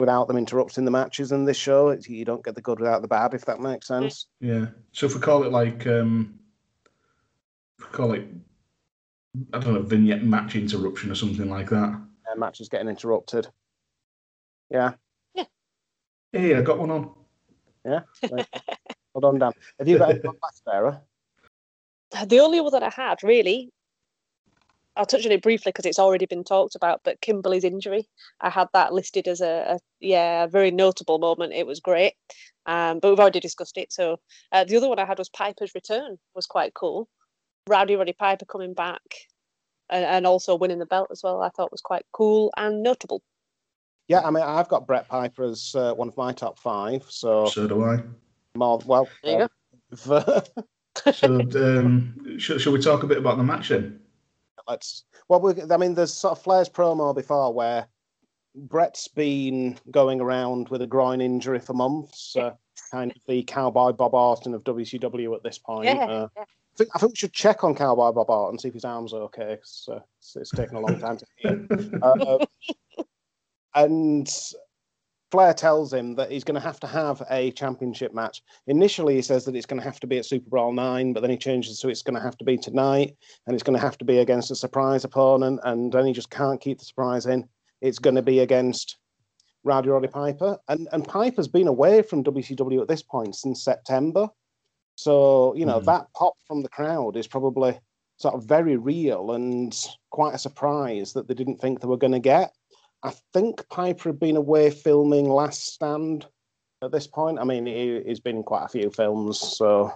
without 0.00 0.26
them 0.26 0.36
interrupting 0.36 0.84
the 0.84 0.90
matches 0.90 1.32
in 1.32 1.44
this 1.44 1.56
show. 1.56 1.88
It's, 1.88 2.08
you 2.08 2.24
don't 2.24 2.44
get 2.44 2.54
the 2.54 2.62
good 2.62 2.80
without 2.80 3.02
the 3.02 3.08
bad, 3.08 3.34
if 3.34 3.44
that 3.44 3.60
makes 3.60 3.86
sense. 3.86 4.26
yeah, 4.40 4.66
so 4.92 5.06
if 5.06 5.14
we 5.14 5.20
call 5.20 5.44
it 5.44 5.52
like 5.52 5.86
um, 5.86 6.38
call 7.92 8.12
it 8.12 8.26
I 9.52 9.58
don't 9.58 9.74
know 9.74 9.82
vignette 9.82 10.22
match 10.22 10.54
interruption 10.54 11.10
or 11.10 11.14
something 11.14 11.50
like 11.50 11.70
that. 11.70 12.00
Uh, 12.30 12.36
matches 12.36 12.68
getting 12.68 12.88
interrupted. 12.88 13.48
Yeah, 14.70 14.92
Yeah. 15.34 15.44
Hey, 16.32 16.54
I 16.54 16.62
got 16.62 16.78
one 16.78 16.90
on. 16.90 17.14
Yeah. 17.84 18.00
Hold 18.22 18.46
well 19.14 19.32
done, 19.32 19.38
Dan. 19.38 19.52
Have 19.78 19.88
you 19.88 19.98
got 19.98 20.10
anyone 20.10 20.36
back, 20.40 20.52
Sarah? 20.64 21.02
The 22.26 22.40
only 22.40 22.60
one 22.60 22.72
that 22.72 22.82
I 22.82 22.90
had 22.90 23.22
really, 23.22 23.72
I'll 24.96 25.06
touch 25.06 25.26
on 25.26 25.32
it 25.32 25.42
briefly 25.42 25.70
because 25.70 25.86
it's 25.86 25.98
already 25.98 26.26
been 26.26 26.44
talked 26.44 26.76
about. 26.76 27.00
But 27.04 27.20
Kimberly's 27.20 27.64
injury, 27.64 28.08
I 28.40 28.50
had 28.50 28.68
that 28.72 28.92
listed 28.92 29.26
as 29.26 29.40
a, 29.40 29.74
a 29.74 29.78
yeah, 30.00 30.44
a 30.44 30.48
very 30.48 30.70
notable 30.70 31.18
moment. 31.18 31.52
It 31.52 31.66
was 31.66 31.80
great, 31.80 32.14
um, 32.66 33.00
but 33.00 33.10
we've 33.10 33.20
already 33.20 33.40
discussed 33.40 33.76
it. 33.76 33.92
So 33.92 34.18
uh, 34.52 34.64
the 34.64 34.76
other 34.76 34.88
one 34.88 34.98
I 35.00 35.04
had 35.04 35.18
was 35.18 35.28
Piper's 35.28 35.74
return, 35.74 36.18
was 36.34 36.46
quite 36.46 36.74
cool. 36.74 37.08
Rowdy 37.68 37.96
Roddy 37.96 38.12
Piper 38.12 38.44
coming 38.44 38.74
back, 38.74 39.02
and, 39.90 40.04
and 40.04 40.26
also 40.26 40.54
winning 40.54 40.78
the 40.78 40.86
belt 40.86 41.08
as 41.10 41.22
well. 41.22 41.42
I 41.42 41.48
thought 41.50 41.72
was 41.72 41.80
quite 41.80 42.04
cool 42.12 42.52
and 42.56 42.82
notable. 42.82 43.22
Yeah, 44.08 44.20
I 44.20 44.30
mean, 44.30 44.44
I've 44.44 44.68
got 44.68 44.86
Bret 44.86 45.08
Piper 45.08 45.44
as 45.44 45.74
uh, 45.74 45.94
one 45.94 46.08
of 46.08 46.16
my 46.16 46.32
top 46.32 46.58
five. 46.58 47.04
So 47.08 47.46
So 47.46 47.66
do 47.66 47.84
I. 47.84 48.02
more 48.54 48.80
well. 48.84 49.08
There 49.22 49.40
you 49.40 50.12
uh, 50.12 50.40
So 51.12 51.40
um, 51.56 52.38
shall, 52.38 52.58
shall 52.58 52.72
we 52.72 52.80
talk 52.80 53.02
a 53.02 53.06
bit 53.06 53.18
about 53.18 53.36
the 53.38 53.42
match 53.42 53.70
then? 53.70 54.00
let's 54.68 55.04
well 55.28 55.40
we, 55.40 55.52
i 55.70 55.76
mean 55.76 55.94
there's 55.94 56.12
sort 56.12 56.32
of 56.32 56.42
flair's 56.42 56.68
promo 56.68 57.14
before 57.14 57.52
where 57.52 57.86
bret's 58.54 59.08
been 59.08 59.76
going 59.90 60.20
around 60.20 60.68
with 60.68 60.82
a 60.82 60.86
groin 60.86 61.20
injury 61.20 61.58
for 61.58 61.74
months 61.74 62.36
uh, 62.36 62.52
kind 62.90 63.10
of 63.10 63.16
the 63.26 63.42
cowboy 63.42 63.92
bob 63.92 64.14
Orton 64.14 64.54
of 64.54 64.64
wcw 64.64 65.34
at 65.34 65.42
this 65.42 65.58
point 65.58 65.86
Yeah, 65.86 66.04
uh, 66.04 66.28
yeah. 66.36 66.44
I, 66.74 66.76
think, 66.76 66.90
I 66.94 66.98
think 66.98 67.12
we 67.12 67.16
should 67.16 67.32
check 67.32 67.62
on 67.62 67.74
cowboy 67.74 68.10
bob 68.12 68.50
and 68.50 68.60
see 68.60 68.68
if 68.68 68.74
his 68.74 68.84
arm's 68.84 69.14
okay 69.14 69.56
'cause, 69.56 69.88
uh, 69.90 70.00
it's, 70.18 70.36
it's 70.36 70.50
taken 70.50 70.76
a 70.76 70.80
long 70.80 70.98
time 70.98 71.16
to 71.16 71.26
heal 71.36 71.66
uh, 72.02 72.44
and 73.74 74.28
Flair 75.30 75.52
tells 75.52 75.92
him 75.92 76.14
that 76.14 76.30
he's 76.30 76.44
going 76.44 76.54
to 76.54 76.60
have 76.60 76.78
to 76.78 76.86
have 76.86 77.20
a 77.28 77.50
championship 77.52 78.14
match. 78.14 78.40
Initially, 78.68 79.16
he 79.16 79.22
says 79.22 79.44
that 79.44 79.56
it's 79.56 79.66
going 79.66 79.80
to 79.80 79.84
have 79.84 79.98
to 79.98 80.06
be 80.06 80.18
at 80.18 80.24
Super 80.24 80.48
Brawl 80.48 80.72
nine, 80.72 81.12
but 81.12 81.22
then 81.22 81.30
he 81.30 81.36
changes 81.36 81.80
to 81.80 81.88
it's 81.88 82.02
going 82.02 82.14
to 82.14 82.22
have 82.22 82.36
to 82.38 82.44
be 82.44 82.56
tonight, 82.56 83.16
and 83.46 83.54
it's 83.54 83.64
going 83.64 83.76
to 83.76 83.84
have 83.84 83.98
to 83.98 84.04
be 84.04 84.18
against 84.18 84.52
a 84.52 84.54
surprise 84.54 85.02
opponent, 85.04 85.58
and 85.64 85.92
then 85.92 86.06
he 86.06 86.12
just 86.12 86.30
can't 86.30 86.60
keep 86.60 86.78
the 86.78 86.84
surprise 86.84 87.26
in. 87.26 87.48
It's 87.80 87.98
going 87.98 88.14
to 88.14 88.22
be 88.22 88.40
against 88.40 88.96
Rowdy 89.64 89.88
Roddy 89.88 90.06
Piper, 90.06 90.56
and 90.68 90.88
and 90.92 91.06
Piper's 91.08 91.48
been 91.48 91.66
away 91.66 92.02
from 92.02 92.22
WCW 92.22 92.80
at 92.80 92.86
this 92.86 93.02
point 93.02 93.34
since 93.34 93.64
September, 93.64 94.28
so 94.96 95.54
you 95.54 95.66
know 95.66 95.80
Mhm. 95.80 95.84
that 95.86 96.12
pop 96.14 96.34
from 96.46 96.62
the 96.62 96.68
crowd 96.68 97.16
is 97.16 97.26
probably 97.26 97.78
sort 98.16 98.34
of 98.34 98.44
very 98.44 98.76
real 98.76 99.32
and 99.32 99.76
quite 100.10 100.34
a 100.34 100.38
surprise 100.38 101.12
that 101.12 101.26
they 101.26 101.34
didn't 101.34 101.60
think 101.60 101.80
they 101.80 101.88
were 101.88 101.96
going 101.96 102.12
to 102.12 102.20
get. 102.20 102.52
I 103.02 103.12
think 103.32 103.68
Piper 103.68 104.10
had 104.10 104.20
been 104.20 104.36
away 104.36 104.70
filming 104.70 105.28
Last 105.28 105.66
Stand 105.74 106.26
at 106.80 106.92
this 106.92 107.06
point. 107.08 107.38
I 107.40 107.44
mean, 107.44 107.66
he, 107.66 108.00
he's 108.06 108.20
been 108.20 108.36
in 108.36 108.42
quite 108.44 108.64
a 108.64 108.68
few 108.68 108.88
films, 108.90 109.38
so 109.40 109.92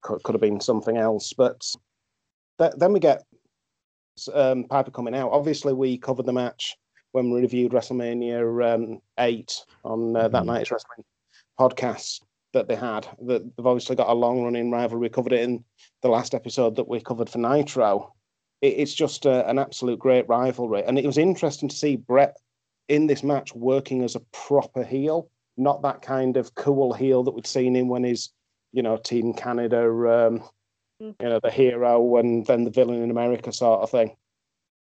could, 0.00 0.22
could 0.22 0.34
have 0.34 0.40
been 0.40 0.60
something 0.60 0.96
else. 0.96 1.32
But 1.34 1.60
th- 2.58 2.72
then 2.78 2.92
we 2.92 2.98
get 3.00 3.24
um, 4.32 4.64
Piper 4.64 4.90
coming 4.90 5.14
out. 5.14 5.32
Obviously, 5.32 5.74
we 5.74 5.98
covered 5.98 6.26
the 6.26 6.32
match 6.32 6.76
when 7.12 7.30
we 7.30 7.40
reviewed 7.42 7.72
WrestleMania 7.72 8.74
um, 8.74 9.00
8 9.18 9.64
on 9.84 10.16
uh, 10.16 10.28
that 10.28 10.42
Mhm. 10.42 10.46
night's 10.46 10.70
wrestling 10.70 11.04
podcasts 11.60 12.20
that 12.56 12.68
they 12.68 12.76
had. 12.76 13.06
That 13.22 13.42
they've 13.56 13.66
obviously 13.66 13.96
got 13.96 14.08
a 14.08 14.14
long 14.14 14.42
running 14.42 14.70
rivalry. 14.70 15.02
We 15.02 15.08
covered 15.08 15.32
it 15.32 15.42
in 15.42 15.64
the 16.02 16.08
last 16.08 16.34
episode 16.34 16.76
that 16.76 16.88
we 16.88 17.00
covered 17.00 17.30
for 17.30 17.38
Nitro. 17.38 18.12
It, 18.60 18.74
it's 18.78 18.94
just 18.94 19.26
a, 19.26 19.48
an 19.48 19.58
absolute 19.58 19.98
great 19.98 20.28
rivalry, 20.28 20.82
and 20.84 20.98
it 20.98 21.06
was 21.06 21.18
interesting 21.18 21.68
to 21.68 21.76
see 21.76 21.96
Bret 21.96 22.36
in 22.88 23.06
this 23.06 23.22
match 23.22 23.54
working 23.54 24.02
as 24.02 24.14
a 24.14 24.20
proper 24.32 24.84
heel, 24.84 25.30
not 25.56 25.82
that 25.82 26.02
kind 26.02 26.36
of 26.36 26.54
cool 26.54 26.92
heel 26.92 27.22
that 27.24 27.32
we'd 27.32 27.46
seen 27.46 27.74
him 27.74 27.88
when 27.88 28.04
he's, 28.04 28.32
you 28.72 28.82
know, 28.82 28.96
Team 28.96 29.32
Canada, 29.34 29.82
um, 30.08 30.42
Mm. 31.02 31.14
you 31.20 31.28
know, 31.28 31.40
the 31.42 31.50
hero 31.50 32.16
and 32.16 32.46
then 32.46 32.64
the 32.64 32.70
villain 32.70 33.02
in 33.02 33.10
America 33.10 33.52
sort 33.52 33.82
of 33.82 33.90
thing. 33.90 34.16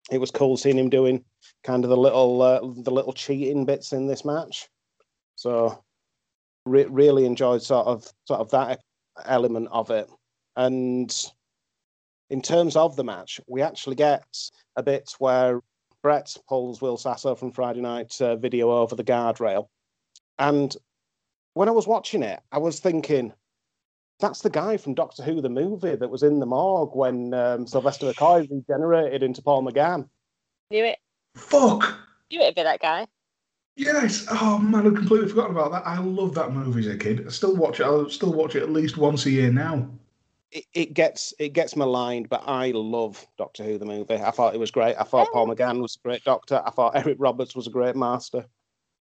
It 0.09 0.19
was 0.19 0.31
cool 0.31 0.55
seeing 0.55 0.77
him 0.77 0.89
doing 0.89 1.25
kind 1.63 1.83
of 1.83 1.89
the 1.89 1.97
little 1.97 2.41
uh, 2.41 2.59
the 2.61 2.91
little 2.91 3.11
cheating 3.11 3.65
bits 3.65 3.91
in 3.91 4.07
this 4.07 4.23
match. 4.23 4.69
So 5.35 5.83
re- 6.65 6.85
really 6.85 7.25
enjoyed 7.25 7.61
sort 7.61 7.87
of 7.87 8.11
sort 8.25 8.39
of 8.39 8.49
that 8.51 8.81
element 9.25 9.69
of 9.71 9.91
it. 9.91 10.09
And 10.55 11.13
in 12.29 12.41
terms 12.41 12.75
of 12.75 12.95
the 12.95 13.03
match, 13.03 13.39
we 13.47 13.61
actually 13.61 13.95
get 13.95 14.25
a 14.75 14.83
bit 14.83 15.13
where 15.19 15.61
Bret 16.01 16.35
pulls 16.47 16.81
Will 16.81 16.97
Sasso 16.97 17.35
from 17.35 17.51
Friday 17.51 17.81
Night 17.81 18.19
uh, 18.21 18.35
Video 18.35 18.71
over 18.71 18.95
the 18.95 19.03
guardrail, 19.03 19.67
and 20.37 20.75
when 21.55 21.69
I 21.69 21.71
was 21.71 21.87
watching 21.87 22.21
it, 22.21 22.41
I 22.51 22.57
was 22.57 22.79
thinking, 22.79 23.33
that's 24.19 24.41
the 24.41 24.49
guy 24.49 24.77
from 24.77 24.93
Doctor 24.93 25.23
Who 25.23 25.41
the 25.41 25.49
movie 25.49 25.95
that 25.95 26.09
was 26.09 26.21
in 26.21 26.39
the 26.39 26.45
morgue 26.45 26.95
when 26.95 27.33
um, 27.33 27.65
Sylvester 27.65 28.11
McCoy 28.11 28.49
regenerated 28.51 29.23
into 29.23 29.41
Paul 29.41 29.63
McGann. 29.63 30.07
Knew 30.69 30.83
it. 30.83 30.99
Fuck. 31.35 31.97
Knew 32.29 32.41
it'd 32.41 32.55
be 32.55 32.63
that 32.63 32.81
guy. 32.81 33.07
Yes. 33.75 34.25
Oh 34.29 34.57
man, 34.57 34.87
I've 34.87 34.95
completely 34.95 35.27
forgotten 35.27 35.55
about 35.55 35.71
that. 35.71 35.85
I 35.85 35.99
love 35.99 36.33
that 36.35 36.53
movie 36.53 36.81
as 36.81 36.87
a 36.87 36.97
kid. 36.97 37.25
I 37.27 37.29
still 37.29 37.55
watch 37.55 37.79
it. 37.79 37.83
I'll 37.83 38.09
still 38.09 38.33
watch 38.33 38.55
it 38.55 38.63
at 38.63 38.69
least 38.69 38.97
once 38.97 39.25
a 39.25 39.31
year 39.31 39.51
now. 39.51 39.89
It, 40.51 40.65
it 40.73 40.93
gets 40.93 41.33
it 41.39 41.49
gets 41.49 41.75
maligned, 41.75 42.29
but 42.29 42.43
I 42.47 42.71
love 42.71 43.27
Doctor 43.37 43.63
Who 43.63 43.77
the 43.77 43.85
movie. 43.85 44.15
I 44.15 44.31
thought 44.31 44.55
it 44.55 44.59
was 44.59 44.71
great. 44.71 44.95
I 44.97 45.03
thought 45.03 45.31
Paul 45.33 45.51
oh. 45.51 45.53
McGann 45.53 45.81
was 45.81 45.97
a 45.97 46.07
great 46.07 46.23
Doctor. 46.23 46.61
I 46.65 46.69
thought 46.69 46.95
Eric 46.95 47.17
Roberts 47.19 47.55
was 47.55 47.67
a 47.67 47.71
great 47.71 47.97
Master. 47.97 48.45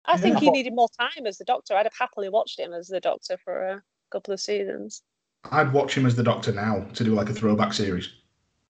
I 0.05 0.17
think 0.17 0.35
Yeah. 0.35 0.39
he 0.41 0.51
needed 0.51 0.75
more 0.75 0.89
time 0.99 1.25
as 1.25 1.37
the 1.37 1.45
Doctor. 1.45 1.75
I'd 1.75 1.85
have 1.85 1.93
happily 1.97 2.29
watched 2.29 2.59
him 2.59 2.73
as 2.73 2.87
the 2.87 2.99
Doctor 2.99 3.37
for 3.43 3.61
a 3.61 3.83
couple 4.11 4.33
of 4.33 4.39
seasons. 4.39 5.01
I'd 5.51 5.73
watch 5.73 5.97
him 5.97 6.05
as 6.05 6.15
the 6.15 6.23
Doctor 6.23 6.51
now 6.51 6.85
to 6.93 7.03
do 7.03 7.15
like 7.15 7.29
a 7.29 7.33
throwback 7.33 7.73
series. 7.73 8.09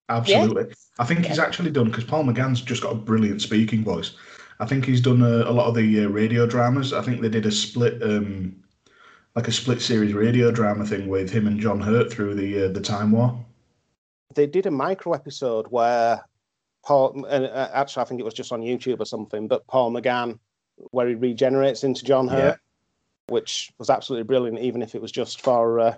Absolutely. 0.07 0.73
I 0.99 1.05
think 1.05 1.25
he's 1.25 1.39
actually 1.39 1.71
done 1.71 1.85
because 1.85 2.03
Paul 2.03 2.25
McGann's 2.25 2.61
just 2.61 2.83
got 2.83 2.91
a 2.91 2.95
brilliant 2.95 3.41
speaking 3.41 3.83
voice. 3.83 4.15
I 4.62 4.66
think 4.68 4.86
he's 4.86 5.01
done 5.01 5.24
a, 5.24 5.49
a 5.49 5.51
lot 5.51 5.66
of 5.66 5.74
the 5.74 6.05
uh, 6.05 6.09
radio 6.09 6.45
dramas. 6.45 6.93
I 6.93 7.01
think 7.01 7.20
they 7.20 7.30
did 7.30 7.47
a 7.47 7.51
split, 7.51 8.01
um, 8.03 8.55
like 9.36 9.47
a 9.47 9.51
split 9.51 9.82
series 9.82 10.14
radio 10.14 10.51
drama 10.51 10.86
thing 10.86 11.07
with 11.07 11.32
him 11.32 11.47
and 11.47 11.59
John 11.59 11.82
Hurt 11.82 12.14
through 12.14 12.36
the 12.36 12.66
uh, 12.66 12.68
the 12.68 12.80
Time 12.80 13.12
War. 13.12 13.43
They 14.36 14.45
did 14.45 14.68
a 14.68 14.72
micro 14.72 15.14
episode 15.14 15.66
where 15.72 16.24
Paul, 16.86 17.26
and 17.28 17.45
uh, 17.45 17.70
actually 17.74 18.01
I 18.03 18.05
think 18.05 18.22
it 18.22 18.24
was 18.24 18.36
just 18.36 18.51
on 18.51 18.62
YouTube 18.62 18.99
or 18.99 19.05
something, 19.05 19.47
but 19.47 19.66
Paul 19.66 19.91
McGann, 19.91 20.38
where 20.91 21.07
he 21.07 21.16
regenerates 21.16 21.84
into 21.84 22.05
John 22.05 22.28
Yeah. 22.28 22.34
Hurt, 22.34 22.59
which 23.30 23.72
was 23.80 23.89
absolutely 23.89 24.26
brilliant, 24.26 24.59
even 24.59 24.84
if 24.84 24.93
it 24.93 25.01
was 25.01 25.12
just 25.12 25.41
for. 25.41 25.80
Uh, 25.80 25.95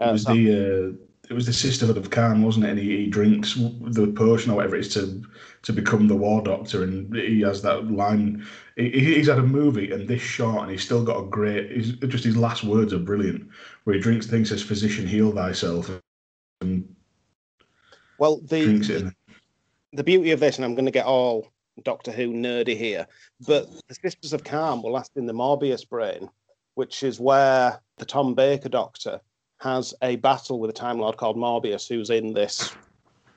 It 0.00 0.04
uh, 0.04 0.12
was 0.12 0.24
the 0.24 0.96
uh, 0.98 1.06
it 1.30 1.34
was 1.34 1.46
the 1.46 1.52
Sisterhood 1.52 1.96
of 1.96 2.10
Karn, 2.10 2.42
wasn't 2.42 2.66
it? 2.66 2.70
And 2.70 2.78
he, 2.78 3.04
he 3.04 3.06
drinks 3.06 3.54
the 3.54 4.12
potion 4.16 4.50
or 4.50 4.56
whatever 4.56 4.74
it 4.74 4.80
is 4.80 4.94
to 4.94 5.22
to 5.62 5.72
become 5.72 6.08
the 6.08 6.16
War 6.16 6.42
Doctor, 6.42 6.82
and 6.82 7.14
he 7.14 7.40
has 7.42 7.62
that 7.62 7.88
line. 7.90 8.44
He, 8.76 8.90
he's 8.90 9.28
had 9.28 9.38
a 9.38 9.42
movie 9.42 9.92
and 9.92 10.08
this 10.08 10.20
short, 10.20 10.62
and 10.62 10.70
he's 10.72 10.82
still 10.82 11.04
got 11.04 11.20
a 11.20 11.26
great. 11.28 11.70
He's, 11.70 11.92
just 11.92 12.24
his 12.24 12.36
last 12.36 12.64
words 12.64 12.92
are 12.92 12.98
brilliant, 12.98 13.48
where 13.84 13.94
he 13.94 14.02
drinks 14.02 14.26
things 14.26 14.48
says 14.48 14.62
"Physician, 14.62 15.06
heal 15.06 15.30
thyself," 15.30 15.88
and 16.60 16.96
well, 18.18 18.40
the. 18.40 18.62
In. 18.62 19.14
the 19.92 20.04
beauty 20.04 20.32
of 20.32 20.40
this, 20.40 20.56
and 20.56 20.64
I'm 20.64 20.74
going 20.74 20.84
to 20.84 20.90
get 20.90 21.06
all 21.06 21.46
Doctor 21.84 22.10
Who 22.10 22.32
nerdy 22.32 22.76
here, 22.76 23.06
but 23.46 23.68
the 23.86 23.94
Sisters 23.94 24.32
of 24.32 24.42
Karn 24.42 24.82
were 24.82 24.90
last 24.90 25.12
in 25.16 25.26
the 25.26 25.32
Morbius 25.32 25.88
brain, 25.88 26.28
which 26.74 27.04
is 27.04 27.20
where 27.20 27.80
the 27.98 28.04
Tom 28.04 28.34
Baker 28.34 28.68
Doctor 28.68 29.20
has 29.60 29.94
a 30.02 30.16
battle 30.16 30.58
with 30.58 30.70
a 30.70 30.74
Time 30.74 30.98
Lord 30.98 31.16
called 31.16 31.36
Morbius, 31.36 31.88
who's 31.88 32.10
in 32.10 32.32
this 32.32 32.74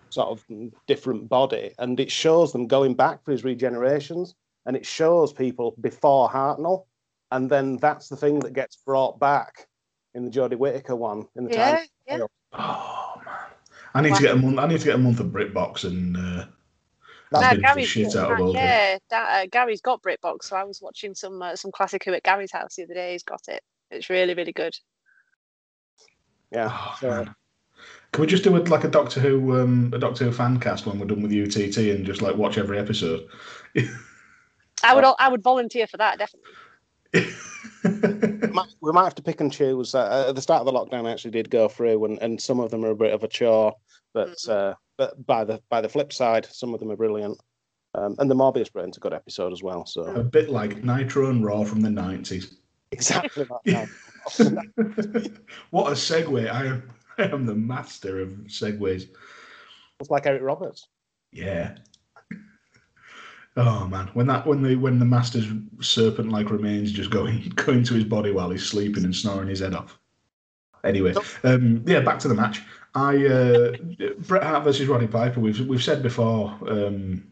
sort 0.09 0.30
of 0.30 0.45
different 0.88 1.28
body, 1.28 1.74
and 1.80 1.99
it 1.99 2.11
shows 2.11 2.51
them 2.51 2.67
going 2.67 2.93
back 2.93 3.24
for 3.24 3.32
his 3.32 3.43
regenerations, 3.43 4.34
and 4.65 4.76
it 4.76 4.86
shows 4.86 5.34
people 5.34 5.76
before 5.82 6.30
Hartnell, 6.30 6.86
and 7.32 7.49
then 7.49 7.78
that's 7.78 8.09
the 8.09 8.15
thing 8.15 8.39
that 8.39 8.53
gets 8.53 8.78
brought 8.78 9.19
back 9.19 9.67
in 10.13 10.26
the 10.26 10.32
Jodie 10.32 10.57
Whittaker 10.57 10.95
one 10.95 11.28
in 11.36 11.45
the 11.45 11.49
Yeah, 11.49 11.78
time. 11.78 11.88
yeah. 12.07 12.17
Oh 12.53 13.21
man, 13.26 13.36
I 13.95 14.01
need 14.01 14.15
to 14.15 14.21
get 14.21 14.36
a 14.36 14.38
month. 14.38 14.59
I 14.59 14.67
need 14.67 14.80
to 14.80 14.86
get 14.86 14.95
a 14.95 14.99
month 14.99 15.19
of 15.19 15.28
BritBox 15.28 15.86
and 15.86 16.15
uh, 16.15 16.45
That's 17.32 17.43
Nah, 17.43 17.49
binge 17.49 17.61
the 17.63 17.67
Gary's 17.67 17.89
shit 17.89 18.15
out 18.15 18.32
of 18.32 18.39
all 18.39 18.53
yeah, 18.53 18.97
that, 19.09 19.43
uh, 19.43 19.47
Gary's 19.51 19.82
got 19.82 20.03
BritBox, 20.03 20.43
so 20.43 20.55
I 20.55 20.63
was 20.63 20.80
watching 20.82 21.15
some 21.15 21.41
uh, 21.41 21.55
some 21.55 21.71
classic 21.71 22.03
Who 22.05 22.13
at 22.13 22.24
Gary's 22.24 22.51
house 22.51 22.76
the 22.76 22.84
other 22.84 22.93
day. 22.93 23.13
He's 23.13 23.24
got 23.24 23.41
it. 23.47 23.61
It's 23.89 24.09
really 24.09 24.36
really 24.36 24.53
good. 24.53 24.76
Yeah. 26.53 26.69
Oh, 26.71 26.95
so- 26.99 27.25
Can 28.11 28.21
we 28.21 28.27
just 28.27 28.43
do 28.43 28.55
it 28.55 28.69
like 28.69 28.83
a 28.83 28.87
Doctor 28.89 29.19
Who, 29.19 29.59
um, 29.59 29.91
a 29.93 29.97
Doctor 29.97 30.25
Who 30.25 30.31
fan 30.31 30.59
cast 30.59 30.85
when 30.85 30.99
we're 30.99 31.07
done 31.07 31.23
with 31.23 31.31
UTT 31.31 31.77
and 31.89 32.05
just 32.05 32.21
like 32.21 32.35
watch 32.35 32.57
every 32.59 32.77
episode? 32.77 33.27
I 34.83 34.93
would 34.93 35.03
al- 35.03 35.15
I 35.17 35.29
would 35.29 35.41
volunteer 35.41 35.87
for 35.87 35.97
that 35.97 36.19
definitely. 36.19 36.51
might, 38.53 38.67
we 38.81 38.91
might 38.91 39.03
have 39.03 39.15
to 39.15 39.23
pick 39.23 39.39
and 39.41 39.51
choose. 39.51 39.95
Uh, 39.95 40.25
at 40.29 40.35
the 40.35 40.41
start 40.41 40.59
of 40.61 40.65
the 40.65 40.71
lockdown, 40.71 41.07
I 41.07 41.11
actually 41.11 41.31
did 41.31 41.49
go 41.49 41.67
through, 41.67 42.05
and, 42.05 42.19
and 42.21 42.39
some 42.41 42.59
of 42.59 42.69
them 42.71 42.83
are 42.85 42.89
a 42.91 42.95
bit 42.95 43.13
of 43.13 43.23
a 43.23 43.27
chore. 43.27 43.73
But 44.13 44.47
uh, 44.47 44.73
but 44.97 45.25
by 45.25 45.43
the 45.43 45.61
by 45.69 45.81
the 45.81 45.89
flip 45.89 46.13
side, 46.13 46.45
some 46.51 46.73
of 46.73 46.79
them 46.79 46.91
are 46.91 46.95
brilliant. 46.95 47.39
Um, 47.95 48.15
and 48.19 48.29
the 48.29 48.35
Morbius 48.35 48.71
Brain's 48.71 48.97
a 48.97 48.99
good 48.99 49.13
episode 49.13 49.53
as 49.53 49.61
well. 49.63 49.85
So 49.85 50.03
a 50.03 50.23
bit 50.23 50.49
like 50.49 50.83
Nitro 50.83 51.29
and 51.29 51.43
Raw 51.45 51.63
from 51.63 51.81
the 51.81 51.89
nineties. 51.89 52.57
Exactly 52.93 53.43
that. 53.65 53.89
what 55.71 55.91
a 55.91 55.95
segue! 55.95 56.51
I 56.51 56.65
am, 56.67 56.91
I 57.17 57.23
am 57.23 57.45
the 57.45 57.55
master 57.55 58.21
of 58.21 58.29
segues. 58.45 59.09
It's 59.99 60.09
like 60.09 60.25
Eric 60.25 60.41
Roberts. 60.41 60.87
Yeah. 61.31 61.75
Oh 63.55 63.87
man, 63.87 64.07
when 64.13 64.27
that 64.27 64.47
when 64.47 64.63
the 64.63 64.75
when 64.75 64.97
the 64.97 65.05
master's 65.05 65.47
serpent-like 65.79 66.49
remains 66.49 66.91
just 66.91 67.11
going 67.11 67.49
go 67.55 67.71
into 67.73 67.93
his 67.93 68.03
body 68.03 68.31
while 68.31 68.49
he's 68.49 68.65
sleeping 68.65 69.03
and 69.03 69.15
snoring 69.15 69.49
his 69.49 69.59
head 69.59 69.75
off. 69.75 69.99
Anyway, 70.83 71.13
um, 71.43 71.83
yeah, 71.85 72.01
back 72.01 72.19
to 72.19 72.27
the 72.27 72.33
match. 72.33 72.61
I 72.95 73.25
uh, 73.25 73.71
Bret 74.19 74.43
Hart 74.43 74.63
versus 74.63 74.87
Roddy 74.87 75.07
Piper. 75.07 75.39
We've 75.39 75.67
we've 75.67 75.83
said 75.83 76.01
before 76.01 76.57
um, 76.67 77.23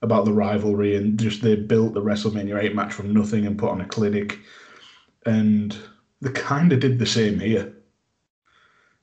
about 0.00 0.24
the 0.24 0.32
rivalry 0.32 0.96
and 0.96 1.18
just 1.18 1.42
they 1.42 1.56
built 1.56 1.94
the 1.94 2.02
WrestleMania 2.02 2.62
eight 2.62 2.74
match 2.74 2.92
from 2.92 3.12
nothing 3.12 3.46
and 3.46 3.58
put 3.58 3.70
on 3.70 3.80
a 3.80 3.86
clinic, 3.86 4.38
and 5.26 5.76
they 6.20 6.30
kind 6.30 6.72
of 6.72 6.80
did 6.80 6.98
the 6.98 7.06
same 7.06 7.38
here. 7.40 7.72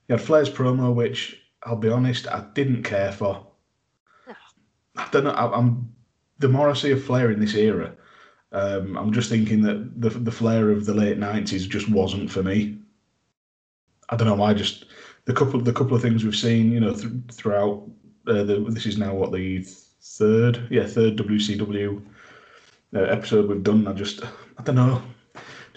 You 0.07 0.15
had 0.15 0.21
Flair's 0.21 0.49
promo, 0.49 0.93
which 0.93 1.41
I'll 1.63 1.75
be 1.75 1.89
honest, 1.89 2.27
I 2.27 2.45
didn't 2.53 2.83
care 2.83 3.11
for. 3.11 3.45
I 4.95 5.07
don't 5.11 5.23
know. 5.23 5.31
I, 5.31 5.57
I'm 5.57 5.93
the 6.39 6.49
more 6.49 6.69
I 6.69 6.73
see 6.73 6.91
of 6.91 7.03
Flair 7.03 7.31
in 7.31 7.39
this 7.39 7.55
era, 7.55 7.93
um, 8.51 8.97
I'm 8.97 9.13
just 9.13 9.29
thinking 9.29 9.61
that 9.63 10.01
the 10.01 10.09
the 10.09 10.31
Flair 10.31 10.71
of 10.71 10.85
the 10.85 10.93
late 10.93 11.17
nineties 11.17 11.67
just 11.67 11.89
wasn't 11.89 12.31
for 12.31 12.43
me. 12.43 12.77
I 14.09 14.15
don't 14.15 14.27
know 14.27 14.35
why. 14.35 14.53
Just 14.53 14.85
the 15.25 15.33
couple 15.33 15.59
the 15.61 15.73
couple 15.73 15.95
of 15.95 16.01
things 16.01 16.23
we've 16.23 16.35
seen, 16.35 16.71
you 16.71 16.79
know, 16.79 16.93
th- 16.93 17.13
throughout. 17.31 17.87
Uh, 18.27 18.43
the, 18.43 18.65
this 18.69 18.85
is 18.85 18.97
now 18.97 19.13
what 19.13 19.31
the 19.31 19.63
third, 19.63 20.67
yeah, 20.69 20.85
third 20.85 21.17
WCW 21.17 22.03
uh, 22.95 22.99
episode 22.99 23.47
we've 23.47 23.63
done. 23.63 23.87
I 23.87 23.93
just, 23.93 24.23
I 24.23 24.63
don't 24.63 24.75
know, 24.75 25.01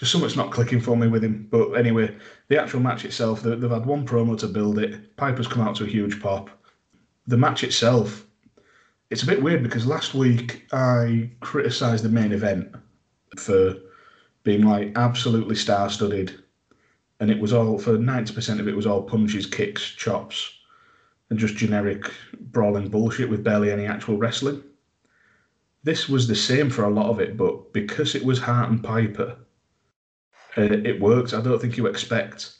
just 0.02 0.10
something's 0.10 0.34
not 0.34 0.50
clicking 0.50 0.80
for 0.80 0.96
me 0.96 1.06
with 1.06 1.22
him. 1.22 1.46
But 1.48 1.74
anyway, 1.74 2.12
the 2.48 2.60
actual 2.60 2.80
match 2.80 3.04
itself, 3.04 3.40
they, 3.40 3.54
they've 3.54 3.70
had 3.70 3.86
one 3.86 4.04
promo 4.04 4.36
to 4.40 4.48
build 4.48 4.80
it. 4.80 5.16
Piper's 5.16 5.46
come 5.46 5.62
out 5.62 5.76
to 5.76 5.84
a 5.84 5.86
huge 5.86 6.20
pop. 6.20 6.50
The 7.28 7.36
match 7.36 7.62
itself, 7.62 8.26
it's 9.10 9.22
a 9.22 9.26
bit 9.26 9.40
weird 9.40 9.62
because 9.62 9.86
last 9.86 10.12
week 10.12 10.66
I 10.72 11.30
criticised 11.38 12.02
the 12.02 12.08
main 12.08 12.32
event 12.32 12.74
for 13.36 13.76
being 14.42 14.62
like 14.62 14.90
absolutely 14.96 15.54
star 15.54 15.88
studded. 15.88 16.42
And 17.20 17.30
it 17.30 17.38
was 17.38 17.52
all, 17.52 17.78
for 17.78 17.96
90% 17.96 18.58
of 18.58 18.66
it, 18.66 18.74
was 18.74 18.88
all 18.88 19.04
punches, 19.04 19.46
kicks, 19.46 19.84
chops, 19.84 20.52
and 21.30 21.38
just 21.38 21.54
generic 21.54 22.10
brawling 22.50 22.88
bullshit 22.88 23.30
with 23.30 23.44
barely 23.44 23.70
any 23.70 23.86
actual 23.86 24.16
wrestling. 24.16 24.64
This 25.84 26.08
was 26.08 26.26
the 26.26 26.34
same 26.34 26.70
for 26.70 26.86
a 26.86 26.90
lot 26.90 27.08
of 27.08 27.20
it, 27.20 27.36
but 27.36 27.72
because 27.72 28.16
it 28.16 28.24
was 28.24 28.40
Hart 28.40 28.68
and 28.68 28.82
Piper, 28.82 29.36
uh, 30.56 30.62
it 30.62 31.00
worked. 31.00 31.34
I 31.34 31.40
don't 31.40 31.60
think 31.60 31.76
you 31.76 31.86
expect 31.86 32.56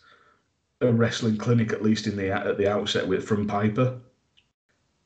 a 0.80 0.92
wrestling 0.92 1.36
clinic, 1.36 1.72
at 1.72 1.82
least 1.82 2.06
in 2.06 2.16
the 2.16 2.30
at 2.30 2.58
the 2.58 2.70
outset, 2.70 3.06
with 3.06 3.26
from 3.26 3.46
Piper. 3.46 3.98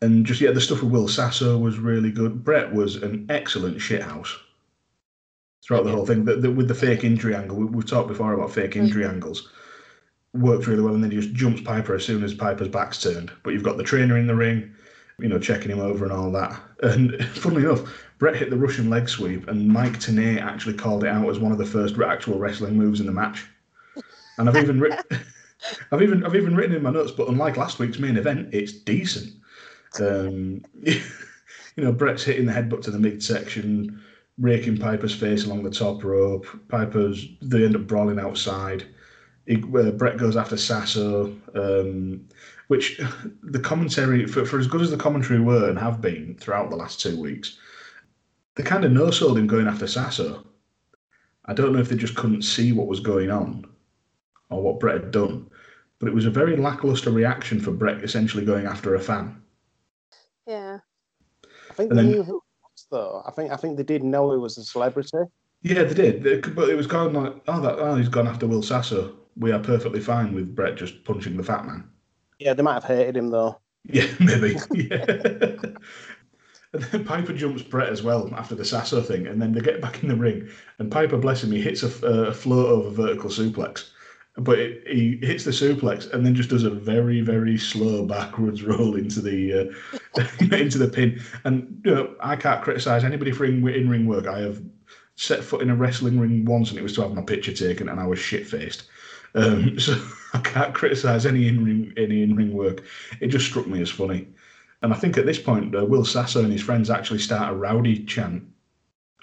And 0.02 0.26
just 0.26 0.40
yeah, 0.40 0.50
the 0.50 0.60
stuff 0.60 0.82
with 0.82 0.92
Will 0.92 1.08
Sasso 1.08 1.58
was 1.58 1.78
really 1.78 2.10
good. 2.10 2.44
Bret 2.44 2.72
was 2.72 2.96
an 2.96 3.26
excellent 3.30 3.78
shithouse. 3.78 4.34
throughout 5.62 5.84
the 5.84 5.90
whole 5.90 6.06
thing. 6.06 6.24
The, 6.24 6.36
the, 6.36 6.50
with 6.50 6.68
the 6.68 6.74
fake 6.74 7.02
injury 7.04 7.34
angle, 7.34 7.56
we, 7.56 7.64
we've 7.64 7.86
talked 7.86 8.08
before 8.08 8.32
about 8.34 8.52
fake 8.52 8.76
injury 8.76 9.04
angles. 9.06 9.48
Worked 10.34 10.66
really 10.66 10.82
well, 10.82 10.94
and 10.94 11.02
then 11.02 11.10
he 11.10 11.18
just 11.18 11.34
jumps 11.34 11.62
Piper 11.62 11.94
as 11.94 12.04
soon 12.04 12.22
as 12.22 12.34
Piper's 12.34 12.68
back's 12.68 13.00
turned. 13.02 13.32
But 13.42 13.54
you've 13.54 13.62
got 13.62 13.78
the 13.78 13.82
trainer 13.82 14.18
in 14.18 14.26
the 14.26 14.34
ring, 14.34 14.70
you 15.18 15.28
know, 15.28 15.38
checking 15.38 15.70
him 15.70 15.80
over 15.80 16.04
and 16.04 16.12
all 16.12 16.30
that. 16.32 16.60
And 16.82 17.24
funnily 17.34 17.64
enough, 17.64 17.90
Bret 18.18 18.36
hit 18.36 18.50
the 18.50 18.56
Russian 18.56 18.88
leg 18.88 19.08
sweep, 19.08 19.48
and 19.48 19.68
Mike 19.68 19.98
Tenay 19.98 20.40
actually 20.40 20.74
called 20.74 21.04
it 21.04 21.08
out 21.08 21.28
as 21.28 21.38
one 21.38 21.52
of 21.52 21.58
the 21.58 21.66
first 21.66 21.98
actual 21.98 22.38
wrestling 22.38 22.76
moves 22.76 23.00
in 23.00 23.06
the 23.06 23.12
match. 23.12 23.46
And 24.38 24.48
I've 24.48 24.56
even 24.56 24.80
written, 24.80 25.04
I've 25.92 26.02
even 26.02 26.24
I've 26.24 26.34
even 26.34 26.56
written 26.56 26.76
in 26.76 26.82
my 26.82 26.90
notes, 26.90 27.10
but 27.10 27.28
unlike 27.28 27.56
last 27.56 27.78
week's 27.78 27.98
main 27.98 28.16
event, 28.16 28.48
it's 28.52 28.72
decent. 28.72 29.32
Um, 30.00 30.64
you 30.82 31.02
know, 31.76 31.92
Bret's 31.92 32.24
hitting 32.24 32.46
the 32.46 32.52
headbutt 32.52 32.82
to 32.82 32.90
the 32.90 32.98
midsection, 32.98 34.02
raking 34.38 34.78
Piper's 34.78 35.14
face 35.14 35.44
along 35.44 35.62
the 35.62 35.70
top 35.70 36.02
rope. 36.02 36.46
Piper's 36.68 37.26
they 37.42 37.64
end 37.64 37.76
up 37.76 37.86
brawling 37.86 38.18
outside. 38.18 38.86
He, 39.46 39.62
uh, 39.76 39.92
Bret 39.92 40.16
goes 40.16 40.36
after 40.36 40.56
Sasso, 40.56 41.36
um, 41.54 42.26
which 42.68 43.00
the 43.42 43.60
commentary 43.60 44.26
for, 44.26 44.44
for 44.44 44.58
as 44.58 44.66
good 44.66 44.80
as 44.80 44.90
the 44.90 44.96
commentary 44.96 45.40
were 45.40 45.68
and 45.68 45.78
have 45.78 46.00
been 46.00 46.36
throughout 46.40 46.70
the 46.70 46.76
last 46.76 47.00
two 47.00 47.20
weeks, 47.20 47.58
they 48.56 48.62
kind 48.62 48.84
of 48.84 48.92
no 48.92 49.10
sold 49.10 49.38
him 49.38 49.46
going 49.46 49.66
after 49.68 49.86
Sasso. 49.86 50.44
I 51.44 51.54
don't 51.54 51.72
know 51.72 51.78
if 51.78 51.88
they 51.88 51.96
just 51.96 52.16
couldn't 52.16 52.42
see 52.42 52.72
what 52.72 52.88
was 52.88 53.00
going 53.00 53.30
on 53.30 53.64
or 54.50 54.62
what 54.62 54.80
Bret 54.80 54.94
had 55.02 55.10
done, 55.12 55.48
but 56.00 56.08
it 56.08 56.14
was 56.14 56.26
a 56.26 56.30
very 56.30 56.56
lackluster 56.56 57.10
reaction 57.10 57.60
for 57.60 57.70
Bret 57.70 58.02
essentially 58.02 58.44
going 58.44 58.66
after 58.66 58.94
a 58.94 59.00
fan. 59.00 59.40
Yeah. 60.46 60.78
I 61.70 61.72
think 61.74 61.90
And 61.90 61.98
they 61.98 62.02
then- 62.02 62.12
knew 62.12 62.22
who 62.24 62.36
it 62.38 62.42
was, 62.62 62.86
though. 62.90 63.22
I 63.26 63.30
think 63.30 63.52
I 63.52 63.56
think 63.56 63.76
they 63.76 63.82
did 63.84 64.02
know 64.02 64.32
he 64.32 64.38
was 64.38 64.58
a 64.58 64.64
celebrity. 64.64 65.18
Yeah, 65.62 65.84
they 65.84 65.94
did, 65.94 66.22
They- 66.22 66.40
but 66.50 66.68
it 66.68 66.76
was 66.76 66.86
kind 66.86 67.14
of 67.16 67.22
like, 67.22 67.34
oh, 67.48 67.60
that, 67.60 67.78
oh, 67.78 67.94
he's 67.96 68.08
gone 68.08 68.26
after 68.28 68.46
Will 68.46 68.62
Sasso. 68.62 69.14
We 69.36 69.52
are 69.52 69.58
perfectly 69.60 70.00
fine 70.00 70.34
with 70.34 70.54
Bret 70.54 70.76
just 70.76 71.04
punching 71.04 71.36
the 71.36 71.42
fat 71.44 71.66
man. 71.66 71.88
Yeah, 72.38 72.54
they 72.54 72.62
might 72.62 72.74
have 72.74 72.84
hated 72.84 73.16
him 73.16 73.28
though. 73.30 73.60
Yeah, 73.84 74.06
maybe. 74.20 74.56
yeah. 74.72 75.56
And 76.76 76.84
then 76.92 77.04
Piper 77.04 77.32
jumps 77.32 77.62
Bret 77.62 77.88
as 77.88 78.02
well 78.02 78.32
after 78.34 78.54
the 78.54 78.64
Sasso 78.64 79.00
thing, 79.00 79.26
and 79.26 79.40
then 79.40 79.52
they 79.52 79.60
get 79.60 79.80
back 79.80 80.02
in 80.02 80.08
the 80.08 80.16
ring, 80.16 80.48
and 80.78 80.90
Piper, 80.90 81.16
bless 81.16 81.42
him, 81.42 81.52
he 81.52 81.62
hits 81.62 81.82
a, 81.82 82.06
a 82.06 82.34
float 82.34 82.66
over 82.66 82.90
vertical 82.90 83.30
suplex, 83.30 83.90
but 84.36 84.58
it, 84.58 84.86
he 84.86 85.18
hits 85.22 85.44
the 85.44 85.50
suplex 85.50 86.12
and 86.12 86.24
then 86.24 86.34
just 86.34 86.50
does 86.50 86.64
a 86.64 86.70
very, 86.70 87.22
very 87.22 87.56
slow 87.56 88.04
backwards 88.04 88.62
roll 88.62 88.94
into 88.96 89.22
the 89.22 89.70
uh, 90.18 90.24
into 90.56 90.76
the 90.76 90.88
pin. 90.88 91.22
And 91.44 91.80
you 91.84 91.94
know, 91.94 92.14
I 92.20 92.36
can't 92.36 92.62
criticize 92.62 93.04
anybody 93.04 93.32
for 93.32 93.46
in, 93.46 93.66
in 93.68 93.88
ring 93.88 94.06
work. 94.06 94.26
I 94.26 94.40
have 94.40 94.62
set 95.14 95.42
foot 95.42 95.62
in 95.62 95.70
a 95.70 95.74
wrestling 95.74 96.20
ring 96.20 96.44
once, 96.44 96.68
and 96.68 96.78
it 96.78 96.82
was 96.82 96.94
to 96.96 97.02
have 97.02 97.14
my 97.14 97.22
picture 97.22 97.52
taken, 97.52 97.88
and 97.88 97.98
I 97.98 98.06
was 98.06 98.18
shit 98.18 98.46
faced. 98.46 98.84
Um, 99.34 99.78
so 99.78 99.98
I 100.34 100.38
can't 100.40 100.74
criticise 100.74 101.24
any 101.24 101.48
in 101.48 101.64
ring 101.64 101.94
any 101.96 102.22
in 102.22 102.36
ring 102.36 102.52
work. 102.52 102.82
It 103.20 103.28
just 103.28 103.46
struck 103.46 103.66
me 103.66 103.80
as 103.80 103.90
funny, 103.90 104.28
and 104.86 104.94
I 104.94 104.96
think 104.96 105.18
at 105.18 105.26
this 105.26 105.40
point, 105.40 105.74
uh, 105.74 105.84
Will 105.84 106.04
Sasso 106.04 106.44
and 106.44 106.52
his 106.52 106.62
friends 106.62 106.90
actually 106.90 107.18
start 107.18 107.52
a 107.52 107.56
rowdy 107.56 108.04
chant, 108.04 108.44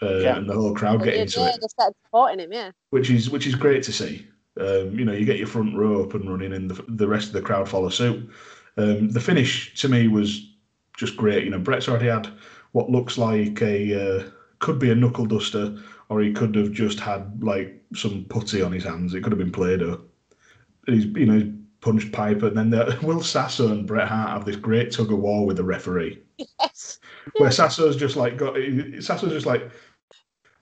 uh, 0.01 0.18
Yeah. 0.18 0.36
and 0.36 0.49
the 0.49 0.53
whole 0.53 0.76
crowd 0.76 1.01
get 1.01 1.11
did, 1.11 1.22
into 1.22 1.39
yeah, 1.39 1.51
it, 1.51 1.61
they 1.61 1.68
started 1.68 1.95
supporting 2.03 2.39
him, 2.39 2.51
yeah. 2.51 2.72
which 2.89 3.09
is 3.09 3.30
which 3.30 3.47
is 3.47 3.55
great 3.55 3.82
to 3.84 3.93
see. 3.93 4.28
Um, 4.59 4.99
you 4.99 5.05
know, 5.05 5.14
you 5.14 5.26
get 5.26 5.38
your 5.38 5.47
front 5.47 5.74
row 5.74 6.03
up 6.03 6.16
and 6.16 6.30
running, 6.30 6.51
and 6.51 6.70
the, 6.70 6.84
the 6.89 7.07
rest 7.07 7.28
of 7.28 7.34
the 7.34 7.41
crowd 7.41 7.70
follow 7.70 7.88
suit. 7.88 8.30
Um, 8.76 9.07
the 9.09 9.22
finish 9.22 9.74
to 9.80 9.88
me 9.88 10.09
was 10.09 10.53
just 10.97 11.16
great. 11.16 11.45
You 11.45 11.51
know, 11.51 11.59
Bret's 11.59 11.88
already 11.88 12.09
had 12.09 12.28
what 12.74 12.89
looks 12.89 13.18
like 13.18 13.61
a 13.61 14.18
uh, 14.18 14.24
could 14.59 14.80
be 14.80 14.91
a 14.91 14.95
knuckle 14.95 15.26
duster, 15.26 15.78
or 16.09 16.20
he 16.20 16.34
could 16.34 16.55
have 16.55 16.74
just 16.74 16.99
had 16.99 17.41
like 17.41 17.82
some 17.95 18.26
putty 18.26 18.61
on 18.61 18.74
his 18.74 18.84
hands. 18.84 19.14
It 19.14 19.22
could 19.24 19.32
have 19.32 19.39
been 19.39 19.53
Play-Doh. 19.53 20.01
He's 20.88 21.05
you 21.05 21.26
know 21.26 21.39
he's 21.39 21.53
punched 21.84 22.12
Piper, 22.12 22.48
and 22.48 22.58
then 22.58 22.70
the, 22.70 22.98
Will 23.04 23.22
Sasso 23.22 23.72
and 23.72 23.86
Bret 23.86 24.08
Hart 24.08 24.30
have 24.30 24.46
this 24.46 24.56
great 24.56 24.92
tug 24.92 25.12
of 25.12 25.20
war 25.20 25.46
with 25.46 25.58
the 25.58 25.64
referee, 25.64 26.22
Yes. 26.38 27.00
where 27.38 27.52
Sasso's 27.52 27.96
just 27.96 28.16
like 28.16 28.38
got 28.38 28.56
Sasso's 29.00 29.34
just 29.34 29.46
like. 29.46 29.70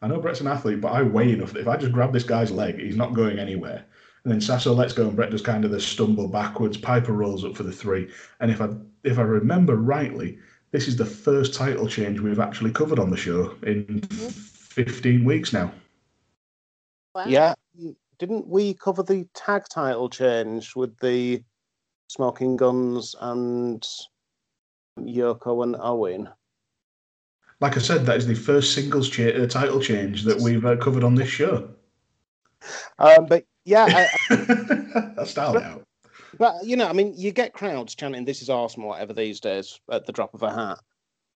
I 0.03 0.07
know 0.07 0.19
Bret's 0.19 0.41
an 0.41 0.47
athlete, 0.47 0.81
but 0.81 0.93
I 0.93 1.03
weigh 1.03 1.31
enough 1.31 1.53
that 1.53 1.59
if 1.59 1.67
I 1.67 1.77
just 1.77 1.91
grab 1.91 2.11
this 2.11 2.23
guy's 2.23 2.49
leg, 2.49 2.79
he's 2.79 2.97
not 2.97 3.13
going 3.13 3.37
anywhere. 3.37 3.85
And 4.23 4.33
then 4.33 4.41
Sasso 4.41 4.73
lets 4.73 4.93
go, 4.93 5.07
and 5.07 5.15
Bret 5.15 5.29
does 5.29 5.43
kind 5.43 5.63
of 5.63 5.69
the 5.69 5.79
stumble 5.79 6.27
backwards. 6.27 6.75
Piper 6.75 7.13
rolls 7.13 7.45
up 7.45 7.55
for 7.55 7.61
the 7.61 7.71
three. 7.71 8.09
And 8.39 8.49
if 8.49 8.61
I 8.61 8.69
if 9.03 9.19
I 9.19 9.21
remember 9.21 9.75
rightly, 9.75 10.39
this 10.71 10.87
is 10.87 10.95
the 10.95 11.05
first 11.05 11.53
title 11.53 11.87
change 11.87 12.19
we've 12.19 12.39
actually 12.39 12.71
covered 12.71 12.97
on 12.97 13.11
the 13.11 13.17
show 13.17 13.55
in 13.63 13.85
mm-hmm. 13.85 14.27
15 14.29 15.23
weeks 15.23 15.53
now. 15.53 15.71
Wow. 17.13 17.25
Yeah, 17.27 17.53
didn't 18.21 18.47
we 18.47 18.75
cover 18.75 19.01
the 19.01 19.27
tag 19.33 19.63
title 19.67 20.07
change 20.07 20.75
with 20.75 20.95
the 20.99 21.43
Smoking 22.07 22.55
Gunns 22.55 23.15
and 23.19 23.83
Yoko 24.99 25.63
and 25.63 25.75
Owen? 25.79 26.29
Like 27.61 27.77
I 27.77 27.79
said, 27.79 28.05
that 28.05 28.17
is 28.17 28.27
the 28.27 28.35
first 28.35 28.75
singles 28.75 29.09
cha- 29.09 29.29
uh, 29.29 29.47
title 29.47 29.81
change 29.81 30.23
that 30.25 30.39
we've 30.39 30.63
uh, 30.63 30.75
covered 30.75 31.03
on 31.03 31.15
this 31.15 31.29
show. 31.29 31.71
Um, 32.99 33.25
but 33.25 33.43
yeah, 33.65 34.07
I, 34.29 34.35
I 35.17 35.23
style 35.25 35.57
it 35.57 35.63
out. 35.63 35.83
But 36.37 36.63
you 36.63 36.75
know, 36.75 36.87
I 36.87 36.93
mean, 36.93 37.15
you 37.17 37.31
get 37.31 37.53
crowds 37.53 37.95
chanting 37.95 38.23
"This 38.23 38.43
is 38.43 38.51
awesome" 38.51 38.83
or 38.83 38.89
whatever 38.89 39.13
these 39.13 39.39
days 39.39 39.79
at 39.91 40.05
the 40.05 40.11
drop 40.11 40.35
of 40.35 40.43
a 40.43 40.53
hat. 40.53 40.77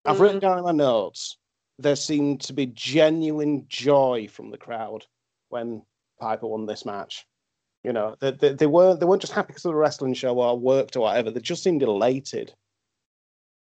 I've 0.05 0.19
written 0.19 0.39
down 0.39 0.59
in 0.59 0.63
my 0.63 0.71
notes 0.71 1.37
there 1.79 1.95
seemed 1.95 2.41
to 2.41 2.53
be 2.53 2.67
genuine 2.67 3.65
joy 3.67 4.27
from 4.31 4.51
the 4.51 4.57
crowd 4.57 5.03
when 5.49 5.81
Piper 6.19 6.47
won 6.47 6.65
this 6.65 6.85
match. 6.85 7.25
You 7.83 7.93
know, 7.93 8.15
they, 8.19 8.31
they, 8.31 8.53
they 8.53 8.65
weren't 8.65 8.99
they 8.99 9.05
weren't 9.05 9.21
just 9.21 9.33
happy 9.33 9.47
because 9.47 9.65
of 9.65 9.69
the 9.69 9.75
wrestling 9.75 10.13
show 10.13 10.39
or 10.39 10.57
worked 10.57 10.95
or 10.95 11.01
whatever. 11.01 11.29
They 11.31 11.39
just 11.39 11.63
seemed 11.63 11.83
elated. 11.83 12.53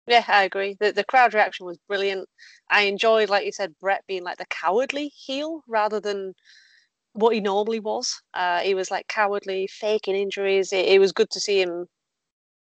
Yeah, 0.06 0.24
I 0.26 0.44
agree. 0.44 0.76
The 0.80 0.92
the 0.92 1.04
crowd 1.04 1.34
reaction 1.34 1.66
was 1.66 1.78
brilliant. 1.88 2.28
I 2.70 2.82
enjoyed, 2.82 3.28
like 3.28 3.44
you 3.44 3.52
said, 3.52 3.74
Bret 3.80 4.04
being 4.06 4.22
like 4.22 4.38
the 4.38 4.46
cowardly 4.46 5.08
heel 5.08 5.62
rather 5.66 6.00
than 6.00 6.34
what 7.12 7.34
he 7.34 7.40
normally 7.40 7.80
was. 7.80 8.22
Uh, 8.34 8.60
he 8.60 8.74
was 8.74 8.90
like 8.90 9.08
cowardly, 9.08 9.66
faking 9.66 10.16
injuries. 10.16 10.72
It, 10.72 10.86
it 10.86 10.98
was 10.98 11.12
good 11.12 11.30
to 11.30 11.40
see 11.40 11.60
him 11.60 11.86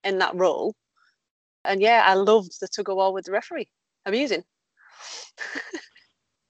in 0.02 0.18
that 0.18 0.34
role. 0.34 0.74
And 1.64 1.80
yeah, 1.80 2.02
I 2.04 2.14
loved 2.14 2.60
the 2.60 2.68
tug 2.68 2.88
of 2.88 2.96
war 2.96 3.12
with 3.12 3.26
the 3.26 3.32
referee. 3.32 3.68
Amusing. 4.06 4.44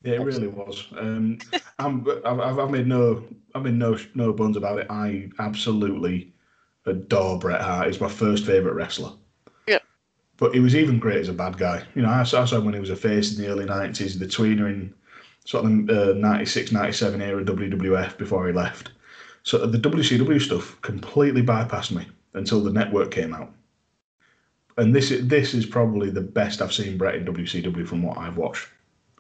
Yeah, 0.05 0.17
it 0.17 0.21
really 0.21 0.49
was. 0.49 0.87
Um, 0.99 1.39
I'm, 1.79 2.07
I've, 2.27 2.59
I've 2.59 2.71
made 2.71 2.87
no, 2.87 3.25
I've 3.55 3.63
made 3.63 3.75
no, 3.75 3.99
no 4.15 4.35
bones 4.35 4.57
about 4.57 4.79
it. 4.79 4.87
I 4.91 5.31
absolutely 5.39 6.35
adore 6.85 7.39
Bret 7.39 7.63
Hart. 7.63 7.87
He's 7.87 8.01
my 8.01 8.11
first 8.11 8.45
favorite 8.45 8.75
wrestler. 8.75 9.13
Yeah. 9.67 9.79
But 10.37 10.53
he 10.53 10.61
was 10.61 10.77
even 10.77 10.99
great 10.99 11.21
as 11.21 11.31
a 11.31 11.33
bad 11.33 11.57
guy. 11.57 11.85
You 11.95 12.03
know, 12.03 12.11
I 12.11 12.23
saw, 12.25 12.43
I 12.43 12.45
saw 12.45 12.57
him 12.57 12.67
when 12.67 12.75
he 12.75 12.81
was 12.81 12.91
a 12.91 12.97
face 12.97 13.35
in 13.35 13.43
the 13.43 13.51
early 13.51 13.65
'90s, 13.65 14.19
the 14.19 14.27
tweener 14.27 14.67
in 14.67 14.93
sort 15.47 15.65
of 15.65 15.87
the 15.87 16.11
uh, 16.11 16.15
'96, 16.15 16.71
'97 16.71 17.23
era 17.23 17.43
WWF 17.43 18.19
before 18.19 18.47
he 18.47 18.53
left. 18.53 18.91
So 19.43 19.67
the 19.67 19.79
WCW 19.79 20.41
stuff 20.41 20.81
completely 20.83 21.43
bypassed 21.43 21.93
me 21.93 22.07
until 22.35 22.63
the 22.63 22.73
network 22.73 23.11
came 23.11 23.33
out. 23.33 23.53
And 24.77 24.95
this 24.95 25.11
is 25.11 25.27
this 25.29 25.55
is 25.55 25.65
probably 25.65 26.11
the 26.11 26.21
best 26.21 26.61
I've 26.61 26.75
seen 26.75 26.99
Bret 26.99 27.15
in 27.15 27.25
WCW 27.25 27.87
from 27.89 28.03
what 28.03 28.19
I've 28.19 28.37
watched. 28.37 28.69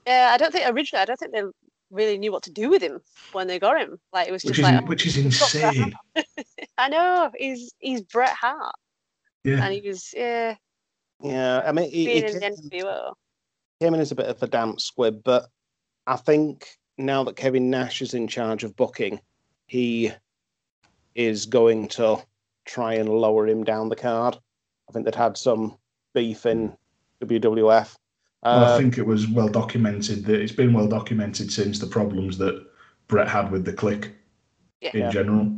Yeah, 0.06 0.30
I 0.32 0.36
don't 0.36 0.52
think 0.52 0.68
originally, 0.68 1.02
I 1.02 1.04
don't 1.06 1.18
think 1.18 1.32
they 1.32 1.42
really 1.90 2.18
knew 2.18 2.32
what 2.32 2.42
to 2.44 2.50
do 2.52 2.68
with 2.68 2.82
him 2.82 3.00
when 3.32 3.46
they 3.46 3.58
got 3.58 3.80
him. 3.80 3.98
Like 4.12 4.28
it 4.28 4.32
was 4.32 4.44
Which 4.44 4.56
just 4.56 4.58
is 4.68 4.72
like, 4.74 4.82
oh, 4.82 4.86
which 4.86 5.06
is 5.06 5.14
he's 5.14 5.38
got 5.38 5.52
Bret 5.52 5.76
insane. 5.76 5.94
I 6.78 6.88
know 6.88 7.30
he's 7.36 7.72
he's 7.78 8.02
Bret 8.02 8.30
Hart, 8.30 8.74
Yeah. 9.44 9.64
and 9.64 9.72
he 9.74 9.86
was 9.88 10.12
yeah 10.16 10.56
Yeah, 11.20 11.62
I 11.64 11.72
mean, 11.72 11.90
he, 11.90 11.98
he 12.04 12.06
being 12.20 12.24
in 12.24 12.32
the 12.34 12.40
came, 12.40 12.80
NWO. 12.82 13.12
came 13.80 13.94
in 13.94 14.00
as 14.00 14.12
a 14.12 14.16
bit 14.16 14.26
of 14.26 14.42
a 14.42 14.46
damp 14.46 14.80
squib, 14.80 15.22
but 15.24 15.46
I 16.06 16.16
think 16.16 16.68
now 16.98 17.24
that 17.24 17.36
Kevin 17.36 17.70
Nash 17.70 18.02
is 18.02 18.14
in 18.14 18.28
charge 18.28 18.64
of 18.64 18.76
booking, 18.76 19.20
he 19.66 20.12
is 21.14 21.46
going 21.46 21.88
to 21.88 22.18
try 22.66 22.94
and 22.94 23.08
lower 23.08 23.46
him 23.46 23.64
down 23.64 23.88
the 23.88 23.96
card. 23.96 24.36
I 24.88 24.92
think 24.92 25.04
they'd 25.04 25.14
had 25.14 25.36
some 25.36 25.76
beef 26.12 26.44
in 26.44 26.76
WWF. 27.22 27.94
Well, 28.44 28.62
I 28.64 28.66
Uh, 28.66 28.76
think 28.76 28.98
it 28.98 29.06
was 29.06 29.26
well 29.28 29.48
documented 29.48 30.24
that 30.26 30.40
it's 30.40 30.52
been 30.52 30.74
well 30.74 30.86
documented 30.86 31.50
since 31.50 31.78
the 31.78 31.86
problems 31.86 32.36
that 32.38 32.66
Bret 33.08 33.26
had 33.28 33.50
with 33.50 33.64
the 33.64 33.72
Kliq 33.72 34.12
Yeah. 34.80 34.90
in 34.92 35.00
Yeah. 35.00 35.10
general. 35.10 35.50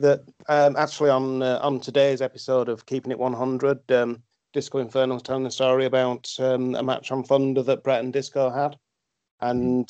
that 0.00 0.24
um, 0.48 0.74
actually 0.76 1.10
on 1.10 1.42
uh, 1.42 1.60
on 1.62 1.78
today's 1.78 2.20
episode 2.22 2.68
of 2.68 2.86
Keeping 2.86 3.12
It 3.12 3.18
100, 3.20 3.92
um, 3.92 4.20
Disco 4.52 4.78
Inferno 4.78 5.14
was 5.14 5.22
telling 5.22 5.46
a 5.46 5.50
story 5.50 5.84
about 5.84 6.28
um, 6.40 6.74
a 6.74 6.82
match 6.82 7.12
on 7.12 7.22
Thunder 7.22 7.62
that 7.62 7.84
Bret 7.84 8.02
and 8.02 8.12
Disco 8.12 8.50
had, 8.50 8.76
and 9.40 9.88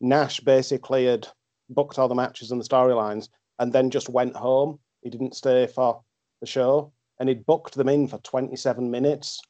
Nash 0.00 0.38
basically 0.40 1.06
had 1.06 1.26
booked 1.70 1.98
all 1.98 2.06
the 2.06 2.14
matches 2.14 2.52
and 2.52 2.60
the 2.60 2.64
storylines, 2.68 3.30
and 3.58 3.72
then 3.72 3.90
just 3.90 4.08
went 4.08 4.36
home. 4.36 4.78
He 5.02 5.10
didn't 5.10 5.34
stay 5.34 5.66
for 5.66 6.00
the 6.40 6.46
show, 6.46 6.92
and 7.18 7.28
he'd 7.28 7.44
booked 7.46 7.74
them 7.74 7.88
in 7.88 8.06
for 8.06 8.18
27 8.18 8.88
minutes, 8.92 9.40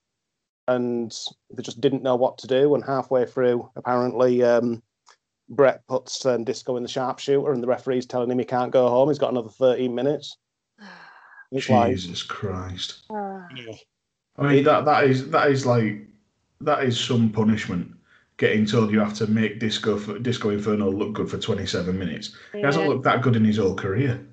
and 0.68 1.16
they 1.54 1.62
just 1.62 1.80
didn't 1.80 2.02
know 2.02 2.16
what 2.16 2.38
to 2.38 2.46
do. 2.46 2.74
And 2.74 2.84
halfway 2.84 3.26
through, 3.26 3.68
apparently, 3.76 4.42
um, 4.42 4.82
Bret 5.48 5.86
puts 5.86 6.24
um, 6.24 6.44
Disco 6.44 6.76
in 6.76 6.82
the 6.82 6.88
sharpshooter, 6.88 7.52
and 7.52 7.62
the 7.62 7.66
referee's 7.66 8.06
telling 8.06 8.30
him 8.30 8.38
he 8.38 8.44
can't 8.44 8.72
go 8.72 8.88
home. 8.88 9.08
He's 9.08 9.18
got 9.18 9.32
another 9.32 9.48
13 9.48 9.94
minutes. 9.94 10.36
It's 11.50 11.68
like, 11.68 11.94
Jesus 11.94 12.22
Christ. 12.22 13.04
Ah. 13.10 13.46
I 14.38 14.42
mean 14.42 14.64
that 14.64 14.86
that 14.86 15.04
is 15.04 15.28
that 15.30 15.50
is 15.50 15.66
like 15.66 16.06
that 16.62 16.84
is 16.84 16.98
some 16.98 17.30
punishment. 17.30 17.92
Getting 18.38 18.64
told 18.64 18.90
you 18.90 18.98
have 19.00 19.12
to 19.14 19.26
make 19.26 19.60
Disco 19.60 19.98
for, 19.98 20.18
Disco 20.18 20.48
Inferno 20.48 20.90
look 20.90 21.12
good 21.12 21.30
for 21.30 21.36
27 21.36 21.96
minutes. 21.98 22.34
He 22.54 22.62
hasn't 22.62 22.84
Yeah. 22.84 22.90
looked 22.90 23.04
that 23.04 23.20
good 23.20 23.36
in 23.36 23.44
his 23.44 23.58
whole 23.58 23.74
career. 23.74 24.26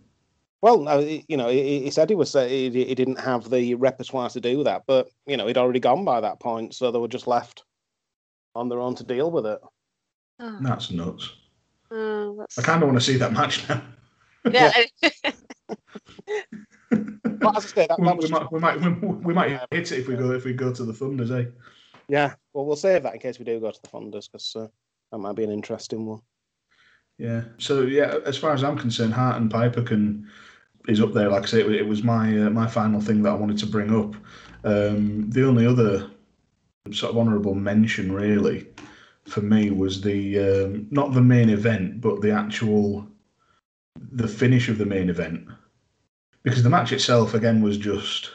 Well, 0.62 0.80
no, 0.80 1.00
you 1.00 1.38
know, 1.38 1.50
he, 1.50 1.84
he 1.84 1.92
said 1.92 2.10
he 2.10 2.16
was 2.16 2.34
he, 2.34 2.70
he 2.70 2.96
didn't 2.96 3.20
have 3.20 3.50
the 3.50 3.76
repertoire 3.76 4.30
to 4.30 4.42
do 4.42 4.64
that, 4.64 4.84
but 4.88 5.10
you 5.26 5.38
know, 5.38 5.48
he'd 5.48 5.58
already 5.58 5.80
gone 5.80 6.06
by 6.06 6.22
that 6.22 6.40
point, 6.40 6.74
so 6.74 6.92
they 6.92 7.00
were 7.00 7.08
just 7.08 7.28
left 7.28 7.64
on 8.56 8.70
their 8.70 8.80
own 8.80 8.96
to 8.96 9.04
deal 9.04 9.32
with 9.32 9.46
it. 9.46 9.60
Ah. 10.40 10.58
That's 10.62 10.92
nuts. 10.92 11.32
Oh, 11.92 12.36
that's... 12.38 12.58
I 12.58 12.62
kind 12.62 12.84
of 12.84 12.90
want 12.90 13.00
to 13.00 13.06
see 13.06 13.18
that 13.18 13.34
match 13.34 13.68
now. 13.70 13.82
Yeah. 14.50 14.72
But 17.40 17.58
as 17.58 17.66
I 17.66 17.70
say, 17.70 17.88
that, 17.88 18.00
we, 18.00 18.06
that 18.06 18.18
we 18.18 18.30
might, 18.30 18.52
we 18.52 18.60
might, 18.60 19.02
we, 19.02 19.08
we 19.08 19.34
might 19.34 19.50
hit 19.72 19.92
it 19.92 20.00
if 20.00 20.08
we 20.08 20.16
go 20.16 20.32
if 20.32 20.44
we 20.44 20.54
go 20.54 20.74
to 20.74 20.84
the 20.84 20.94
Thunders, 20.94 21.32
eh? 21.32 21.46
yeah. 22.10 22.34
Well, 22.54 22.66
we'll 22.66 22.76
save 22.76 23.04
that 23.04 23.14
in 23.14 23.20
case 23.20 23.40
we 23.40 23.46
do 23.46 23.60
go 23.60 23.72
to 23.72 23.82
the 23.82 23.88
Thunders 23.88 24.28
because 24.28 24.56
uh, 24.56 24.68
that 25.12 25.18
might 25.18 25.36
be 25.36 25.44
an 25.44 25.52
interesting 25.52 26.06
one. 26.06 26.20
Yeah. 27.18 27.44
So 27.58 27.84
yeah, 27.84 28.16
as 28.26 28.38
far 28.38 28.54
as 28.54 28.64
I'm 28.64 28.78
concerned, 28.78 29.14
Hart 29.14 29.38
and 29.38 29.50
Piper 29.50 29.82
can 29.82 30.28
is 30.88 31.02
up 31.02 31.14
there. 31.14 31.30
Like 31.30 31.44
I 31.44 31.46
say, 31.48 31.62
it, 31.62 31.72
it 31.72 31.88
was 31.88 32.04
my 32.04 32.46
uh, 32.46 32.50
my 32.50 32.68
final 32.68 33.02
thing 33.02 33.24
that 33.24 33.32
I 33.32 33.36
wanted 33.36 33.58
to 33.60 33.66
bring 33.66 33.94
up. 33.96 34.16
Um, 34.64 35.30
the 35.30 35.48
only 35.48 35.66
other 35.66 36.10
sort 36.92 37.12
of 37.12 37.18
honourable 37.18 37.56
mention, 37.56 38.12
really, 38.12 38.68
for 39.26 39.42
me 39.42 39.72
was 39.72 40.02
the 40.02 40.40
um, 40.40 40.88
not 40.92 41.14
the 41.14 41.22
main 41.22 41.50
event, 41.50 42.02
but 42.02 42.22
the 42.22 42.32
actual 42.32 43.08
the 44.12 44.28
finish 44.28 44.70
of 44.70 44.78
the 44.78 44.86
main 44.86 45.10
event, 45.10 45.48
because 46.44 46.64
the 46.64 46.70
match 46.70 46.92
itself 46.92 47.34
again 47.34 47.62
was 47.62 47.78
just. 47.78 48.32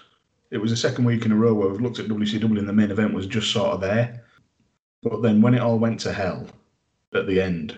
It 0.51 0.59
was 0.59 0.71
the 0.71 0.77
second 0.77 1.05
week 1.05 1.27
in 1.27 1.33
a 1.33 1.37
row 1.37 1.53
where 1.53 1.69
we've 1.69 1.81
looked 1.81 1.99
at 1.99 2.07
WCW 2.07 2.59
and 2.59 2.69
the 2.69 2.73
main 2.73 2.93
event 2.93 3.13
was 3.13 3.27
just 3.27 3.51
sort 3.51 3.71
of 3.71 3.81
there. 3.81 4.23
But 5.03 5.21
then 5.21 5.43
when 5.43 5.55
it 5.55 5.61
all 5.61 5.81
went 5.81 5.99
to 6.01 6.13
hell 6.13 6.47
at 7.13 7.27
the 7.27 7.41
end, 7.41 7.77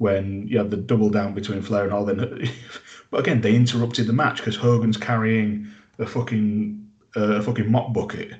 when 0.00 0.48
you 0.48 0.56
had 0.56 0.70
the 0.70 0.78
double 0.78 1.10
down 1.10 1.34
between 1.34 1.60
Flair 1.60 1.84
and 1.84 1.92
all. 1.92 2.06
Then, 2.06 2.48
but 3.10 3.20
again, 3.20 3.42
they 3.42 3.54
interrupted 3.54 4.06
the 4.06 4.14
match 4.14 4.38
because 4.38 4.56
Hogan's 4.56 4.96
carrying 4.96 5.70
a 5.98 6.06
fucking 6.06 6.88
uh, 7.16 7.34
a 7.34 7.42
fucking 7.42 7.70
mop 7.70 7.92
bucket 7.92 8.32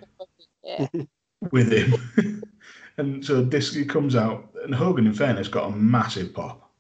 yeah. 0.65 0.87
with 1.53 1.70
him, 1.70 2.43
and 2.97 3.23
so 3.24 3.45
Disco 3.45 3.85
comes 3.85 4.16
out, 4.16 4.49
and 4.65 4.74
Hogan, 4.74 5.07
in 5.07 5.12
fairness, 5.12 5.49
got 5.49 5.70
a 5.70 5.77
massive 5.77 6.32
pop. 6.32 6.70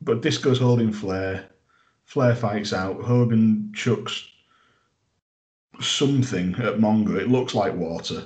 But 0.00 0.22
Disco's 0.22 0.58
holding 0.58 0.90
Flair. 0.90 1.50
Flair 2.04 2.34
fights 2.34 2.72
out. 2.72 3.02
Hogan 3.02 3.70
chucks 3.74 4.26
something 5.80 6.54
at 6.54 6.78
Mongo. 6.78 7.16
It 7.20 7.28
looks 7.28 7.54
like 7.54 7.74
water. 7.74 8.24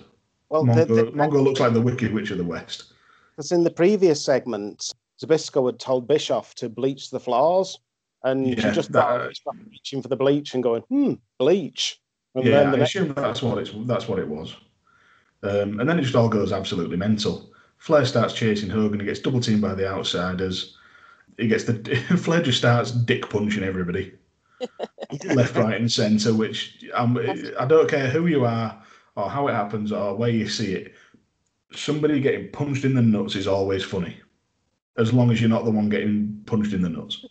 Well, 0.50 0.64
the, 0.64 0.72
Mongo, 0.72 0.86
the, 0.86 1.04
Mongo 1.12 1.42
looks 1.42 1.60
like 1.60 1.72
the 1.72 1.80
Wicked 1.80 2.12
Witch 2.12 2.30
of 2.30 2.38
the 2.38 2.44
West. 2.44 2.92
Because 3.36 3.52
in 3.52 3.64
the 3.64 3.70
previous 3.70 4.24
segment, 4.24 4.92
Zbyszko 5.22 5.66
had 5.66 5.78
told 5.78 6.06
Bischoff 6.06 6.54
to 6.56 6.68
bleach 6.68 7.10
the 7.10 7.20
floors, 7.20 7.78
and 8.24 8.46
she 8.46 8.70
just 8.70 8.90
started 8.90 9.36
started 9.36 9.66
reaching 9.70 10.02
for 10.02 10.08
the 10.08 10.16
bleach 10.16 10.54
and 10.54 10.62
going, 10.62 10.82
"Hmm, 10.82 11.14
bleach." 11.38 12.00
And 12.34 12.44
yeah, 12.44 12.50
then 12.50 12.70
the 12.70 12.76
I 12.76 12.80
next, 12.80 12.94
assume 12.94 13.14
that's 13.14 13.42
what 13.42 13.58
it's 13.58 13.72
that's 13.86 14.08
what 14.08 14.18
it 14.18 14.28
was. 14.28 14.54
Um, 15.42 15.80
and 15.80 15.88
then 15.88 15.98
it 15.98 16.02
just 16.02 16.14
all 16.14 16.28
goes 16.28 16.52
absolutely 16.52 16.96
mental. 16.96 17.50
Flair 17.78 18.04
starts 18.04 18.34
chasing 18.34 18.68
Hogan. 18.68 19.00
He 19.00 19.06
gets 19.06 19.20
double 19.20 19.40
teamed 19.40 19.62
by 19.62 19.74
the 19.74 19.88
outsiders. 19.88 20.76
He 21.36 21.46
gets 21.48 21.64
the 21.64 21.74
Flair 22.18 22.42
just 22.42 22.58
starts 22.58 22.90
dick 22.90 23.28
punching 23.30 23.62
everybody, 23.62 24.12
left, 25.34 25.56
right, 25.56 25.80
and 25.80 25.90
centre. 25.90 26.34
Which 26.34 26.84
um, 26.94 27.18
I 27.58 27.64
don't 27.66 27.88
care 27.88 28.08
who 28.08 28.26
you 28.26 28.44
are 28.44 28.82
or 29.16 29.30
how 29.30 29.48
it 29.48 29.52
happens 29.52 29.92
or 29.92 30.14
where 30.14 30.30
you 30.30 30.48
see 30.48 30.74
it. 30.74 30.94
Somebody 31.72 32.20
getting 32.20 32.50
punched 32.50 32.84
in 32.84 32.94
the 32.94 33.02
nuts 33.02 33.36
is 33.36 33.46
always 33.46 33.84
funny, 33.84 34.16
as 34.98 35.12
long 35.12 35.30
as 35.30 35.40
you're 35.40 35.48
not 35.48 35.64
the 35.64 35.70
one 35.70 35.88
getting 35.88 36.42
punched 36.46 36.72
in 36.72 36.82
the 36.82 36.88
nuts. 36.88 37.24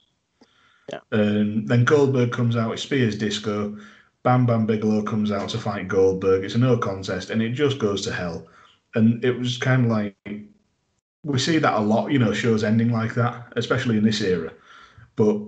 Yeah. 0.91 0.99
And 1.11 1.68
then 1.68 1.84
Goldberg 1.84 2.31
comes 2.31 2.56
out. 2.56 2.72
He 2.72 2.77
spears 2.77 3.18
Disco. 3.18 3.77
Bam 4.23 4.45
Bam 4.45 4.65
Bigelow 4.65 5.03
comes 5.03 5.31
out 5.31 5.49
to 5.49 5.57
fight 5.57 5.88
Goldberg. 5.88 6.44
It's 6.44 6.56
a 6.56 6.57
no 6.57 6.77
contest, 6.77 7.30
and 7.30 7.41
it 7.41 7.49
just 7.49 7.77
goes 7.77 8.02
to 8.03 8.14
hell. 8.14 8.48
And 8.95 9.23
it 9.23 9.38
was 9.38 9.57
kind 9.57 9.85
of 9.85 9.91
like 9.91 10.15
we 11.23 11.39
see 11.39 11.57
that 11.57 11.77
a 11.77 11.80
lot, 11.80 12.11
you 12.11 12.19
know, 12.19 12.34
shows 12.34 12.64
ending 12.64 12.91
like 12.91 13.14
that, 13.15 13.52
especially 13.56 13.98
in 13.98 14.03
this 14.03 14.22
era. 14.22 14.52
But 15.15 15.41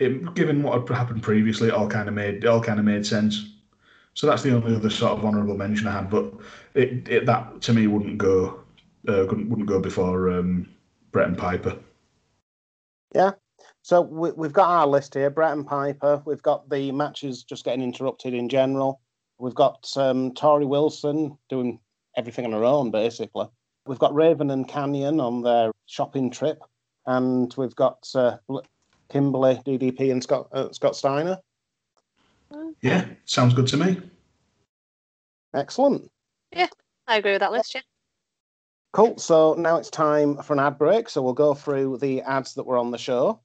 it, 0.00 0.34
given 0.34 0.62
what 0.62 0.80
had 0.80 0.96
happened 0.96 1.22
previously, 1.22 1.68
it 1.68 1.74
all 1.74 1.88
kind 1.88 2.08
of 2.08 2.14
made 2.14 2.44
it 2.44 2.46
all 2.46 2.62
kind 2.62 2.78
of 2.78 2.84
made 2.84 3.06
sense. 3.06 3.54
So 4.14 4.26
that's 4.26 4.42
the 4.42 4.54
only 4.54 4.74
other 4.74 4.90
sort 4.90 5.12
of 5.12 5.24
honourable 5.24 5.56
mention 5.56 5.86
I 5.86 5.92
had. 5.92 6.10
But 6.10 6.32
it, 6.74 7.08
it 7.08 7.26
that 7.26 7.60
to 7.62 7.72
me 7.72 7.86
wouldn't 7.86 8.18
go 8.18 8.60
uh, 9.08 9.24
couldn't, 9.28 9.48
wouldn't 9.48 9.68
go 9.68 9.80
before 9.80 10.30
um, 10.30 10.68
Bret 11.12 11.28
and 11.28 11.38
Piper. 11.38 11.76
Yeah. 13.14 13.32
So 13.82 14.00
we, 14.00 14.30
we've 14.32 14.52
got 14.52 14.68
our 14.68 14.86
list 14.86 15.14
here: 15.14 15.30
Bret 15.30 15.52
and 15.52 15.66
Piper. 15.66 16.22
We've 16.24 16.42
got 16.42 16.68
the 16.70 16.92
matches 16.92 17.44
just 17.44 17.64
getting 17.64 17.82
interrupted 17.82 18.34
in 18.34 18.48
general. 18.48 19.00
We've 19.38 19.54
got 19.54 19.90
um, 19.96 20.32
Torrie 20.32 20.68
Wilson 20.68 21.36
doing 21.48 21.80
everything 22.16 22.44
on 22.44 22.52
her 22.52 22.64
own, 22.64 22.90
basically. 22.90 23.46
We've 23.86 23.98
got 23.98 24.14
Raven 24.14 24.50
and 24.50 24.68
Kanyon 24.68 25.20
on 25.20 25.42
their 25.42 25.72
shopping 25.86 26.30
trip, 26.30 26.62
and 27.06 27.52
we've 27.56 27.74
got 27.74 28.06
uh, 28.14 28.36
Kimberly, 29.08 29.56
DDP, 29.66 30.12
and 30.12 30.22
Scott 30.22 30.48
uh, 30.52 30.70
Scott 30.72 30.96
Steiner. 30.96 31.38
Yeah, 32.82 33.06
sounds 33.24 33.54
good 33.54 33.66
to 33.68 33.76
me. 33.76 34.00
Excellent. 35.54 36.10
Yeah, 36.52 36.68
I 37.06 37.16
agree 37.16 37.32
with 37.32 37.40
that 37.40 37.52
list, 37.52 37.74
yeah. 37.74 37.80
Cool. 38.92 39.18
So 39.18 39.54
now 39.54 39.76
it's 39.76 39.90
time 39.90 40.36
for 40.38 40.52
an 40.52 40.58
ad 40.58 40.78
break. 40.78 41.08
So 41.08 41.22
we'll 41.22 41.32
go 41.32 41.54
through 41.54 41.98
the 41.98 42.22
ads 42.22 42.54
that 42.54 42.66
were 42.66 42.76
on 42.76 42.90
the 42.90 42.98
show. 42.98 43.40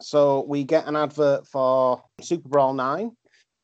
So 0.00 0.44
we 0.46 0.62
get 0.64 0.86
an 0.86 0.96
advert 0.96 1.46
for 1.46 2.02
Super 2.20 2.48
Brawl 2.48 2.74
9. 2.74 3.10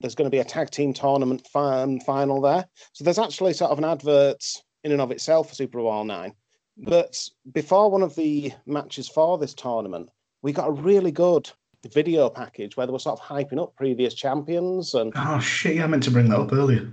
There's 0.01 0.15
going 0.15 0.27
to 0.27 0.35
be 0.35 0.39
a 0.41 0.45
tag 0.45 0.71
team 0.71 0.93
tournament 0.95 1.47
fi- 1.53 1.99
final 2.07 2.41
there. 2.41 2.65
So 2.93 3.05
there's 3.05 3.19
actually 3.19 3.53
sort 3.53 3.71
of 3.71 3.79
an 3.79 3.85
advert 3.85 4.43
in 4.83 4.93
and 4.93 5.01
of 5.01 5.11
itself 5.11 5.51
for 5.51 5.55
Super 5.55 5.79
Brawl 5.79 6.05
9. 6.05 6.33
But 6.79 7.23
before 7.53 7.91
one 7.91 8.03
of 8.03 8.15
the 8.15 8.53
matches 8.65 9.09
for 9.09 9.37
this 9.37 9.53
tournament, 9.53 10.09
we 10.41 10.53
got 10.53 10.69
a 10.69 10.73
really 10.73 11.13
good 11.13 11.51
video 11.93 12.31
package 12.31 12.77
where 12.77 12.87
they 12.87 12.93
were 12.93 12.99
sort 12.99 13.21
of 13.21 13.25
hyping 13.25 13.63
up 13.63 13.77
previous 13.77 14.15
champions 14.15 14.95
and 14.95 15.13
Oh 15.15 15.39
shit! 15.39 15.77
Yeah, 15.77 15.85
I 15.85 15.87
meant 15.89 16.03
to 16.05 16.11
bring 16.11 16.31
that 16.31 16.41
up 16.41 16.53
earlier. 16.53 16.91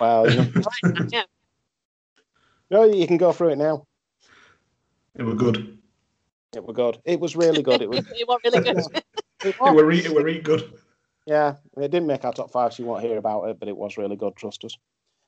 well, 0.00 0.28
you 0.30 0.36
know, 0.54 1.06
yeah. 1.10 1.24
No, 2.74 2.82
you 2.82 3.06
can 3.06 3.18
go 3.18 3.30
through 3.30 3.50
it 3.50 3.58
now. 3.58 3.86
It 5.16 5.22
were 5.22 5.36
good. 5.36 5.78
It 6.56 6.64
was 6.64 6.74
good. 6.74 6.98
It 7.04 7.20
was 7.20 7.36
really 7.36 7.62
good. 7.62 7.82
It 7.82 7.88
was. 7.88 7.98
it 8.18 8.26
was 8.26 8.40
really 8.44 8.60
good. 8.64 9.04
It 9.44 9.54
It 9.60 9.60
were 9.60 9.84
re- 9.84 10.04
it 10.04 10.12
were 10.12 10.24
re- 10.24 10.40
good. 10.40 10.72
Yeah, 11.24 11.54
it 11.76 11.90
didn't 11.92 12.08
make 12.08 12.24
our 12.24 12.32
top 12.32 12.50
five, 12.50 12.74
so 12.74 12.82
you 12.82 12.88
won't 12.88 13.04
hear 13.04 13.16
about 13.16 13.44
it, 13.44 13.60
but 13.60 13.68
it 13.68 13.76
was 13.76 13.96
really 13.96 14.16
good. 14.16 14.34
Trust 14.36 14.64
us. 14.64 14.76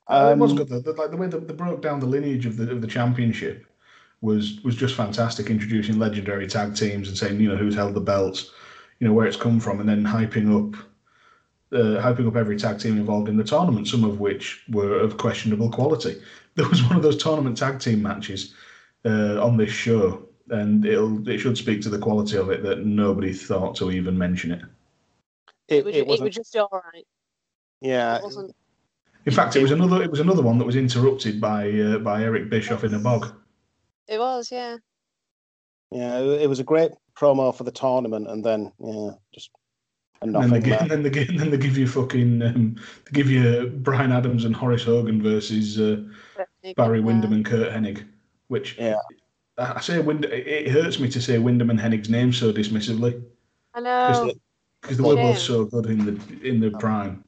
Uh, 0.09 0.35
it 0.35 0.39
was 0.39 0.51
Um, 0.51 0.56
good. 0.59 0.68
though. 0.68 0.81
The, 0.81 0.93
like 0.93 1.10
the 1.12 1.16
way 1.16 1.28
they, 1.28 1.39
they 1.39 1.55
broke 1.55 1.82
down 1.82 2.01
the 2.01 2.06
lineage 2.06 2.47
of 2.47 2.56
the 2.56 2.68
of 2.70 2.81
the 2.81 2.86
championship 2.89 3.64
was 4.20 4.60
was 4.64 4.74
just 4.74 4.97
fantastic. 4.97 5.48
Introducing 5.48 6.01
legendary 6.01 6.48
tag 6.48 6.74
teams 6.74 7.09
and 7.09 7.16
saying 7.16 7.40
you 7.40 7.48
know 7.48 7.56
who's 7.56 7.77
held 7.77 7.94
the 7.94 8.01
belts, 8.01 8.51
you 8.98 9.06
know 9.06 9.14
where 9.14 9.27
it's 9.27 9.36
come 9.36 9.60
from, 9.60 9.78
and 9.78 9.89
then 9.89 10.05
hyping 10.05 10.48
up 10.59 10.74
uh, 11.73 12.02
hyping 12.02 12.27
up 12.27 12.36
every 12.36 12.56
tag 12.56 12.81
team 12.81 12.97
involved 12.97 13.28
in 13.28 13.36
the 13.36 13.44
tournament. 13.44 13.86
Some 13.86 14.02
of 14.05 14.18
which 14.18 14.64
were 14.68 14.98
of 14.98 15.16
questionable 15.16 15.70
quality. 15.70 16.20
There 16.56 16.68
was 16.68 16.82
one 16.82 16.96
of 16.96 17.02
those 17.02 17.22
tournament 17.22 17.58
tag 17.58 17.80
team 17.80 18.02
matches 18.02 18.54
uh, 19.04 19.44
on 19.44 19.56
this 19.56 19.70
show, 19.70 20.26
and 20.48 20.84
it'll 20.84 21.28
it 21.28 21.38
should 21.38 21.58
speak 21.58 21.82
to 21.82 21.90
the 21.90 21.98
quality 21.98 22.36
of 22.38 22.50
it 22.50 22.62
that 22.62 22.84
nobody 22.84 23.32
thought 23.32 23.76
to 23.76 23.90
even 23.90 24.16
mention 24.16 24.52
it. 24.52 24.62
It, 25.68 25.76
It 25.78 25.84
was, 25.84 25.94
it 25.94 26.08
it 26.08 26.20
was 26.20 26.34
just 26.34 26.56
all 26.56 26.70
right. 26.72 27.06
Yeah, 27.80 28.16
It 28.16 28.22
wasn't. 28.22 28.56
In 29.26 29.32
fact, 29.32 29.56
it 29.56 29.62
was 29.62 29.72
another 29.72 30.02
it 30.02 30.10
was 30.10 30.20
another 30.20 30.42
one 30.42 30.56
that 30.58 30.64
was 30.64 30.76
interrupted 30.76 31.40
by 31.40 31.70
uh, 31.70 31.98
by 31.98 32.22
Eric 32.22 32.48
Bischoff 32.48 32.84
in 32.84 32.94
a 32.94 32.98
bog. 32.98 33.34
It 34.08 34.18
was, 34.18 34.50
yeah. 34.52 34.76
yeah. 35.90 36.20
It 36.20 36.42
it 36.42 36.48
was 36.48 36.60
a 36.60 36.64
great 36.64 36.92
promo 37.18 37.54
for 37.54 37.64
the 37.64 37.72
tournament, 37.72 38.28
and 38.28 38.44
then 38.44 38.72
yeah, 38.78 39.10
just 39.34 39.50
and 40.22 40.34
And 40.34 40.43
then, 40.44 40.51
nothing. 40.51 40.62
they, 40.62 40.70
there. 40.70 40.80
and 40.82 40.90
then 40.90 41.02
they 41.02 41.26
and 41.26 41.40
then 41.40 41.51
they 41.51 41.56
give 41.59 41.76
you 41.78 41.86
fucking 41.86 42.43
um, 42.43 42.76
they 43.05 43.10
give 43.12 43.30
you 43.30 43.72
Brian 43.82 44.12
Adams 44.12 44.44
and 44.44 44.55
Horace 44.55 44.84
Hogan 44.84 45.22
versus 45.22 45.78
uh, 45.80 46.02
Barry 46.76 47.01
Windham 47.01 47.32
and 47.32 47.44
Curt 47.44 47.72
Hennig, 47.72 48.05
which 48.48 48.76
Yeah. 48.78 48.97
I 49.59 49.74
I 49.76 49.80
say 49.80 49.98
Wind, 50.01 50.24
it 50.26 50.47
it 50.47 50.68
hurts 50.68 50.98
me 50.98 51.09
to 51.10 51.20
say 51.20 51.38
Windham 51.38 51.70
and 51.70 51.78
Hennig's 51.80 52.10
name 52.10 52.32
so 52.32 52.52
dismissively 52.52 53.22
I 53.74 53.80
because 53.80 54.20
know. 54.20 54.26
they, 54.26 54.34
'cause 54.82 54.97
they 54.98 55.02
were 55.02 55.16
both 55.16 55.38
so 55.38 55.64
good 55.64 55.86
in 55.86 56.05
the 56.05 56.48
in 56.48 56.60
the 56.60 56.70
prime. 56.70 57.24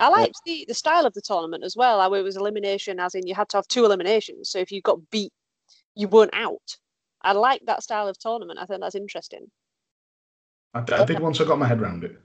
I 0.00 0.08
liked 0.08 0.40
the, 0.46 0.64
the 0.68 0.74
style 0.74 1.06
of 1.06 1.14
the 1.14 1.20
tournament 1.20 1.64
as 1.64 1.74
well. 1.76 2.00
How 2.00 2.14
it 2.14 2.22
was 2.22 2.36
elimination, 2.36 3.00
as 3.00 3.16
in 3.16 3.26
you 3.26 3.34
had 3.34 3.48
to 3.48 3.56
have 3.56 3.66
two 3.66 3.84
eliminations. 3.84 4.48
So 4.48 4.60
if 4.60 4.70
you 4.70 4.80
got 4.80 5.10
beat, 5.10 5.32
you 5.96 6.06
weren't 6.06 6.34
out. 6.34 6.76
I 7.22 7.32
like 7.32 7.62
that 7.66 7.82
style 7.82 8.06
of 8.06 8.16
tournament. 8.16 8.60
I 8.60 8.66
think 8.66 8.80
that's 8.80 8.94
interesting. 8.94 9.50
I, 10.74 10.80
I 10.80 11.04
did 11.04 11.20
once 11.20 11.40
I 11.40 11.44
got 11.44 11.58
my 11.58 11.66
head 11.66 11.80
around 11.80 12.04
it. 12.04 12.18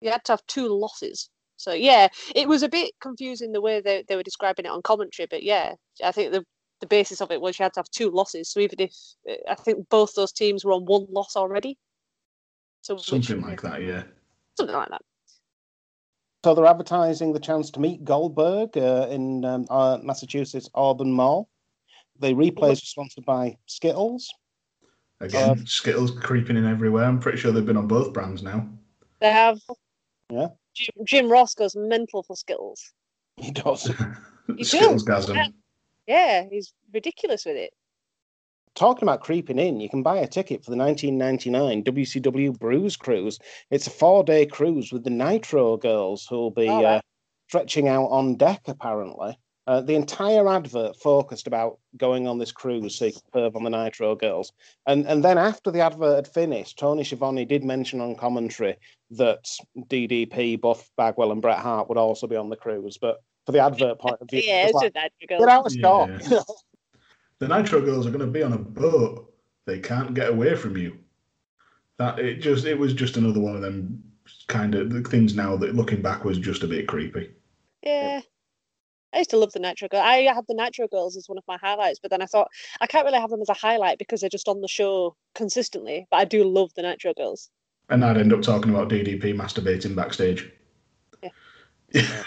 You 0.00 0.10
had 0.10 0.24
to 0.24 0.32
have 0.32 0.46
two 0.46 0.68
losses. 0.68 1.30
So 1.56 1.72
yeah, 1.72 2.08
it 2.34 2.48
was 2.48 2.62
a 2.62 2.68
bit 2.68 2.92
confusing 3.02 3.52
the 3.52 3.60
way 3.60 3.80
they, 3.80 4.04
they 4.08 4.16
were 4.16 4.22
describing 4.22 4.64
it 4.64 4.70
on 4.70 4.80
commentary, 4.82 5.26
but 5.30 5.42
yeah, 5.42 5.74
I 6.02 6.12
think 6.12 6.32
the 6.32 6.44
the 6.80 6.86
basis 6.86 7.20
of 7.20 7.30
it 7.30 7.42
was 7.42 7.58
you 7.58 7.62
had 7.64 7.74
to 7.74 7.80
have 7.80 7.90
two 7.90 8.08
losses. 8.10 8.50
So 8.50 8.58
even 8.60 8.80
if 8.80 8.94
I 9.46 9.54
think 9.54 9.86
both 9.90 10.14
those 10.14 10.32
teams 10.32 10.64
were 10.64 10.72
on 10.72 10.86
one 10.86 11.06
loss 11.10 11.36
already, 11.36 11.76
so 12.80 12.94
which- 12.94 13.04
Something 13.04 13.42
like 13.42 13.60
that, 13.60 13.82
yeah. 13.82 14.04
something 14.56 14.74
like 14.74 14.88
that. 14.88 15.02
So 16.42 16.54
they're 16.54 16.64
advertising 16.64 17.34
the 17.34 17.38
chance 17.38 17.70
to 17.72 17.80
meet 17.80 18.02
Goldberg 18.02 18.78
uh, 18.78 19.08
in 19.10 19.44
um, 19.44 19.66
uh, 19.68 19.98
Massachusetts 20.02 20.70
Auburn 20.74 21.12
Mall. 21.12 21.50
The 22.18 22.28
replay 22.32 22.72
is 22.72 22.82
sponsored 22.82 23.26
by 23.26 23.58
Skittles. 23.66 24.32
Again, 25.20 25.50
Um, 25.50 25.66
Skittles 25.66 26.10
creeping 26.12 26.56
in 26.56 26.64
everywhere. 26.66 27.04
I'm 27.04 27.20
pretty 27.20 27.38
sure 27.38 27.52
they've 27.52 27.64
been 27.66 27.76
on 27.76 27.86
both 27.88 28.12
brands 28.12 28.42
now. 28.42 28.66
They 29.20 29.30
have. 29.30 29.58
Yeah. 30.30 30.48
Jim, 30.74 31.04
Jim 31.04 31.30
Ross 31.30 31.54
goes 31.54 31.76
mental 31.76 32.22
for 32.22 32.36
Skittles. 32.36 32.92
He 33.36 33.50
does. 33.50 33.90
He 34.56 34.64
Skittles 34.64 35.04
does, 35.04 35.26
gasm. 35.28 35.34
yeah. 35.36 35.46
Yeah, 36.08 36.44
he's 36.50 36.72
ridiculous 36.92 37.44
with 37.44 37.54
it. 37.56 37.72
Talking 38.74 39.04
about 39.06 39.20
creeping 39.20 39.60
in, 39.60 39.78
you 39.78 39.88
can 39.88 40.02
buy 40.02 40.16
a 40.16 40.26
ticket 40.26 40.64
for 40.64 40.72
the 40.72 40.76
1999 40.76 41.84
WCW 41.84 42.58
Bruise 42.58 42.96
Cruise. 42.96 43.38
It's 43.70 43.86
a 43.86 43.90
four-day 43.90 44.46
cruise 44.46 44.90
with 44.92 45.04
the 45.04 45.10
Nitro 45.10 45.76
Girls, 45.76 46.26
who 46.28 46.36
will 46.36 46.50
be 46.50 46.66
All 46.68 46.82
right. 46.82 46.96
uh, 46.96 47.00
stretching 47.48 47.86
out 47.86 48.06
on 48.06 48.34
deck. 48.36 48.62
Apparently, 48.66 49.38
uh, 49.70 49.80
the 49.80 49.94
entire 49.94 50.48
advert 50.48 50.96
focused 50.96 51.46
about 51.46 51.78
going 51.96 52.26
on 52.26 52.38
this 52.38 52.50
cruise, 52.50 52.96
so 52.96 53.04
you 53.04 53.12
could 53.12 53.22
perv 53.32 53.54
on 53.54 53.62
the 53.62 53.70
Nitro 53.70 54.16
Girls. 54.16 54.50
And 54.88 55.06
and 55.06 55.22
then 55.22 55.38
after 55.38 55.70
the 55.70 55.78
advert 55.78 56.16
had 56.16 56.26
finished, 56.26 56.76
Tony 56.76 57.04
Schiavone 57.04 57.44
did 57.44 57.62
mention 57.62 58.00
on 58.00 58.16
commentary 58.16 58.74
that 59.12 59.48
DDP, 59.78 60.60
Buff 60.60 60.90
Bagwell, 60.96 61.30
and 61.30 61.40
Bret 61.40 61.60
Hart 61.60 61.88
would 61.88 61.98
also 61.98 62.26
be 62.26 62.34
on 62.34 62.48
the 62.48 62.56
cruise. 62.56 62.98
But 63.00 63.22
for 63.46 63.52
the 63.52 63.60
advert 63.60 64.00
point 64.00 64.16
of 64.20 64.28
view, 64.28 64.42
Yeah, 64.44 64.66
it 64.66 64.74
was 64.74 64.82
it's 64.82 64.96
like, 64.96 65.12
with 65.20 65.28
that 65.28 65.38
get 65.38 65.48
out 65.48 65.66
of 65.66 65.72
stock. 65.72 66.10
Yeah. 66.28 66.40
The 67.38 67.48
Nitro 67.48 67.80
Girls 67.80 68.06
are 68.06 68.10
going 68.10 68.20
to 68.20 68.26
be 68.26 68.42
on 68.42 68.52
a 68.52 68.58
boat. 68.58 69.32
They 69.64 69.78
can't 69.78 70.12
get 70.12 70.28
away 70.28 70.54
from 70.56 70.76
you. 70.76 70.98
That 71.96 72.18
it 72.18 72.40
just 72.40 72.66
it 72.66 72.78
was 72.78 72.92
just 72.92 73.16
another 73.16 73.40
one 73.40 73.56
of 73.56 73.62
them 73.62 74.02
kind 74.48 74.74
of 74.74 75.06
things. 75.06 75.34
Now 75.34 75.56
that 75.56 75.76
looking 75.76 76.02
back 76.02 76.24
was 76.24 76.38
just 76.38 76.64
a 76.64 76.66
bit 76.66 76.86
creepy. 76.86 77.30
Yeah. 77.82 78.20
I 79.12 79.18
used 79.18 79.30
to 79.30 79.36
love 79.36 79.52
the 79.52 79.58
Nitro 79.58 79.88
Girls. 79.88 80.04
I 80.04 80.32
had 80.32 80.46
the 80.46 80.54
Nitro 80.54 80.86
Girls 80.88 81.16
as 81.16 81.28
one 81.28 81.38
of 81.38 81.44
my 81.48 81.56
highlights, 81.56 81.98
but 82.00 82.10
then 82.10 82.22
I 82.22 82.26
thought 82.26 82.48
I 82.80 82.86
can't 82.86 83.04
really 83.04 83.18
have 83.18 83.30
them 83.30 83.42
as 83.42 83.48
a 83.48 83.54
highlight 83.54 83.98
because 83.98 84.20
they're 84.20 84.30
just 84.30 84.48
on 84.48 84.60
the 84.60 84.68
show 84.68 85.16
consistently. 85.34 86.06
But 86.10 86.18
I 86.18 86.24
do 86.24 86.44
love 86.44 86.72
the 86.74 86.82
Nitro 86.82 87.14
Girls. 87.14 87.50
And 87.88 88.04
I'd 88.04 88.18
end 88.18 88.32
up 88.32 88.42
talking 88.42 88.72
about 88.72 88.88
DDP 88.88 89.34
masturbating 89.34 89.96
backstage. 89.96 90.50
Yeah. 91.92 92.22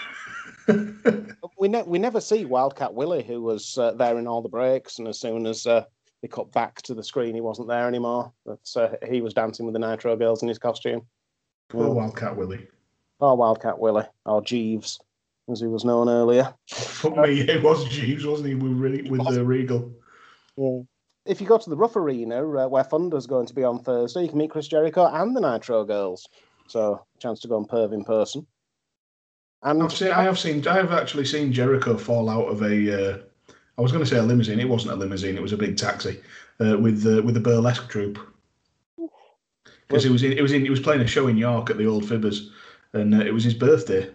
we 1.58 1.68
ne- 1.68 1.82
we 1.82 1.98
never 1.98 2.20
see 2.20 2.44
Wildcat 2.44 2.92
Willie, 2.92 3.22
who 3.22 3.40
was 3.40 3.78
uh, 3.78 3.92
there 3.92 4.18
in 4.18 4.26
all 4.26 4.42
the 4.42 4.48
breaks, 4.48 4.98
and 4.98 5.08
as 5.08 5.18
soon 5.18 5.46
as 5.46 5.66
uh, 5.66 5.84
they 6.20 6.28
cut 6.28 6.52
back 6.52 6.82
to 6.82 6.94
the 6.94 7.02
screen, 7.02 7.34
he 7.34 7.40
wasn't 7.40 7.68
there 7.68 7.88
anymore. 7.88 8.32
But 8.44 8.60
uh, 8.76 8.88
he 9.08 9.22
was 9.22 9.32
dancing 9.32 9.64
with 9.64 9.72
the 9.72 9.78
Nitro 9.78 10.16
Girls 10.16 10.42
in 10.42 10.48
his 10.48 10.58
costume. 10.58 11.02
Poor 11.68 11.90
Wildcat 11.90 12.36
Willie. 12.36 12.68
Oh, 13.20 13.34
Wildcat 13.34 13.78
Willie, 13.78 14.06
or 14.26 14.42
Jeeves, 14.42 15.00
as 15.50 15.60
he 15.60 15.66
was 15.66 15.84
known 15.84 16.08
earlier. 16.08 16.52
Fuck 16.68 17.16
me, 17.16 17.40
it 17.40 17.62
was 17.62 17.84
Jeeves, 17.88 18.26
wasn't 18.26 18.48
he? 18.48 18.54
With, 18.54 18.72
Re- 18.72 19.02
with 19.02 19.26
the 19.34 19.44
Regal. 19.44 19.92
If 21.26 21.40
you 21.40 21.46
go 21.46 21.58
to 21.58 21.70
the 21.70 21.76
Rough 21.76 21.96
Arena, 21.96 22.42
uh, 22.42 22.68
where 22.68 22.84
Thunder's 22.84 23.26
going 23.26 23.46
to 23.46 23.54
be 23.54 23.64
on 23.64 23.78
Thursday, 23.78 24.22
you 24.22 24.28
can 24.28 24.38
meet 24.38 24.50
Chris 24.50 24.68
Jericho 24.68 25.06
and 25.06 25.34
the 25.34 25.40
Nitro 25.40 25.84
Girls. 25.84 26.28
So, 26.68 27.04
chance 27.18 27.40
to 27.40 27.48
go 27.48 27.58
and 27.58 27.68
perv 27.68 27.92
in 27.92 28.04
person. 28.04 28.46
And 29.62 29.82
I've 29.82 29.92
seen, 29.92 30.10
I 30.10 30.22
have 30.22 30.38
seen, 30.38 30.66
I 30.66 30.76
have 30.76 30.92
actually 30.92 31.24
seen 31.24 31.52
Jericho 31.52 31.96
fall 31.96 32.28
out 32.28 32.48
of 32.48 32.62
a. 32.62 33.12
Uh, 33.12 33.18
I 33.76 33.82
was 33.82 33.90
going 33.90 34.04
to 34.04 34.10
say 34.10 34.18
a 34.18 34.22
limousine. 34.22 34.60
It 34.60 34.68
wasn't 34.68 34.92
a 34.92 34.96
limousine. 34.96 35.36
It 35.36 35.42
was 35.42 35.52
a 35.52 35.56
big 35.56 35.76
taxi 35.76 36.20
uh, 36.60 36.76
with 36.78 37.06
uh, 37.06 37.22
with 37.22 37.34
the 37.34 37.40
burlesque 37.40 37.88
troupe. 37.88 38.18
Because 39.88 40.04
it 40.04 40.10
was 40.10 40.22
in, 40.22 40.32
it 40.32 40.42
was 40.42 40.52
in, 40.52 40.62
he 40.62 40.70
was 40.70 40.80
playing 40.80 41.00
a 41.00 41.06
show 41.06 41.28
in 41.28 41.36
York 41.36 41.70
at 41.70 41.78
the 41.78 41.86
Old 41.86 42.04
Fibbers, 42.04 42.50
and 42.92 43.14
uh, 43.14 43.24
it 43.24 43.32
was 43.32 43.44
his 43.44 43.54
birthday. 43.54 44.10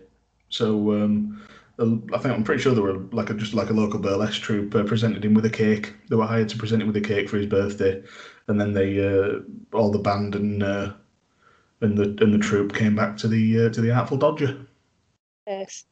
So 0.50 0.92
um, 0.92 1.42
I 1.80 2.18
think 2.18 2.34
I'm 2.34 2.44
pretty 2.44 2.62
sure 2.62 2.74
they 2.74 2.82
were 2.82 3.00
like 3.12 3.30
a, 3.30 3.34
just 3.34 3.54
like 3.54 3.70
a 3.70 3.74
local 3.74 4.00
burlesque 4.00 4.42
troupe 4.42 4.76
uh, 4.76 4.84
presented 4.84 5.24
him 5.24 5.34
with 5.34 5.46
a 5.46 5.50
cake. 5.50 5.94
They 6.10 6.16
were 6.16 6.26
hired 6.26 6.50
to 6.50 6.58
present 6.58 6.82
him 6.82 6.88
with 6.88 6.98
a 6.98 7.02
cake 7.02 7.30
for 7.30 7.38
his 7.38 7.46
birthday, 7.46 8.04
and 8.48 8.60
then 8.60 8.74
they 8.74 9.06
uh, 9.06 9.40
all 9.74 9.92
the 9.92 10.00
band 10.00 10.36
and 10.36 10.62
uh, 10.62 10.94
and 11.82 11.98
the 11.98 12.24
and 12.24 12.34
the 12.34 12.38
troupe 12.38 12.74
came 12.74 12.96
back 12.96 13.16
to 13.18 13.28
the 13.28 13.66
uh, 13.66 13.70
to 13.70 13.82
the 13.82 13.92
Artful 13.92 14.18
Dodger. 14.18 14.66
Yes. 15.48 15.86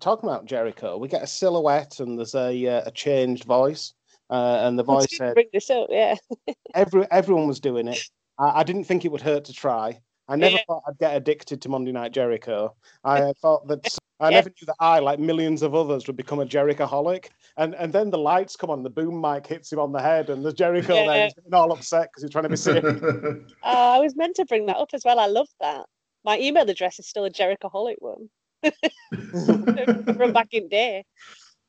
talking 0.00 0.28
about 0.28 0.46
Jericho, 0.46 0.96
we 0.96 1.08
get 1.08 1.22
a 1.22 1.26
silhouette 1.26 2.00
and 2.00 2.18
there's 2.18 2.34
a, 2.34 2.66
uh, 2.66 2.82
a 2.86 2.90
changed 2.90 3.44
voice. 3.44 3.92
Uh, 4.30 4.60
and 4.62 4.78
the 4.78 4.82
voice 4.82 5.06
said, 5.10 5.34
bring 5.34 5.46
this 5.52 5.70
up, 5.70 5.86
yeah. 5.90 6.16
every 6.74 7.06
everyone 7.10 7.46
was 7.46 7.60
doing 7.60 7.86
it. 7.86 8.02
I, 8.38 8.60
I 8.60 8.62
didn't 8.64 8.84
think 8.84 9.04
it 9.04 9.12
would 9.12 9.20
hurt 9.20 9.44
to 9.44 9.52
try. 9.52 10.00
I 10.28 10.36
never 10.36 10.56
Yeah. 10.56 10.62
thought 10.66 10.82
I'd 10.86 10.98
get 10.98 11.16
addicted 11.16 11.60
to 11.62 11.68
Monday 11.68 11.92
Night 11.92 12.12
Jericho. 12.12 12.74
I 13.02 13.20
uh, 13.20 13.32
thought 13.42 13.66
that 13.68 13.86
I 14.20 14.30
Yeah. 14.30 14.36
never 14.36 14.48
knew 14.48 14.66
that 14.66 14.76
I, 14.80 14.98
like 15.00 15.18
millions 15.18 15.62
of 15.62 15.74
others, 15.74 16.06
would 16.06 16.16
become 16.16 16.38
a 16.38 16.46
Jericho 16.46 16.86
holic. 16.86 17.30
And 17.56 17.74
and 17.74 17.92
then 17.92 18.10
the 18.10 18.18
lights 18.18 18.56
come 18.56 18.70
on, 18.70 18.82
the 18.82 18.90
boom 18.90 19.20
mic 19.20 19.46
hits 19.46 19.72
him 19.72 19.78
on 19.78 19.92
the 19.92 20.00
head, 20.00 20.30
and 20.30 20.42
there's 20.42 20.54
Jericho 20.54 20.94
there. 20.94 21.16
Yeah. 21.16 21.24
He's 21.26 21.52
all 21.52 21.72
upset 21.72 22.10
because 22.10 22.22
he's 22.22 22.30
trying 22.30 22.44
to 22.44 22.48
be 22.48 22.56
serious. 22.56 23.00
Oh, 23.02 23.44
I 23.62 23.98
was 23.98 24.16
meant 24.16 24.36
to 24.36 24.44
bring 24.44 24.66
that 24.66 24.76
up 24.76 24.90
as 24.94 25.04
well. 25.04 25.18
I 25.18 25.26
love 25.26 25.48
that. 25.60 25.86
My 26.24 26.38
email 26.38 26.68
address 26.68 26.98
is 26.98 27.06
still 27.06 27.24
a 27.24 27.30
Jericho 27.30 27.68
Jerichoholic 27.68 27.96
one 27.98 28.30
from 30.16 30.32
back 30.32 30.48
in 30.52 30.68
day. 30.68 31.04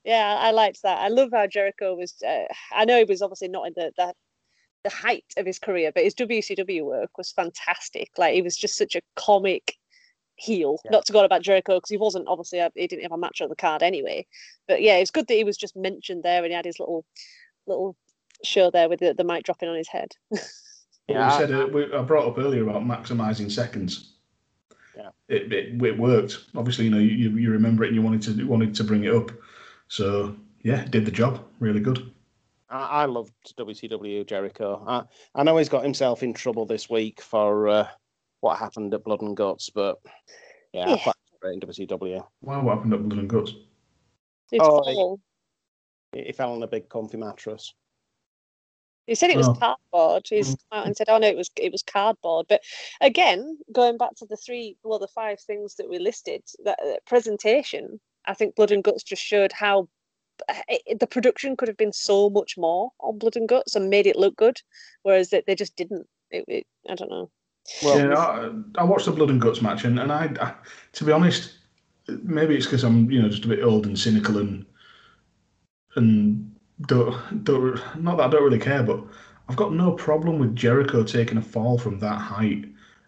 Yeah, 0.06 0.38
I 0.40 0.52
liked 0.52 0.84
that. 0.84 1.00
I 1.00 1.08
love 1.08 1.30
how 1.34 1.48
Jericho 1.48 1.96
was. 1.96 2.16
Uh, 2.26 2.46
I 2.72 2.86
know 2.86 3.00
he 3.00 3.06
was 3.06 3.24
obviously 3.24 3.48
not 3.48 3.68
in 3.68 3.74
the, 3.76 3.92
the 3.98 4.14
the 4.86 4.90
height 4.92 5.26
of 5.36 5.46
his 5.46 5.58
career, 5.58 5.92
but 5.94 6.04
his 6.04 6.14
WCW 6.14 6.86
work 6.86 7.18
was 7.18 7.32
fantastic. 7.32 8.12
Like 8.18 8.36
he 8.36 8.44
was 8.44 8.56
just 8.56 8.78
such 8.78 8.96
a 8.96 9.02
comic 9.16 9.76
heel. 10.36 10.78
Yeah. 10.86 10.92
Not 10.92 11.06
to 11.08 11.14
go 11.14 11.20
on 11.20 11.26
about 11.26 11.42
Jericho 11.42 11.78
because 11.78 11.90
he 11.90 11.98
wasn't 11.98 12.28
obviously 12.28 12.60
a, 12.60 12.72
he 12.76 12.86
didn't 12.86 13.02
have 13.02 13.12
a 13.12 13.18
match 13.18 13.42
on 13.42 13.50
the 13.50 13.56
card 13.56 13.82
anyway. 13.82 14.28
But 14.68 14.84
yeah, 14.84 14.98
it's 14.98 15.12
good 15.12 15.28
that 15.28 15.34
he 15.34 15.44
was 15.44 15.58
just 15.58 15.76
mentioned 15.76 16.22
there 16.22 16.44
and 16.44 16.52
he 16.52 16.56
had 16.56 16.66
his 16.66 16.80
little 16.80 17.04
little 17.66 17.98
show 18.44 18.70
there 18.70 18.88
with 18.88 19.00
the, 19.00 19.16
the 19.16 19.24
mic 19.24 19.44
dropping 19.44 19.70
on 19.70 19.76
his 19.76 19.90
head. 19.90 20.12
Yeah, 21.08 21.32
we 21.32 21.46
said 21.46 21.54
uh, 21.54 21.68
we, 21.72 21.94
I 21.94 22.02
brought 22.02 22.28
up 22.28 22.40
earlier 22.40 22.68
about 22.68 22.82
maximising 22.84 23.52
seconds. 23.52 24.14
Yeah. 24.98 25.10
It, 25.28 25.54
it 25.54 25.80
it 25.80 26.00
worked. 26.00 26.46
Obviously, 26.56 26.86
you 26.86 26.90
know 26.90 26.98
you, 26.98 27.30
you 27.30 27.52
remember 27.52 27.84
it 27.84 27.90
and 27.90 27.96
you 27.96 28.02
wanted 28.02 28.24
to 28.24 28.48
wanted 28.48 28.74
to 28.74 28.84
bring 28.84 29.04
it 29.04 29.14
up. 29.14 29.30
So 29.88 30.36
yeah, 30.64 30.84
did 30.86 31.06
the 31.06 31.12
job. 31.12 31.46
Really 31.60 31.80
good. 31.80 32.12
I, 32.70 33.04
I 33.04 33.06
loved 33.06 33.34
WCW 33.58 34.26
Jericho. 34.26 34.84
I, 34.88 35.04
I 35.34 35.44
know 35.44 35.58
he's 35.58 35.70
got 35.70 35.84
himself 35.84 36.24
in 36.24 36.34
trouble 36.34 36.66
this 36.66 36.90
week 36.90 37.22
for 37.22 37.68
uh, 37.68 37.88
what 38.42 38.58
happened 38.58 38.94
at 38.94 39.04
Blood 39.04 39.22
and 39.22 39.38
Guts, 39.38 39.70
but 39.70 40.00
yeah, 40.74 40.88
I 40.88 40.90
Yeah. 40.92 41.04
quite 41.04 41.16
enjoyed 41.44 41.64
it 41.64 41.80
in 41.80 41.88
WCW. 41.88 42.28
Wow, 42.42 42.64
what 42.64 42.76
happened 42.76 42.94
at 42.94 43.08
Blood 43.08 43.20
and 43.20 43.30
Guts? 43.30 43.54
His 44.52 44.62
Oh, 44.62 44.84
fall. 44.84 45.20
He 46.12 46.24
he 46.24 46.32
fell 46.32 46.54
on 46.54 46.64
a 46.64 46.68
big 46.68 46.90
comfy 46.90 47.18
mattress. 47.18 47.74
He 49.08 49.14
said 49.14 49.30
it 49.30 49.38
was 49.38 49.48
Oh. 49.48 49.54
cardboard. 49.92 50.26
He's 50.28 50.56
come 50.72 50.80
out 50.80 50.88
and 50.88 50.98
said, 50.98 51.10
"Oh 51.10 51.20
no, 51.20 51.28
it 51.28 51.38
was 51.38 51.52
it 51.58 51.72
was 51.72 51.84
cardboard." 51.84 52.48
But 52.50 52.62
again, 53.02 53.60
going 53.72 53.98
back 53.98 54.16
to 54.16 54.26
the 54.26 54.38
three, 54.38 54.78
well, 54.84 54.98
the 54.98 55.08
five 55.08 55.40
things 55.40 55.76
that 55.76 55.90
we 55.90 56.00
listed, 56.00 56.42
that 56.64 56.80
uh, 56.80 56.96
presentation, 57.06 58.00
I 58.26 58.34
think 58.34 58.56
Blood 58.56 58.72
and 58.72 58.84
Guts 58.84 59.04
just 59.04 59.22
showed 59.22 59.52
how 59.52 59.88
it, 60.68 61.00
the 61.00 61.08
production 61.08 61.56
could 61.56 61.68
have 61.68 61.78
been 61.78 61.94
so 61.94 62.30
much 62.30 62.58
more 62.58 62.92
on 63.00 63.18
Blood 63.18 63.36
and 63.36 63.48
Guts 63.48 63.76
and 63.76 63.90
made 63.90 64.08
it 64.08 64.16
look 64.16 64.36
good, 64.36 64.62
whereas 65.04 65.30
they, 65.30 65.44
they 65.46 65.56
just 65.56 65.76
didn't. 65.76 66.08
It, 66.32 66.46
it, 66.48 66.68
I 66.90 66.96
don't 66.96 67.10
know. 67.10 67.30
Well, 67.82 67.98
yeah, 67.98 68.16
I, 68.16 68.52
I 68.82 68.84
watched 68.84 69.06
the 69.06 69.12
Blood 69.12 69.30
and 69.30 69.42
Guts 69.42 69.62
match, 69.62 69.84
and, 69.86 70.00
and 70.00 70.12
I, 70.12 70.34
I, 70.42 70.54
to 70.94 71.04
be 71.04 71.12
honest, 71.12 71.54
maybe 72.08 72.56
it's 72.56 72.66
because 72.66 72.84
I'm 72.84 73.10
you 73.12 73.22
know 73.22 73.30
just 73.30 73.46
a 73.46 73.50
bit 73.50 73.64
old 73.64 73.86
and 73.86 73.98
cynical 73.98 74.38
and 74.38 74.66
and 75.96 76.56
don't 76.88 77.44
don't 77.44 77.80
not 78.02 78.18
that 78.18 78.28
I 78.28 78.30
don't 78.30 78.44
really 78.44 78.60
care, 78.60 78.84
but 78.84 79.04
I've 79.48 79.56
got 79.56 79.74
no 79.74 79.92
problem 79.94 80.40
with 80.40 80.56
Jericho 80.56 81.04
taking 81.04 81.38
a 81.38 81.42
fall 81.42 81.78
from 81.78 82.00
that 82.00 82.20
height 82.20 82.66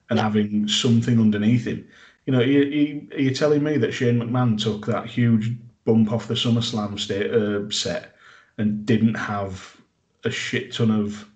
and 0.09 0.19
No. 0.19 0.21
having 0.21 0.67
something 0.67 1.19
underneath 1.19 1.65
him. 1.65 1.87
You 2.25 2.33
know, 2.33 2.41
you, 2.41 2.59
you, 2.63 3.07
are 3.13 3.19
you 3.19 3.33
telling 3.33 3.63
me 3.63 3.77
that 3.77 3.93
Shane 3.93 4.19
McMahon 4.19 4.61
took 4.61 4.85
that 4.85 5.05
huge 5.07 5.51
bump 5.87 6.11
off 6.11 6.27
the 6.27 6.35
SummerSlam 6.35 6.99
sta- 6.99 7.31
uh, 7.31 7.71
set 7.71 8.15
and 8.59 8.85
didn't 8.85 9.15
have 9.15 9.77
a 10.23 10.29
shit 10.29 10.73
ton 10.73 10.91
of 10.91 11.27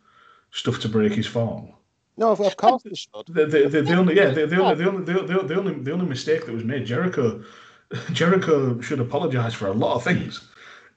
stuff 0.52 0.80
to 0.82 0.90
break 0.90 1.14
his 1.14 1.26
fall? 1.26 1.80
no, 2.18 2.32
of, 2.32 2.42
of 2.42 2.58
course 2.58 2.84
he 2.84 2.94
should. 2.94 3.26
The, 3.28 3.46
the, 3.46 3.70
the, 3.70 3.82
the 3.82 3.96
only 3.96 4.16
yeah 4.16 4.30
the, 4.30 4.46
the 4.46 4.62
only 4.62 4.76
the 4.76 4.90
only 4.90 5.04
the, 5.06 5.14
the, 5.14 5.44
the 5.44 5.56
only 5.58 5.74
the 5.74 5.92
only 5.92 6.06
mistake 6.06 6.46
that 6.46 6.54
was 6.54 6.64
made 6.64 6.86
Jericho 6.86 7.44
Jericho 8.12 8.80
should 8.82 9.00
apologise 9.00 9.54
for 9.54 9.68
a 9.68 9.74
lot 9.74 9.96
of 9.96 10.04
things, 10.04 10.48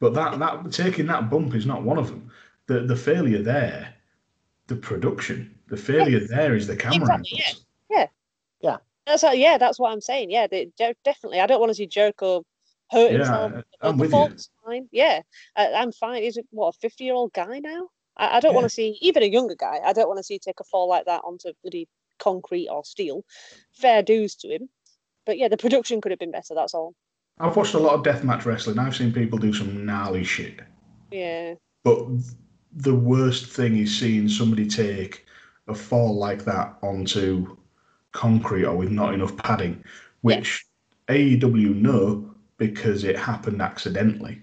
but 0.01 0.13
that 0.15 0.39
that 0.41 0.73
taking 0.73 1.07
that 1.07 1.31
bump 1.31 1.55
is 1.55 1.65
not 1.65 1.83
one 1.83 1.99
of 1.99 2.09
them. 2.09 2.31
the 2.67 2.81
the 2.81 2.97
failure 2.97 3.43
there, 3.43 3.95
the 4.67 4.77
production, 4.77 5.55
the 5.69 5.77
failure 5.77 6.21
there 6.27 6.55
is 6.55 6.67
the 6.67 6.77
camera 6.77 7.19
Exactly, 7.21 7.43
yeah, 7.91 8.07
That's 9.07 9.23
what, 9.23 9.39
yeah, 9.39 9.59
that's 9.59 9.79
what 9.79 9.93
I'm 9.93 10.01
saying. 10.01 10.31
Yeah, 10.31 10.47
they, 10.47 10.71
definitely. 11.05 11.41
I 11.41 11.47
don't 11.47 11.61
want 11.61 11.71
to 11.71 11.75
see 11.75 11.87
Jericho 11.87 12.45
hurt 12.91 13.13
Yeah, 13.13 13.19
himself. 13.19 13.65
I'm 13.81 13.99
with 13.99 14.13
you. 14.13 14.87
Yeah, 14.93 15.21
I, 15.57 15.73
I'm 15.73 15.93
fine. 15.93 16.23
He's 16.23 16.37
a, 16.37 16.43
what 16.51 16.75
a 16.75 16.79
50 16.79 17.05
year 17.05 17.15
old 17.15 17.33
guy 17.33 17.59
now. 17.59 17.89
I, 18.17 18.37
I 18.37 18.41
don't 18.41 18.55
want 18.55 18.65
to 18.65 18.71
see 18.71 18.99
even 19.01 19.23
a 19.23 19.27
younger 19.27 19.57
guy. 19.57 19.81
I 19.85 19.93
don't 19.93 20.09
want 20.09 20.19
to 20.19 20.25
see 20.25 20.39
take 20.39 20.61
a 20.61 20.65
fall 20.65 20.89
like 20.89 21.07
that 21.07 21.23
onto 21.25 21.53
bloody 21.63 21.89
concrete 22.19 22.69
or 22.69 22.85
steel. 22.85 23.25
Fair 23.73 24.03
dues 24.03 24.35
to 24.37 24.49
him, 24.49 24.69
but 25.27 25.39
yeah, 25.39 25.49
the 25.49 25.57
production 25.57 26.01
could 26.01 26.13
have 26.13 26.19
been 26.19 26.31
better. 26.31 26.55
That's 26.55 26.75
all. 26.75 26.95
I've 27.39 27.57
watched 27.57 27.75
a 27.75 27.79
lot 27.79 27.95
of 27.95 28.03
deathmatch 28.03 28.45
wrestling. 28.45 28.79
I've 28.79 28.95
seen 28.95 29.13
people 29.13 29.39
do 29.39 29.53
some 29.53 29.85
gnarly 29.85 30.23
shit. 30.23 30.61
Yeah, 31.11 31.55
But 31.83 32.07
the 32.73 32.95
worst 32.95 33.47
thing 33.47 33.77
is 33.77 33.97
seeing 33.97 34.29
somebody 34.29 34.67
take 34.67 35.27
a 35.67 35.75
fall 35.75 36.17
like 36.17 36.45
that 36.45 36.77
onto 36.83 37.57
concrete 38.13 38.65
or 38.65 38.77
with 38.77 38.91
not 38.91 39.15
enough 39.15 39.37
padding, 39.37 39.83
which 40.21 40.65
AEW 41.09 41.75
know 41.75 42.34
because 42.59 43.05
it 43.05 43.19
happened 43.19 43.61
accidentally 43.61 44.41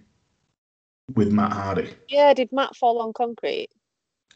with 1.15 1.31
Matt 1.31 1.51
Hardy. 1.53 1.89
yeah. 2.09 2.33
Did 2.33 2.51
Matt 2.51 2.75
fall 2.75 2.99
on 2.99 3.13
concrete? 3.13 3.69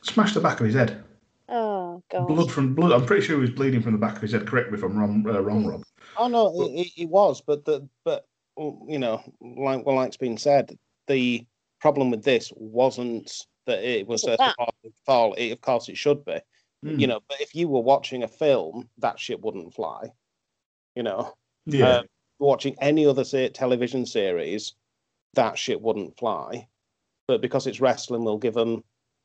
Smashed 0.01 0.33
the 0.35 0.41
back 0.41 0.59
of 0.59 0.65
his 0.65 0.75
head. 0.75 1.03
Oh 1.47 2.01
god. 2.11 2.27
Blood 2.27 2.51
from 2.51 2.73
blood. 2.73 2.91
I'm 2.91 3.05
pretty 3.05 3.25
sure 3.25 3.35
he 3.35 3.41
was 3.41 3.49
bleeding 3.51 3.81
from 3.81 3.91
the 3.91 3.97
back 3.97 4.15
of 4.15 4.21
his 4.21 4.31
head. 4.31 4.47
Correct 4.47 4.71
me 4.71 4.77
if 4.77 4.83
I'm 4.83 4.97
wrong, 4.97 5.25
uh, 5.27 5.41
wrong 5.41 5.65
Rob. 5.65 5.83
Oh 6.17 6.27
no, 6.27 6.61
it, 6.63 6.81
it, 6.81 7.01
it 7.03 7.09
was, 7.09 7.41
but 7.41 7.65
the 7.65 7.87
but 8.03 8.25
you 8.57 8.97
know, 8.99 9.21
like 9.41 9.85
well, 9.85 9.95
like's 9.95 10.17
been 10.17 10.37
said, 10.37 10.77
the 11.07 11.45
problem 11.79 12.09
with 12.09 12.23
this 12.23 12.51
wasn't 12.55 13.31
that 13.67 13.83
it 13.83 14.07
was 14.07 14.23
a 14.25 14.37
Wasn't 14.39 14.95
fall. 15.05 15.33
It, 15.35 15.51
of 15.51 15.61
course, 15.61 15.89
it 15.89 15.97
should 15.97 16.23
be. 16.25 16.39
Hmm. 16.83 16.99
You 16.99 17.07
know, 17.07 17.19
but 17.27 17.41
if 17.41 17.53
you 17.55 17.67
were 17.67 17.81
watching 17.81 18.23
a 18.23 18.27
film, 18.27 18.89
that 18.99 19.19
shit 19.19 19.41
wouldn't 19.41 19.73
fly. 19.73 20.09
You 20.95 21.03
know, 21.03 21.33
Yeah. 21.65 21.87
uh, 21.87 22.03
watching 22.39 22.75
any 22.81 23.05
other 23.05 23.23
say, 23.23 23.49
television 23.49 24.05
series, 24.05 24.73
that 25.33 25.57
shit 25.57 25.81
wouldn't 25.81 26.17
fly. 26.17 26.67
But 27.27 27.41
because 27.41 27.67
it's 27.67 27.81
wrestling, 27.81 28.23
we'll 28.23 28.37
give 28.37 28.53
them, 28.53 28.83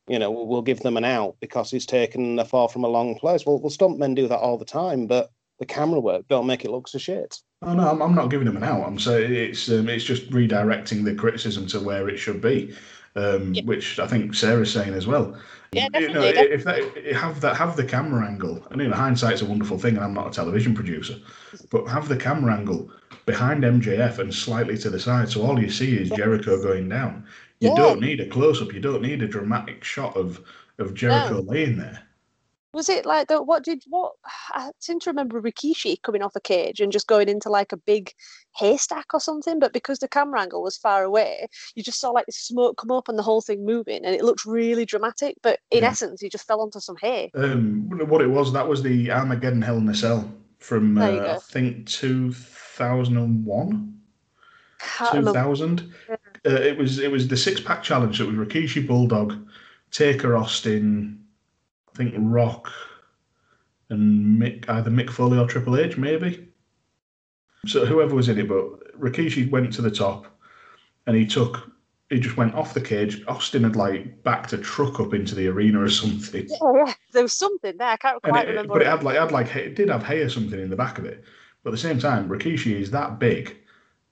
you 0.08 0.18
know, 0.18 0.30
we'll 0.30 0.62
give 0.62 0.80
them 0.80 0.96
an 0.96 1.04
out 1.04 1.36
because 1.40 1.70
he's 1.70 1.86
taken 1.86 2.38
a 2.38 2.44
fall 2.44 2.68
from 2.68 2.84
a 2.84 2.88
long 2.88 3.14
place. 3.16 3.44
Well, 3.44 3.60
well, 3.60 3.70
stuntmen 3.70 4.14
do 4.14 4.28
that 4.28 4.38
all 4.38 4.58
the 4.58 4.64
time, 4.64 5.06
but 5.06 5.30
the 5.58 5.66
camera 5.66 6.00
work 6.00 6.26
don't 6.28 6.46
make 6.46 6.64
it 6.64 6.70
look 6.70 6.88
so 6.88 6.98
shit. 6.98 7.38
Oh 7.62 7.74
no, 7.74 7.90
I'm, 7.90 8.00
I'm 8.00 8.14
not 8.14 8.30
giving 8.30 8.46
them 8.46 8.56
an 8.56 8.64
out. 8.64 8.86
I'm 8.86 8.98
saying 8.98 9.34
it's 9.34 9.68
um, 9.68 9.88
it's 9.90 10.04
just 10.04 10.30
redirecting 10.30 11.04
the 11.04 11.14
criticism 11.14 11.66
to 11.68 11.80
where 11.80 12.08
it 12.08 12.16
should 12.16 12.40
be, 12.40 12.74
um, 13.16 13.52
Yeah. 13.52 13.64
which 13.64 13.98
I 13.98 14.06
think 14.06 14.34
Sarah's 14.34 14.72
saying 14.72 14.94
as 14.94 15.06
well. 15.06 15.36
Yeah, 15.72 15.88
You 15.94 16.08
know, 16.08 16.22
definitely, 16.22 16.54
if 16.54 16.64
that 16.64 17.14
have 17.14 17.40
that 17.42 17.56
have 17.56 17.76
the 17.76 17.84
camera 17.84 18.26
angle, 18.26 18.66
I 18.70 18.76
mean, 18.76 18.88
know, 18.88 18.96
hindsight's 18.96 19.42
a 19.42 19.46
wonderful 19.46 19.78
thing, 19.78 19.96
and 19.96 20.04
I'm 20.04 20.14
not 20.14 20.28
a 20.28 20.30
television 20.30 20.74
producer, 20.74 21.16
but 21.70 21.84
have 21.86 22.08
the 22.08 22.16
camera 22.16 22.56
angle 22.56 22.90
behind 23.30 23.62
MJF 23.62 24.18
and 24.18 24.34
slightly 24.34 24.76
to 24.78 24.90
the 24.90 24.98
side, 24.98 25.28
so 25.30 25.42
all 25.42 25.60
you 25.60 25.70
see 25.70 25.96
is 25.96 26.10
Jericho 26.10 26.60
going 26.60 26.88
down. 26.88 27.24
You 27.60 27.68
Yeah. 27.68 27.76
don't 27.76 28.00
need 28.00 28.20
a 28.20 28.28
close 28.28 28.60
up. 28.60 28.72
You 28.74 28.80
don't 28.80 29.02
need 29.02 29.22
a 29.22 29.28
dramatic 29.28 29.84
shot 29.84 30.16
of 30.16 30.40
of 30.78 30.94
Jericho 30.94 31.42
laying 31.42 31.76
there. 31.76 32.02
Was 32.72 32.88
it 32.88 33.04
like 33.04 33.28
the 33.28 33.42
what 33.42 33.62
did 33.64 33.82
what? 33.88 34.12
I 34.50 34.70
seem 34.80 34.98
to 35.00 35.10
remember 35.10 35.40
Rikishi 35.40 36.00
coming 36.02 36.22
off 36.22 36.36
a 36.36 36.40
cage 36.40 36.80
and 36.80 36.90
just 36.92 37.06
going 37.06 37.28
into 37.28 37.50
like 37.50 37.72
a 37.72 37.76
big 37.76 38.12
haystack 38.56 39.12
or 39.12 39.20
something. 39.20 39.58
But 39.58 39.72
because 39.72 39.98
the 39.98 40.08
camera 40.08 40.40
angle 40.40 40.62
was 40.62 40.76
far 40.76 41.02
away, 41.04 41.46
you 41.74 41.82
just 41.82 42.00
saw 42.00 42.10
like 42.10 42.26
the 42.26 42.32
smoke 42.32 42.78
come 42.78 42.90
up 42.90 43.08
and 43.08 43.18
the 43.18 43.28
whole 43.28 43.42
thing 43.42 43.64
moving, 43.64 44.04
and 44.04 44.14
it 44.14 44.24
looked 44.24 44.44
really 44.44 44.86
dramatic. 44.86 45.36
But 45.42 45.60
in 45.70 45.82
Yeah. 45.82 45.90
essence, 45.90 46.20
he 46.20 46.28
just 46.28 46.46
fell 46.46 46.60
onto 46.60 46.80
some 46.80 46.96
hay. 47.00 47.30
Um, 47.34 47.88
what 48.08 48.22
it 48.22 48.30
was 48.30 48.52
that 48.52 48.68
was 48.68 48.82
the 48.82 49.10
Armageddon 49.10 49.62
Hell 49.62 49.78
in 49.78 49.88
a 49.88 49.94
Cell 49.94 50.32
from 50.58 50.96
uh, 50.96 51.00
There 51.00 51.14
you 51.14 51.20
go. 51.20 51.32
I 51.32 51.38
think 51.38 51.86
2001. 52.80 54.00
Can't 54.78 55.12
remember. 55.12 55.32
2000. 55.32 55.92
Uh, 56.08 56.16
it 56.50 56.78
was 56.78 56.98
it 56.98 57.10
was 57.10 57.28
the 57.28 57.36
six 57.36 57.60
pack 57.60 57.82
challenge. 57.82 58.16
So 58.16 58.24
it 58.24 58.34
was 58.34 58.48
Rikishi 58.48 58.86
Bulldog, 58.86 59.36
Taker 59.90 60.36
Austin, 60.36 61.22
I 61.92 61.96
think 61.96 62.14
Rock, 62.16 62.72
and 63.90 64.40
Mick 64.40 64.68
either 64.68 64.90
Mick 64.90 65.10
Foley 65.10 65.38
or 65.38 65.46
Triple 65.46 65.76
H 65.76 65.98
maybe. 65.98 66.48
So 67.66 67.84
whoever 67.84 68.14
was 68.14 68.30
in 68.30 68.38
it, 68.38 68.48
but 68.48 68.98
Rikishi 68.98 69.50
went 69.50 69.70
to 69.74 69.82
the 69.82 69.90
top, 69.90 70.26
and 71.06 71.16
he 71.16 71.26
took. 71.26 71.70
He 72.08 72.18
just 72.18 72.36
went 72.36 72.56
off 72.56 72.74
the 72.74 72.80
cage. 72.80 73.22
Austin 73.28 73.62
had 73.62 73.76
like 73.76 74.24
backed 74.24 74.52
a 74.52 74.58
truck 74.58 74.98
up 74.98 75.14
into 75.14 75.36
the 75.36 75.46
arena 75.46 75.80
or 75.80 75.90
something. 75.90 76.48
Oh 76.60 76.74
yeah, 76.86 76.94
there 77.12 77.22
was 77.22 77.34
something 77.34 77.76
there. 77.76 77.88
I 77.88 77.96
can't 77.98 78.20
quite 78.22 78.46
it, 78.46 78.50
remember. 78.52 78.72
but 78.72 78.82
it 78.82 78.88
had 78.88 79.04
like 79.04 79.16
it 79.16 79.20
had 79.20 79.30
like 79.30 79.54
it 79.54 79.74
did 79.76 79.90
have 79.90 80.02
hay 80.02 80.20
or 80.20 80.30
something 80.30 80.58
in 80.58 80.70
the 80.70 80.76
back 80.76 80.98
of 80.98 81.04
it. 81.04 81.22
But 81.62 81.70
at 81.70 81.72
the 81.72 81.78
same 81.78 81.98
time, 81.98 82.28
Rikishi 82.28 82.80
is 82.80 82.90
that 82.90 83.18
big, 83.18 83.56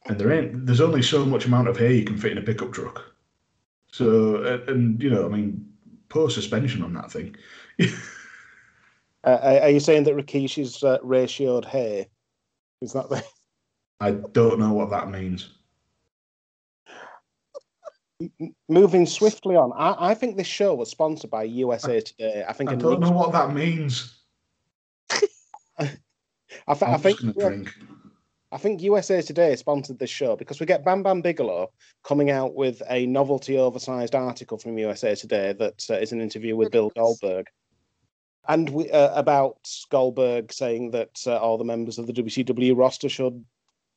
and 0.07 0.19
there 0.19 0.33
ain't 0.33 0.67
there's 0.67 0.81
only 0.81 1.03
so 1.03 1.25
much 1.25 1.47
amount 1.47 1.69
of 1.69 1.79
hay 1.79 1.95
you 1.95 2.05
can 2.05 2.19
fit 2.19 2.33
in 2.33 2.39
a 2.39 2.43
pickup 2.43 2.73
truck. 2.73 3.05
So 3.91 4.45
and, 4.45 4.69
and 4.69 5.03
you 5.03 5.11
know, 5.11 5.25
I 5.25 5.29
mean, 5.29 5.67
poor 6.09 6.31
suspension 6.31 6.83
on 6.83 6.93
that 6.95 7.11
thing. 7.11 7.37
Uh, 9.25 9.39
are 9.43 9.61
are 9.63 9.71
you 9.71 9.81
saying 9.81 10.05
that 10.05 10.15
Rikishi's 10.15 10.83
uh, 10.85 10.99
ratioed 10.99 11.65
hair? 11.65 12.07
Is 12.81 12.93
that 12.93 13.09
the 13.11 13.23
I 14.01 14.13
don't 14.13 14.61
know 14.61 14.73
what 14.73 14.91
that 14.91 15.11
means. 15.11 15.51
moving 18.69 19.07
swiftly 19.07 19.57
on? 19.57 19.73
I, 19.75 20.11
I 20.11 20.15
think 20.15 20.37
this 20.37 20.47
show 20.47 20.75
was 20.75 20.89
sponsored 20.89 21.31
by 21.31 21.43
USA 21.43 22.01
Today. 22.01 22.45
I 22.49 22.53
think 22.53 22.71
I 22.71 22.77
don't 22.77 23.01
know 23.01 23.11
what 23.11 23.33
that 23.33 23.53
means. 23.53 24.21
I, 26.67 26.75
th- 26.75 26.89
I 26.89 26.95
I'm 26.95 27.01
think 27.01 27.21
just 27.21 27.37
gonna 27.39 27.49
drink. 27.49 27.75
I 28.51 28.57
think 28.57 28.81
USA 28.83 29.21
Today 29.21 29.57
sponsored 29.57 29.99
this 29.99 30.11
show 30.11 30.35
because 30.35 30.59
we 30.59 30.67
get 30.67 30.85
Bam 30.85 31.03
Bam 31.03 31.21
Bigelow 31.21 31.71
coming 32.03 32.31
out 32.31 32.55
with 32.55 32.83
a 32.89 33.05
novelty 33.07 33.59
oversized 33.59 34.15
article 34.15 34.57
from 34.57 34.79
USA 34.79 35.15
Today 35.15 35.53
that 35.55 35.85
uh, 35.91 35.95
is 35.95 36.13
an 36.13 36.23
interview 36.23 36.57
with 36.57 36.71
Bill 36.71 36.91
Goldberg. 36.97 37.47
And 38.49 38.71
we, 38.71 38.91
uh, 38.91 39.15
about 39.15 39.69
Goldberg 39.91 40.51
saying 40.51 40.93
that 40.93 41.21
uh, 41.27 41.37
all 41.37 41.59
the 41.59 41.65
members 41.65 41.99
of 41.99 42.07
the 42.07 42.15
WCW 42.15 42.75
roster 42.75 43.11
should 43.11 43.45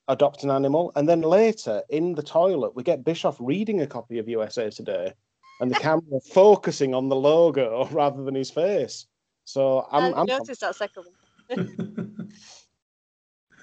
adopt 0.09 0.43
an 0.43 0.51
animal. 0.51 0.91
And 0.97 1.07
then 1.07 1.21
later 1.21 1.81
in 1.87 2.15
the 2.15 2.23
toilet, 2.23 2.75
we 2.75 2.83
get 2.83 3.05
Bischoff 3.05 3.37
reading 3.39 3.79
a 3.79 3.87
copy 3.87 4.19
of 4.19 4.27
USA 4.27 4.69
Today 4.69 5.13
and 5.61 5.71
the 5.71 5.75
camera 5.75 6.19
focusing 6.33 6.93
on 6.93 7.07
the 7.07 7.15
logo 7.15 7.87
rather 7.91 8.23
than 8.23 8.35
his 8.35 8.51
face. 8.51 9.05
So 9.45 9.87
I'm, 9.91 10.13
I 10.13 10.19
I'm 10.19 10.25
noticed 10.25 10.61
that 10.61 10.75
second 10.75 11.05
one. 11.05 11.13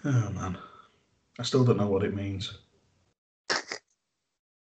oh 0.04 0.30
man, 0.30 0.58
I 1.38 1.42
still 1.42 1.64
don't 1.64 1.78
know 1.78 1.86
what 1.86 2.04
it 2.04 2.14
means. 2.14 2.58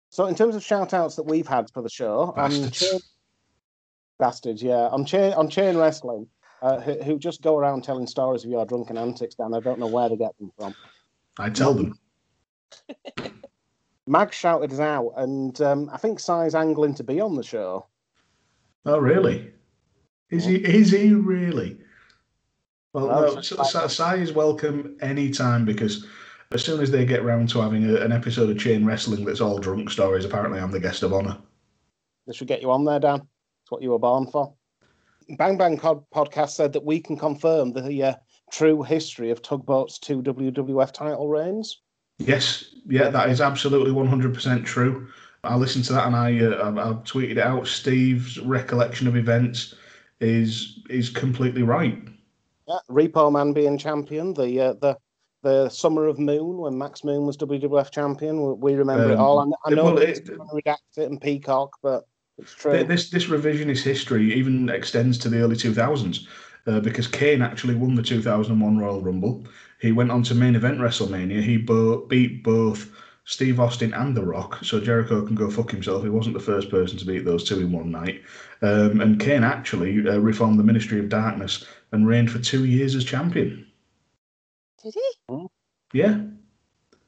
So, 0.10 0.26
in 0.26 0.36
terms 0.36 0.56
of 0.56 0.64
shout 0.64 0.94
outs 0.94 1.16
that 1.16 1.24
we've 1.24 1.48
had 1.48 1.72
for 1.72 1.82
the 1.82 1.90
show, 1.90 2.34
Bastards. 2.36 2.80
chain, 2.80 3.00
bastards, 4.20 4.62
yeah, 4.62 4.88
I'm 4.88 5.02
on 5.02 5.06
chain 5.06 5.34
on 5.34 5.50
chain 5.50 5.76
wrestling, 5.78 6.28
uh, 6.62 6.80
who, 6.80 7.02
who 7.04 7.20
just 7.20 7.42
go 7.42 7.58
around 7.58 7.84
telling 7.84 8.08
stories 8.08 8.44
of 8.44 8.52
your 8.52 8.66
drunken 8.66 8.98
antics, 8.98 9.36
Dan. 9.36 9.54
I 9.54 9.60
don't 9.60 9.80
know 9.80 9.88
where 9.88 10.10
they 10.10 10.18
get 10.18 10.38
them 10.38 10.52
from. 10.58 10.76
I 11.38 11.50
tell 11.50 11.74
them. 11.74 11.98
Mag 14.08 14.34
shouted 14.34 14.72
us 14.72 14.80
out, 14.80 15.14
and 15.18 15.60
um, 15.62 15.90
I 15.92 15.98
think 15.98 16.20
Si's 16.20 16.56
angling 16.56 16.96
to 16.96 17.04
be 17.04 17.20
on 17.20 17.36
the 17.36 17.44
show. 17.44 17.88
Oh 18.86 18.98
really? 18.98 19.52
Is 20.30 20.46
he? 20.46 20.56
Is 20.56 20.92
he 20.92 21.14
really? 21.14 21.78
Well, 22.94 23.08
no, 23.08 23.42
Sa- 23.42 23.64
Sa- 23.64 23.88
Sai 23.88 24.18
is 24.18 24.34
welcome 24.34 24.96
anytime 25.02 25.66
because 25.66 26.06
as 26.52 26.64
soon 26.64 26.80
as 26.80 26.92
they 26.92 27.06
get 27.06 27.24
round 27.24 27.50
to 27.50 27.62
having 27.62 27.90
a, 27.90 27.96
an 27.96 28.12
episode 28.12 28.52
of 28.52 28.60
chain 28.60 28.86
wrestling 28.86 29.26
that's 29.26 29.42
all 29.42 29.58
drunk 29.58 29.90
stories, 29.90 30.26
apparently 30.26 30.60
I'm 30.60 30.70
the 30.70 30.80
guest 30.80 31.02
of 31.02 31.12
honour. 31.12 31.38
This 32.28 32.36
should 32.36 32.48
get 32.48 32.62
you 32.62 32.70
on 32.70 32.86
there, 32.86 33.00
Dan. 33.00 33.22
It's 33.64 33.72
what 33.72 33.82
you 33.82 33.90
were 33.90 34.00
born 34.00 34.28
for. 34.28 34.54
Bang 35.38 35.58
Bang 35.58 35.78
Cod 35.78 36.04
podcast 36.14 36.52
said 36.52 36.72
that 36.74 36.86
we 36.86 37.00
can 37.00 37.18
confirm 37.18 37.74
the 37.74 38.04
uh, 38.04 38.14
true 38.52 38.84
history 38.84 39.32
of 39.32 39.42
Tugboat's 39.42 39.98
two 39.98 40.22
WWF 40.22 40.92
title 40.92 41.30
reigns. 41.30 41.82
Yes, 42.20 42.76
yeah, 42.86 43.10
that 43.10 43.30
is 43.30 43.42
absolutely 43.42 43.92
100% 43.92 44.66
true. 44.66 45.08
I 45.44 45.56
listened 45.56 45.86
to 45.86 45.94
that 45.94 46.06
and 46.06 46.16
I, 46.16 46.40
uh, 46.40 46.72
I, 46.72 46.90
I 46.90 46.94
tweeted 46.94 47.32
it 47.32 47.38
out. 47.40 47.66
Steve's 47.66 48.40
recollection 48.40 49.08
of 49.08 49.16
events 49.16 49.74
is 50.22 50.80
is 50.90 51.10
completely 51.10 51.64
right. 51.64 52.08
Yeah, 52.68 52.78
Repo 52.90 53.32
Man 53.32 53.54
being 53.54 53.78
champion, 53.78 54.34
the 54.34 54.60
uh, 54.60 54.74
the 54.74 54.98
the 55.44 55.70
summer 55.70 56.08
of 56.08 56.20
Moon 56.20 56.58
when 56.58 56.78
Max 56.78 57.04
Moon 57.04 57.26
was 57.26 57.36
WWF 57.38 57.92
champion. 57.92 58.60
We, 58.60 58.76
remember 58.76 59.12
it 59.12 59.16
Um, 59.16 59.20
all. 59.20 59.40
I, 59.40 59.70
I 59.70 59.74
know 59.76 59.84
well, 59.86 59.98
it- 59.98 60.10
it's 60.10 60.20
trying 60.22 60.40
to 60.40 60.56
redact 60.56 60.98
it 60.98 61.10
and 61.10 61.20
Peacock, 61.20 61.72
but 61.84 62.06
it's 62.38 62.54
true. 62.54 62.84
This 62.86 63.10
this 63.10 63.26
revisionist 63.26 63.84
history 63.84 64.34
even 64.34 64.70
extends 64.70 65.18
to 65.20 65.30
the 65.30 65.40
early 65.42 65.56
2000s 65.58 66.28
uh, 66.68 66.80
because 66.80 67.08
Kane 67.08 67.42
actually 67.42 67.76
won 67.76 67.96
the 67.96 68.02
2001 68.04 68.78
Royal 68.78 69.02
Rumble. 69.02 69.46
He 69.82 69.92
went 69.92 70.12
on 70.12 70.24
to 70.24 70.36
main 70.36 70.56
event 70.56 70.80
WrestleMania. 70.80 71.42
He 71.44 71.58
bo- 71.58 72.06
beat 72.06 72.42
both 72.42 72.90
Steve 73.26 73.60
Austin 73.60 73.94
and 73.94 74.16
The 74.16 74.24
Rock, 74.26 74.60
so 74.64 74.80
Jericho 74.80 75.26
can 75.26 75.36
go 75.36 75.50
fuck 75.50 75.72
himself. 75.72 76.04
He 76.04 76.10
wasn't 76.10 76.36
the 76.36 76.44
first 76.44 76.70
person 76.70 76.98
to 76.98 77.06
beat 77.06 77.26
those 77.26 77.44
two 77.44 77.60
in 77.60 77.72
one 77.72 77.92
night. 77.92 78.22
Um, 78.62 79.02
and 79.02 79.20
Kane 79.20 79.44
actually 79.44 80.08
uh, 80.08 80.18
reformed 80.20 80.58
the 80.60 80.64
Ministry 80.64 81.00
of 81.00 81.10
Darkness 81.10 81.66
and 81.94 82.08
reigned 82.08 82.32
for 82.32 82.40
two 82.40 82.66
years 82.66 82.96
as 82.96 83.06
champion. 83.06 83.66
Did 84.84 84.96
he? 84.96 85.48
Yeah. 85.94 86.22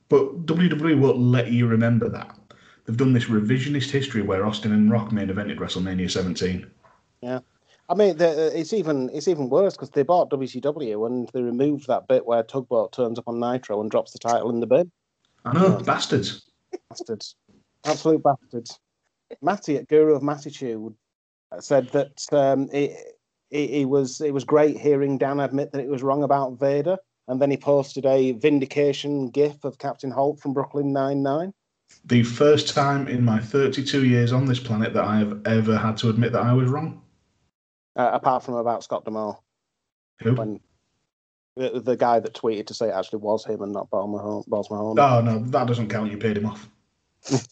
But 0.07 0.45
WWE 0.45 0.99
won't 0.99 1.17
let 1.17 1.51
you 1.51 1.67
remember 1.67 2.07
that. 2.07 2.37
They've 2.85 2.95
done 2.95 3.13
this 3.13 3.25
revisionist 3.25 3.89
history 3.89 4.21
where 4.21 4.45
Austin 4.45 4.71
and 4.71 4.91
Rock 4.91 5.11
main 5.11 5.27
evented 5.27 5.57
WrestleMania 5.57 6.09
17. 6.09 6.67
Yeah. 7.21 7.39
I 7.89 7.95
mean, 7.95 8.17
the, 8.17 8.57
it's 8.57 8.73
even 8.73 9.09
it's 9.13 9.27
even 9.27 9.49
worse 9.49 9.73
because 9.73 9.89
they 9.91 10.03
bought 10.03 10.29
WCW 10.29 11.05
and 11.05 11.29
they 11.33 11.41
removed 11.41 11.87
that 11.87 12.07
bit 12.07 12.25
where 12.25 12.43
Tugboat 12.43 12.93
turns 12.93 13.19
up 13.19 13.27
on 13.27 13.39
Nitro 13.39 13.81
and 13.81 13.91
drops 13.91 14.11
the 14.11 14.19
title 14.19 14.49
in 14.51 14.59
the 14.59 14.67
bin. 14.67 14.91
I 15.43 15.53
know, 15.53 15.79
bastards. 15.79 16.49
Bastards, 16.89 17.35
absolute 17.85 18.23
bastards. 18.23 18.79
Matty 19.41 19.77
at 19.77 19.87
Guru 19.87 20.15
of 20.15 20.23
Mattitude 20.23 20.95
said 21.59 21.89
that 21.89 22.25
um, 22.31 22.69
it, 22.71 23.14
it, 23.55 23.81
it 23.81 23.85
was 23.85 24.21
it 24.21 24.33
was 24.33 24.43
great 24.43 24.77
hearing 24.77 25.17
Dan 25.17 25.39
admit 25.39 25.71
that 25.71 25.81
it 25.81 25.87
was 25.87 26.03
wrong 26.03 26.23
about 26.23 26.59
Vader, 26.59 26.97
and 27.27 27.41
then 27.41 27.49
he 27.49 27.57
posted 27.57 28.05
a 28.05 28.33
vindication 28.33 29.29
gif 29.29 29.63
of 29.63 29.79
Captain 29.79 30.11
Holt 30.11 30.39
from 30.39 30.53
Brooklyn 30.53 30.91
Nine 30.91 31.23
Nine. 31.23 31.53
The 32.03 32.23
first 32.23 32.73
time 32.73 33.07
in 33.07 33.23
my 33.23 33.39
32 33.39 34.05
years 34.05 34.33
on 34.33 34.45
this 34.45 34.59
planet 34.59 34.93
that 34.93 35.05
I 35.05 35.17
have 35.17 35.41
ever 35.45 35.77
had 35.77 35.97
to 35.97 36.09
admit 36.09 36.33
that 36.33 36.41
I 36.41 36.53
was 36.53 36.69
wrong. 36.69 37.01
Uh, 37.95 38.09
apart 38.11 38.43
from 38.43 38.55
about 38.55 38.83
Scott 38.83 39.05
D'Amore, 39.05 39.39
Who? 40.21 40.35
when 40.35 40.59
the, 41.55 41.79
the 41.79 41.95
guy 41.95 42.19
that 42.19 42.33
tweeted 42.33 42.67
to 42.67 42.73
say 42.73 42.89
it 42.89 42.93
actually 42.93 43.19
was 43.19 43.45
him 43.45 43.61
and 43.61 43.71
not 43.71 43.87
Mahone. 43.91 44.43
Boz 44.47 44.69
Mahone. 44.69 44.99
Oh, 44.99 45.21
no, 45.21 45.39
that 45.39 45.67
doesn't 45.67 45.89
count. 45.89 46.11
You 46.11 46.17
paid 46.17 46.37
him 46.37 46.47
off. 46.47 46.67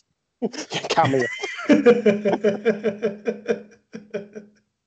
Cameo. 0.90 1.26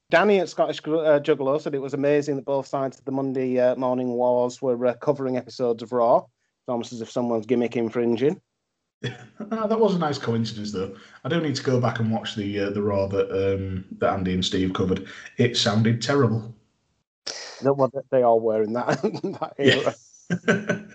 Danny 0.08 0.38
at 0.38 0.48
Scottish 0.48 0.78
uh, 0.86 1.18
Juggalo 1.18 1.60
said 1.60 1.74
it 1.74 1.82
was 1.82 1.94
amazing 1.94 2.36
that 2.36 2.44
both 2.44 2.66
sides 2.66 2.98
of 2.98 3.04
the 3.04 3.10
Monday 3.10 3.58
uh, 3.58 3.74
morning 3.74 4.08
wars 4.08 4.62
were 4.62 4.86
uh, 4.86 4.94
covering 4.94 5.36
episodes 5.36 5.82
of 5.82 5.92
Raw. 5.92 6.18
It's 6.18 6.68
almost 6.68 6.92
as 6.92 7.00
if 7.00 7.10
someone's 7.10 7.46
gimmick 7.46 7.76
infringing. 7.76 8.40
Ah, 9.52 9.66
that 9.66 9.78
was 9.78 9.94
a 9.94 9.98
nice 9.98 10.18
coincidence, 10.18 10.72
though. 10.72 10.96
I 11.22 11.28
don't 11.28 11.42
need 11.42 11.54
to 11.54 11.62
go 11.62 11.78
back 11.78 12.00
and 12.00 12.10
watch 12.10 12.34
the 12.34 12.58
uh, 12.58 12.70
the 12.70 12.82
Raw 12.82 13.06
that 13.08 13.30
um, 13.30 13.84
that 13.98 14.14
Andy 14.14 14.32
and 14.32 14.44
Steve 14.44 14.72
covered. 14.72 15.06
It 15.36 15.56
sounded 15.56 16.00
terrible. 16.00 16.52
That 17.62 17.74
what 17.74 17.92
they 18.10 18.22
all 18.22 18.40
were 18.40 18.62
in 18.62 18.72
that, 18.72 19.02
that 19.38 19.54
era. 19.58 20.88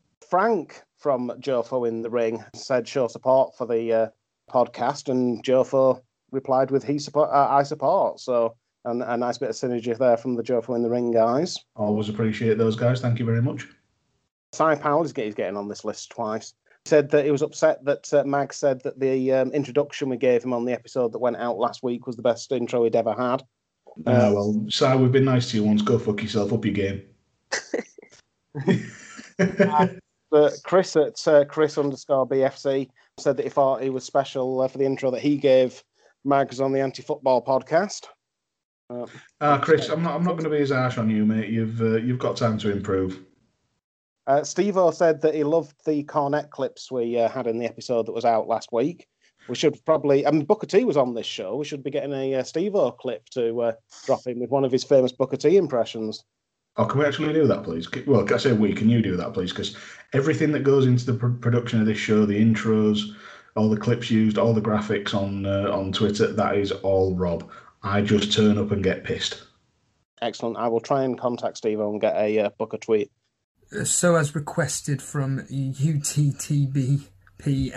Frank 0.30 0.80
from 0.96 1.32
Jofo 1.40 1.86
in 1.86 2.00
the 2.00 2.08
ring 2.08 2.44
said 2.54 2.86
show 2.86 3.08
support 3.08 3.56
for 3.56 3.66
the 3.66 3.92
uh, 3.92 4.08
podcast, 4.48 5.10
and 5.10 5.44
Jofo 5.44 6.00
replied 6.30 6.70
with 6.70 6.84
he 6.84 6.98
support, 6.98 7.30
uh, 7.30 7.48
I 7.50 7.62
support. 7.62 8.20
So, 8.20 8.54
and 8.84 9.02
a 9.02 9.16
nice 9.16 9.38
bit 9.38 9.50
of 9.50 9.56
synergy 9.56 9.96
there 9.96 10.16
from 10.16 10.34
the 10.34 10.42
Jofo 10.42 10.76
in 10.76 10.82
the 10.82 10.90
ring 10.90 11.10
guys. 11.10 11.58
Always 11.76 12.08
appreciate 12.08 12.58
those 12.58 12.76
guys. 12.76 13.00
Thank 13.00 13.18
you 13.18 13.24
very 13.24 13.42
much. 13.42 13.66
Cy 14.52 14.76
Powell 14.76 15.04
is 15.04 15.12
getting 15.12 15.56
on 15.56 15.68
this 15.68 15.84
list 15.84 16.10
twice. 16.10 16.54
He 16.84 16.88
said 16.88 17.10
that 17.10 17.24
he 17.24 17.30
was 17.30 17.42
upset 17.42 17.84
that 17.84 18.12
uh, 18.14 18.24
Mag 18.24 18.52
said 18.52 18.82
that 18.84 18.98
the 18.98 19.32
um, 19.32 19.52
introduction 19.52 20.08
we 20.08 20.16
gave 20.16 20.42
him 20.42 20.54
on 20.54 20.64
the 20.64 20.72
episode 20.72 21.12
that 21.12 21.18
went 21.18 21.36
out 21.36 21.58
last 21.58 21.82
week 21.82 22.06
was 22.06 22.16
the 22.16 22.22
best 22.22 22.50
intro 22.52 22.84
he'd 22.84 22.96
ever 22.96 23.12
had. 23.12 23.42
Ah, 24.06 24.32
well, 24.32 24.64
Cy, 24.70 24.96
we've 24.96 25.12
been 25.12 25.24
nice 25.24 25.50
to 25.50 25.56
you 25.56 25.64
once. 25.64 25.82
Go 25.82 25.98
fuck 25.98 26.22
yourself. 26.22 26.52
Up 26.52 26.64
your 26.64 26.74
game. 26.74 27.02
But 30.30 30.54
Chris 30.62 30.94
at 30.96 31.26
uh, 31.26 31.44
Chris 31.46 31.78
underscore 31.78 32.28
BFC 32.28 32.88
said 33.18 33.36
that 33.36 33.44
he 33.44 33.48
thought 33.48 33.82
he 33.82 33.90
was 33.90 34.04
special 34.04 34.60
uh, 34.60 34.68
for 34.68 34.78
the 34.78 34.84
intro 34.84 35.10
that 35.10 35.22
he 35.22 35.36
gave 35.36 35.82
Mags 36.24 36.60
on 36.60 36.72
the 36.72 36.80
Anti 36.80 37.02
Football 37.02 37.44
podcast. 37.44 38.06
Uh, 38.90 39.06
Ah, 39.40 39.58
Chris, 39.58 39.88
I'm 39.88 40.02
not. 40.02 40.14
I'm 40.14 40.24
not 40.24 40.32
going 40.32 40.44
to 40.44 40.50
be 40.50 40.62
as 40.62 40.70
harsh 40.70 40.98
on 40.98 41.10
you, 41.10 41.24
mate. 41.26 41.50
You've 41.50 41.80
uh, 41.80 41.96
you've 41.96 42.18
got 42.18 42.36
time 42.36 42.58
to 42.58 42.70
improve. 42.70 43.20
uh, 44.26 44.42
Steve 44.44 44.76
O 44.76 44.90
said 44.90 45.20
that 45.22 45.34
he 45.34 45.44
loved 45.44 45.74
the 45.86 46.02
cornet 46.04 46.50
clips 46.50 46.90
we 46.90 47.18
uh, 47.18 47.28
had 47.28 47.46
in 47.46 47.58
the 47.58 47.66
episode 47.66 48.06
that 48.06 48.12
was 48.12 48.24
out 48.24 48.48
last 48.48 48.70
week. 48.72 49.06
We 49.48 49.54
should 49.54 49.82
probably, 49.86 50.26
I 50.26 50.30
mean, 50.30 50.44
Booker 50.44 50.66
T 50.66 50.84
was 50.84 50.98
on 50.98 51.14
this 51.14 51.26
show. 51.26 51.56
We 51.56 51.64
should 51.64 51.82
be 51.82 51.90
getting 51.90 52.12
a 52.12 52.34
uh, 52.36 52.42
Steve 52.42 52.74
O 52.74 52.90
clip 52.90 53.26
to 53.30 53.60
uh, 53.62 53.72
drop 54.04 54.26
in 54.26 54.40
with 54.40 54.50
one 54.50 54.64
of 54.64 54.72
his 54.72 54.84
famous 54.84 55.12
Booker 55.12 55.38
T 55.38 55.56
impressions. 55.56 56.22
Oh, 56.76 56.84
can 56.84 57.00
we 57.00 57.06
actually 57.06 57.32
do 57.32 57.46
that, 57.46 57.64
please? 57.64 57.88
Well, 58.06 58.26
I 58.32 58.36
say 58.36 58.52
we. 58.52 58.72
Can 58.72 58.88
you 58.88 59.02
do 59.02 59.16
that, 59.16 59.32
please? 59.34 59.50
Because 59.50 59.76
everything 60.12 60.52
that 60.52 60.60
goes 60.64 60.86
into 60.86 61.06
the 61.06 61.14
pr- 61.18 61.28
production 61.28 61.80
of 61.80 61.86
this 61.86 61.98
show, 61.98 62.24
the 62.26 62.38
intros, 62.40 63.00
all 63.58 63.68
the 63.68 63.76
clips 63.76 64.10
used, 64.10 64.38
all 64.38 64.54
the 64.54 64.60
graphics 64.60 65.14
on 65.14 65.44
uh, 65.44 65.70
on 65.72 65.92
Twitter, 65.92 66.32
that 66.32 66.56
is 66.56 66.72
all 66.72 67.14
Rob. 67.14 67.50
I 67.82 68.00
just 68.00 68.32
turn 68.32 68.56
up 68.58 68.70
and 68.70 68.82
get 68.82 69.04
pissed. 69.04 69.42
Excellent. 70.22 70.56
I 70.56 70.68
will 70.68 70.80
try 70.80 71.04
and 71.04 71.18
contact 71.18 71.58
Steve 71.58 71.80
and 71.80 72.00
get 72.00 72.16
a 72.16 72.38
uh, 72.40 72.50
Booker 72.58 72.78
tweet. 72.78 73.10
Uh, 73.76 73.84
so 73.84 74.16
as 74.16 74.34
requested 74.34 75.02
from 75.02 75.40
UTTB 75.50 77.08
PFYGUSC 77.38 77.68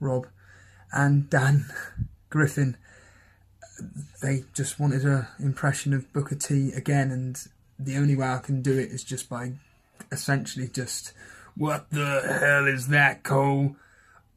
Rob 0.00 0.26
and 0.92 1.28
Dan 1.30 1.66
Griffin. 2.30 2.76
They 4.22 4.44
just 4.54 4.80
wanted 4.80 5.04
an 5.04 5.26
impression 5.38 5.92
of 5.92 6.12
Booker 6.12 6.34
T 6.34 6.72
again, 6.72 7.10
and 7.12 7.40
the 7.78 7.96
only 7.96 8.16
way 8.16 8.26
I 8.26 8.38
can 8.38 8.60
do 8.62 8.72
it 8.72 8.90
is 8.90 9.04
just 9.04 9.28
by 9.28 9.52
essentially 10.10 10.66
just, 10.68 11.12
What 11.58 11.90
the 11.90 12.38
hell 12.40 12.68
is 12.68 12.86
that, 12.86 13.24
Cole? 13.24 13.74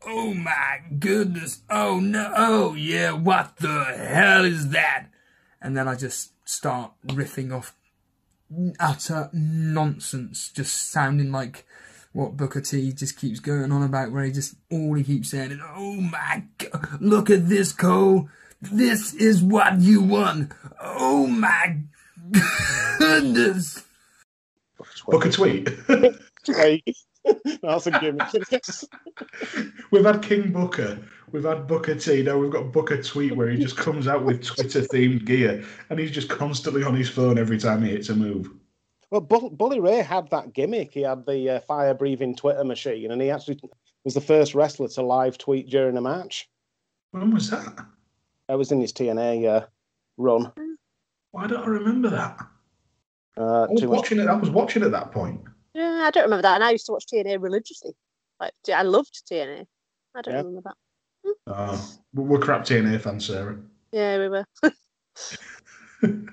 Oh 0.03 0.33
my 0.33 0.79
goodness! 0.97 1.61
Oh 1.69 1.99
no! 1.99 2.33
Oh 2.35 2.73
yeah! 2.73 3.11
What 3.11 3.57
the 3.57 3.83
hell 3.83 4.43
is 4.43 4.69
that? 4.69 5.05
And 5.61 5.77
then 5.77 5.87
I 5.87 5.93
just 5.93 6.31
start 6.49 6.93
riffing 7.05 7.55
off 7.55 7.75
utter 8.79 9.29
nonsense, 9.33 10.49
just 10.49 10.89
sounding 10.89 11.31
like 11.31 11.67
what 12.11 12.35
Booker 12.35 12.59
T 12.59 12.91
just 12.91 13.17
keeps 13.17 13.39
going 13.39 13.71
on 13.71 13.83
about, 13.83 14.11
where 14.11 14.23
he 14.23 14.31
just 14.31 14.55
all 14.71 14.95
he 14.95 15.03
keeps 15.03 15.29
saying 15.29 15.51
is, 15.51 15.59
"Oh 15.75 16.01
my 16.01 16.45
god, 16.57 16.97
look 16.99 17.29
at 17.29 17.47
this, 17.47 17.71
Cole! 17.71 18.29
This 18.63 19.13
is 19.13 19.43
what 19.43 19.79
you 19.79 20.01
won! 20.01 20.51
Oh 20.81 21.27
my 21.27 21.81
goodness!" 22.97 23.85
Book 25.07 25.25
a 25.27 25.29
tweet. 25.29 25.69
That's 27.61 27.87
a 27.87 27.91
gimmick. 27.99 28.27
We've 29.91 30.05
had 30.05 30.21
King 30.21 30.51
Booker. 30.51 30.99
We've 31.31 31.43
had 31.43 31.67
Booker 31.67 31.95
T. 31.95 32.23
Now 32.23 32.37
we've 32.37 32.51
got 32.51 32.71
Booker 32.71 33.01
Tweet 33.01 33.35
where 33.35 33.49
he 33.49 33.57
just 33.57 33.77
comes 33.77 34.07
out 34.07 34.25
with 34.25 34.43
Twitter 34.43 34.81
themed 34.81 35.25
gear 35.25 35.63
and 35.89 35.99
he's 35.99 36.11
just 36.11 36.29
constantly 36.29 36.83
on 36.83 36.95
his 36.95 37.09
phone 37.09 37.37
every 37.37 37.57
time 37.57 37.83
he 37.83 37.91
hits 37.91 38.09
a 38.09 38.15
move. 38.15 38.49
Well, 39.11 39.21
Bull- 39.21 39.49
Bully 39.49 39.79
Ray 39.79 39.97
had 40.01 40.29
that 40.29 40.53
gimmick. 40.53 40.93
He 40.93 41.01
had 41.01 41.25
the 41.25 41.49
uh, 41.57 41.59
fire 41.61 41.93
breathing 41.93 42.35
Twitter 42.35 42.63
machine, 42.63 43.11
and 43.11 43.21
he 43.21 43.29
actually 43.29 43.59
was 44.05 44.13
the 44.13 44.21
first 44.21 44.55
wrestler 44.55 44.87
to 44.87 45.01
live 45.01 45.37
tweet 45.37 45.69
during 45.69 45.97
a 45.97 46.01
match. 46.01 46.49
When 47.11 47.31
was 47.31 47.49
that? 47.49 47.85
That 48.47 48.57
was 48.57 48.71
in 48.71 48.79
his 48.79 48.93
TNA 48.93 49.47
uh, 49.47 49.65
run. 50.17 50.51
Why 51.31 51.47
don't 51.47 51.63
I 51.63 51.67
remember 51.67 52.09
that? 52.09 52.39
Uh, 53.37 53.63
I 53.63 53.67
was 53.67 53.81
much- 53.81 53.89
watching 53.89 54.19
it. 54.19 54.27
I 54.27 54.33
was 54.35 54.49
watching 54.49 54.83
at 54.83 54.91
that 54.91 55.11
point. 55.11 55.41
Yeah, 55.73 56.03
I 56.05 56.11
don't 56.11 56.23
remember 56.23 56.41
that. 56.43 56.55
And 56.55 56.63
I 56.63 56.71
used 56.71 56.85
to 56.87 56.91
watch 56.91 57.05
TNA 57.11 57.41
religiously. 57.41 57.91
Like 58.39 58.53
I 58.73 58.83
loved 58.83 59.23
TNA. 59.31 59.65
I 60.15 60.21
don't 60.21 60.33
Yeah. 60.33 60.37
remember 60.39 60.61
that. 60.65 61.35
Oh, 61.47 61.91
we're 62.13 62.39
crap 62.39 62.65
TNA 62.65 62.99
fans, 62.99 63.25
Sarah. 63.27 63.57
Yeah, 63.91 64.17
we 64.17 64.29
were. 64.29 64.45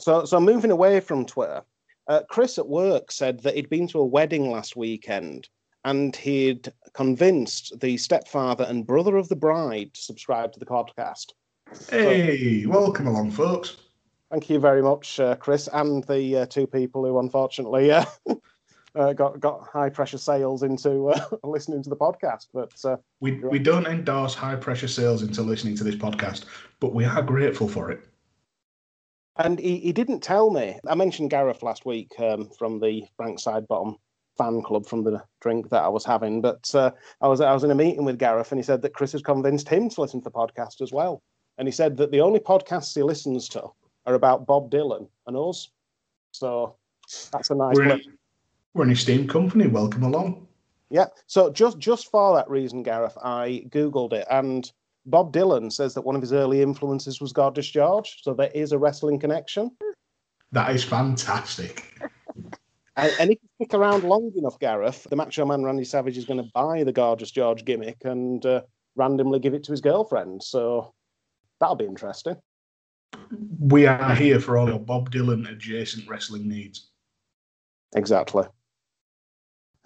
So, 0.00 0.24
so 0.24 0.38
moving 0.38 0.70
away 0.70 1.00
from 1.00 1.26
Twitter, 1.26 1.62
uh, 2.06 2.22
Chris 2.30 2.56
at 2.56 2.68
work 2.68 3.10
said 3.10 3.40
that 3.40 3.56
he'd 3.56 3.68
been 3.68 3.88
to 3.88 3.98
a 3.98 4.06
wedding 4.06 4.48
last 4.48 4.76
weekend 4.76 5.48
and 5.84 6.14
he'd 6.14 6.72
convinced 6.94 7.80
the 7.80 7.96
stepfather 7.96 8.64
and 8.68 8.86
brother 8.86 9.16
of 9.16 9.28
the 9.28 9.34
bride 9.34 9.92
to 9.94 10.00
subscribe 10.00 10.52
to 10.52 10.60
the 10.60 10.66
podcast. 10.66 11.32
Hey, 11.90 12.64
welcome 12.64 13.08
along, 13.08 13.32
folks. 13.32 13.76
Thank 14.30 14.48
you 14.48 14.60
very 14.60 14.82
much, 14.82 15.18
uh, 15.18 15.34
Chris, 15.34 15.68
and 15.72 16.04
the 16.04 16.38
uh, 16.38 16.46
two 16.46 16.68
people 16.68 17.04
who 17.04 17.18
unfortunately 17.18 17.90
uh, 17.90 18.04
uh, 18.98 19.12
got 19.12 19.40
got 19.40 19.66
high 19.72 19.88
pressure 19.88 20.18
sales 20.18 20.62
into 20.62 21.08
uh, 21.08 21.26
listening 21.44 21.82
to 21.82 21.90
the 21.90 21.96
podcast. 21.96 22.46
But 22.52 22.72
uh, 22.84 22.96
We 23.20 23.32
we 23.32 23.58
don't 23.58 23.86
endorse 23.86 24.34
high 24.34 24.56
pressure 24.56 24.88
sales 24.88 25.22
into 25.22 25.42
listening 25.42 25.76
to 25.76 25.84
this 25.84 25.96
podcast, 25.96 26.44
but 26.80 26.94
we 26.94 27.04
are 27.04 27.22
grateful 27.22 27.68
for 27.68 27.90
it. 27.90 28.00
and 29.36 29.58
he, 29.58 29.78
he 29.78 29.92
didn't 29.92 30.20
tell 30.20 30.50
me. 30.50 30.78
I 30.88 30.94
mentioned 30.94 31.30
Gareth 31.30 31.62
last 31.62 31.86
week 31.86 32.12
um, 32.18 32.50
from 32.58 32.80
the 32.80 33.04
Frank 33.16 33.38
Sidebottom 33.38 33.94
fan 34.36 34.62
club 34.62 34.86
from 34.86 35.04
the 35.04 35.22
drink 35.40 35.68
that 35.70 35.82
I 35.82 35.88
was 35.88 36.04
having. 36.04 36.40
But 36.40 36.72
uh, 36.74 36.90
I 37.20 37.28
was 37.28 37.40
I 37.40 37.52
was 37.52 37.64
in 37.64 37.70
a 37.70 37.74
meeting 37.74 38.04
with 38.04 38.18
Gareth, 38.18 38.52
and 38.52 38.58
he 38.58 38.64
said 38.64 38.82
that 38.82 38.94
Chris 38.94 39.12
has 39.12 39.22
convinced 39.22 39.68
him 39.68 39.88
to 39.90 40.00
listen 40.00 40.20
to 40.20 40.24
the 40.24 40.30
podcast 40.30 40.80
as 40.80 40.92
well. 40.92 41.22
And 41.58 41.66
he 41.66 41.72
said 41.72 41.96
that 41.96 42.10
the 42.10 42.20
only 42.20 42.40
podcasts 42.40 42.94
he 42.94 43.02
listens 43.02 43.48
to 43.50 43.62
are 44.06 44.14
about 44.14 44.46
Bob 44.46 44.70
Dylan 44.70 45.08
and 45.26 45.36
us. 45.36 45.70
So 46.32 46.76
that's 47.32 47.50
a 47.50 47.54
nice. 47.54 47.76
We're 47.76 47.90
in. 47.90 48.17
We're 48.74 48.84
an 48.84 48.90
esteemed 48.90 49.28
company. 49.28 49.66
Welcome 49.66 50.02
along. 50.02 50.46
Yeah. 50.90 51.06
So 51.26 51.50
just 51.50 51.78
just 51.78 52.10
for 52.10 52.34
that 52.36 52.48
reason, 52.48 52.82
Gareth, 52.82 53.16
I 53.22 53.64
googled 53.68 54.12
it, 54.12 54.26
and 54.30 54.70
Bob 55.06 55.32
Dylan 55.32 55.72
says 55.72 55.94
that 55.94 56.02
one 56.02 56.14
of 56.14 56.22
his 56.22 56.32
early 56.32 56.62
influences 56.62 57.20
was 57.20 57.32
Gorgeous 57.32 57.68
George. 57.68 58.22
So 58.22 58.34
there 58.34 58.50
is 58.54 58.72
a 58.72 58.78
wrestling 58.78 59.18
connection. 59.18 59.70
That 60.52 60.74
is 60.74 60.84
fantastic. 60.84 61.84
And, 62.98 63.12
and 63.20 63.30
if 63.30 63.38
you 63.40 63.48
stick 63.54 63.74
around 63.74 64.02
long 64.02 64.32
enough, 64.36 64.58
Gareth, 64.58 65.06
the 65.08 65.14
Macho 65.14 65.46
Man 65.46 65.62
Randy 65.62 65.84
Savage 65.84 66.18
is 66.18 66.24
going 66.24 66.42
to 66.42 66.50
buy 66.52 66.82
the 66.82 66.90
Gorgeous 66.90 67.30
George 67.30 67.64
gimmick 67.64 67.98
and 68.04 68.44
uh, 68.44 68.62
randomly 68.96 69.38
give 69.38 69.54
it 69.54 69.62
to 69.64 69.70
his 69.70 69.80
girlfriend. 69.80 70.42
So 70.42 70.92
that'll 71.60 71.76
be 71.76 71.84
interesting. 71.84 72.34
We 73.60 73.86
are 73.86 74.16
here 74.16 74.40
for 74.40 74.58
all 74.58 74.68
your 74.68 74.80
Bob 74.80 75.12
Dylan 75.12 75.48
adjacent 75.48 76.08
wrestling 76.08 76.48
needs. 76.48 76.88
Exactly. 77.94 78.46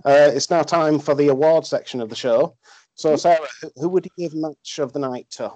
Uh, 0.05 0.31
it's 0.35 0.51
now 0.51 0.63
time 0.63 0.99
for 0.99 1.15
the 1.15 1.29
award 1.29 1.67
section 1.67 2.01
of 2.01 2.09
the 2.09 2.17
show. 2.17 2.57
So, 2.95 3.17
Sarah, 3.17 3.47
who- 3.61 3.73
who 3.77 3.89
would 3.91 4.05
you 4.07 4.11
give 4.17 4.35
match 4.35 4.79
of 4.79 4.93
the 4.93 4.99
night 4.99 5.29
to? 5.33 5.53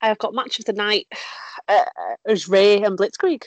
I've 0.00 0.18
got 0.18 0.34
match 0.34 0.58
of 0.58 0.64
the 0.64 0.72
night. 0.72 1.06
Uh, 1.68 1.84
as 2.26 2.48
Rey 2.48 2.82
and 2.82 2.98
Blitzkrieg. 2.98 3.44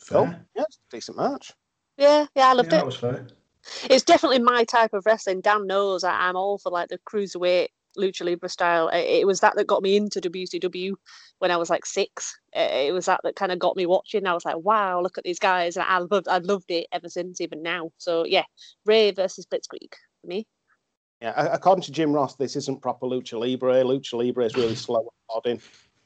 Fair. 0.00 0.18
Oh, 0.18 0.34
yeah, 0.56 0.62
it's 0.62 0.76
a 0.76 0.96
decent 0.96 1.16
match. 1.16 1.52
Yeah, 1.96 2.26
yeah, 2.34 2.48
I 2.48 2.52
loved 2.54 2.72
yeah, 2.72 2.78
it. 2.78 2.80
that 2.80 2.86
was 2.86 2.96
fair. 2.96 3.26
It's 3.88 4.04
definitely 4.04 4.40
my 4.40 4.64
type 4.64 4.92
of 4.94 5.06
wrestling. 5.06 5.40
Dan 5.40 5.66
knows 5.66 6.02
I'm 6.04 6.36
all 6.36 6.58
for 6.58 6.70
like 6.70 6.88
the 6.88 6.98
cruiserweight 7.08 7.68
lucha 7.96 8.24
libre 8.24 8.48
style. 8.48 8.88
It, 8.88 9.20
it 9.20 9.26
was 9.26 9.40
that 9.40 9.54
that 9.56 9.66
got 9.66 9.82
me 9.82 9.96
into 9.96 10.20
WCW 10.20 10.94
when 11.38 11.50
I 11.50 11.56
was 11.56 11.70
like 11.70 11.86
six. 11.86 12.38
It 12.52 12.92
was 12.92 13.06
that 13.06 13.20
that 13.24 13.36
kind 13.36 13.52
of 13.52 13.58
got 13.58 13.76
me 13.76 13.86
watching. 13.86 14.26
I 14.26 14.34
was 14.34 14.44
like, 14.44 14.58
wow, 14.58 15.00
look 15.00 15.18
at 15.18 15.24
these 15.24 15.38
guys, 15.38 15.76
and 15.76 15.84
I 15.86 15.98
loved, 15.98 16.28
I 16.28 16.38
loved 16.38 16.70
it 16.70 16.86
ever 16.92 17.08
since, 17.08 17.40
even 17.40 17.62
now. 17.62 17.90
So 17.98 18.24
yeah, 18.24 18.44
Rey 18.84 19.10
versus 19.10 19.46
Blitzkrieg 19.46 19.92
for 20.20 20.26
me. 20.26 20.46
Yeah, 21.20 21.48
according 21.52 21.84
to 21.84 21.92
Jim 21.92 22.12
Ross, 22.12 22.36
this 22.36 22.56
isn't 22.56 22.82
proper 22.82 23.06
lucha 23.06 23.38
libre. 23.38 23.82
Lucha 23.82 24.14
libre 24.14 24.44
is 24.44 24.56
really 24.56 24.74
slow 24.74 25.00
and 25.00 25.08
plodding. 25.30 25.60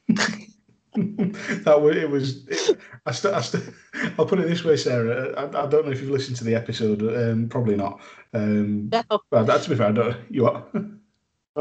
that 0.95 1.81
was 1.81 1.95
it 1.95 2.09
was. 2.09 2.47
It, 2.47 2.79
I 3.05 3.11
st- 3.11 3.33
I 3.33 3.41
st- 3.41 3.73
I'll 4.17 4.25
put 4.25 4.39
it 4.39 4.47
this 4.47 4.63
way, 4.63 4.77
Sarah. 4.77 5.33
I, 5.37 5.63
I 5.63 5.67
don't 5.67 5.85
know 5.85 5.91
if 5.91 6.01
you've 6.01 6.09
listened 6.09 6.37
to 6.37 6.43
the 6.43 6.55
episode. 6.55 7.01
Um, 7.01 7.47
probably 7.47 7.75
not. 7.75 8.01
Um, 8.33 8.89
No, 8.89 9.03
well, 9.31 9.45
that, 9.45 9.61
to 9.63 9.69
be 9.69 9.75
fair, 9.75 9.87
I 9.87 9.91
don't. 9.91 10.17
You 10.29 10.47
are. 10.47 10.65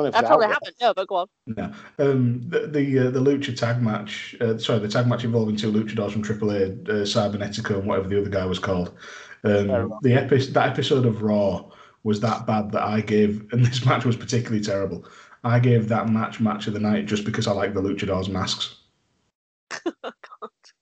don't 0.02 0.04
know 0.04 0.08
if 0.08 0.14
I 0.14 0.20
it's 0.20 0.28
probably 0.28 0.46
out 0.46 0.52
haven't. 0.52 0.76
No, 0.80 0.94
but 0.94 1.08
go 1.08 1.16
on. 1.16 1.26
No. 1.46 1.72
Um, 1.98 2.48
the 2.48 2.66
the, 2.66 2.98
uh, 2.98 3.10
the 3.10 3.20
lucha 3.20 3.56
tag 3.56 3.82
match. 3.82 4.36
Uh, 4.40 4.58
sorry, 4.58 4.78
the 4.78 4.88
tag 4.88 5.06
match 5.06 5.24
involving 5.24 5.56
two 5.56 5.72
luchadors 5.72 6.12
from 6.12 6.22
AAA, 6.22 6.88
uh, 6.88 6.92
Cybernetico 7.04 7.78
and 7.78 7.86
whatever 7.86 8.08
the 8.08 8.20
other 8.20 8.30
guy 8.30 8.46
was 8.46 8.58
called. 8.58 8.92
Um, 9.44 9.92
the 10.02 10.14
epi- 10.14 10.46
that 10.46 10.70
episode 10.70 11.06
of 11.06 11.22
Raw 11.22 11.70
was 12.02 12.20
that 12.20 12.46
bad 12.46 12.72
that 12.72 12.82
I 12.82 13.00
gave, 13.00 13.46
and 13.52 13.64
this 13.64 13.84
match 13.84 14.04
was 14.04 14.16
particularly 14.16 14.62
terrible. 14.62 15.04
I 15.44 15.60
gave 15.60 15.88
that 15.88 16.08
match 16.08 16.40
match 16.40 16.66
of 16.66 16.74
the 16.74 16.80
night 16.80 17.06
just 17.06 17.24
because 17.24 17.46
I 17.46 17.52
like 17.52 17.74
the 17.74 17.82
luchadors 17.82 18.28
masks. 18.28 18.76
God. 19.84 20.04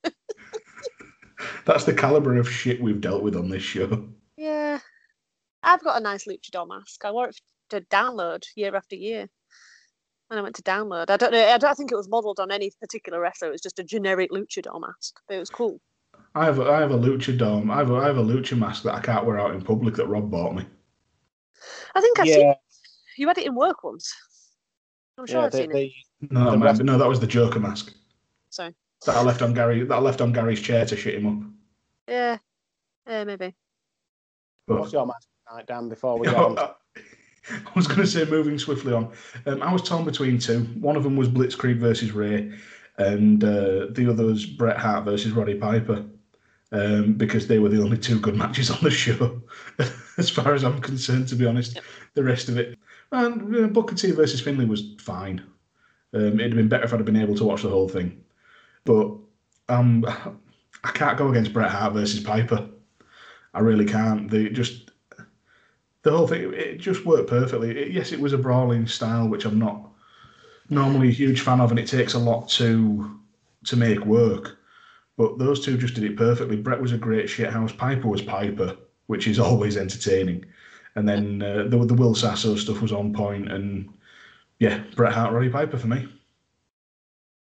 That's 1.65 1.83
the 1.83 1.93
caliber 1.93 2.37
of 2.37 2.49
shit 2.49 2.81
we've 2.81 3.01
dealt 3.01 3.23
with 3.23 3.35
on 3.35 3.49
this 3.49 3.61
show. 3.61 4.07
Yeah, 4.37 4.79
I've 5.63 5.83
got 5.83 5.97
a 5.97 6.03
nice 6.03 6.25
luchador 6.25 6.67
mask. 6.67 7.03
I 7.05 7.11
wore 7.11 7.27
it 7.27 7.39
to 7.69 7.81
download 7.81 8.43
year 8.55 8.75
after 8.75 8.95
year. 8.95 9.27
And 10.29 10.39
I 10.39 10.41
went 10.43 10.55
to 10.57 10.61
download, 10.63 11.09
I 11.09 11.15
don't 11.17 11.31
know. 11.31 11.45
I 11.47 11.57
don't 11.57 11.75
think 11.75 11.91
it 11.91 11.95
was 11.95 12.09
modelled 12.09 12.39
on 12.39 12.51
any 12.51 12.71
particular 12.81 13.19
wrestler. 13.19 13.47
It 13.47 13.51
was 13.53 13.61
just 13.61 13.79
a 13.79 13.83
generic 13.83 14.29
luchador 14.31 14.79
mask, 14.81 15.15
but 15.27 15.35
it 15.35 15.39
was 15.39 15.49
cool. 15.49 15.79
I 16.35 16.43
have 16.45 16.59
a, 16.59 16.63
I 16.69 16.81
have 16.81 16.91
a 16.91 16.97
luchador. 16.97 17.69
I 17.71 17.77
have 17.77 17.89
a, 17.91 17.95
I 17.95 18.07
have 18.07 18.17
a 18.17 18.23
lucha 18.23 18.57
mask 18.57 18.83
that 18.83 18.93
I 18.95 18.99
can't 18.99 19.25
wear 19.25 19.39
out 19.39 19.53
in 19.55 19.61
public 19.61 19.95
that 19.95 20.07
Rob 20.07 20.29
bought 20.29 20.55
me. 20.55 20.65
I 21.95 22.01
think 22.01 22.19
I've 22.19 22.27
seen 22.27 22.53
you 23.17 23.27
had 23.27 23.37
it 23.37 23.45
in 23.47 23.55
work 23.55 23.83
once. 23.83 24.13
I'm 25.17 25.25
sure 25.25 25.39
yeah. 25.39 25.45
I've 25.45 25.51
The, 25.51 25.57
seen 25.59 25.71
it. 25.75 25.91
No, 26.29 26.43
that 26.45 26.51
The 26.51 26.57
might 26.57 26.65
rest- 26.65 26.79
be- 26.79 26.85
no, 26.85 26.97
that 26.97 27.07
was 27.07 27.19
the 27.19 27.27
Joker 27.27 27.59
mask 27.59 27.93
So 28.49 28.69
that 29.05 29.15
I 29.15 29.21
left 29.23 29.41
on 29.41 29.53
Gary. 29.53 29.83
That 29.85 29.95
I 29.95 29.99
left 29.99 30.19
on 30.21 30.33
Gary's 30.33 30.61
chair 30.61 30.85
to 30.85 30.95
shit 30.97 31.15
him 31.15 31.27
up. 31.27 31.49
yeah, 32.07 32.37
yeah, 33.07 33.23
maybe. 33.23 33.55
But 34.67 34.79
what's 34.81 34.93
your 34.93 35.05
match 35.07 35.23
tonight, 35.47 35.67
Dan? 35.67 35.87
Before 35.89 36.19
we 36.19 36.27
go 36.31 36.35
on, 36.57 36.69
I 37.65 37.71
was 37.75 37.87
going 37.87 38.01
to 38.01 38.07
say, 38.07 38.25
moving 38.25 38.59
swiftly 38.59 38.93
on, 38.93 39.11
um, 39.45 39.61
I 39.61 39.71
was 39.71 39.81
torn 39.81 40.05
between 40.05 40.39
two. 40.39 40.61
One 40.79 40.95
of 40.95 41.03
them 41.03 41.15
was 41.15 41.29
Blitzkrieg 41.29 41.77
versus 41.79 42.11
Rey, 42.11 42.51
and 42.97 43.43
uh, 43.43 43.87
the 43.91 44.07
other 44.09 44.25
was 44.25 44.45
Bret 44.45 44.77
Hart 44.77 45.05
versus 45.05 45.31
Roddy 45.31 45.55
Piper, 45.55 46.05
um, 46.71 47.13
because 47.13 47.47
they 47.47 47.59
were 47.59 47.69
the 47.69 47.81
only 47.81 47.97
two 47.97 48.19
good 48.19 48.35
matches 48.35 48.69
on 48.69 48.79
the 48.81 48.91
show, 48.91 49.41
as 50.17 50.29
far 50.29 50.53
as 50.53 50.63
I'm 50.63 50.81
concerned. 50.81 51.27
To 51.29 51.35
be 51.35 51.45
honest, 51.45 51.75
Yep. 51.75 51.83
the 52.15 52.23
rest 52.23 52.49
of 52.49 52.57
it, 52.57 52.77
and 53.11 53.55
uh, 53.55 53.67
Booker 53.67 53.95
T 53.95 54.11
versus 54.11 54.41
Finlay 54.41 54.65
was 54.65 54.95
fine. 54.99 55.43
Um, 56.13 56.39
it'd 56.39 56.51
have 56.51 56.55
been 56.57 56.69
better 56.69 56.85
if 56.85 56.93
I'd 56.93 56.99
have 56.99 57.05
been 57.05 57.15
able 57.15 57.35
to 57.35 57.43
watch 57.43 57.61
the 57.61 57.69
whole 57.69 57.89
thing, 57.89 58.23
but 58.85 59.11
um, 59.69 60.05
I 60.83 60.91
can't 60.91 61.17
go 61.17 61.29
against 61.29 61.53
Bret 61.53 61.71
Hart 61.71 61.93
versus 61.93 62.19
Piper. 62.21 62.67
I 63.53 63.59
really 63.61 63.85
can't. 63.85 64.29
They 64.29 64.49
just 64.49 64.91
the 66.07 66.15
whole 66.17 66.27
thing 66.27 66.53
it 66.53 66.77
just 66.77 67.05
worked 67.05 67.29
perfectly. 67.29 67.71
It- 67.77 67.91
yes, 67.91 68.11
it 68.13 68.19
was 68.19 68.33
a 68.33 68.37
brawling 68.37 68.87
style, 68.87 69.27
which 69.27 69.45
I'm 69.45 69.59
not 69.59 69.81
normally 70.69 71.09
a 71.09 71.11
huge 71.11 71.41
fan 71.41 71.59
of, 71.61 71.69
and 71.71 71.79
it 71.79 71.87
takes 71.87 72.13
a 72.13 72.19
lot 72.19 72.47
to 72.49 73.19
to 73.65 73.75
make 73.75 74.05
work. 74.05 74.57
But 75.17 75.37
those 75.37 75.63
two 75.65 75.77
just 75.77 75.95
did 75.95 76.03
it 76.05 76.15
perfectly. 76.15 76.57
Bret 76.57 76.81
was 76.81 76.91
a 76.93 76.97
great 76.97 77.25
shithouse. 77.25 77.75
Piper 77.75 78.07
was 78.07 78.21
Piper, 78.21 78.77
which 79.07 79.27
is 79.27 79.39
always 79.47 79.75
entertaining. 79.77 80.45
And 80.95 81.07
then 81.09 81.41
uh, 81.41 81.63
the 81.67 81.85
the 81.85 81.93
Will 81.93 82.15
Sasso 82.15 82.55
stuff 82.55 82.81
was 82.81 82.91
on 82.93 83.13
point, 83.13 83.51
and 83.51 83.89
yeah, 84.59 84.83
Bret 84.95 85.13
Hart, 85.13 85.33
Roddy 85.33 85.49
Piper 85.49 85.77
for 85.77 85.87
me. 85.87 86.07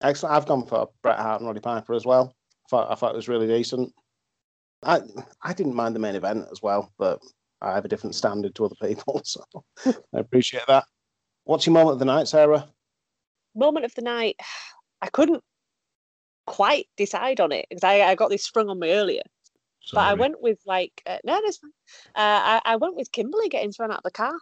excellent. 0.01 0.35
I've 0.37 0.47
gone 0.47 0.67
for 0.67 0.91
Bret 1.03 1.19
Hart 1.19 1.41
and 1.41 1.49
Roddy 1.49 1.61
Piper 1.61 1.95
as 1.95 2.07
well. 2.07 2.35
I 2.67 2.69
thought 2.71 2.91
I 2.93 2.95
thought 2.95 3.13
it 3.15 3.17
was 3.23 3.29
really 3.29 3.47
decent. 3.49 3.93
I 4.83 5.01
I 5.43 5.53
didn't 5.55 5.75
mind 5.75 5.95
the 5.95 6.01
main 6.07 6.15
event 6.15 6.47
as 6.53 6.63
well, 6.63 6.93
but 6.99 7.21
I 7.65 7.75
have 7.75 7.85
a 7.85 7.89
different 7.89 8.15
standard 8.15 8.55
to 8.55 8.67
other 8.67 8.77
people, 8.81 9.21
so 9.25 9.43
I 9.87 9.95
appreciate 10.19 10.67
that. 10.69 10.85
What's 11.45 11.67
your 11.67 11.75
moment 11.75 11.95
of 11.95 11.99
the 11.99 12.05
night, 12.05 12.29
Sarah? 12.29 12.69
Moment 13.55 13.85
of 13.85 13.95
the 13.95 14.03
night. 14.03 14.37
I 15.01 15.09
couldn't 15.09 15.43
quite 16.47 16.87
decide 16.97 17.41
on 17.41 17.53
it 17.53 17.67
because 17.69 17.85
I, 17.85 18.03
I 18.03 18.15
got 18.15 18.31
this 18.31 18.45
sprung 18.45 18.69
on 18.69 18.79
me 18.79 18.93
earlier. 18.93 19.23
But 19.93 20.07
I 20.07 20.15
went 20.15 20.41
with 20.41 20.59
like 20.65 21.03
uh, 21.07 21.19
no, 21.25 21.41
that's 21.45 21.59
fine. 21.59 21.71
Uh, 22.15 22.59
I, 22.59 22.61
I 22.65 22.77
went 22.77 22.97
with 22.97 23.13
Kimberly 23.13 23.49
getting 23.51 23.71
thrown 23.71 23.91
out 23.91 23.99
of 23.99 24.03
the 24.03 24.11
car, 24.11 24.35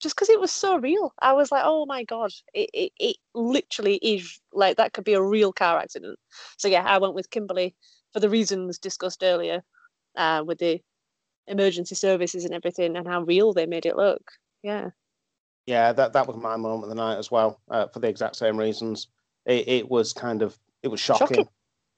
just 0.00 0.14
because 0.14 0.28
it 0.28 0.38
was 0.38 0.52
so 0.52 0.76
real. 0.76 1.14
I 1.20 1.32
was 1.32 1.50
like, 1.50 1.62
oh 1.64 1.86
my 1.86 2.04
god, 2.04 2.30
it, 2.52 2.68
it 2.74 2.92
it 3.00 3.16
literally 3.34 3.96
is 3.96 4.38
like 4.52 4.76
that 4.76 4.92
could 4.92 5.04
be 5.04 5.14
a 5.14 5.22
real 5.22 5.52
car 5.52 5.78
accident. 5.78 6.18
So 6.58 6.68
yeah, 6.68 6.84
I 6.84 6.98
went 6.98 7.14
with 7.14 7.30
Kimberly 7.30 7.74
for 8.12 8.20
the 8.20 8.28
reasons 8.28 8.78
discussed 8.78 9.22
earlier, 9.22 9.62
uh, 10.14 10.44
with 10.46 10.58
the 10.58 10.80
emergency 11.48 11.94
services 11.94 12.44
and 12.44 12.54
everything 12.54 12.96
and 12.96 13.06
how 13.06 13.22
real 13.22 13.52
they 13.52 13.66
made 13.66 13.86
it 13.86 13.96
look. 13.96 14.32
Yeah, 14.62 14.90
Yeah, 15.66 15.92
that 15.92 16.12
that 16.12 16.26
was 16.26 16.36
my 16.36 16.56
moment 16.56 16.84
of 16.84 16.88
the 16.90 16.94
night 16.94 17.18
as 17.18 17.30
well, 17.30 17.60
uh, 17.70 17.86
for 17.88 18.00
the 18.00 18.08
exact 18.08 18.36
same 18.36 18.56
reasons. 18.56 19.08
It, 19.44 19.68
it 19.68 19.90
was 19.90 20.12
kind 20.12 20.42
of 20.42 20.58
it 20.82 20.88
was 20.88 21.00
shocking. 21.00 21.46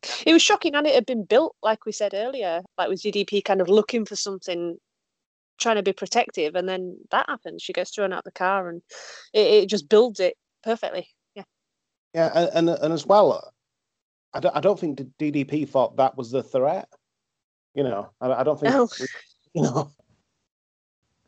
Shocking. 0.02 0.22
it 0.26 0.32
was 0.32 0.42
shocking, 0.42 0.74
and 0.74 0.86
it 0.86 0.94
had 0.94 1.06
been 1.06 1.24
built 1.24 1.56
like 1.62 1.86
we 1.86 1.92
said 1.92 2.14
earlier, 2.14 2.62
like 2.76 2.88
with 2.88 3.02
DDP 3.02 3.44
kind 3.44 3.60
of 3.60 3.68
looking 3.68 4.04
for 4.04 4.16
something 4.16 4.78
trying 5.58 5.76
to 5.76 5.82
be 5.82 5.92
protective 5.92 6.54
and 6.54 6.68
then 6.68 6.96
that 7.10 7.26
happens 7.28 7.62
she 7.62 7.72
gets 7.72 7.90
thrown 7.90 8.12
out 8.12 8.22
the 8.24 8.30
car 8.30 8.68
and 8.68 8.80
it, 9.32 9.64
it 9.64 9.66
just 9.68 9.88
builds 9.88 10.20
it 10.20 10.36
perfectly 10.62 11.08
yeah 11.34 11.42
Yeah, 12.14 12.30
and 12.34 12.68
and, 12.68 12.78
and 12.78 12.92
as 12.92 13.06
well, 13.06 13.52
I 14.32 14.40
don't, 14.40 14.56
I 14.56 14.60
don't 14.60 14.78
think 14.78 14.98
the 14.98 15.04
DDP 15.18 15.68
thought 15.68 15.96
that 15.96 16.16
was 16.16 16.30
the 16.30 16.42
threat. 16.42 16.88
You 17.74 17.82
know, 17.82 18.10
I, 18.20 18.32
I 18.32 18.42
don't 18.42 18.58
think 18.58 18.72
No. 18.72 18.88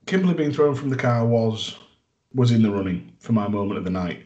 Kimberly 0.07 0.35
being 0.35 0.53
thrown 0.53 0.75
from 0.75 0.91
the 0.91 0.97
car 0.97 1.27
was 1.27 1.79
was 2.35 2.53
in 2.53 2.63
the 2.63 2.71
running 2.71 3.13
for 3.19 3.33
my 3.33 3.49
moment 3.49 3.79
of 3.79 3.85
the 3.85 3.91
night. 3.91 4.25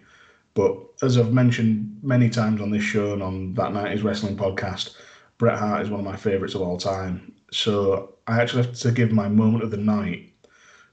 But 0.54 0.76
as 1.02 1.18
I've 1.18 1.32
mentioned 1.32 1.98
many 2.02 2.28
times 2.28 2.60
on 2.60 2.70
this 2.70 2.82
show 2.82 3.12
and 3.12 3.22
on 3.22 3.54
that 3.54 3.72
night 3.72 3.92
is 3.92 4.02
wrestling 4.02 4.36
podcast, 4.36 4.94
Bret 5.38 5.58
Hart 5.58 5.82
is 5.82 5.90
one 5.90 6.00
of 6.00 6.06
my 6.06 6.16
favourites 6.16 6.54
of 6.54 6.62
all 6.62 6.78
time. 6.78 7.32
So 7.50 8.14
I 8.26 8.40
actually 8.40 8.64
have 8.64 8.74
to 8.74 8.92
give 8.92 9.12
my 9.12 9.28
moment 9.28 9.64
of 9.64 9.70
the 9.70 9.76
night 9.76 10.32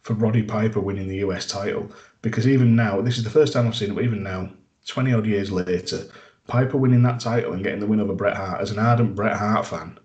for 0.02 0.14
Roddy 0.14 0.44
Piper 0.44 0.80
winning 0.80 1.08
the 1.08 1.18
US 1.18 1.46
title 1.46 1.92
because 2.22 2.48
even 2.48 2.76
now, 2.76 3.02
this 3.02 3.18
is 3.18 3.24
the 3.24 3.30
first 3.30 3.54
time 3.54 3.68
I've 3.68 3.76
seen 3.76 3.92
it, 3.92 3.96
but 3.96 4.04
even 4.04 4.24
now, 4.24 4.52
twenty 4.88 5.14
odd 5.14 5.26
years 5.26 5.52
later, 5.52 6.06
Piper 6.48 6.78
winning 6.78 7.04
that 7.04 7.20
title 7.20 7.54
and 7.54 7.64
getting 7.64 7.80
the 7.80 7.88
win 7.88 8.00
over 8.00 8.14
Bret 8.14 8.36
Hart 8.36 8.62
as 8.62 8.72
an 8.72 8.80
ardent 8.80 9.16
Bret 9.16 9.38
Hart 9.38 9.66
fan, 9.66 10.00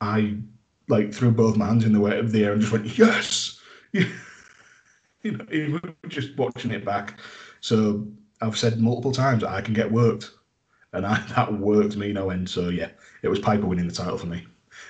I 0.00 0.38
like 0.88 1.12
threw 1.12 1.30
both 1.30 1.56
my 1.56 1.66
hands 1.66 1.84
in 1.84 1.92
the 1.92 2.00
way 2.00 2.18
of 2.18 2.32
the 2.32 2.44
air 2.44 2.52
and 2.52 2.60
just 2.60 2.72
went 2.72 2.98
yes. 2.98 3.60
you 3.92 4.06
know, 5.24 5.46
even 5.52 5.94
just 6.08 6.36
watching 6.36 6.70
it 6.70 6.84
back. 6.84 7.18
So 7.60 8.06
I've 8.40 8.58
said 8.58 8.80
multiple 8.80 9.12
times 9.12 9.44
I 9.44 9.60
can 9.60 9.74
get 9.74 9.90
worked, 9.90 10.30
and 10.92 11.06
I, 11.06 11.18
that 11.36 11.52
worked 11.52 11.96
me 11.96 12.12
no 12.12 12.30
end. 12.30 12.48
So 12.48 12.68
yeah, 12.68 12.90
it 13.22 13.28
was 13.28 13.38
Piper 13.38 13.66
winning 13.66 13.88
the 13.88 13.94
title 13.94 14.18
for 14.18 14.26
me. 14.26 14.46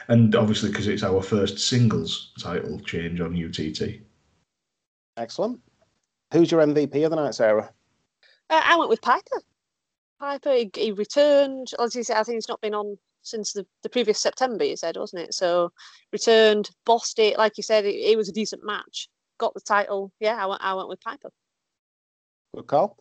and 0.09 0.35
obviously 0.35 0.71
because 0.71 0.89
it's 0.89 1.03
our 1.03 1.23
first 1.23 1.59
singles 1.59 2.33
title 2.41 2.79
change 2.81 3.21
on 3.21 3.37
UTT. 3.37 4.01
Excellent. 5.17 5.61
Who's 6.33 6.51
your 6.51 6.65
MVP 6.65 7.05
of 7.05 7.11
the 7.11 7.17
night, 7.17 7.35
Sarah? 7.35 7.73
Uh, 8.51 8.63
I 8.65 8.77
went 8.77 8.91
with 8.91 9.03
Piper. 9.03 9.43
Piper, 10.21 10.53
he, 10.53 10.71
he 10.75 10.93
returned. 10.93 11.71
As 11.79 11.95
you 11.95 12.03
said, 12.03 12.19
I 12.19 12.23
think 12.23 12.37
he's 12.37 12.49
not 12.49 12.61
been 12.61 12.75
on 12.75 12.99
since 13.29 13.53
the, 13.53 13.67
the 13.83 13.89
previous 13.89 14.21
September, 14.21 14.65
you 14.65 14.77
said, 14.77 14.97
wasn't 14.97 15.23
it? 15.23 15.35
So 15.35 15.73
returned, 16.13 16.71
bossed 16.85 17.19
it. 17.19 17.39
Like 17.39 17.57
you 17.57 17.63
said, 17.63 17.85
it, 17.85 17.95
it 17.95 18.17
was 18.17 18.29
a 18.29 18.33
decent 18.33 18.65
match. 18.65 19.09
Got 19.39 19.55
the 19.55 19.61
title. 19.61 20.13
Yeah, 20.21 20.37
I 20.43 20.47
went, 20.47 20.63
I 20.65 20.75
went 20.75 20.89
with 20.89 21.01
Piper. 21.01 21.31
Good 22.55 22.67
call. 22.67 22.97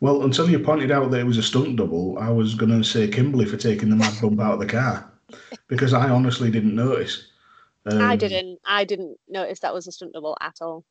Well, 0.00 0.24
until 0.24 0.50
you 0.50 0.58
pointed 0.58 0.90
out 0.90 1.10
that 1.10 1.20
it 1.20 1.24
was 1.24 1.38
a 1.38 1.42
stunt 1.42 1.76
double, 1.76 2.18
I 2.18 2.28
was 2.30 2.54
going 2.54 2.70
to 2.70 2.84
say 2.84 3.08
Kimberly 3.08 3.46
for 3.46 3.56
taking 3.56 3.88
the 3.88 3.96
mad 3.96 4.20
bump 4.20 4.40
out 4.40 4.54
of 4.54 4.60
the 4.60 4.66
car 4.66 5.10
because 5.68 5.94
I 5.94 6.10
honestly 6.10 6.50
didn't 6.50 6.74
notice. 6.74 7.30
I 7.86 8.12
Um, 8.12 8.18
didn't. 8.18 8.58
I 8.66 8.84
didn't 8.84 9.18
notice 9.28 9.60
that 9.60 9.74
was 9.74 9.86
a 9.86 9.92
stunt 9.92 10.12
double 10.12 10.36
at 10.40 10.56
all. 10.60 10.84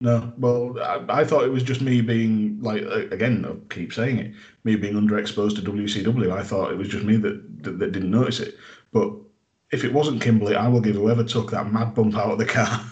No, 0.00 0.32
well, 0.36 0.78
I, 0.80 1.20
I 1.20 1.24
thought 1.24 1.44
it 1.44 1.52
was 1.52 1.62
just 1.62 1.80
me 1.80 2.00
being 2.00 2.60
like 2.60 2.82
again. 2.82 3.44
I 3.46 3.74
keep 3.74 3.92
saying 3.92 4.18
it, 4.18 4.34
me 4.64 4.76
being 4.76 4.94
underexposed 4.94 5.56
to 5.56 5.62
WCW. 5.62 6.32
I 6.32 6.42
thought 6.42 6.72
it 6.72 6.78
was 6.78 6.88
just 6.88 7.04
me 7.04 7.16
that, 7.16 7.62
that 7.62 7.78
that 7.78 7.92
didn't 7.92 8.10
notice 8.10 8.40
it. 8.40 8.56
But 8.92 9.12
if 9.70 9.84
it 9.84 9.92
wasn't 9.92 10.20
Kimberly, 10.20 10.56
I 10.56 10.68
will 10.68 10.80
give 10.80 10.96
whoever 10.96 11.24
took 11.24 11.50
that 11.50 11.72
mad 11.72 11.94
bump 11.94 12.16
out 12.16 12.32
of 12.32 12.38
the 12.38 12.44
car. 12.44 12.84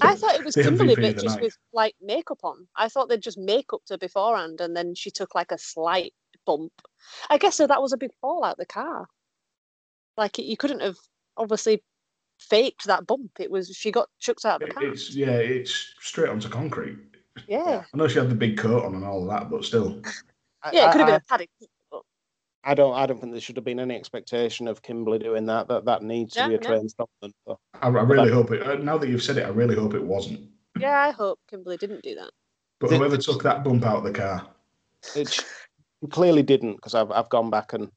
I 0.00 0.14
thought 0.14 0.34
it 0.34 0.44
was 0.44 0.54
Kimberly, 0.62 0.94
but 0.94 1.14
just 1.14 1.36
night. 1.36 1.42
with 1.42 1.56
like 1.72 1.94
makeup 2.02 2.40
on. 2.42 2.66
I 2.76 2.88
thought 2.88 3.08
they'd 3.08 3.22
just 3.22 3.38
make 3.38 3.72
up 3.72 3.84
to 3.86 3.96
beforehand, 3.96 4.60
and 4.60 4.76
then 4.76 4.94
she 4.94 5.10
took 5.10 5.34
like 5.34 5.52
a 5.52 5.58
slight 5.58 6.12
bump. 6.44 6.72
I 7.30 7.38
guess 7.38 7.56
so. 7.56 7.66
That 7.66 7.82
was 7.82 7.92
a 7.92 7.98
big 7.98 8.12
fall 8.20 8.44
out 8.44 8.58
the 8.58 8.66
car. 8.66 9.06
Like 10.16 10.38
you 10.38 10.56
couldn't 10.56 10.80
have 10.80 10.96
obviously 11.36 11.82
faked 12.42 12.84
that 12.86 13.06
bump. 13.06 13.30
It 13.38 13.50
was 13.50 13.68
she 13.74 13.90
got 13.90 14.08
chucked 14.18 14.44
out 14.44 14.62
of 14.62 14.68
the 14.68 14.74
car. 14.74 14.84
it's 14.84 15.14
yeah, 15.14 15.30
it's 15.36 15.94
straight 16.00 16.28
onto 16.28 16.48
concrete. 16.48 16.98
Yeah, 17.48 17.84
I 17.92 17.96
know 17.96 18.08
she 18.08 18.18
had 18.18 18.28
the 18.30 18.34
big 18.34 18.58
coat 18.58 18.84
on 18.84 18.94
and 18.94 19.04
all 19.04 19.22
of 19.22 19.28
that, 19.30 19.50
but 19.50 19.64
still, 19.64 20.00
yeah. 20.72 20.88
It 20.88 20.92
could 20.92 21.00
have 21.00 21.08
I- 21.08 21.12
been 21.12 21.14
a 21.14 21.20
paddock. 21.20 21.48
but- 21.90 22.02
I 22.64 22.74
don't. 22.74 22.94
I 22.94 23.06
don't 23.06 23.20
think 23.20 23.32
there 23.32 23.40
should 23.40 23.56
have 23.56 23.64
been 23.64 23.80
any 23.80 23.96
expectation 23.96 24.68
of 24.68 24.82
Kimberly 24.82 25.18
doing 25.18 25.46
that. 25.46 25.66
That 25.68 25.84
that 25.86 26.02
needs 26.02 26.34
to 26.34 26.46
be 26.48 26.54
a 26.54 26.58
no. 26.58 26.66
trained 26.68 26.92
stuntman. 26.94 27.32
So, 27.46 27.58
I, 27.80 27.86
I 27.88 28.02
really 28.02 28.30
hope 28.30 28.52
it. 28.52 28.62
uh, 28.62 28.74
Now 28.76 28.98
that 28.98 29.08
you've 29.08 29.22
said 29.22 29.36
it, 29.38 29.44
I 29.46 29.48
really 29.48 29.74
hope 29.74 29.94
it 29.94 30.04
wasn't. 30.04 30.40
Yeah, 30.78 30.96
I 30.98 31.10
hope 31.10 31.40
Kimberly 31.50 31.76
didn't 31.76 32.02
do 32.02 32.14
that. 32.14 32.30
But 32.78 32.90
Did- 32.90 32.98
whoever 32.98 33.16
took 33.16 33.42
that 33.42 33.64
bump 33.64 33.84
out 33.84 33.98
of 33.98 34.04
the 34.04 34.12
car, 34.12 34.46
it 35.16 35.44
clearly 36.10 36.42
didn't 36.42 36.76
because 36.76 36.94
I've 36.94 37.10
I've 37.10 37.28
gone 37.30 37.50
back 37.50 37.72
and 37.72 37.90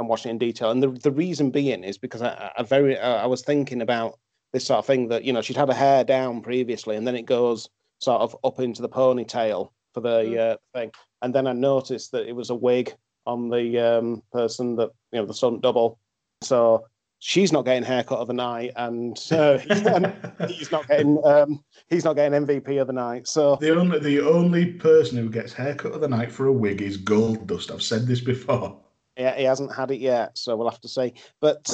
and 0.00 0.08
watched 0.08 0.26
it 0.26 0.30
in 0.30 0.38
detail. 0.38 0.70
And 0.72 0.82
the 0.82 0.88
the 0.88 1.12
reason 1.12 1.50
being 1.50 1.84
is 1.84 1.98
because 1.98 2.22
I, 2.22 2.50
I 2.58 2.62
very 2.64 2.98
uh, 2.98 3.16
I 3.22 3.26
was 3.26 3.42
thinking 3.42 3.82
about 3.82 4.18
this 4.52 4.66
sort 4.66 4.78
of 4.78 4.86
thing 4.86 5.06
that 5.08 5.22
you 5.22 5.32
know 5.32 5.42
she'd 5.42 5.56
had 5.56 5.68
her 5.68 5.74
hair 5.74 6.02
down 6.02 6.40
previously 6.40 6.96
and 6.96 7.06
then 7.06 7.14
it 7.14 7.26
goes 7.26 7.68
sort 8.00 8.22
of 8.22 8.36
up 8.42 8.58
into 8.58 8.82
the 8.82 8.88
ponytail 8.88 9.70
for 9.94 10.00
the 10.00 10.08
Mm. 10.24 10.38
uh, 10.38 10.56
thing, 10.74 10.90
and 11.22 11.34
then 11.34 11.46
I 11.46 11.52
noticed 11.52 12.12
that 12.12 12.26
it 12.26 12.32
was 12.34 12.50
a 12.50 12.54
wig 12.54 12.94
on 13.26 13.50
the 13.50 13.78
um, 13.78 14.22
person 14.32 14.76
that 14.76 14.90
you 15.12 15.20
know 15.20 15.26
the 15.26 15.34
stunt 15.34 15.60
double. 15.60 15.98
So 16.42 16.86
she's 17.18 17.52
not 17.52 17.66
getting 17.66 17.82
haircut 17.82 18.18
of 18.18 18.28
the 18.28 18.32
night, 18.32 18.72
and, 18.76 19.18
uh, 19.30 19.58
and 19.68 20.14
he's 20.48 20.72
not 20.72 20.88
getting 20.88 21.20
um, 21.24 21.62
he's 21.88 22.04
not 22.04 22.14
getting 22.16 22.46
MVP 22.46 22.80
of 22.80 22.86
the 22.86 22.92
night. 22.94 23.28
So 23.28 23.56
the 23.56 23.76
only 23.78 23.98
the 23.98 24.20
only 24.20 24.72
person 24.72 25.18
who 25.18 25.28
gets 25.28 25.52
haircut 25.52 25.92
of 25.92 26.00
the 26.00 26.08
night 26.08 26.32
for 26.32 26.46
a 26.46 26.52
wig 26.52 26.80
is 26.80 26.96
Goldust. 26.96 27.70
I've 27.70 27.82
said 27.82 28.06
this 28.06 28.20
before. 28.20 28.80
He 29.20 29.44
hasn't 29.44 29.74
had 29.74 29.90
it 29.90 30.00
yet, 30.00 30.36
so 30.38 30.56
we'll 30.56 30.70
have 30.70 30.80
to 30.80 30.88
see. 30.88 31.14
But 31.40 31.64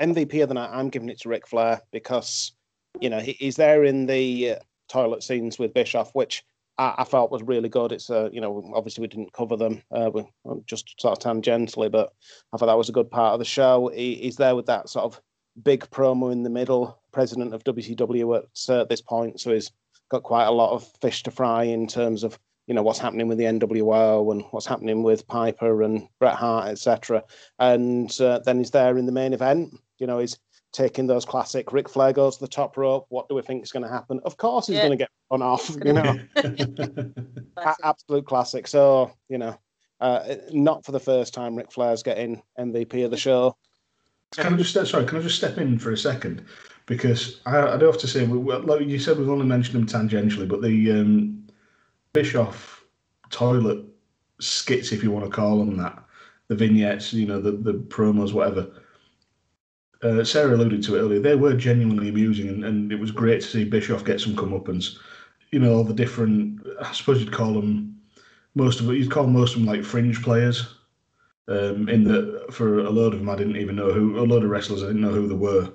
MVP 0.00 0.42
of 0.42 0.48
the 0.48 0.54
night, 0.54 0.70
I'm 0.72 0.90
giving 0.90 1.08
it 1.08 1.20
to 1.20 1.28
Ric 1.28 1.46
Flair 1.46 1.80
because 1.92 2.52
you 3.00 3.10
know 3.10 3.20
he's 3.20 3.56
there 3.56 3.84
in 3.84 4.06
the 4.06 4.52
uh, 4.52 4.56
toilet 4.88 5.22
scenes 5.22 5.58
with 5.58 5.74
Bischoff, 5.74 6.14
which 6.14 6.44
I, 6.78 7.04
felt 7.04 7.30
was 7.30 7.42
really 7.42 7.68
good. 7.68 7.92
It's 7.92 8.08
uh, 8.10 8.30
you 8.32 8.40
know 8.40 8.70
obviously 8.74 9.02
we 9.02 9.08
didn't 9.08 9.32
cover 9.32 9.56
them, 9.56 9.82
uh, 9.90 10.10
we, 10.12 10.24
just 10.66 11.00
sort 11.00 11.16
of 11.16 11.22
tangentially, 11.22 11.90
but 11.90 12.12
I 12.52 12.56
thought 12.56 12.66
that 12.66 12.78
was 12.78 12.88
a 12.88 12.92
good 12.92 13.10
part 13.10 13.34
of 13.34 13.38
the 13.38 13.44
show. 13.44 13.90
He, 13.94 14.14
he's 14.16 14.36
there 14.36 14.56
with 14.56 14.66
that 14.66 14.88
sort 14.88 15.04
of 15.04 15.20
big 15.62 15.88
promo 15.90 16.32
in 16.32 16.42
the 16.42 16.50
middle, 16.50 16.98
president 17.12 17.52
of 17.52 17.64
WCW 17.64 18.38
at 18.38 18.74
uh, 18.74 18.84
this 18.84 19.02
point, 19.02 19.40
so 19.40 19.52
he's 19.52 19.70
got 20.10 20.22
quite 20.22 20.46
a 20.46 20.50
lot 20.50 20.72
of 20.72 20.88
fish 21.00 21.22
to 21.24 21.30
fry 21.30 21.64
in 21.64 21.86
terms 21.86 22.24
of 22.24 22.38
you 22.70 22.74
know 22.74 22.84
what's 22.84 23.00
happening 23.00 23.26
with 23.26 23.36
the 23.36 23.46
NWO 23.46 24.30
and 24.30 24.44
what's 24.52 24.64
happening 24.64 25.02
with 25.02 25.26
Piper 25.26 25.82
and 25.82 26.06
Bret 26.20 26.36
Hart, 26.36 26.68
etc. 26.68 27.24
And 27.58 28.08
uh, 28.20 28.38
then 28.44 28.58
he's 28.58 28.70
there 28.70 28.96
in 28.96 29.06
the 29.06 29.12
main 29.12 29.32
event. 29.32 29.76
You 29.98 30.06
know, 30.06 30.20
he's 30.20 30.38
taking 30.72 31.08
those 31.08 31.24
classic 31.24 31.72
Ric 31.72 31.88
Flair 31.88 32.12
goes 32.12 32.36
to 32.36 32.44
the 32.44 32.48
top 32.48 32.76
rope. 32.76 33.06
What 33.08 33.28
do 33.28 33.34
we 33.34 33.42
think 33.42 33.64
is 33.64 33.72
going 33.72 33.82
to 33.82 33.88
happen? 33.88 34.20
Of 34.24 34.36
course, 34.36 34.68
he's 34.68 34.76
Yeah. 34.76 34.82
going 34.86 34.92
to 34.92 34.96
get 34.98 35.08
run 35.32 35.42
off. 35.42 35.68
You 35.84 35.92
know, 35.94 36.16
A- 37.56 37.74
absolute 37.82 38.24
classic. 38.24 38.68
So 38.68 39.10
you 39.28 39.38
know, 39.38 39.58
uh, 40.00 40.36
not 40.52 40.84
for 40.86 40.92
the 40.92 41.00
first 41.00 41.34
time 41.34 41.56
Ric 41.56 41.72
Flair's 41.72 42.04
getting 42.04 42.40
MVP 42.56 43.04
of 43.04 43.10
the 43.10 43.16
show. 43.16 43.56
Can 44.36 44.54
I 44.54 44.56
just 44.56 44.74
sorry? 44.88 45.06
Can 45.06 45.18
I 45.18 45.22
just 45.22 45.38
step 45.38 45.58
in 45.58 45.76
for 45.76 45.90
a 45.90 45.98
second? 45.98 46.44
Because 46.86 47.40
I, 47.46 47.58
I 47.58 47.76
do 47.78 47.86
have 47.86 47.98
to 47.98 48.06
say, 48.06 48.24
we, 48.26 48.38
we- 48.38 48.54
like 48.54 48.86
you 48.86 49.00
said, 49.00 49.18
we've 49.18 49.28
only 49.28 49.44
mentioned 49.46 49.74
them 49.74 50.08
tangentially, 50.08 50.46
but 50.46 50.62
the 50.62 50.92
um, 50.92 51.36
Bischoff 52.12 52.84
toilet 53.30 53.84
skits, 54.40 54.92
if 54.92 55.02
you 55.02 55.10
want 55.10 55.24
to 55.24 55.30
call 55.30 55.58
them 55.58 55.76
that, 55.76 56.02
the 56.48 56.56
vignettes, 56.56 57.12
you 57.12 57.26
know, 57.26 57.40
the 57.40 57.52
the 57.52 57.74
promos, 57.74 58.32
whatever. 58.32 58.70
Uh, 60.02 60.24
Sarah 60.24 60.56
alluded 60.56 60.82
to 60.84 60.96
it 60.96 61.00
earlier. 61.00 61.20
They 61.20 61.36
were 61.36 61.52
genuinely 61.54 62.08
amusing, 62.08 62.48
and, 62.48 62.64
and 62.64 62.90
it 62.90 62.98
was 62.98 63.10
great 63.10 63.42
to 63.42 63.46
see 63.46 63.64
Bischoff 63.64 64.04
get 64.04 64.20
some 64.20 64.34
comeuppance. 64.34 64.96
You 65.50 65.58
know, 65.58 65.74
all 65.74 65.84
the 65.84 65.94
different. 65.94 66.66
I 66.80 66.92
suppose 66.92 67.20
you'd 67.20 67.32
call 67.32 67.52
them 67.52 68.00
most 68.54 68.80
of 68.80 68.88
it. 68.88 68.94
You'd 68.94 69.10
call 69.10 69.26
most 69.26 69.54
of 69.54 69.60
them 69.60 69.68
like 69.68 69.84
fringe 69.84 70.22
players 70.22 70.74
um, 71.50 71.88
in 71.88 72.04
that 72.04 72.46
for 72.52 72.78
a 72.78 72.90
load 72.90 73.12
of 73.12 73.20
them 73.20 73.28
I 73.28 73.36
didn't 73.36 73.56
even 73.56 73.76
know 73.76 73.92
who 73.92 74.18
a 74.18 74.22
load 74.22 74.44
of 74.44 74.50
wrestlers 74.50 74.82
I 74.82 74.86
didn't 74.86 75.02
know 75.02 75.12
who 75.12 75.28
they 75.28 75.34
were. 75.34 75.70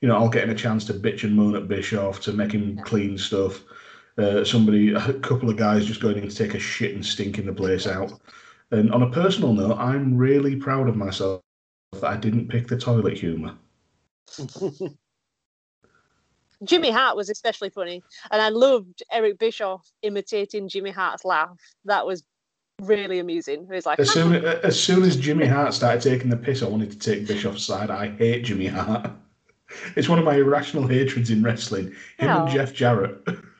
You 0.00 0.08
know, 0.08 0.16
all 0.16 0.28
getting 0.28 0.50
a 0.50 0.54
chance 0.54 0.84
to 0.86 0.94
bitch 0.94 1.24
and 1.24 1.34
moan 1.34 1.56
at 1.56 1.68
Bischoff 1.68 2.20
to 2.20 2.32
make 2.32 2.52
him 2.52 2.78
clean 2.84 3.18
stuff. 3.18 3.62
Uh, 4.18 4.44
somebody, 4.44 4.92
a 4.92 5.12
couple 5.14 5.48
of 5.48 5.56
guys 5.56 5.86
just 5.86 6.02
going 6.02 6.16
in 6.16 6.28
to 6.28 6.34
take 6.34 6.54
a 6.54 6.58
shit 6.58 6.94
and 6.94 7.06
stinking 7.06 7.46
the 7.46 7.52
place 7.52 7.86
out. 7.86 8.20
And 8.72 8.92
on 8.92 9.02
a 9.02 9.10
personal 9.10 9.52
note, 9.52 9.78
I'm 9.78 10.16
really 10.16 10.56
proud 10.56 10.88
of 10.88 10.96
myself 10.96 11.40
that 11.92 12.04
I 12.04 12.16
didn't 12.16 12.48
pick 12.48 12.66
the 12.66 12.76
toilet 12.76 13.16
humour. 13.16 13.54
Jimmy 16.64 16.90
Hart 16.90 17.16
was 17.16 17.30
especially 17.30 17.70
funny, 17.70 18.02
and 18.32 18.42
I 18.42 18.48
loved 18.48 19.04
Eric 19.12 19.38
Bischoff 19.38 19.88
imitating 20.02 20.68
Jimmy 20.68 20.90
Hart's 20.90 21.24
laugh. 21.24 21.56
That 21.84 22.04
was 22.04 22.24
really 22.82 23.20
amusing. 23.20 23.66
He 23.66 23.74
was 23.74 23.86
like, 23.86 24.00
As 24.00 24.10
soon 24.10 24.34
as 24.34 24.80
soon 24.80 25.04
as 25.04 25.16
Jimmy 25.16 25.46
Hart 25.46 25.72
started 25.74 26.02
taking 26.02 26.30
the 26.30 26.36
piss, 26.36 26.62
I 26.62 26.68
wanted 26.68 26.90
to 26.90 26.98
take 26.98 27.26
Bischoff's 27.28 27.62
side. 27.62 27.90
I 27.90 28.10
hate 28.16 28.44
Jimmy 28.44 28.66
Hart. 28.66 29.10
It's 29.96 30.08
one 30.08 30.18
of 30.18 30.24
my 30.24 30.36
irrational 30.36 30.86
hatreds 30.86 31.28
in 31.28 31.42
wrestling. 31.42 31.94
Him 32.16 32.30
and. 32.30 32.48
Jeff 32.48 32.72
Jarrett. 32.72 33.22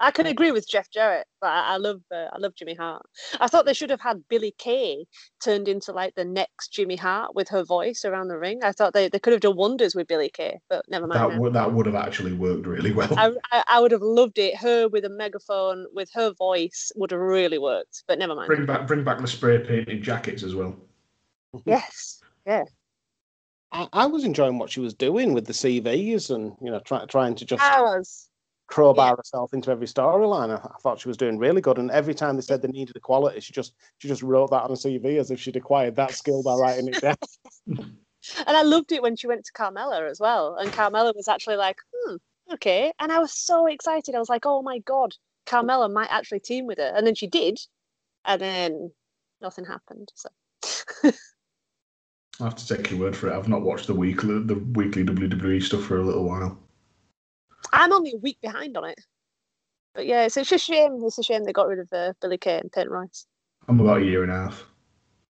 I 0.00 0.10
can 0.10 0.26
agree 0.26 0.50
with 0.50 0.68
Jeff 0.68 0.90
Jarrett, 0.90 1.26
but 1.40 1.48
I, 1.48 1.74
I 1.74 1.76
love 1.76 2.00
uh, 2.10 2.26
I 2.32 2.38
love 2.38 2.54
Jimmy 2.54 2.74
Hart. 2.74 3.04
I 3.38 3.46
thought 3.48 3.66
they 3.66 3.74
should 3.74 3.90
have 3.90 4.00
had 4.00 4.26
Billie 4.28 4.54
Kay 4.56 5.04
turned 5.44 5.68
into 5.68 5.92
like 5.92 6.14
the 6.14 6.24
next 6.24 6.72
Jimmy 6.72 6.96
Hart 6.96 7.34
with 7.34 7.48
her 7.50 7.62
voice 7.62 8.04
around 8.06 8.28
the 8.28 8.38
ring. 8.38 8.60
I 8.64 8.72
thought 8.72 8.94
they, 8.94 9.08
they 9.08 9.18
could 9.18 9.34
have 9.34 9.42
done 9.42 9.56
wonders 9.56 9.94
with 9.94 10.08
Billie 10.08 10.30
Kay, 10.30 10.58
but 10.70 10.86
never 10.88 11.06
mind. 11.06 11.20
That 11.20 11.36
now. 11.36 11.40
would 11.40 11.52
that 11.52 11.72
would 11.72 11.86
have 11.86 11.94
actually 11.94 12.32
worked 12.32 12.66
really 12.66 12.92
well. 12.92 13.12
I, 13.18 13.32
I, 13.52 13.62
I 13.68 13.80
would 13.80 13.92
have 13.92 14.02
loved 14.02 14.38
it. 14.38 14.56
Her 14.56 14.88
with 14.88 15.04
a 15.04 15.10
megaphone, 15.10 15.86
with 15.92 16.10
her 16.14 16.32
voice, 16.32 16.90
would 16.96 17.10
have 17.10 17.20
really 17.20 17.58
worked. 17.58 18.04
But 18.08 18.18
never 18.18 18.34
mind. 18.34 18.48
Bring 18.48 18.64
back 18.64 18.86
bring 18.86 19.04
back 19.04 19.20
the 19.20 19.28
spray 19.28 19.58
painted 19.58 20.02
jackets 20.02 20.42
as 20.42 20.54
well. 20.54 20.76
Yes, 21.66 22.20
yeah. 22.46 22.62
I, 23.72 23.88
I 23.92 24.06
was 24.06 24.24
enjoying 24.24 24.58
what 24.58 24.70
she 24.70 24.78
was 24.78 24.94
doing 24.94 25.34
with 25.34 25.46
the 25.46 25.52
CVs 25.52 26.32
and 26.32 26.56
you 26.62 26.70
know 26.70 26.78
try, 26.80 27.04
trying 27.06 27.34
to 27.34 27.44
just 27.44 27.62
I 27.62 27.82
was. 27.82 28.29
Crowbar 28.70 29.16
herself 29.16 29.52
into 29.52 29.70
every 29.70 29.86
storyline. 29.86 30.50
I, 30.50 30.64
I 30.64 30.78
thought 30.80 31.00
she 31.00 31.08
was 31.08 31.16
doing 31.16 31.38
really 31.38 31.60
good, 31.60 31.78
and 31.78 31.90
every 31.90 32.14
time 32.14 32.36
they 32.36 32.42
said 32.42 32.62
they 32.62 32.68
needed 32.68 32.96
equality, 32.96 33.40
she 33.40 33.52
just 33.52 33.74
she 33.98 34.08
just 34.08 34.22
wrote 34.22 34.50
that 34.50 34.62
on 34.62 34.70
a 34.70 34.74
CV 34.74 35.18
as 35.18 35.30
if 35.30 35.40
she'd 35.40 35.56
acquired 35.56 35.96
that 35.96 36.12
skill 36.12 36.42
by 36.42 36.54
writing 36.54 36.88
it 36.88 37.00
down. 37.00 37.16
And 38.46 38.56
I 38.56 38.62
loved 38.62 38.92
it 38.92 39.02
when 39.02 39.16
she 39.16 39.26
went 39.26 39.44
to 39.46 39.52
Carmella 39.52 40.08
as 40.10 40.20
well. 40.20 40.56
And 40.56 40.70
Carmella 40.70 41.14
was 41.14 41.28
actually 41.28 41.56
like, 41.56 41.78
hmm, 41.94 42.16
okay. 42.52 42.92
And 42.98 43.10
I 43.10 43.18
was 43.18 43.32
so 43.32 43.66
excited. 43.66 44.14
I 44.14 44.18
was 44.18 44.28
like, 44.28 44.44
oh 44.44 44.62
my 44.62 44.78
God, 44.80 45.14
Carmella 45.46 45.90
might 45.90 46.10
actually 46.10 46.40
team 46.40 46.66
with 46.66 46.78
her. 46.78 46.92
And 46.94 47.06
then 47.06 47.14
she 47.14 47.26
did. 47.26 47.58
And 48.24 48.40
then 48.40 48.92
nothing 49.40 49.64
happened. 49.64 50.12
So 50.14 50.28
I 52.40 52.44
have 52.44 52.56
to 52.56 52.76
take 52.76 52.90
your 52.90 53.00
word 53.00 53.16
for 53.16 53.28
it. 53.28 53.36
I've 53.36 53.48
not 53.48 53.62
watched 53.62 53.86
the 53.86 53.94
weekly 53.94 54.38
the 54.40 54.56
weekly 54.56 55.04
WWE 55.04 55.62
stuff 55.62 55.84
for 55.84 55.98
a 55.98 56.04
little 56.04 56.24
while. 56.24 56.58
I'm 57.72 57.92
only 57.92 58.12
a 58.12 58.18
week 58.18 58.38
behind 58.40 58.76
on 58.76 58.84
it. 58.84 59.00
But 59.94 60.06
yeah, 60.06 60.24
it's, 60.24 60.36
it's 60.36 60.52
a 60.52 60.58
shame. 60.58 61.00
It's 61.02 61.18
a 61.18 61.22
shame 61.22 61.44
they 61.44 61.52
got 61.52 61.68
rid 61.68 61.80
of 61.80 61.88
uh, 61.92 62.12
Billie 62.20 62.38
Kay 62.38 62.58
and 62.58 62.70
Peyton 62.70 62.92
Royce. 62.92 63.26
I'm 63.68 63.80
about 63.80 64.02
a 64.02 64.04
year 64.04 64.22
and 64.22 64.32
a 64.32 64.36
half. 64.36 64.64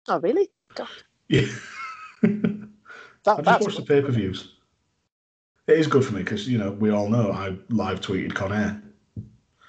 Oh, 0.09 0.21
really? 0.21 0.49
God. 0.75 0.89
Yeah. 1.29 1.47
That, 3.25 3.41
I 3.41 3.43
just 3.43 3.47
that's 3.47 3.65
watched 3.65 3.77
the 3.77 3.83
pay 3.83 4.01
per 4.01 4.11
views. 4.13 4.55
It 5.67 5.79
is 5.79 5.87
good 5.87 6.05
for 6.05 6.15
me 6.15 6.23
because 6.23 6.49
you 6.49 6.57
know 6.57 6.71
we 6.71 6.91
all 6.91 7.09
know 7.09 7.33
I 7.33 7.59
live 7.69 8.01
tweeted 8.01 8.33
Conair 8.33 8.81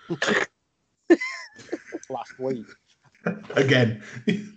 last 2.09 2.39
week. 2.39 2.65
again. 3.55 4.01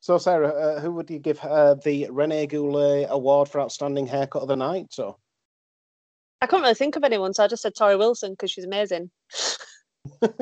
So, 0.00 0.18
Sarah, 0.18 0.48
uh, 0.48 0.80
who 0.80 0.90
would 0.94 1.08
you 1.08 1.20
give 1.20 1.38
uh, 1.44 1.74
the 1.74 2.08
Rene 2.10 2.48
Goulet 2.48 3.06
Award 3.08 3.48
for 3.48 3.60
Outstanding 3.60 4.08
Haircut 4.08 4.42
of 4.42 4.48
the 4.48 4.56
Night? 4.56 4.88
So, 4.90 5.16
I 6.42 6.46
couldn't 6.46 6.64
really 6.64 6.74
think 6.74 6.96
of 6.96 7.04
anyone, 7.04 7.32
so 7.32 7.44
I 7.44 7.46
just 7.46 7.62
said 7.62 7.74
Torrie 7.74 7.96
Wilson 7.96 8.32
because 8.32 8.50
she's 8.50 8.64
amazing. 8.64 9.08
you've 10.20 10.32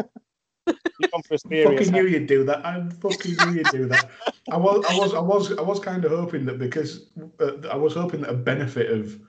gone 1.13 1.23
for 1.29 1.35
a 1.35 1.39
serious 1.39 1.69
fucking 1.69 1.93
knew 1.93 2.07
you'd 2.07 2.27
do 2.27 2.43
that. 2.45 2.65
I 2.65 2.83
fucking 3.03 3.37
knew 3.37 3.59
you'd 3.59 3.67
do 3.67 3.85
that. 3.85 4.09
I 4.51 4.57
was, 4.57 4.83
I 4.89 4.97
was, 4.97 5.13
I 5.13 5.21
was, 5.21 5.59
I 5.59 5.61
was 5.61 5.79
kind 5.79 6.07
of 6.07 6.13
hoping 6.13 6.47
that 6.47 6.59
because 6.59 7.11
uh, 7.39 7.69
I 7.71 7.77
was 7.77 7.93
hoping 7.93 8.23
that 8.23 8.31
a 8.31 8.35
benefit 8.35 8.91
of 8.91 9.21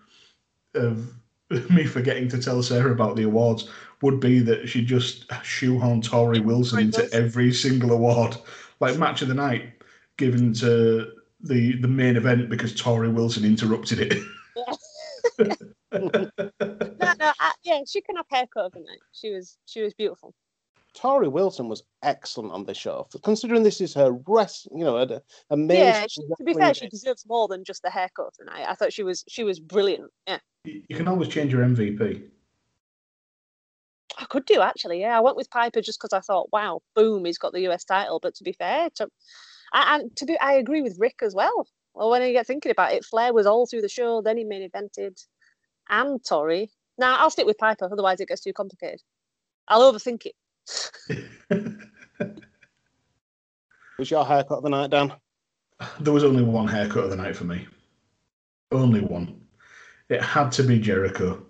of 0.74 1.14
me 1.70 1.84
forgetting 1.84 2.30
to 2.30 2.42
tell 2.42 2.64
Sarah 2.64 2.94
about 2.94 3.18
the 3.18 3.24
awards 3.24 3.70
would 4.02 4.22
be 4.22 4.40
that 4.40 4.70
she 4.70 4.82
just 4.82 5.26
shoehorn 5.44 6.02
Torrie 6.02 6.40
Wilson 6.40 6.80
Torrie 6.80 6.84
into 6.84 7.14
every 7.14 7.52
single 7.52 7.92
award, 7.92 8.38
like 8.80 8.98
match 8.98 9.22
of 9.22 9.28
the 9.28 9.34
night, 9.34 9.74
given 10.16 10.54
to 10.54 11.12
the 11.42 11.76
the 11.82 11.88
main 11.90 12.16
event 12.16 12.50
because 12.50 12.74
Torrie 12.74 13.14
Wilson 13.14 13.44
interrupted 13.44 14.00
it. 14.00 14.24
No, 15.92 17.14
no, 17.20 17.32
I, 17.40 17.52
yeah, 17.64 17.82
she 17.88 18.02
can 18.02 18.16
have 18.16 18.26
haircut 18.30 18.66
of 18.66 18.72
the 18.74 18.80
night. 18.80 19.00
She 19.12 19.32
was, 19.32 19.58
she 19.66 19.82
was 19.82 19.94
beautiful. 19.94 20.34
Torrie 20.96 21.32
Wilson 21.32 21.70
was 21.70 21.84
excellent 22.04 22.52
on 22.52 22.66
the 22.66 22.74
show, 22.74 23.08
considering 23.24 23.64
this 23.64 23.80
is 23.82 23.94
her 23.94 24.12
rest. 24.28 24.68
You 24.76 24.84
know, 24.84 24.98
a, 24.98 25.22
a 25.50 25.58
main 25.58 25.78
yeah, 25.78 26.06
she, 26.08 26.22
to 26.22 26.44
be 26.44 26.54
fair, 26.54 26.74
she 26.74 26.90
deserves 26.90 27.26
more 27.28 27.48
than 27.48 27.64
just 27.64 27.82
the 27.82 27.90
haircut 27.90 28.28
of 28.28 28.34
the 28.38 28.46
night. 28.46 28.66
I 28.68 28.76
thought 28.76 28.94
she 28.94 29.04
was, 29.04 29.24
she 29.30 29.44
was 29.44 29.60
brilliant. 29.60 30.12
Yeah, 30.28 30.40
you 30.66 30.84
you 30.90 30.96
can 30.96 31.08
always 31.08 31.30
change 31.30 31.54
your 31.54 31.64
MVP. 31.64 32.24
I 34.18 34.26
could 34.26 34.46
do 34.46 34.62
actually. 34.62 35.02
Yeah, 35.02 35.18
I 35.18 35.22
went 35.22 35.38
with 35.38 35.50
Piper 35.50 35.82
just 35.82 36.00
because 36.00 36.14
I 36.14 36.22
thought, 36.22 36.50
wow, 36.52 36.82
boom, 36.96 37.26
he's 37.26 37.38
got 37.38 37.54
the 37.54 37.68
US 37.70 37.86
title. 37.86 38.20
But 38.22 38.36
to 38.36 38.44
be 38.44 38.52
fair, 38.52 38.90
to, 38.96 39.08
I, 39.74 39.96
and 39.96 40.16
to 40.18 40.26
be, 40.26 40.40
I 40.40 40.54
agree 40.54 40.82
with 40.82 41.00
Ric 41.00 41.20
as 41.24 41.34
well. 41.34 41.68
Well, 41.94 42.10
when 42.10 42.22
I 42.22 42.32
get 42.32 42.48
thinking 42.48 42.72
about 42.72 42.94
it, 42.94 43.06
Flair 43.06 43.34
was 43.34 43.46
all 43.46 43.66
through 43.66 43.82
the 43.82 43.90
show, 43.90 44.22
then 44.22 44.38
he 44.38 44.44
main 44.44 44.70
evented, 44.70 45.26
and 45.90 46.22
Torrie. 46.24 46.70
Now 46.98 47.18
I'll 47.18 47.30
stick 47.30 47.46
with 47.46 47.58
Piper, 47.58 47.90
otherwise 47.92 48.20
it 48.20 48.28
gets 48.28 48.42
too 48.42 48.54
complicated. 48.54 49.02
I'll 49.68 49.92
overthink 49.92 50.26
it. 50.26 50.36
Was 53.98 54.10
your 54.10 54.26
haircut 54.26 54.58
of 54.58 54.64
the 54.64 54.70
night, 54.70 54.90
Dan? 54.90 55.14
There 56.00 56.14
was 56.14 56.24
only 56.24 56.44
one 56.44 56.68
haircut 56.68 57.06
of 57.06 57.10
the 57.10 57.16
night 57.16 57.36
for 57.36 57.44
me. 57.44 57.68
Only 58.72 59.02
one. 59.02 59.42
It 60.10 60.22
had 60.22 60.52
to 60.54 60.64
be 60.64 60.80
Jericho 60.80 61.46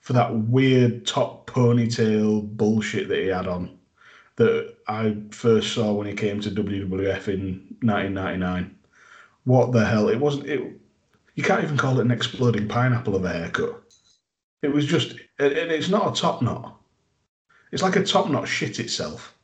for 0.00 0.12
that 0.14 0.34
weird 0.34 1.06
top 1.06 1.48
ponytail 1.48 2.56
bullshit 2.56 3.08
that 3.08 3.18
he 3.18 3.28
had 3.28 3.46
on 3.46 3.78
that 4.36 4.74
I 4.88 5.16
first 5.30 5.72
saw 5.74 5.92
when 5.92 6.06
he 6.06 6.14
came 6.14 6.40
to 6.40 6.50
WWF 6.50 7.28
in 7.28 7.76
1999. 7.82 8.76
What 9.44 9.72
the 9.72 9.84
hell? 9.84 10.08
It 10.08 10.18
wasn't. 10.18 10.46
It. 10.46 10.80
You 11.34 11.42
can't 11.42 11.64
even 11.64 11.76
call 11.76 11.98
it 11.98 12.04
an 12.04 12.10
exploding 12.10 12.68
pineapple 12.68 13.16
of 13.16 13.24
a 13.24 13.32
haircut. 13.32 13.82
It 14.62 14.72
was 14.72 14.86
just, 14.86 15.16
and 15.38 15.52
and 15.52 15.72
it's 15.72 15.88
not 15.88 16.16
a 16.16 16.20
top 16.20 16.42
knot. 16.42 16.78
It's 17.72 17.82
like 17.82 17.96
a 17.96 18.04
top 18.04 18.28
knot 18.28 18.46
shit 18.46 18.78
itself. 18.78 19.34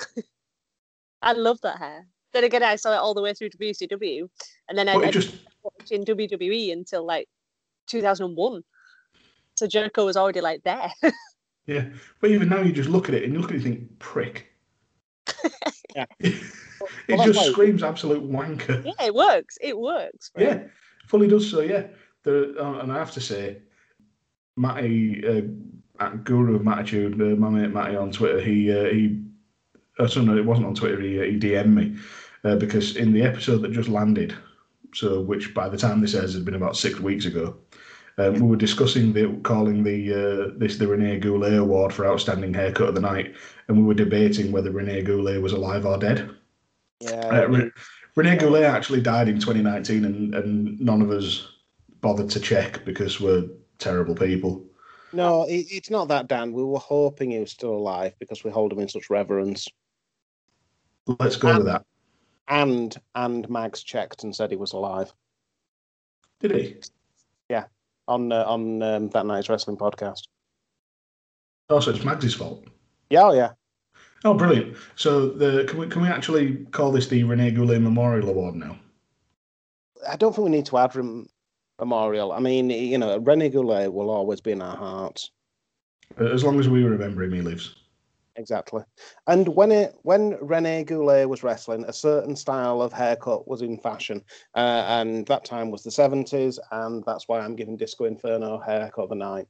I 1.22 1.32
love 1.32 1.60
that 1.62 1.78
hair. 1.78 2.06
Then 2.32 2.44
again, 2.44 2.62
I 2.62 2.76
saw 2.76 2.94
it 2.94 2.98
all 2.98 3.14
the 3.14 3.22
way 3.22 3.34
through 3.34 3.50
to 3.50 3.58
WCW, 3.58 4.28
and 4.68 4.76
then 4.76 4.88
I, 4.88 4.94
But 4.94 5.04
I 5.04 5.10
just, 5.10 5.34
watched 5.62 5.92
in 5.92 6.04
WWE 6.04 6.72
until 6.72 7.04
like 7.04 7.28
2001. 7.88 8.62
So 9.54 9.66
Jericho 9.66 10.06
was 10.06 10.16
already 10.16 10.40
like 10.40 10.62
there. 10.64 10.90
yeah. 11.66 11.84
But 12.20 12.30
even 12.30 12.48
now, 12.48 12.60
you 12.60 12.72
just 12.72 12.88
look 12.88 13.08
at 13.08 13.14
it 13.14 13.22
and 13.22 13.32
you 13.32 13.38
look 13.38 13.50
at 13.50 13.56
it 13.56 13.64
and 13.64 13.76
think, 13.76 13.98
prick. 13.98 14.48
Yeah. 15.94 16.06
it 16.20 16.40
Well, 17.06 17.26
just 17.26 17.50
screams 17.50 17.82
absolute 17.82 18.26
wanker. 18.26 18.82
yeah, 18.82 19.04
it 19.04 19.14
works. 19.14 19.58
It 19.60 19.76
works. 19.76 20.30
for 20.30 20.40
him. 20.40 20.58
Yeah, 20.58 20.68
fully 21.12 21.28
does 21.28 21.48
so. 21.48 21.60
Yeah, 21.60 21.88
the, 22.24 22.56
uh, 22.58 22.80
and 22.80 22.90
I 22.90 22.98
have 22.98 23.12
to 23.12 23.20
say, 23.20 23.58
Matty, 24.56 25.22
uh, 26.00 26.08
Guru 26.24 26.56
of 26.56 26.62
Matitude, 26.62 27.20
uh, 27.20 27.36
my 27.36 27.50
mate 27.50 27.70
Matty 27.70 27.96
on 27.96 28.10
Twitter, 28.10 28.40
he 28.40 28.72
uh, 28.72 28.84
he, 28.84 29.22
oh, 29.98 30.06
sorry, 30.06 30.26
no, 30.26 30.36
it 30.36 30.44
wasn't 30.44 30.66
on 30.66 30.74
Twitter. 30.74 31.00
He 31.00 31.20
uh, 31.20 31.24
he 31.24 31.38
DM'd 31.38 31.74
me 31.74 31.96
uh, 32.44 32.56
because 32.56 32.96
in 32.96 33.12
the 33.12 33.22
episode 33.22 33.58
that 33.58 33.72
just 33.72 33.90
landed, 33.90 34.34
so 34.94 35.20
which 35.20 35.52
by 35.54 35.68
the 35.68 35.76
time 35.76 36.00
this 36.00 36.14
airs 36.14 36.32
has 36.32 36.42
been 36.42 36.54
about 36.54 36.76
six 36.76 36.98
weeks 36.98 37.26
ago. 37.26 37.56
Um, 38.18 38.34
we 38.34 38.42
were 38.42 38.56
discussing 38.56 39.14
the 39.14 39.38
calling 39.42 39.82
the 39.82 40.12
uh, 40.12 40.58
this 40.58 40.76
the 40.76 40.86
Rene 40.86 41.18
Goulet 41.18 41.54
Award 41.54 41.94
for 41.94 42.06
outstanding 42.06 42.52
haircut 42.52 42.88
of 42.88 42.94
the 42.94 43.00
night, 43.00 43.34
and 43.68 43.76
we 43.78 43.84
were 43.84 43.94
debating 43.94 44.52
whether 44.52 44.70
Rene 44.70 45.02
Goulet 45.02 45.40
was 45.40 45.52
alive 45.52 45.86
or 45.86 45.96
dead. 45.96 46.30
Yeah. 47.00 47.28
Uh, 47.32 47.48
Re- 47.48 47.70
Rene 48.14 48.36
Goulet 48.36 48.64
actually 48.64 49.00
died 49.00 49.28
in 49.28 49.38
2019, 49.38 50.04
and, 50.04 50.34
and 50.34 50.80
none 50.80 51.00
of 51.00 51.10
us 51.10 51.48
bothered 52.00 52.28
to 52.30 52.40
check 52.40 52.84
because 52.84 53.20
we're 53.20 53.44
terrible 53.78 54.14
people. 54.14 54.64
no, 55.12 55.44
it, 55.44 55.66
it's 55.70 55.90
not 55.90 56.08
that, 56.08 56.28
Dan. 56.28 56.52
We 56.52 56.62
were 56.62 56.78
hoping 56.78 57.30
he 57.30 57.38
was 57.38 57.50
still 57.50 57.74
alive 57.74 58.14
because 58.18 58.44
we 58.44 58.50
hold 58.50 58.72
him 58.72 58.80
in 58.80 58.88
such 58.88 59.08
reverence. 59.08 59.68
Let's 61.06 61.36
go 61.36 61.56
with 61.56 61.66
that. 61.66 61.84
And 62.48 62.94
and 63.14 63.48
Mags 63.48 63.82
checked 63.82 64.24
and 64.24 64.34
said 64.34 64.50
he 64.50 64.56
was 64.56 64.72
alive 64.72 65.12
Did 66.40 66.50
he? 66.50 66.76
Yeah, 67.48 67.64
on 68.08 68.30
uh, 68.30 68.44
on 68.44 68.82
um, 68.82 69.08
that 69.10 69.26
night's 69.26 69.48
wrestling 69.48 69.76
podcast. 69.76 70.28
Oh, 71.70 71.80
so 71.80 71.92
it's 71.92 72.04
Mags's 72.04 72.34
fault. 72.34 72.66
Yeah, 73.10 73.22
oh, 73.24 73.32
yeah. 73.32 73.52
Oh, 74.24 74.34
brilliant! 74.34 74.76
So 74.94 75.28
the 75.30 75.64
can 75.64 75.78
we 75.78 75.88
can 75.88 76.02
we 76.02 76.08
actually 76.08 76.64
call 76.66 76.92
this 76.92 77.08
the 77.08 77.24
Rene 77.24 77.50
Goulet 77.50 77.80
Memorial 77.80 78.28
Award 78.28 78.54
now? 78.54 78.78
I 80.08 80.16
don't 80.16 80.34
think 80.34 80.44
we 80.44 80.50
need 80.50 80.66
to 80.66 80.78
add 80.78 80.94
rem- 80.94 81.28
memorial. 81.78 82.32
I 82.32 82.38
mean, 82.38 82.70
you 82.70 82.98
know, 82.98 83.18
Rene 83.18 83.48
Goulet 83.48 83.92
will 83.92 84.10
always 84.10 84.40
be 84.40 84.52
in 84.52 84.62
our 84.62 84.76
hearts. 84.76 85.30
Uh, 86.20 86.26
As 86.26 86.44
long 86.44 86.60
as 86.60 86.68
we 86.68 86.84
remember 86.84 87.22
him, 87.22 87.32
he 87.32 87.40
lives. 87.40 87.74
Exactly. 88.36 88.82
And 89.26 89.48
when 89.48 89.70
it 89.72 89.94
when 90.02 90.38
Rene 90.40 90.84
Goulet 90.84 91.28
was 91.28 91.42
wrestling, 91.42 91.84
a 91.84 91.92
certain 91.92 92.34
style 92.34 92.80
of 92.80 92.92
haircut 92.92 93.46
was 93.46 93.60
in 93.60 93.76
fashion, 93.76 94.22
uh, 94.54 94.84
and 94.86 95.26
that 95.26 95.44
time 95.44 95.70
was 95.70 95.82
the 95.82 95.90
seventies, 95.90 96.58
and 96.70 97.04
that's 97.04 97.28
why 97.28 97.40
I'm 97.40 97.56
giving 97.56 97.76
Disco 97.76 98.04
Inferno 98.04 98.58
haircut 98.58 99.04
of 99.04 99.08
the 99.10 99.16
night. 99.16 99.48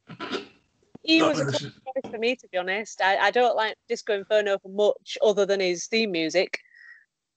He 1.02 1.22
was 1.22 1.40
a 1.40 1.44
that 1.44 1.52
tough 1.52 1.62
choice 1.62 2.04
for 2.10 2.18
me, 2.18 2.36
to 2.36 2.48
be 2.48 2.58
honest. 2.58 3.00
I, 3.00 3.16
I 3.18 3.30
don't 3.30 3.56
like 3.56 3.76
Disco 3.88 4.14
Inferno 4.14 4.58
for 4.58 4.68
much 4.68 5.18
other 5.22 5.44
than 5.46 5.60
his 5.60 5.86
theme 5.86 6.12
music. 6.12 6.58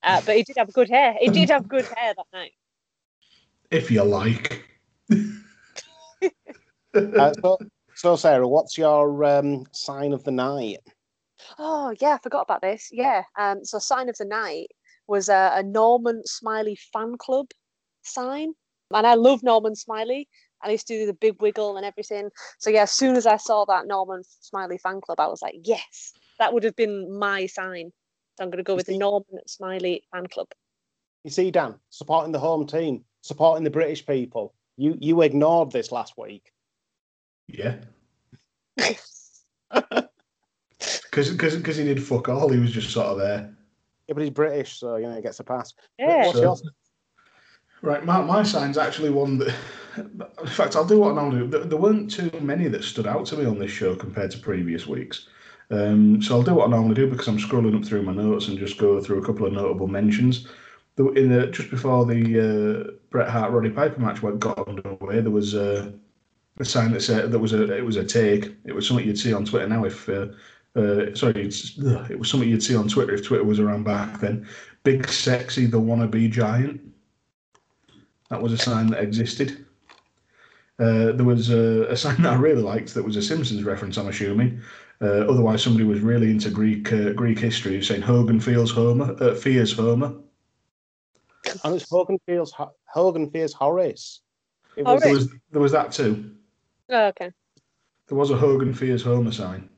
Uh, 0.03 0.21
but 0.25 0.35
he 0.35 0.43
did 0.43 0.57
have 0.57 0.71
good 0.73 0.89
hair. 0.89 1.15
He 1.19 1.29
did 1.29 1.49
have 1.49 1.67
good 1.67 1.85
hair 1.95 2.13
that 2.15 2.27
night. 2.33 2.53
if 3.71 3.91
you 3.91 4.03
like. 4.03 4.63
Uh, 6.95 7.33
so, 7.41 7.57
so 7.93 8.15
Sarah, 8.15 8.47
what's 8.47 8.77
your 8.77 9.23
um, 9.25 9.65
sign 9.73 10.13
of 10.13 10.23
the 10.23 10.31
night? 10.31 10.77
Oh 11.59 11.93
yeah, 11.99 12.15
I 12.15 12.17
forgot 12.23 12.43
about 12.43 12.61
this. 12.61 12.87
Yeah. 12.89 13.23
Um. 13.37 13.65
So 13.65 13.79
sign 13.79 14.07
of 14.07 14.17
the 14.17 14.23
night 14.23 14.67
was 15.07 15.27
a, 15.27 15.51
a 15.55 15.63
Norman 15.63 16.21
Smiley 16.25 16.77
fan 16.93 17.17
club 17.17 17.47
sign, 18.03 18.53
and 18.91 19.05
I 19.05 19.15
love 19.15 19.43
Norman 19.43 19.75
Smiley. 19.75 20.29
I 20.63 20.71
used 20.71 20.87
to 20.87 20.97
do 20.97 21.05
the 21.05 21.13
big 21.13 21.41
wiggle 21.41 21.77
and 21.77 21.85
everything. 21.85 22.29
So 22.59 22.69
yeah, 22.69 22.83
as 22.83 22.91
soon 22.91 23.15
as 23.15 23.25
I 23.25 23.37
saw 23.37 23.65
that 23.65 23.87
Norman 23.87 24.23
Smiley 24.39 24.77
fan 24.77 25.01
club, 25.01 25.19
I 25.19 25.27
was 25.27 25.41
like, 25.41 25.55
yes, 25.63 26.13
that 26.39 26.53
would 26.53 26.63
have 26.63 26.75
been 26.75 27.17
my 27.17 27.45
sign. 27.45 27.91
So 28.37 28.43
I'm 28.43 28.49
going 28.49 28.57
to 28.57 28.63
go 28.63 28.75
with 28.75 28.87
the 28.87 28.97
Norman 28.97 29.25
Smiley 29.47 30.03
fan 30.11 30.27
club. 30.27 30.47
You 31.23 31.31
see, 31.31 31.51
Dan, 31.51 31.75
supporting 31.89 32.31
the 32.31 32.39
home 32.39 32.65
team, 32.67 33.03
supporting 33.21 33.63
the 33.63 33.69
British 33.69 34.05
people. 34.05 34.53
You 34.77 34.97
you 34.99 35.21
ignored 35.21 35.71
this 35.71 35.91
last 35.91 36.13
week. 36.17 36.51
Yeah. 37.47 37.75
Because 40.79 41.29
because 41.55 41.77
he 41.77 41.85
did 41.85 42.03
fuck 42.03 42.27
all. 42.27 42.49
He 42.49 42.59
was 42.59 42.71
just 42.71 42.91
sort 42.91 43.07
of 43.07 43.17
there. 43.17 43.49
Yeah, 44.07 44.13
but 44.13 44.21
he's 44.21 44.31
British, 44.31 44.77
so 44.79 44.97
you 44.97 45.07
know 45.07 45.15
he 45.15 45.21
gets 45.21 45.39
a 45.39 45.43
pass. 45.45 45.73
Yeah. 45.97 46.31
So- 46.31 46.57
Right, 47.81 48.03
my, 48.03 48.19
my 48.21 48.41
sign's 48.43 48.77
actually 48.77 49.11
one 49.11 49.37
that. 49.37 49.53
In 49.97 50.47
fact, 50.47 50.75
I'll 50.75 50.85
do 50.85 50.99
what 50.99 51.11
I 51.11 51.15
normally 51.15 51.47
do. 51.47 51.63
There, 51.63 51.77
weren't 51.77 52.11
too 52.11 52.31
many 52.41 52.67
that 52.67 52.83
stood 52.83 53.07
out 53.07 53.25
to 53.27 53.37
me 53.37 53.45
on 53.45 53.59
this 53.59 53.71
show 53.71 53.95
compared 53.95 54.31
to 54.31 54.37
previous 54.37 54.87
weeks. 54.87 55.27
Um, 55.71 56.21
so 56.21 56.35
I'll 56.35 56.43
do 56.43 56.55
what 56.55 56.67
I 56.67 56.71
normally 56.71 56.95
do 56.95 57.07
because 57.07 57.27
I'm 57.27 57.37
scrolling 57.37 57.75
up 57.77 57.85
through 57.85 58.03
my 58.03 58.13
notes 58.13 58.47
and 58.47 58.57
just 58.57 58.77
go 58.77 59.01
through 59.01 59.21
a 59.21 59.25
couple 59.25 59.45
of 59.45 59.53
notable 59.53 59.87
mentions. 59.87 60.47
In 60.97 61.29
the, 61.29 61.47
just 61.47 61.69
before 61.69 62.05
the 62.05 62.87
uh, 62.87 62.91
Bret 63.09 63.29
Hart 63.29 63.51
Roddy 63.51 63.69
Piper 63.69 63.99
match 63.99 64.21
went 64.21 64.39
got 64.39 64.67
underway, 64.67 65.19
there 65.19 65.31
was 65.31 65.53
uh, 65.53 65.91
a 66.59 66.65
sign 66.65 66.91
that 66.91 67.01
said 67.01 67.31
that 67.31 67.39
was 67.39 67.51
a 67.51 67.75
it 67.75 67.83
was 67.85 67.97
a 67.97 68.03
take. 68.05 68.55
It 68.63 68.73
was 68.73 68.87
something 68.87 69.05
you'd 69.05 69.19
see 69.19 69.33
on 69.33 69.45
Twitter 69.45 69.67
now 69.67 69.85
if. 69.85 70.07
Uh, 70.07 70.27
uh, 70.77 71.15
sorry, 71.15 71.33
it 71.45 72.19
was 72.19 72.29
something 72.29 72.49
you'd 72.49 72.61
see 72.61 72.75
on 72.75 72.89
Twitter 72.89 73.13
if 73.13 73.25
Twitter 73.25 73.45
was 73.45 73.61
around 73.61 73.83
back 73.85 74.19
then. 74.19 74.45
Big 74.83 75.07
sexy, 75.07 75.65
the 75.65 75.79
wannabe 75.79 76.29
giant. 76.29 76.81
That 78.29 78.41
was 78.41 78.51
a 78.51 78.57
sign 78.57 78.87
that 78.87 79.01
existed. 79.01 79.65
Uh, 80.77 81.13
there 81.13 81.25
was 81.25 81.49
a, 81.49 81.83
a 81.89 81.97
sign 81.97 82.21
that 82.21 82.33
I 82.33 82.35
really 82.35 82.61
liked 82.61 82.93
that 82.93 83.03
was 83.05 83.15
a 83.15 83.21
Simpsons 83.21 83.63
reference, 83.63 83.97
I'm 83.97 84.07
assuming. 84.07 84.61
Uh, 85.01 85.25
otherwise, 85.29 85.61
somebody 85.61 85.85
was 85.85 85.99
really 85.99 86.31
into 86.31 86.49
Greek 86.49 86.91
uh, 86.91 87.11
Greek 87.11 87.37
history, 87.37 87.83
saying 87.83 88.01
Hogan 88.01 88.39
feels 88.39 88.71
Homer, 88.71 89.15
uh, 89.21 89.35
fears 89.35 89.73
Homer. 89.73 90.13
And 91.63 91.75
it's 91.75 91.89
Hogan 91.89 92.19
feels 92.25 92.53
Hogan 92.85 93.29
fears 93.29 93.53
Horace. 93.53 94.21
It 94.77 94.85
Horace. 94.85 95.03
There 95.03 95.13
was 95.13 95.29
there 95.51 95.61
was 95.61 95.71
that 95.73 95.91
too. 95.91 96.31
Oh, 96.89 97.07
okay. 97.07 97.31
There 98.07 98.17
was 98.17 98.31
a 98.31 98.37
Hogan 98.37 98.73
fears 98.73 99.03
Homer 99.03 99.31
sign. 99.31 99.69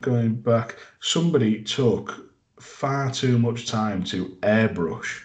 Going 0.00 0.34
back, 0.34 0.78
somebody 1.00 1.62
took 1.62 2.32
far 2.58 3.10
too 3.10 3.38
much 3.38 3.66
time 3.66 4.02
to 4.04 4.36
airbrush 4.42 5.20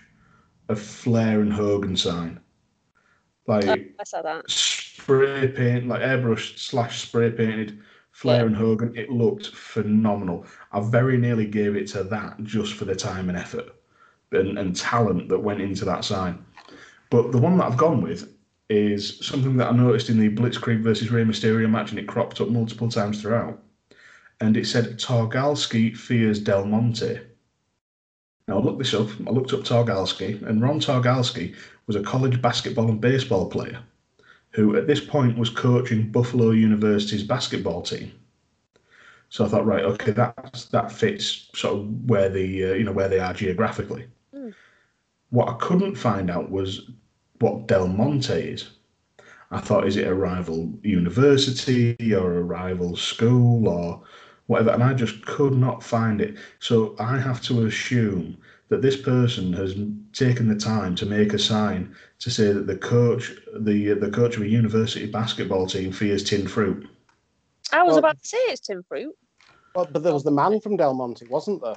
a 0.69 0.75
Flair 0.75 1.41
and 1.41 1.53
Hogan 1.53 1.95
sign. 1.95 2.39
Like 3.47 3.65
Oh, 3.67 3.75
I 3.99 4.03
saw 4.03 4.21
that. 4.21 4.49
spray 4.49 5.47
paint, 5.47 5.87
like 5.87 6.01
airbrush 6.01 6.57
slash 6.59 7.01
spray 7.01 7.31
painted 7.31 7.79
Flair 8.11 8.41
Yeah. 8.41 8.45
and 8.47 8.55
Hogan. 8.55 8.93
It 8.95 9.09
looked 9.09 9.47
phenomenal. 9.47 10.45
I 10.71 10.81
very 10.81 11.17
nearly 11.17 11.45
gave 11.45 11.75
it 11.75 11.87
to 11.89 12.03
that 12.05 12.43
just 12.43 12.73
for 12.73 12.85
the 12.85 12.95
time 12.95 13.29
and 13.29 13.37
effort 13.37 13.69
and, 14.31 14.57
and 14.57 14.75
talent 14.75 15.29
that 15.29 15.39
went 15.39 15.61
into 15.61 15.85
that 15.85 16.03
sign. 16.03 16.43
But 17.09 17.31
the 17.31 17.37
one 17.37 17.57
that 17.57 17.65
I've 17.71 17.77
gone 17.77 18.01
with 18.01 18.33
is 18.69 19.25
something 19.25 19.55
that 19.57 19.69
I 19.71 19.75
noticed 19.75 20.09
in 20.09 20.19
the 20.19 20.29
Blitzkrieg 20.29 20.81
versus 20.81 21.09
Rey 21.09 21.23
Mysterio 21.23 21.69
match, 21.69 21.91
and 21.91 21.99
it 21.99 22.07
cropped 22.07 22.41
up 22.41 22.49
multiple 22.49 22.89
times 22.89 23.21
throughout. 23.21 23.59
And 24.41 24.57
it 24.57 24.67
said 24.67 24.97
Targalski 24.99 25.95
fears 25.95 26.39
Del 26.39 26.65
Monte. 26.65 27.19
Now 28.47 28.59
I 28.59 28.61
looked 28.61 28.79
this 28.79 28.93
up. 28.93 29.09
I 29.25 29.31
looked 29.31 29.53
up 29.53 29.61
Targalski, 29.61 30.41
and 30.47 30.61
Ron 30.61 30.79
Targalski 30.79 31.55
was 31.85 31.95
a 31.95 32.03
college 32.03 32.41
basketball 32.41 32.89
and 32.89 33.01
baseball 33.01 33.49
player 33.49 33.79
who 34.51 34.75
at 34.75 34.87
this 34.87 35.03
point 35.03 35.37
was 35.37 35.49
coaching 35.49 36.09
Buffalo 36.09 36.51
University's 36.51 37.23
basketball 37.23 37.81
team. 37.81 38.11
So 39.29 39.45
I 39.45 39.49
thought, 39.49 39.65
right, 39.65 39.83
okay, 39.83 40.11
that 40.11 40.65
that 40.71 40.91
fits 40.91 41.49
sort 41.53 41.75
of 41.75 42.09
where 42.09 42.29
the 42.29 42.65
uh, 42.65 42.73
you 42.73 42.83
know 42.83 42.93
where 42.93 43.09
they 43.09 43.19
are 43.19 43.33
geographically. 43.33 44.07
Hmm. 44.33 44.49
What 45.29 45.49
I 45.49 45.53
couldn't 45.55 45.95
find 45.95 46.31
out 46.31 46.49
was 46.49 46.89
what 47.39 47.67
Del 47.67 47.87
Monte 47.87 48.33
is. 48.33 48.69
I 49.51 49.59
thought, 49.59 49.87
is 49.87 49.95
it 49.95 50.07
a 50.07 50.13
rival 50.13 50.73
university 50.81 51.95
or 52.13 52.37
a 52.37 52.43
rival 52.43 52.95
school 52.95 53.67
or 53.67 54.03
whatever? 54.47 54.71
And 54.71 54.83
I 54.83 54.93
just 54.93 55.25
could 55.25 55.53
not 55.53 55.83
find 55.83 56.19
it. 56.19 56.35
So 56.59 56.95
I 56.99 57.17
have 57.17 57.41
to 57.43 57.65
assume 57.67 58.37
that 58.69 58.81
this 58.81 58.97
person 58.97 59.53
has 59.53 59.75
taken 60.11 60.49
the 60.49 60.55
time 60.59 60.95
to 60.95 61.05
make 61.05 61.33
a 61.33 61.39
sign 61.39 61.95
to 62.19 62.29
say 62.29 62.51
that 62.51 62.67
the 62.67 62.75
coach, 62.77 63.31
the 63.59 63.91
uh, 63.91 63.95
the 63.95 64.09
coach 64.09 64.35
of 64.35 64.41
a 64.41 64.47
university 64.47 65.05
basketball 65.05 65.67
team, 65.67 65.91
fears 65.91 66.23
tin 66.23 66.47
fruit. 66.47 66.87
I 67.71 67.83
was 67.83 67.91
Well- 67.91 67.99
about 67.99 68.21
to 68.21 68.27
say 68.27 68.37
it's 68.47 68.61
tin 68.61 68.83
Fruit. 68.83 69.15
Well, 69.75 69.87
but 69.91 70.01
there 70.01 70.13
was 70.13 70.23
the 70.23 70.31
man 70.31 70.59
from 70.59 70.75
Del 70.77 70.93
Monte, 70.95 71.27
wasn't 71.27 71.61
there? 71.61 71.75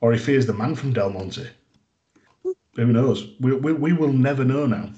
or 0.00 0.12
he 0.12 0.18
fears 0.18 0.46
the 0.46 0.54
man 0.54 0.74
from 0.74 0.92
Del 0.92 1.10
Monte. 1.10 1.46
Who 2.76 2.86
knows? 2.86 3.28
We, 3.40 3.52
we, 3.54 3.72
we 3.72 3.92
will 3.92 4.12
never 4.12 4.44
know 4.44 4.66
now. 4.66 4.90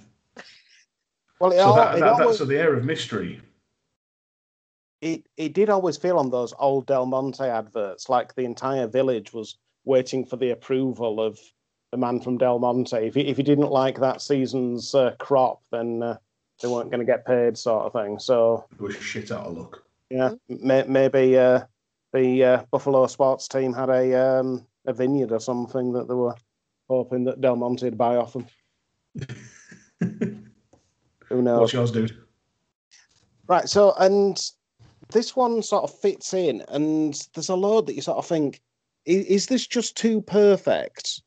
Well, 1.40 1.52
it, 1.52 1.56
So 1.56 1.62
al- 1.64 1.74
that, 1.74 1.96
it 1.96 2.00
that, 2.00 2.08
always, 2.12 2.26
that's 2.26 2.38
so 2.38 2.44
the 2.44 2.58
air 2.58 2.74
of 2.74 2.84
mystery. 2.84 3.40
It, 5.00 5.26
it 5.36 5.54
did 5.54 5.70
always 5.70 5.96
feel 5.96 6.18
on 6.18 6.30
those 6.30 6.52
old 6.58 6.86
Del 6.86 7.06
Monte 7.06 7.42
adverts 7.44 8.08
like 8.08 8.34
the 8.34 8.44
entire 8.44 8.86
village 8.86 9.32
was 9.32 9.56
waiting 9.84 10.24
for 10.24 10.36
the 10.36 10.50
approval 10.50 11.20
of 11.20 11.38
the 11.90 11.96
man 11.96 12.20
from 12.20 12.38
Del 12.38 12.58
Monte. 12.58 12.96
If 12.96 13.14
he, 13.14 13.22
if 13.22 13.36
he 13.36 13.42
didn't 13.42 13.70
like 13.70 13.98
that 13.98 14.22
season's 14.22 14.94
uh, 14.94 15.14
crop, 15.18 15.62
then 15.72 16.02
uh, 16.02 16.16
they 16.60 16.68
weren't 16.68 16.90
going 16.90 17.00
to 17.00 17.06
get 17.06 17.26
paid, 17.26 17.56
sort 17.56 17.86
of 17.86 17.92
thing. 17.92 18.18
So 18.18 18.66
It 18.72 18.80
was 18.80 18.96
shit 18.96 19.32
out 19.32 19.46
of 19.46 19.56
luck. 19.56 19.82
yeah, 20.10 20.30
may, 20.48 20.84
maybe 20.86 21.38
uh, 21.38 21.62
the 22.12 22.44
uh, 22.44 22.62
Buffalo 22.70 23.06
sports 23.06 23.48
team 23.48 23.72
had 23.72 23.88
a 23.88 24.14
um, 24.14 24.66
a 24.86 24.92
vineyard 24.92 25.32
or 25.32 25.40
something 25.40 25.92
that 25.92 26.08
they 26.08 26.14
were 26.14 26.34
hoping 26.88 27.24
that 27.24 27.40
Del 27.40 27.56
Monte 27.56 27.86
would 27.86 27.98
buy 27.98 28.16
off 28.16 28.34
them. 28.34 28.46
Who 31.28 31.42
knows? 31.42 31.60
What's 31.60 31.72
yours, 31.72 31.92
dude? 31.92 32.16
Right. 33.46 33.68
So, 33.68 33.94
and 33.98 34.40
this 35.12 35.36
one 35.36 35.62
sort 35.62 35.84
of 35.84 35.98
fits 35.98 36.34
in, 36.34 36.62
and 36.68 37.28
there's 37.34 37.48
a 37.48 37.54
load 37.54 37.86
that 37.86 37.94
you 37.94 38.02
sort 38.02 38.18
of 38.18 38.26
think, 38.26 38.60
is, 39.04 39.26
is 39.26 39.46
this 39.46 39.66
just 39.66 39.96
too 39.96 40.20
perfect? 40.22 41.22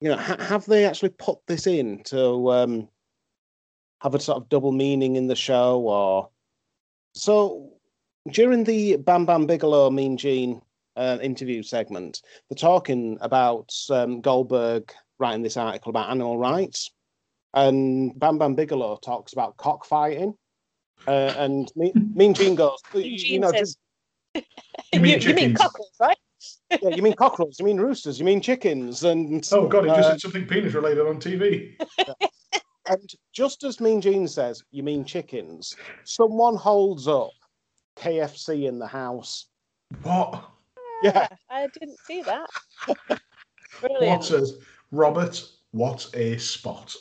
You 0.00 0.10
know, 0.10 0.16
ha- 0.16 0.42
have 0.42 0.66
they 0.66 0.84
actually 0.84 1.10
put 1.10 1.38
this 1.46 1.66
in 1.66 2.02
to 2.04 2.50
um, 2.50 2.88
have 4.00 4.14
a 4.14 4.20
sort 4.20 4.38
of 4.38 4.48
double 4.48 4.72
meaning 4.72 5.16
in 5.16 5.26
the 5.26 5.36
show, 5.36 5.80
or 5.80 6.28
so? 7.14 7.70
During 8.30 8.64
the 8.64 8.96
Bam 8.96 9.26
Bam 9.26 9.46
Bigelow 9.46 9.90
Mean 9.90 10.16
Gene 10.16 10.62
uh, 10.96 11.18
interview 11.22 11.62
segment, 11.62 12.22
they're 12.48 12.56
talking 12.56 13.18
about 13.20 13.74
um, 13.90 14.20
Goldberg 14.22 14.92
writing 15.18 15.42
this 15.42 15.56
article 15.56 15.90
about 15.90 16.10
animal 16.10 16.38
rights, 16.38 16.90
and 17.52 18.18
Bam 18.18 18.38
Bam 18.38 18.54
Bigelow 18.54 18.96
talks 18.96 19.32
about 19.32 19.56
cockfighting. 19.56 20.34
Uh, 21.06 21.34
and 21.36 21.70
me, 21.76 21.92
Mean 22.14 22.34
Gene 22.34 22.54
girls. 22.54 22.82
you, 22.94 23.02
you 23.02 23.38
know, 23.40 23.50
says- 23.52 23.76
just, 24.34 24.46
You 24.92 25.00
mean 25.00 25.20
you, 25.20 25.28
you 25.28 25.34
mean 25.34 25.54
cockles, 25.54 25.92
right? 26.00 26.16
yeah, 26.82 26.90
you 26.90 27.02
mean 27.02 27.14
cockerels, 27.14 27.58
you 27.58 27.64
mean 27.64 27.78
roosters, 27.78 28.18
you 28.18 28.24
mean 28.24 28.40
chickens, 28.40 29.02
and 29.04 29.46
Oh 29.52 29.66
god, 29.66 29.84
it 29.86 29.88
just 29.88 30.00
uh, 30.00 30.10
said 30.10 30.20
something 30.20 30.46
penis 30.46 30.74
related 30.74 31.06
on 31.06 31.18
TV. 31.20 31.74
and 32.86 33.10
just 33.32 33.64
as 33.64 33.80
Mean 33.80 34.00
Gene 34.00 34.28
says, 34.28 34.62
you 34.70 34.82
mean 34.82 35.04
chickens. 35.04 35.74
Someone 36.04 36.56
holds 36.56 37.08
up 37.08 37.30
KFC 37.96 38.68
in 38.68 38.78
the 38.78 38.86
house. 38.86 39.46
What? 40.02 40.44
Yeah. 41.02 41.28
I 41.50 41.68
didn't 41.78 41.98
see 42.06 42.22
that. 42.22 42.46
Brilliant. 43.80 44.06
What 44.06 44.24
says 44.24 44.58
Robert? 44.90 45.42
What 45.72 46.08
a 46.14 46.36
spot! 46.38 46.94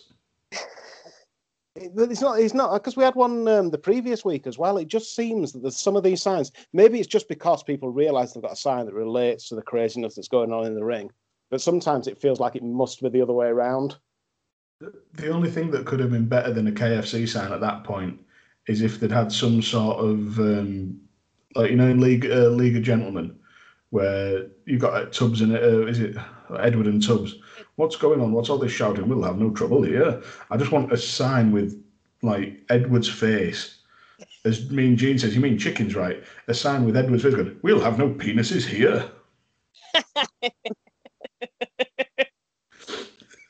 It- 1.75 1.91
It's 1.95 2.21
not. 2.21 2.39
It's 2.39 2.53
not 2.53 2.73
because 2.73 2.95
we 2.95 3.03
had 3.03 3.15
one 3.15 3.47
um, 3.47 3.69
the 3.71 3.77
previous 3.77 4.23
week 4.23 4.45
as 4.45 4.57
well. 4.57 4.77
It 4.77 4.87
just 4.87 5.15
seems 5.15 5.51
that 5.51 5.61
there's 5.61 5.77
some 5.79 5.95
of 5.95 6.03
these 6.03 6.21
signs. 6.21 6.51
Maybe 6.71 6.99
it's 6.99 7.07
just 7.07 7.27
because 7.27 7.63
people 7.63 7.89
realise 7.89 8.33
they've 8.33 8.43
got 8.43 8.51
a 8.53 8.55
sign 8.57 8.85
that 8.85 8.93
relates 8.93 9.49
to 9.49 9.55
the 9.55 9.61
craziness 9.61 10.15
that's 10.15 10.27
going 10.27 10.51
on 10.53 10.65
in 10.65 10.75
the 10.75 10.83
ring. 10.83 11.09
But 11.49 11.61
sometimes 11.61 12.07
it 12.07 12.17
feels 12.19 12.39
like 12.39 12.55
it 12.55 12.63
must 12.63 13.01
be 13.01 13.09
the 13.09 13.21
other 13.21 13.33
way 13.33 13.47
around. 13.47 13.97
The 15.13 15.29
only 15.29 15.49
thing 15.49 15.71
that 15.71 15.85
could 15.85 15.99
have 15.99 16.11
been 16.11 16.27
better 16.27 16.51
than 16.53 16.67
a 16.67 16.71
KFC 16.71 17.27
sign 17.27 17.51
at 17.51 17.61
that 17.61 17.83
point 17.83 18.19
is 18.67 18.81
if 18.81 18.99
they'd 18.99 19.11
had 19.11 19.31
some 19.31 19.61
sort 19.61 19.97
of, 19.97 20.39
um, 20.39 20.99
like 21.55 21.71
you 21.71 21.77
know, 21.77 21.87
in 21.87 21.99
League 21.99 22.25
uh, 22.25 22.49
League 22.49 22.75
of 22.77 22.83
Gentlemen, 22.83 23.35
where 23.93 24.47
you've 24.65 24.81
got 24.81 24.95
uh, 24.95 25.05
Tubbs 25.05 25.41
and 25.41 25.55
uh, 25.55 25.85
is 25.85 25.99
it 25.99 26.15
Edward 26.59 26.87
and 26.87 27.05
Tubbs? 27.05 27.35
What's 27.75 27.95
going 27.95 28.21
on? 28.21 28.31
What's 28.31 28.49
all 28.49 28.57
this 28.57 28.71
shouting? 28.71 29.07
We'll 29.07 29.21
have 29.21 29.37
no 29.37 29.51
trouble 29.51 29.83
here. 29.83 30.19
I 30.49 30.57
just 30.57 30.71
want 30.71 30.91
a 30.91 30.97
sign 30.97 31.51
with 31.51 31.79
like 32.23 32.59
Edward's 32.71 33.07
face. 33.07 33.81
As 34.45 34.71
Mean 34.71 34.97
Gene 34.97 35.19
says, 35.19 35.35
you 35.35 35.41
mean 35.41 35.59
chickens, 35.59 35.93
right? 35.95 36.23
A 36.47 36.55
sign 36.55 36.85
with 36.85 36.97
Edward's 36.97 37.21
face 37.21 37.35
going, 37.35 37.59
we'll 37.61 37.81
have 37.81 37.99
no 37.99 38.09
penises 38.09 38.65
here. 38.65 39.11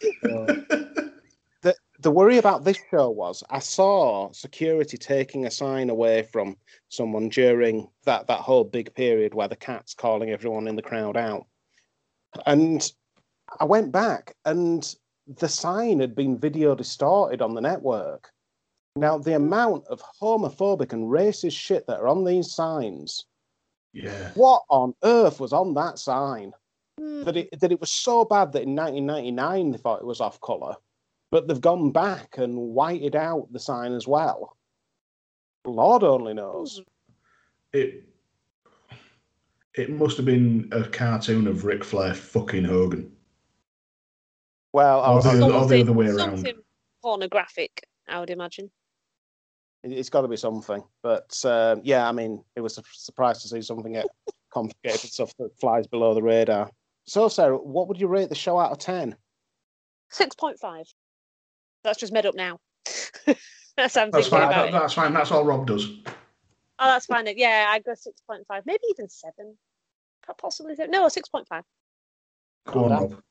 the 0.01 0.55
the 2.03 2.11
worry 2.11 2.37
about 2.37 2.63
this 2.63 2.77
show 2.91 3.09
was 3.09 3.43
I 3.49 3.59
saw 3.59 4.31
security 4.31 4.97
taking 4.97 5.45
a 5.45 5.51
sign 5.51 5.89
away 5.89 6.23
from 6.23 6.57
someone 6.89 7.29
during 7.29 7.87
that 8.05 8.27
that 8.27 8.41
whole 8.41 8.63
big 8.63 8.93
period 8.93 9.33
where 9.33 9.47
the 9.47 9.55
cat's 9.55 9.93
calling 9.93 10.29
everyone 10.29 10.67
in 10.67 10.75
the 10.75 10.81
crowd 10.81 11.17
out, 11.17 11.47
and 12.45 12.91
I 13.59 13.65
went 13.65 13.91
back 13.91 14.35
and 14.45 14.95
the 15.27 15.47
sign 15.47 16.01
had 16.01 16.15
been 16.15 16.37
video 16.37 16.75
distorted 16.75 17.41
on 17.41 17.53
the 17.53 17.61
network. 17.61 18.29
Now 18.95 19.17
the 19.17 19.35
amount 19.35 19.87
of 19.87 20.03
homophobic 20.21 20.93
and 20.93 21.09
racist 21.09 21.57
shit 21.57 21.87
that 21.87 21.99
are 21.99 22.07
on 22.07 22.25
these 22.25 22.53
signs. 22.53 23.25
Yeah. 23.93 24.31
What 24.35 24.63
on 24.69 24.93
earth 25.03 25.39
was 25.39 25.53
on 25.53 25.73
that 25.75 25.97
sign? 25.97 26.51
Hmm. 26.99 27.23
that 27.23 27.37
it 27.37 27.59
that 27.59 27.71
it 27.71 27.79
was 27.79 27.91
so 27.91 28.23
bad 28.23 28.51
that 28.51 28.63
in 28.63 28.75
1999 28.75 29.71
they 29.71 29.77
thought 29.79 30.01
it 30.01 30.05
was 30.05 30.21
off 30.21 30.39
color, 30.41 30.75
but 31.33 31.47
they've 31.47 31.59
gone 31.61 31.89
back 31.91 32.37
and 32.37 32.55
whited 32.55 33.15
out 33.15 33.47
the 33.51 33.59
sign 33.59 33.91
as 33.91 34.07
well. 34.07 34.55
Lord 35.65 36.03
only 36.03 36.35
knows. 36.35 36.79
It 37.73 38.03
it 39.73 39.89
must 39.89 40.15
have 40.17 40.27
been 40.27 40.69
a 40.71 40.83
cartoon 40.83 41.47
of 41.47 41.65
Ric 41.65 41.83
Flair 41.83 42.13
fucking 42.13 42.65
Hogan. 42.65 43.11
Well, 44.73 44.99
Or 44.99 45.05
I'll- 45.05 45.21
the, 45.23 45.29
I'll- 45.29 45.53
or 45.63 45.67
the 45.67 45.81
other 45.81 45.91
way 45.93 46.05
around. 46.05 46.17
Something 46.19 46.61
pornographic, 47.01 47.81
I 48.07 48.19
would 48.19 48.29
imagine. 48.29 48.69
it's 49.83 50.11
got 50.11 50.21
to 50.21 50.27
be 50.27 50.37
something. 50.37 50.83
But 51.01 51.43
um, 51.45 51.81
yeah, 51.83 52.07
I 52.07 52.11
mean, 52.11 52.43
it 52.55 52.61
was 52.61 52.77
a 52.77 52.83
surprise 52.93 53.41
to 53.41 53.47
see 53.47 53.63
something 53.63 53.93
get 53.93 54.05
complicated 54.53 55.09
stuff 55.11 55.33
that 55.39 55.49
flies 55.59 55.87
below 55.87 56.13
the 56.13 56.21
radar. 56.21 56.69
So, 57.05 57.27
Sarah, 57.27 57.57
what 57.57 57.87
would 57.87 57.99
you 57.99 58.07
rate 58.07 58.29
the 58.29 58.35
show 58.35 58.59
out 58.59 58.71
of 58.71 58.77
ten? 58.77 59.15
6.5. 60.13 60.93
That's 61.83 61.99
just 61.99 62.13
made 62.13 62.25
up 62.25 62.35
now. 62.35 62.59
That's 63.25 63.95
what 63.95 64.03
I'm 64.03 64.11
That's 64.11 64.27
thinking 64.27 64.29
fine. 64.29 64.43
about 64.43 64.55
That, 64.55 64.67
it. 64.69 64.71
that's 64.73 64.93
fine. 64.93 65.13
That's 65.13 65.31
all 65.31 65.43
Rob 65.43 65.65
does. 65.65 65.87
Oh, 66.79 66.87
that's 66.87 67.07
fine. 67.07 67.25
Yeah, 67.37 67.67
I 67.69 67.79
go 67.79 67.93
six 67.95 68.21
point 68.21 68.45
five, 68.47 68.63
maybe 68.67 68.83
even 68.91 69.09
seven. 69.09 69.57
Possibly 70.37 70.75
seven. 70.75 70.91
No, 70.91 71.07
six 71.09 71.27
point 71.29 71.47
five. 71.47 71.63
Go 72.67 72.85
on, 72.85 72.91
Rob. 72.91 73.21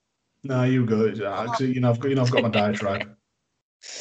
No, 0.43 0.65
you 0.65 0.85
go. 0.85 1.07
Uh, 1.07 1.57
You 1.61 1.81
know, 1.81 1.91
I've 1.91 2.01
got 2.01 2.09
you 2.09 2.15
know, 2.17 2.23
I've 2.23 2.31
got 2.33 2.43
my 2.43 2.49
diatribe. 2.49 3.03
Right, 3.03 3.09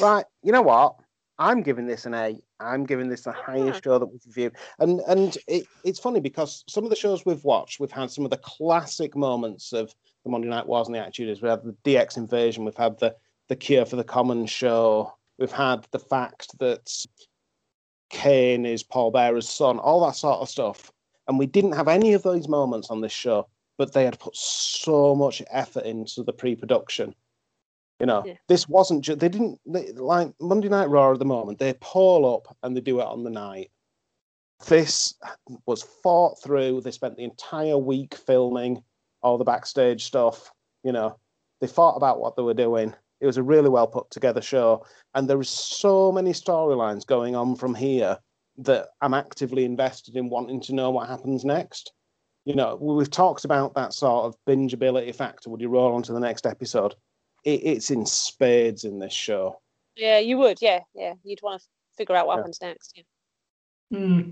Right. 0.00 0.24
you 0.42 0.50
know 0.50 0.62
what? 0.62 0.96
I'm 1.38 1.62
giving 1.62 1.86
this 1.86 2.06
an 2.06 2.14
A. 2.14 2.36
I'm 2.60 2.84
giving 2.84 3.08
this 3.08 3.22
the 3.22 3.32
highest 3.32 3.84
show 3.84 3.98
that 4.00 4.06
we've 4.06 4.20
reviewed, 4.26 4.54
and 4.80 5.00
and 5.06 5.36
it, 5.48 5.66
it's 5.84 6.00
funny 6.00 6.18
because 6.20 6.64
some 6.68 6.82
of 6.84 6.90
the 6.90 6.96
shows 6.96 7.24
we've 7.24 7.44
watched, 7.44 7.78
we've 7.78 7.90
had 7.92 8.10
some 8.10 8.24
of 8.24 8.30
the 8.32 8.38
classic 8.38 9.14
moments 9.16 9.72
of 9.72 9.94
the 10.24 10.30
Monday 10.30 10.48
Night 10.48 10.66
Wars 10.66 10.88
and 10.88 10.94
the 10.96 11.00
Attitude. 11.00 11.38
We've 11.40 11.50
had 11.50 11.62
the 11.62 11.76
DX 11.84 12.16
invasion. 12.16 12.64
We've 12.64 12.76
had 12.76 12.98
the 12.98 13.14
the 13.48 13.56
Cure 13.56 13.84
for 13.84 13.96
the 13.96 14.04
Common 14.04 14.46
show. 14.46 15.12
We've 15.38 15.52
had 15.52 15.86
the 15.90 15.98
fact 15.98 16.58
that 16.58 16.90
Kane 18.10 18.66
is 18.66 18.82
Paul 18.82 19.10
Bearer's 19.12 19.48
son. 19.48 19.78
All 19.78 20.04
that 20.06 20.16
sort 20.16 20.40
of 20.40 20.48
stuff, 20.48 20.92
and 21.28 21.38
we 21.38 21.46
didn't 21.46 21.72
have 21.72 21.88
any 21.88 22.12
of 22.12 22.22
those 22.22 22.48
moments 22.48 22.90
on 22.90 23.00
this 23.00 23.12
show. 23.12 23.48
But 23.78 23.94
they 23.94 24.04
had 24.04 24.18
put 24.18 24.36
so 24.36 25.14
much 25.14 25.42
effort 25.50 25.84
into 25.84 26.22
the 26.22 26.32
pre-production. 26.32 27.14
You 27.98 28.06
know, 28.06 28.22
Yeah. 28.24 28.36
this 28.48 28.68
wasn't 28.68 29.02
just 29.02 29.18
they 29.18 29.28
didn't 29.28 29.60
they, 29.64 29.92
like 29.92 30.32
Monday 30.40 30.68
Night 30.68 30.90
Raw 30.90 31.12
at 31.12 31.18
the 31.18 31.24
moment. 31.24 31.58
They 31.58 31.74
pull 31.80 32.34
up 32.34 32.54
and 32.62 32.76
they 32.76 32.80
do 32.80 33.00
it 33.00 33.06
on 33.06 33.24
the 33.24 33.30
night. 33.30 33.70
This 34.66 35.14
was 35.66 35.82
fought 35.82 36.40
through. 36.42 36.82
They 36.82 36.90
spent 36.90 37.16
the 37.16 37.24
entire 37.24 37.78
week 37.78 38.14
filming 38.14 38.84
all 39.22 39.38
the 39.38 39.44
backstage 39.44 40.04
stuff. 40.04 40.52
You 40.84 40.92
know, 40.92 41.18
they 41.60 41.66
thought 41.66 41.96
about 41.96 42.20
what 42.20 42.36
they 42.36 42.42
were 42.42 42.54
doing. 42.54 42.94
It 43.22 43.26
was 43.26 43.36
a 43.36 43.42
really 43.42 43.68
well 43.68 43.86
put 43.86 44.10
together 44.10 44.42
show, 44.42 44.84
and 45.14 45.28
there 45.30 45.36
there 45.36 45.40
is 45.40 45.48
so 45.48 46.10
many 46.10 46.32
storylines 46.32 47.06
going 47.06 47.36
on 47.36 47.54
from 47.54 47.72
here 47.72 48.18
that 48.58 48.88
I'm 49.00 49.14
actively 49.14 49.64
invested 49.64 50.16
in 50.16 50.28
wanting 50.28 50.60
to 50.62 50.74
know 50.74 50.90
what 50.90 51.08
happens 51.08 51.44
next. 51.44 51.92
You 52.44 52.56
know, 52.56 52.76
we've 52.80 53.08
talked 53.08 53.44
about 53.44 53.74
that 53.74 53.94
sort 53.94 54.24
of 54.24 54.34
bingeability 54.46 55.14
factor. 55.14 55.48
Would 55.50 55.60
you 55.60 55.68
roll 55.68 55.94
on 55.94 56.02
to 56.02 56.12
the 56.12 56.18
next 56.18 56.46
episode? 56.46 56.96
It, 57.44 57.60
it's 57.64 57.90
in 57.92 58.04
spades 58.04 58.82
in 58.82 58.98
this 58.98 59.12
show. 59.12 59.60
Yeah, 59.96 60.18
you 60.18 60.36
would. 60.38 60.58
Yeah, 60.60 60.80
yeah. 60.94 61.14
You'd 61.22 61.42
want 61.42 61.62
to 61.62 61.68
figure 61.96 62.16
out 62.16 62.26
what 62.26 62.34
Yeah. 62.34 62.38
happens 62.38 62.60
next. 62.60 63.02
Yeah. 63.90 63.98
Hmm. 63.98 64.30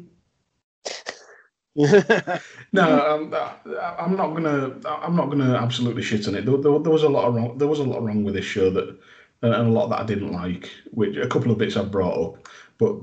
No, 2.72 3.14
um, 3.14 3.34
uh, 3.34 3.94
I'm 3.98 4.16
not 4.16 4.32
gonna. 4.34 4.76
I'm 4.86 5.16
not 5.16 5.26
gonna 5.30 5.54
absolutely 5.54 6.02
shit 6.02 6.28
on 6.28 6.36
it. 6.36 6.46
There, 6.46 6.56
there, 6.56 6.78
there 6.78 6.92
was 6.92 7.02
a 7.02 7.08
lot 7.08 7.24
of 7.26 7.34
wrong. 7.34 7.58
There 7.58 7.68
was 7.68 7.80
a 7.80 7.84
lot 7.84 8.02
wrong 8.04 8.22
with 8.22 8.34
this 8.34 8.44
show 8.44 8.70
that, 8.70 8.96
and 9.42 9.54
a 9.54 9.62
lot 9.62 9.88
that 9.88 10.00
I 10.00 10.04
didn't 10.04 10.32
like. 10.32 10.70
Which 10.92 11.16
a 11.16 11.26
couple 11.26 11.50
of 11.50 11.58
bits 11.58 11.76
I've 11.76 11.90
brought 11.90 12.34
up, 12.34 12.48
but 12.78 12.96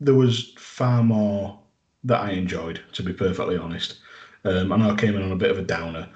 there 0.00 0.14
was 0.14 0.52
far 0.58 1.02
more 1.04 1.58
that 2.04 2.20
I 2.20 2.30
enjoyed. 2.32 2.80
To 2.94 3.02
be 3.04 3.12
perfectly 3.12 3.56
honest, 3.56 3.98
um, 4.44 4.72
I 4.72 4.76
know 4.76 4.90
I 4.90 4.96
came 4.96 5.14
in 5.14 5.22
on 5.22 5.32
a 5.32 5.36
bit 5.36 5.50
of 5.52 5.58
a 5.58 5.62
downer. 5.62 6.08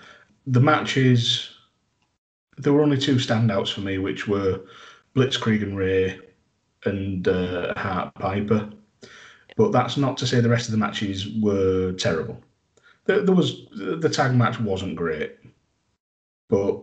The 0.49 0.61
matches, 0.61 1.51
there 2.59 2.73
were 2.73 2.83
only 2.83 2.99
two 2.99 3.17
standouts 3.17 3.73
for 3.73 3.83
me, 3.83 3.99
which 3.99 4.27
were 4.27 4.63
Blitzkrieg 5.15 5.63
and 5.63 5.77
Rey, 5.77 6.19
and 6.85 7.29
uh, 7.29 7.73
Hart 7.77 8.15
Piper. 8.15 8.71
But 9.57 9.73
that's 9.73 9.97
not 9.97 10.17
to 10.19 10.27
say 10.27 10.41
the 10.41 10.51
rest 10.51 10.69
of 10.69 10.73
the 10.73 10.79
matches 10.79 11.29
were 11.41 11.93
terrible 11.93 12.43
there, 13.07 13.23
there 13.23 13.35
was 13.35 13.67
the 13.73 14.09
tag 14.09 14.35
match 14.35 14.61
wasn't 14.61 14.97
great, 14.97 15.37
but 16.49 16.83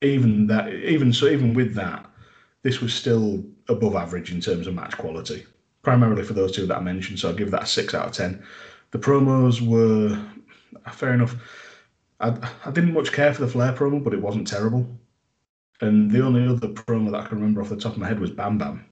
even 0.00 0.46
that, 0.46 0.72
even 0.72 1.12
so, 1.12 1.26
even 1.26 1.54
with 1.54 1.74
that, 1.74 2.08
this 2.62 2.80
was 2.80 2.94
still 2.94 3.44
above 3.68 3.94
average 3.94 4.32
in 4.32 4.40
terms 4.40 4.66
of 4.66 4.74
match 4.74 4.96
quality. 4.96 5.44
Primarily 5.82 6.22
for 6.22 6.32
those 6.32 6.52
two 6.52 6.66
that 6.66 6.78
I 6.78 6.80
mentioned, 6.80 7.18
so 7.18 7.30
I 7.30 7.32
give 7.32 7.50
that 7.50 7.64
a 7.64 7.66
six 7.66 7.94
out 7.94 8.06
of 8.06 8.12
ten. 8.12 8.42
The 8.92 8.98
promos 8.98 9.60
were 9.60 10.18
ah, 10.86 10.90
fair 10.90 11.12
enough. 11.12 11.36
I, 12.18 12.34
I 12.64 12.70
didn't 12.70 12.94
much 12.94 13.12
care 13.12 13.34
for 13.34 13.42
the 13.42 13.48
Flair 13.48 13.72
promo, 13.72 14.02
but 14.02 14.14
it 14.14 14.22
wasn't 14.22 14.48
terrible. 14.48 14.86
And 15.80 16.10
the 16.10 16.24
only 16.24 16.46
other 16.48 16.68
promo 16.68 17.10
that 17.10 17.20
I 17.20 17.26
can 17.26 17.38
remember 17.38 17.60
off 17.60 17.68
the 17.68 17.76
top 17.76 17.92
of 17.92 17.98
my 17.98 18.08
head 18.08 18.20
was 18.20 18.30
Bam 18.30 18.56
Bam, 18.56 18.84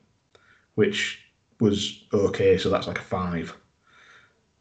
which 0.74 1.23
was 1.60 2.04
okay, 2.12 2.58
so 2.58 2.70
that's 2.70 2.86
like 2.86 2.98
a 2.98 3.02
five 3.02 3.56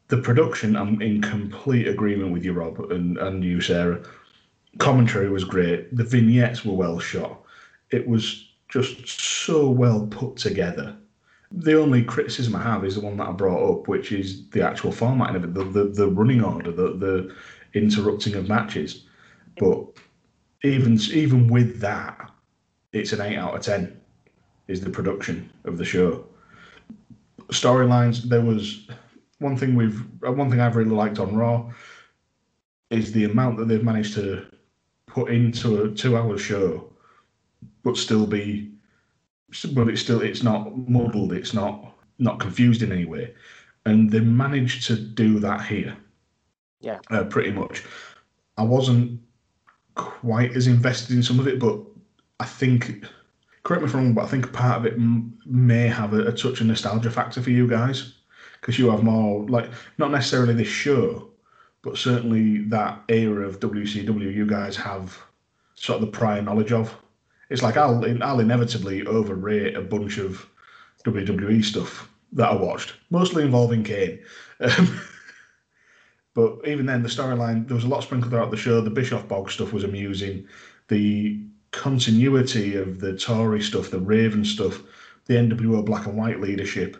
the 0.08 0.18
production, 0.18 0.76
I'm 0.76 1.00
in 1.00 1.22
complete 1.22 1.88
agreement 1.88 2.32
with 2.32 2.44
you, 2.44 2.52
Rob, 2.52 2.78
and, 2.90 3.16
and 3.18 3.42
you, 3.42 3.60
Sarah. 3.60 4.02
Commentary 4.78 5.30
was 5.30 5.44
great. 5.44 5.94
The 5.96 6.04
vignettes 6.04 6.64
were 6.64 6.74
well 6.74 6.98
shot. 6.98 7.42
It 7.90 8.06
was 8.06 8.52
just 8.68 9.08
so 9.08 9.70
well 9.70 10.06
put 10.06 10.36
together. 10.36 10.96
The 11.50 11.80
only 11.80 12.02
criticism 12.02 12.56
I 12.56 12.62
have 12.62 12.84
is 12.84 12.96
the 12.96 13.00
one 13.00 13.16
that 13.18 13.28
I 13.28 13.32
brought 13.32 13.70
up, 13.70 13.88
which 13.88 14.12
is 14.12 14.48
the 14.50 14.62
actual 14.62 14.92
formatting 14.92 15.36
of 15.36 15.44
it, 15.44 15.54
the, 15.54 15.64
the, 15.64 15.84
the 15.84 16.08
running 16.08 16.42
order, 16.42 16.72
the, 16.72 16.94
the 16.94 17.34
interrupting 17.74 18.34
of 18.34 18.48
matches. 18.48 19.04
But 19.58 19.86
even 20.64 20.98
even 21.12 21.46
with 21.46 21.78
that, 21.80 22.32
it's 22.92 23.12
an 23.12 23.20
eight 23.20 23.36
out 23.36 23.54
of 23.54 23.62
ten. 23.62 24.00
Is 24.66 24.80
the 24.80 24.90
production 24.90 25.52
of 25.64 25.76
the 25.76 25.84
show. 25.84 26.26
Storylines, 27.48 28.22
there 28.22 28.40
was 28.40 28.86
one 29.38 29.56
thing 29.56 29.74
we've 29.74 30.00
uh, 30.26 30.32
one 30.32 30.50
thing 30.50 30.60
I've 30.60 30.76
really 30.76 30.90
liked 30.90 31.18
on 31.18 31.36
Raw 31.36 31.70
is 32.90 33.12
the 33.12 33.24
amount 33.24 33.58
that 33.58 33.68
they've 33.68 33.82
managed 33.82 34.14
to 34.14 34.46
put 35.06 35.30
into 35.30 35.82
a 35.82 35.90
two-hour 35.90 36.38
show, 36.38 36.90
but 37.82 37.96
still 37.96 38.26
be, 38.26 38.72
but 39.72 39.88
it's 39.88 40.00
still 40.00 40.22
it's 40.22 40.42
not 40.42 40.76
muddled, 40.88 41.32
it's 41.32 41.54
not 41.54 41.94
not 42.18 42.40
confused 42.40 42.82
in 42.82 42.92
any 42.92 43.04
way, 43.04 43.34
and 43.86 44.10
they 44.10 44.20
managed 44.20 44.86
to 44.86 44.96
do 44.96 45.38
that 45.40 45.62
here. 45.62 45.96
Yeah. 46.80 46.98
uh, 47.10 47.24
pretty 47.24 47.50
much. 47.50 47.82
I 48.58 48.62
wasn't 48.62 49.20
quite 49.94 50.54
as 50.54 50.66
invested 50.66 51.16
in 51.16 51.22
some 51.22 51.40
of 51.40 51.48
it, 51.48 51.58
but 51.58 51.80
I 52.40 52.44
think. 52.44 53.04
Correct 53.64 53.82
me 53.82 53.88
if 53.88 53.94
I'm 53.94 54.00
wrong, 54.04 54.14
but 54.14 54.24
I 54.24 54.28
think 54.28 54.52
part 54.52 54.78
of 54.78 54.86
it 54.86 54.92
m- 54.94 55.38
may 55.46 55.88
have 55.88 56.12
a, 56.12 56.26
a 56.26 56.32
touch 56.32 56.60
of 56.60 56.66
nostalgia 56.66 57.10
factor 57.10 57.42
for 57.42 57.50
you 57.50 57.66
guys 57.66 58.12
because 58.60 58.78
you 58.78 58.90
have 58.90 59.02
more 59.02 59.48
like 59.48 59.70
not 59.98 60.10
necessarily 60.10 60.54
this 60.54 60.68
show, 60.68 61.30
but 61.82 61.96
certainly 61.96 62.58
that 62.68 63.02
era 63.08 63.46
of 63.46 63.60
WCW. 63.60 64.32
You 64.32 64.46
guys 64.46 64.76
have 64.76 65.18
sort 65.74 65.96
of 65.96 66.02
the 66.02 66.16
prior 66.18 66.42
knowledge 66.42 66.72
of. 66.72 66.94
It's 67.48 67.62
like 67.62 67.76
I'll 67.78 68.04
I'll 68.22 68.40
inevitably 68.40 69.06
overrate 69.06 69.76
a 69.76 69.82
bunch 69.82 70.18
of 70.18 70.46
WWE 71.06 71.64
stuff 71.64 72.10
that 72.32 72.50
I 72.50 72.54
watched, 72.54 72.94
mostly 73.10 73.44
involving 73.44 73.82
Kane. 73.82 74.20
Um, 74.60 75.00
but 76.34 76.58
even 76.66 76.84
then, 76.84 77.02
the 77.02 77.08
storyline 77.08 77.66
there 77.66 77.74
was 77.76 77.84
a 77.84 77.88
lot 77.88 78.02
sprinkled 78.02 78.30
throughout 78.30 78.50
the 78.50 78.58
show. 78.58 78.82
The 78.82 78.90
Bischoff 78.90 79.26
Bog 79.26 79.50
stuff 79.50 79.72
was 79.72 79.84
amusing. 79.84 80.48
The 80.88 81.46
continuity 81.74 82.76
of 82.76 83.00
the 83.00 83.12
Torrie 83.12 83.62
stuff, 83.62 83.90
the 83.90 83.98
Raven 83.98 84.44
stuff, 84.44 84.82
the 85.26 85.34
NWO 85.34 85.84
Black 85.84 86.06
and 86.06 86.16
White 86.16 86.40
leadership, 86.40 86.96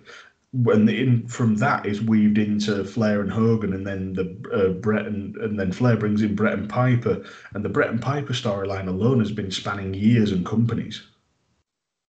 when 0.52 0.86
the, 0.86 1.00
in 1.00 1.26
from 1.26 1.56
that 1.56 1.84
is 1.84 2.00
weaved 2.00 2.38
into 2.38 2.84
Flair 2.84 3.20
and 3.20 3.30
Hogan, 3.30 3.72
and 3.72 3.86
then 3.86 4.12
the 4.12 4.36
uh, 4.52 4.72
Bret 4.72 5.06
and, 5.06 5.36
and 5.36 5.58
then 5.58 5.72
Flair 5.72 5.96
brings 5.96 6.22
in 6.22 6.36
Bret 6.36 6.52
and 6.52 6.68
Piper, 6.68 7.24
and 7.54 7.64
the 7.64 7.68
Bret 7.68 7.90
and 7.90 8.00
Piper 8.00 8.32
storyline 8.32 8.86
alone 8.86 9.18
has 9.18 9.32
been 9.32 9.50
spanning 9.50 9.94
years 9.94 10.30
and 10.30 10.46
companies. 10.46 11.02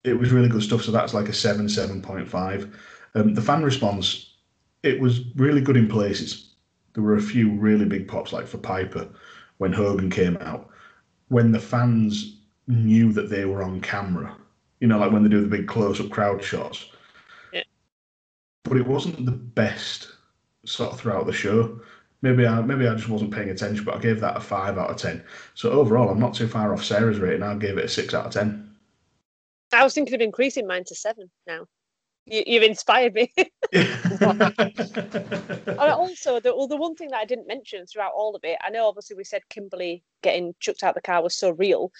It 0.03 0.17
was 0.17 0.31
really 0.31 0.49
good 0.49 0.63
stuff. 0.63 0.81
So 0.81 0.91
that's 0.91 1.13
like 1.13 1.29
a 1.29 1.33
seven, 1.33 1.69
seven 1.69 2.01
point 2.01 2.27
five. 2.27 2.75
Um, 3.13 3.35
the 3.35 3.41
fan 3.41 3.63
response, 3.63 4.33
it 4.81 4.99
was 4.99 5.21
really 5.35 5.61
good 5.61 5.77
in 5.77 5.87
places. 5.87 6.55
There 6.93 7.03
were 7.03 7.17
a 7.17 7.21
few 7.21 7.51
really 7.51 7.85
big 7.85 8.07
pops, 8.07 8.33
like 8.33 8.47
for 8.47 8.57
Piper 8.57 9.07
when 9.59 9.71
Hogan 9.71 10.09
came 10.09 10.37
out. 10.37 10.69
When 11.27 11.51
the 11.51 11.59
fans 11.59 12.40
knew 12.67 13.11
that 13.13 13.29
they 13.29 13.45
were 13.45 13.63
on 13.63 13.81
camera, 13.81 14.35
you 14.79 14.87
know, 14.87 14.99
like 14.99 15.11
when 15.11 15.23
they 15.23 15.29
do 15.29 15.41
the 15.41 15.47
big 15.47 15.67
close-up 15.67 16.09
crowd 16.09 16.43
shots 16.43 16.85
Yeah. 17.53 17.63
but 18.63 18.77
it 18.77 18.87
wasn't 18.87 19.25
the 19.25 19.31
best 19.31 20.09
sort 20.65 20.93
of 20.93 20.99
throughout 20.99 21.25
the 21.25 21.33
show. 21.33 21.79
Maybe 22.21 22.45
I 22.45 22.61
maybe 22.61 22.87
I 22.87 22.93
just 22.93 23.09
wasn't 23.09 23.33
paying 23.33 23.49
attention, 23.49 23.83
but 23.83 23.95
I 23.95 23.99
gave 23.99 24.19
that 24.19 24.37
a 24.37 24.39
five 24.39 24.77
out 24.77 24.91
of 24.91 24.97
ten. 24.97 25.23
So 25.55 25.71
overall, 25.71 26.09
I'm 26.09 26.19
not 26.19 26.35
too 26.35 26.47
far 26.47 26.71
off 26.71 26.83
Sarah's 26.83 27.19
rating. 27.19 27.41
I 27.41 27.55
gave 27.55 27.79
it 27.79 27.85
a 27.85 27.89
six 27.89 28.13
out 28.13 28.27
of 28.27 28.31
ten. 28.31 28.75
I 29.73 29.83
was 29.83 29.95
thinking 29.95 30.13
of 30.13 30.21
increasing 30.21 30.67
mine 30.67 30.83
to 30.85 30.95
seven 30.95 31.31
now. 31.47 31.65
You, 32.27 32.43
you've 32.45 32.63
inspired 32.63 33.15
me. 33.15 33.33
And 33.73 35.79
also, 35.79 36.39
the, 36.39 36.55
well, 36.55 36.67
the 36.67 36.77
one 36.77 36.95
thing 36.95 37.09
that 37.09 37.19
I 37.19 37.25
didn't 37.25 37.47
mention 37.47 37.87
throughout 37.87 38.11
all 38.15 38.35
of 38.35 38.43
it, 38.43 38.57
I 38.61 38.69
know 38.69 38.87
obviously 38.87 39.15
we 39.15 39.23
said 39.23 39.47
Kimberly 39.49 40.03
getting 40.21 40.53
chucked 40.59 40.83
out 40.83 40.93
the 40.93 41.01
car 41.01 41.23
was 41.23 41.35
so 41.35 41.51
real. 41.51 41.91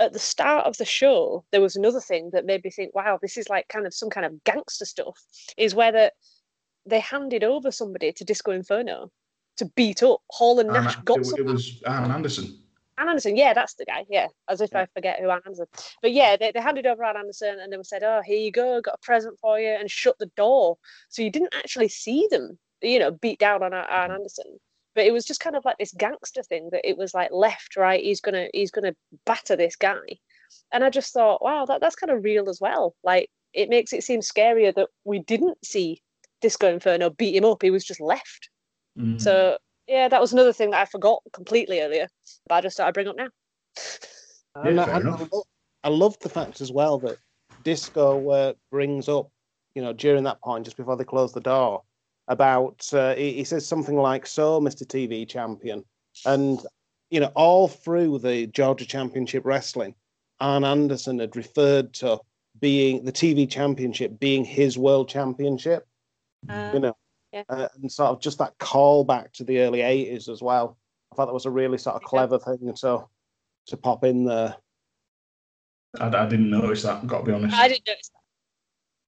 At 0.00 0.12
the 0.12 0.18
start 0.18 0.66
of 0.66 0.76
the 0.76 0.84
show, 0.84 1.44
there 1.50 1.60
was 1.60 1.76
another 1.76 2.00
thing 2.00 2.30
that 2.32 2.46
made 2.46 2.62
me 2.62 2.70
think, 2.70 2.94
wow, 2.94 3.18
this 3.20 3.36
is 3.36 3.48
like 3.48 3.66
kind 3.68 3.86
of 3.86 3.92
some 3.92 4.10
kind 4.10 4.24
of 4.24 4.44
gangster 4.44 4.84
stuff, 4.84 5.18
is 5.56 5.74
where 5.74 5.90
the, 5.90 6.12
they 6.86 7.00
handed 7.00 7.42
over 7.42 7.70
somebody 7.70 8.12
to 8.12 8.24
Disco 8.24 8.52
Inferno 8.52 9.10
to 9.56 9.66
beat 9.76 10.02
up. 10.02 10.20
Hall 10.30 10.58
and 10.60 10.70
Nash 10.70 10.96
got 10.96 11.18
it, 11.18 11.26
some. 11.26 11.38
it 11.38 11.44
was 11.44 11.82
Arn 11.86 12.10
Anderson. 12.10 12.58
Arn 12.96 13.08
Anderson, 13.08 13.36
yeah, 13.36 13.54
that's 13.54 13.74
the 13.74 13.84
guy. 13.84 14.04
Yeah, 14.08 14.26
as 14.48 14.60
if 14.60 14.74
I 14.74 14.86
forget 14.86 15.20
who 15.20 15.28
Arn 15.28 15.42
Anderson. 15.44 15.66
But 16.02 16.12
yeah, 16.12 16.36
they, 16.36 16.50
they 16.52 16.60
handed 16.60 16.86
over 16.86 17.04
Arn 17.04 17.16
Anderson 17.16 17.58
and 17.60 17.72
they 17.72 17.78
said, 17.82 18.02
"Oh, 18.02 18.22
here 18.24 18.38
you 18.38 18.50
go, 18.50 18.80
got 18.80 18.94
a 18.94 19.06
present 19.06 19.38
for 19.40 19.58
you," 19.58 19.68
and 19.68 19.90
shut 19.90 20.18
the 20.18 20.30
door. 20.36 20.78
So 21.08 21.22
you 21.22 21.30
didn't 21.30 21.54
actually 21.54 21.88
see 21.88 22.26
them, 22.30 22.58
you 22.82 22.98
know, 22.98 23.12
beat 23.12 23.38
down 23.38 23.62
on 23.62 23.72
Arn 23.72 24.10
Anderson. 24.10 24.58
But 24.98 25.06
it 25.06 25.12
was 25.12 25.24
just 25.24 25.38
kind 25.38 25.54
of 25.54 25.64
like 25.64 25.78
this 25.78 25.92
gangster 25.92 26.42
thing 26.42 26.70
that 26.72 26.80
it 26.82 26.98
was 26.98 27.14
like 27.14 27.30
left, 27.30 27.76
right. 27.76 28.02
He's 28.02 28.20
gonna 28.20 28.48
he's 28.52 28.72
gonna 28.72 28.96
batter 29.26 29.54
this 29.54 29.76
guy, 29.76 30.18
and 30.72 30.82
I 30.82 30.90
just 30.90 31.12
thought, 31.12 31.40
wow, 31.40 31.64
that, 31.66 31.80
that's 31.80 31.94
kind 31.94 32.10
of 32.10 32.24
real 32.24 32.48
as 32.48 32.60
well. 32.60 32.96
Like 33.04 33.30
it 33.54 33.68
makes 33.68 33.92
it 33.92 34.02
seem 34.02 34.22
scarier 34.22 34.74
that 34.74 34.88
we 35.04 35.20
didn't 35.20 35.64
see 35.64 36.02
Disco 36.40 36.66
Inferno 36.68 37.10
beat 37.10 37.36
him 37.36 37.44
up. 37.44 37.62
He 37.62 37.70
was 37.70 37.84
just 37.84 38.00
left. 38.00 38.50
Mhm. 38.98 39.20
So 39.20 39.58
yeah, 39.86 40.08
that 40.08 40.20
was 40.20 40.32
another 40.32 40.52
thing 40.52 40.72
that 40.72 40.80
I 40.80 40.84
forgot 40.86 41.22
completely 41.32 41.80
earlier, 41.80 42.08
but 42.48 42.56
I 42.56 42.60
just 42.62 42.76
thought 42.76 42.88
I'd 42.88 42.94
bring 42.94 43.06
up 43.06 43.16
now. 43.16 43.28
Yeah, 44.64 44.84
I, 44.84 44.98
I, 44.98 45.40
I 45.84 45.88
love 45.90 46.18
the 46.18 46.28
fact 46.28 46.60
as 46.60 46.72
well 46.72 46.98
that 46.98 47.18
Disco 47.62 48.28
uh, 48.30 48.52
brings 48.72 49.08
up, 49.08 49.30
you 49.76 49.82
know, 49.82 49.92
during 49.92 50.24
that 50.24 50.40
point, 50.40 50.64
just 50.64 50.76
before 50.76 50.96
they 50.96 51.04
close 51.04 51.32
the 51.32 51.40
door, 51.40 51.84
about 52.28 52.88
uh, 52.92 53.14
he, 53.14 53.32
he 53.32 53.44
says 53.44 53.66
something 53.66 53.96
like, 53.96 54.26
"So, 54.26 54.60
Mr. 54.60 54.84
TV 54.86 55.28
Champion," 55.28 55.84
and 56.24 56.60
you 57.10 57.20
know, 57.20 57.32
all 57.34 57.68
through 57.68 58.18
the 58.18 58.46
Georgia 58.48 58.86
Championship 58.86 59.44
Wrestling, 59.44 59.94
Arn 60.40 60.64
Anderson 60.64 61.18
had 61.18 61.36
referred 61.36 61.92
to 61.94 62.20
being 62.60 63.04
the 63.04 63.12
TV 63.12 63.48
Championship 63.50 64.18
being 64.20 64.44
his 64.44 64.76
World 64.78 65.08
Championship. 65.08 65.86
you 66.48 66.78
know, 66.80 66.96
yeah. 67.32 67.42
uh, 67.48 67.68
and 67.82 67.90
sort 67.90 68.10
of 68.10 68.20
just 68.20 68.38
that 68.38 68.56
call 68.58 69.04
back 69.04 69.32
to 69.32 69.44
the 69.44 69.60
early 69.60 69.80
'80s 69.80 70.28
as 70.28 70.40
well. 70.42 70.76
I 71.12 71.16
thought 71.16 71.26
that 71.26 71.34
was 71.34 71.46
a 71.46 71.50
really 71.50 71.78
sort 71.78 71.96
of 71.96 72.02
clever 72.02 72.38
thing 72.38 72.72
to 72.82 73.04
to 73.66 73.76
pop 73.76 74.04
in 74.04 74.24
there. 74.24 74.56
I, 75.98 76.08
I 76.08 76.26
didn't 76.28 76.50
notice 76.50 76.82
that. 76.82 77.06
Got 77.06 77.20
to 77.20 77.24
be 77.24 77.32
honest. 77.32 77.56
I 77.56 77.68
didn't 77.68 77.86
notice 77.86 78.10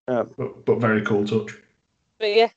that, 0.06 0.14
Uh, 0.14 0.24
But, 0.36 0.64
but 0.64 0.78
very 0.80 1.02
cool 1.02 1.26
touch. 1.26 1.52
but 2.18 2.28
yeah, 2.28 2.34
yeah, 2.36 2.48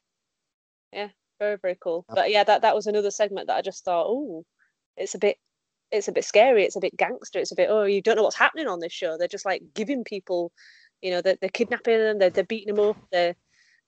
very 1.40 1.58
very 1.62 1.78
cool. 1.82 2.06
But 2.10 2.32
yeah, 2.32 2.44
that 2.44 2.62
that 2.62 2.76
was 2.76 2.88
another 2.88 3.12
segment 3.12 3.48
that 3.48 3.58
I 3.58 3.62
just 3.62 3.84
thought, 3.84 4.08
oh, 4.08 4.44
it's 4.98 5.16
a 5.16 5.20
bit. 5.20 5.38
It's 5.92 6.08
a 6.08 6.12
bit 6.12 6.26
scary. 6.26 6.64
It's 6.64 6.76
a 6.76 6.80
bit 6.80 6.98
gangster. 6.98 7.40
It's 7.40 7.52
a 7.52 7.56
bit. 7.56 7.70
Oh, 7.70 7.84
you 7.84 8.02
don't 8.02 8.16
know 8.16 8.24
what's 8.24 8.36
happening 8.36 8.68
on 8.68 8.80
this 8.80 8.94
show. 8.94 9.16
They're 9.18 9.28
just 9.28 9.46
like 9.46 9.62
giving 9.76 10.04
people, 10.04 10.52
you 11.04 11.12
know, 11.12 11.22
they're, 11.22 11.38
they're 11.40 11.52
kidnapping 11.52 12.00
them. 12.00 12.18
They're, 12.18 12.32
they're 12.32 12.44
beating 12.44 12.74
them 12.74 12.90
up. 12.90 12.98
They're, 13.12 13.36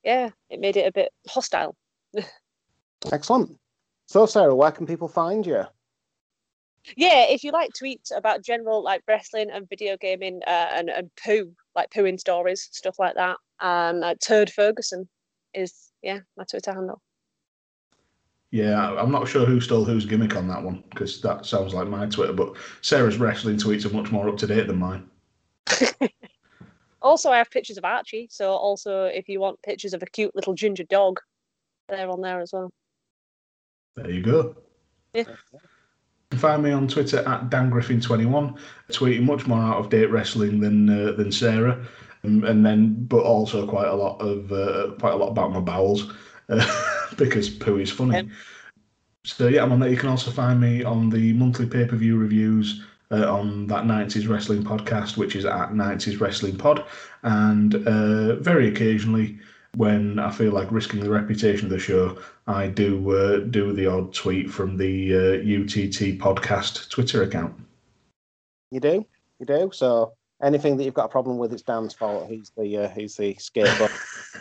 yeah, 0.04 0.30
it 0.52 0.60
made 0.60 0.78
it 0.78 0.88
a 0.88 0.92
bit 0.92 1.12
hostile. 1.28 1.76
Excellent. 3.12 3.58
So, 4.06 4.28
Sarah, 4.28 4.54
where 4.54 4.72
can 4.72 4.86
people 4.86 5.08
find 5.08 5.48
you? 5.48 5.66
yeah, 6.96 7.26
if 7.30 7.44
you 7.44 7.52
like 7.52 7.72
tweets 7.74 8.16
about 8.16 8.44
general 8.44 8.84
like 8.84 9.02
wrestling 9.08 9.50
and 9.52 9.68
video 9.70 9.98
gaming 9.98 10.42
uh, 10.46 10.70
and 10.74 10.90
and 10.90 11.10
poo 11.24 11.52
like 11.76 11.90
pooing 11.90 12.20
stories, 12.20 12.70
stuff 12.72 13.00
like 13.00 13.16
that, 13.16 13.38
um, 13.60 14.04
uh, 14.04 14.16
Turd 14.26 14.52
Ferguson 14.52 15.10
is 15.54 15.92
yeah 16.02 16.20
my 16.38 16.44
Twitter 16.44 16.74
handle. 16.74 17.02
Yeah, 18.56 18.94
I'm 18.94 19.12
not 19.12 19.28
sure 19.28 19.46
who 19.46 19.60
stole 19.60 19.84
whose 19.84 20.06
gimmick 20.06 20.38
on 20.38 20.48
that 20.48 20.64
one 20.64 20.82
because 20.90 21.20
that 21.20 21.46
sounds 21.46 21.74
like 21.74 21.90
my 21.90 22.06
Twitter. 22.06 22.32
But 22.32 22.54
Sarah's 22.82 23.18
wrestling 23.18 23.58
tweets 23.58 23.86
are 23.86 23.94
much 23.94 24.14
more 24.14 24.30
up 24.30 24.38
to 24.38 24.48
date 24.48 24.68
than 24.68 24.80
mine. 24.80 25.10
Also, 27.02 27.30
I 27.30 27.38
have 27.38 27.52
pictures 27.52 27.78
of 27.78 27.86
Archie. 27.86 28.28
So 28.32 28.52
also, 28.54 29.04
if 29.06 29.30
you 29.30 29.40
want 29.40 29.62
pictures 29.62 29.94
of 29.94 30.02
a 30.02 30.08
cute 30.08 30.36
little 30.36 30.56
ginger 30.56 30.86
dog, 30.86 31.20
they're 31.88 32.10
on 32.10 32.20
there 32.20 32.42
as 32.42 32.52
well. 32.52 32.72
There 33.96 34.10
you 34.10 34.24
go. 34.24 34.56
Yeah. 35.14 35.26
You 35.54 35.60
can 36.32 36.40
find 36.40 36.64
me 36.64 36.72
on 36.72 36.88
Twitter 36.88 37.20
at 37.20 37.52
DanGriffin21, 37.52 38.58
tweeting 38.90 39.22
much 39.22 39.46
more 39.46 39.62
out 39.62 39.78
of 39.78 39.92
date 39.92 40.10
wrestling 40.10 40.62
than 40.62 40.90
uh, 40.90 41.12
than 41.12 41.32
Sarah, 41.32 41.86
um, 42.24 42.44
and 42.44 42.66
then 42.66 43.06
but 43.06 43.22
also 43.22 43.68
quite 43.68 43.88
a 43.88 43.94
lot 43.94 44.18
of 44.20 44.52
uh, 44.52 44.96
quite 45.00 45.14
a 45.14 45.18
lot 45.18 45.30
about 45.30 45.52
my 45.52 45.60
bowels 45.60 46.12
uh, 46.50 46.92
because 47.18 47.50
poo 47.50 47.78
is 47.78 47.92
funny. 47.92 48.16
Yeah. 48.16 48.34
So 49.26 49.48
yeah, 49.48 49.64
I'm 49.64 49.72
on 49.72 49.80
there. 49.80 49.90
You 49.90 49.98
can 49.98 50.10
also 50.10 50.32
find 50.32 50.60
me 50.60 50.84
on 50.84 51.10
the 51.10 51.34
monthly 51.34 51.66
pay 51.66 51.86
per 51.86 51.96
view 51.96 52.18
reviews. 52.18 52.84
Uh, 53.12 53.32
on 53.32 53.68
that 53.68 53.84
90s 53.84 54.28
wrestling 54.28 54.64
podcast, 54.64 55.16
which 55.16 55.36
is 55.36 55.46
at 55.46 55.70
90s 55.70 56.20
wrestling 56.20 56.58
pod, 56.58 56.84
and 57.22 57.76
uh, 57.88 58.36
very 58.38 58.68
occasionally, 58.68 59.38
when 59.76 60.20
I 60.20 60.32
feel 60.32 60.52
like 60.52 60.72
risking 60.72 61.02
the 61.02 61.10
reputation 61.10 61.66
of 61.66 61.72
the 61.72 61.80
show, 61.80 62.18
I 62.48 62.68
do 62.68 63.12
uh, 63.12 63.40
do 63.40 63.74
the 63.74 63.86
odd 63.86 64.14
tweet 64.14 64.50
from 64.50 64.78
the 64.78 65.14
uh, 65.14 65.20
UTT 65.38 66.18
podcast 66.20 66.90
Twitter 66.90 67.24
account. 67.24 67.54
You 68.72 68.80
do, 68.80 69.06
you 69.40 69.46
do. 69.46 69.70
So, 69.74 70.14
anything 70.42 70.78
that 70.78 70.84
you've 70.84 70.94
got 70.94 71.06
a 71.06 71.10
problem 71.10 71.38
with, 71.38 71.54
it's 71.54 71.62
Dan's 71.62 71.94
fault. 71.94 72.30
He's 72.30 72.52
the 72.58 72.86
uh, 72.86 72.90
he's 72.90 73.16
the 73.16 73.36
scapegoat. 73.36 73.92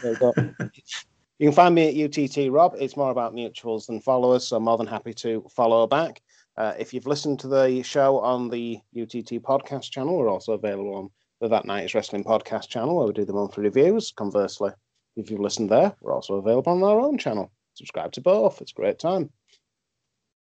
You 1.39 1.49
can 1.49 1.55
find 1.55 1.75
me 1.75 1.89
at 1.89 2.19
UTT 2.19 2.51
Rob. 2.53 2.77
It's 2.79 2.97
more 2.97 3.11
about 3.11 3.35
mutuals 3.35 3.87
than 3.87 4.01
followers, 4.01 4.47
so 4.47 4.57
I'm 4.57 4.63
more 4.63 4.79
than 4.79 4.87
happy 4.87 5.13
to 5.15 5.45
follow 5.51 5.87
back. 5.87 6.23
Uh, 6.57 6.75
if 6.79 6.95
you've 6.95 7.09
listened 7.09 7.41
to 7.41 7.49
the 7.49 7.83
show 7.83 8.21
on 8.21 8.49
the 8.49 8.79
UTT 8.97 9.43
podcast 9.43 9.91
channel, 9.91 10.17
we're 10.17 10.31
also 10.31 10.53
available 10.53 10.95
on 10.95 11.11
the 11.41 11.49
That 11.49 11.65
Night 11.65 11.85
is 11.85 11.95
Wrestling 11.95 12.23
podcast 12.23 12.69
channel 12.69 12.97
where 12.97 13.07
we 13.09 13.13
do 13.13 13.25
the 13.25 13.33
monthly 13.33 13.65
reviews. 13.65 14.13
Conversely, 14.13 14.71
if 15.17 15.29
you've 15.29 15.41
listened 15.41 15.71
there, 15.71 15.95
we're 16.01 16.15
also 16.15 16.35
available 16.35 16.73
on 16.73 16.85
our 16.85 17.01
own 17.01 17.19
channel. 17.19 17.51
Subscribe 17.75 18.13
to 18.13 18.21
both. 18.21 18.63
It's 18.63 18.71
a 18.71 18.75
great 18.75 19.01
time. 19.01 19.31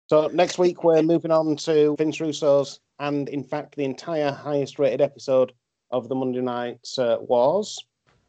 So 0.09 0.27
next 0.27 0.57
week 0.57 0.83
we're 0.83 1.01
moving 1.01 1.31
on 1.31 1.55
to 1.55 1.95
Vince 1.97 2.19
Russo's 2.19 2.81
and 2.99 3.29
in 3.29 3.45
fact 3.45 3.77
the 3.77 3.85
entire 3.85 4.31
highest 4.31 4.77
rated 4.77 4.99
episode 4.99 5.53
of 5.89 6.09
the 6.09 6.15
Monday 6.15 6.41
Night 6.41 6.85
uh, 6.97 7.17
Wars, 7.21 7.79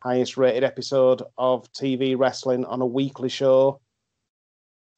highest 0.03 0.37
rated 0.37 0.65
episode 0.65 1.23
of 1.39 1.71
TV 1.73 2.19
wrestling 2.19 2.65
on 2.65 2.81
a 2.81 2.87
weekly 2.87 3.29
show 3.29 3.81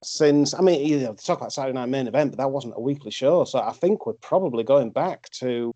since 0.03 0.55
I 0.55 0.61
mean 0.61 0.87
you 0.87 1.01
know, 1.01 1.15
talk 1.15 1.39
about 1.39 1.53
Saturday 1.53 1.75
Night 1.75 1.89
Main 1.89 2.09
Event, 2.09 2.33
but 2.33 2.39
that 2.39 2.51
wasn't 2.51 2.75
a 2.77 2.81
weekly 2.81 3.11
show, 3.11 3.45
so 3.45 3.59
I 3.59 3.73
think 3.73 4.07
we're 4.07 4.15
probably 4.15 4.65
going 4.65 4.91
back 4.91 5.29
to 5.41 5.75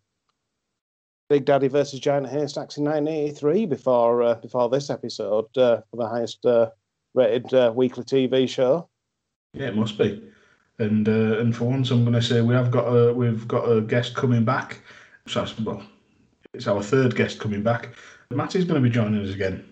Big 1.29 1.45
Daddy 1.45 1.69
versus 1.69 2.01
Giant 2.01 2.29
Haystacks 2.29 2.77
in 2.77 2.85
1983 2.85 3.67
before 3.67 4.23
uh, 4.23 4.35
before 4.37 4.69
this 4.69 4.91
episode 4.91 5.57
uh, 5.57 5.81
for 5.91 5.97
the 5.97 6.09
highest 6.09 6.45
uh, 6.47 6.71
rated 7.15 7.53
uh, 7.53 7.73
weekly 7.75 8.05
TV 8.05 8.49
show. 8.49 8.89
Yeah, 9.53 9.69
it 9.69 9.77
must 9.77 9.99
be. 9.99 10.23
And 10.79 11.09
uh, 11.09 11.39
and 11.39 11.55
for 11.55 11.65
once, 11.65 11.91
I'm 11.91 12.03
going 12.03 12.15
to 12.15 12.23
say 12.23 12.41
we 12.41 12.55
have 12.55 12.71
got 12.71 12.85
a 12.85 13.13
we've 13.13 13.49
got 13.49 13.65
a 13.65 13.81
guest 13.81 14.15
coming 14.15 14.45
back. 14.45 14.81
So 15.27 15.47
well, 15.65 15.83
it's 16.55 16.67
our 16.67 16.83
third 16.83 17.15
guest 17.15 17.41
coming 17.41 17.63
back. 17.63 17.91
Matty's 18.31 18.65
going 18.67 18.83
to 18.83 18.87
be 18.87 18.93
joining 18.93 19.25
us 19.25 19.35
again. 19.35 19.65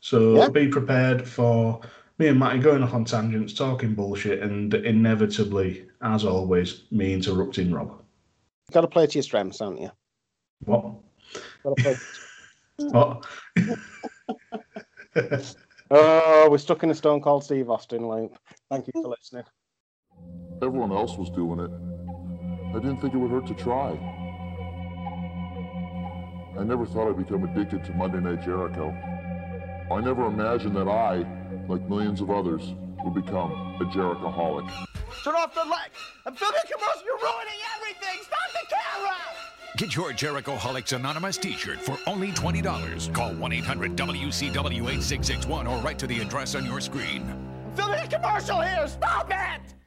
So 0.00 0.34
Yeah. 0.34 0.48
be 0.48 0.68
prepared 0.68 1.26
for 1.26 1.80
me 2.18 2.26
and 2.28 2.38
Matty 2.38 2.58
going 2.58 2.82
off 2.82 2.94
on 2.94 3.04
tangents, 3.04 3.54
talking 3.54 3.94
bullshit, 3.94 4.42
and 4.42 4.74
inevitably, 4.74 5.88
as 6.02 6.24
always, 6.24 6.82
me 6.90 7.12
interrupting 7.14 7.72
Rob. 7.72 7.88
You've 7.88 8.74
got 8.74 8.80
to 8.82 8.88
play 8.88 9.06
to 9.06 9.14
your 9.14 9.22
strengths, 9.22 9.60
haven't 9.60 9.80
you? 9.80 9.90
What? 10.64 10.94
Play. 11.78 11.96
What? 12.76 13.24
oh, 15.90 16.48
we're 16.50 16.58
stuck 16.58 16.82
in 16.82 16.90
a 16.90 16.94
Stone 16.94 17.20
Cold 17.22 17.44
Steve 17.44 17.70
Austin 17.70 18.08
loop. 18.08 18.36
Thank 18.68 18.88
you 18.88 18.92
for 19.00 19.08
listening. 19.08 19.44
Everyone 20.60 20.90
else 20.90 21.16
was 21.16 21.30
doing 21.30 21.60
it. 21.60 21.70
I 22.76 22.80
didn't 22.80 23.00
think 23.00 23.14
it 23.14 23.16
would 23.16 23.30
hurt 23.30 23.46
to 23.46 23.54
try. 23.54 23.96
I 26.58 26.62
never 26.62 26.86
thought 26.86 27.08
I'd 27.08 27.18
become 27.18 27.42
addicted 27.44 27.84
to 27.84 27.92
Monday 27.94 28.20
Night 28.20 28.42
Jericho. 28.44 28.94
I 29.90 30.00
never 30.00 30.26
imagined 30.26 30.76
that 30.76 30.86
I, 30.86 31.24
like 31.68 31.88
millions 31.88 32.20
of 32.20 32.30
others, 32.30 32.72
would 33.04 33.14
become 33.14 33.50
a 33.80 33.84
Jerichoholic. 33.86 34.70
Turn 35.24 35.34
off 35.34 35.52
the 35.54 35.64
light. 35.64 35.90
I'm 36.24 36.34
filming 36.34 36.60
a 36.62 36.66
commercial. 36.66 37.02
You're 37.04 37.18
ruining 37.18 37.60
everything. 37.76 38.22
Stop 38.22 38.52
the 38.52 38.64
camera. 38.70 39.16
Get 39.76 39.96
your 39.96 40.12
Jericho 40.12 40.54
Jerichoholics 40.54 40.92
Anonymous 40.94 41.38
t-shirt 41.38 41.80
for 41.80 41.98
only 42.06 42.30
$20. 42.30 43.12
Call 43.12 43.32
1-800-WCW-8661 43.32 45.68
or 45.68 45.82
write 45.82 45.98
to 45.98 46.06
the 46.06 46.20
address 46.20 46.54
on 46.54 46.64
your 46.64 46.80
screen. 46.80 47.28
I'm 47.66 47.74
filming 47.74 47.98
a 47.98 48.06
commercial 48.06 48.60
here. 48.60 48.86
Stop 48.86 49.28
it. 49.30 49.74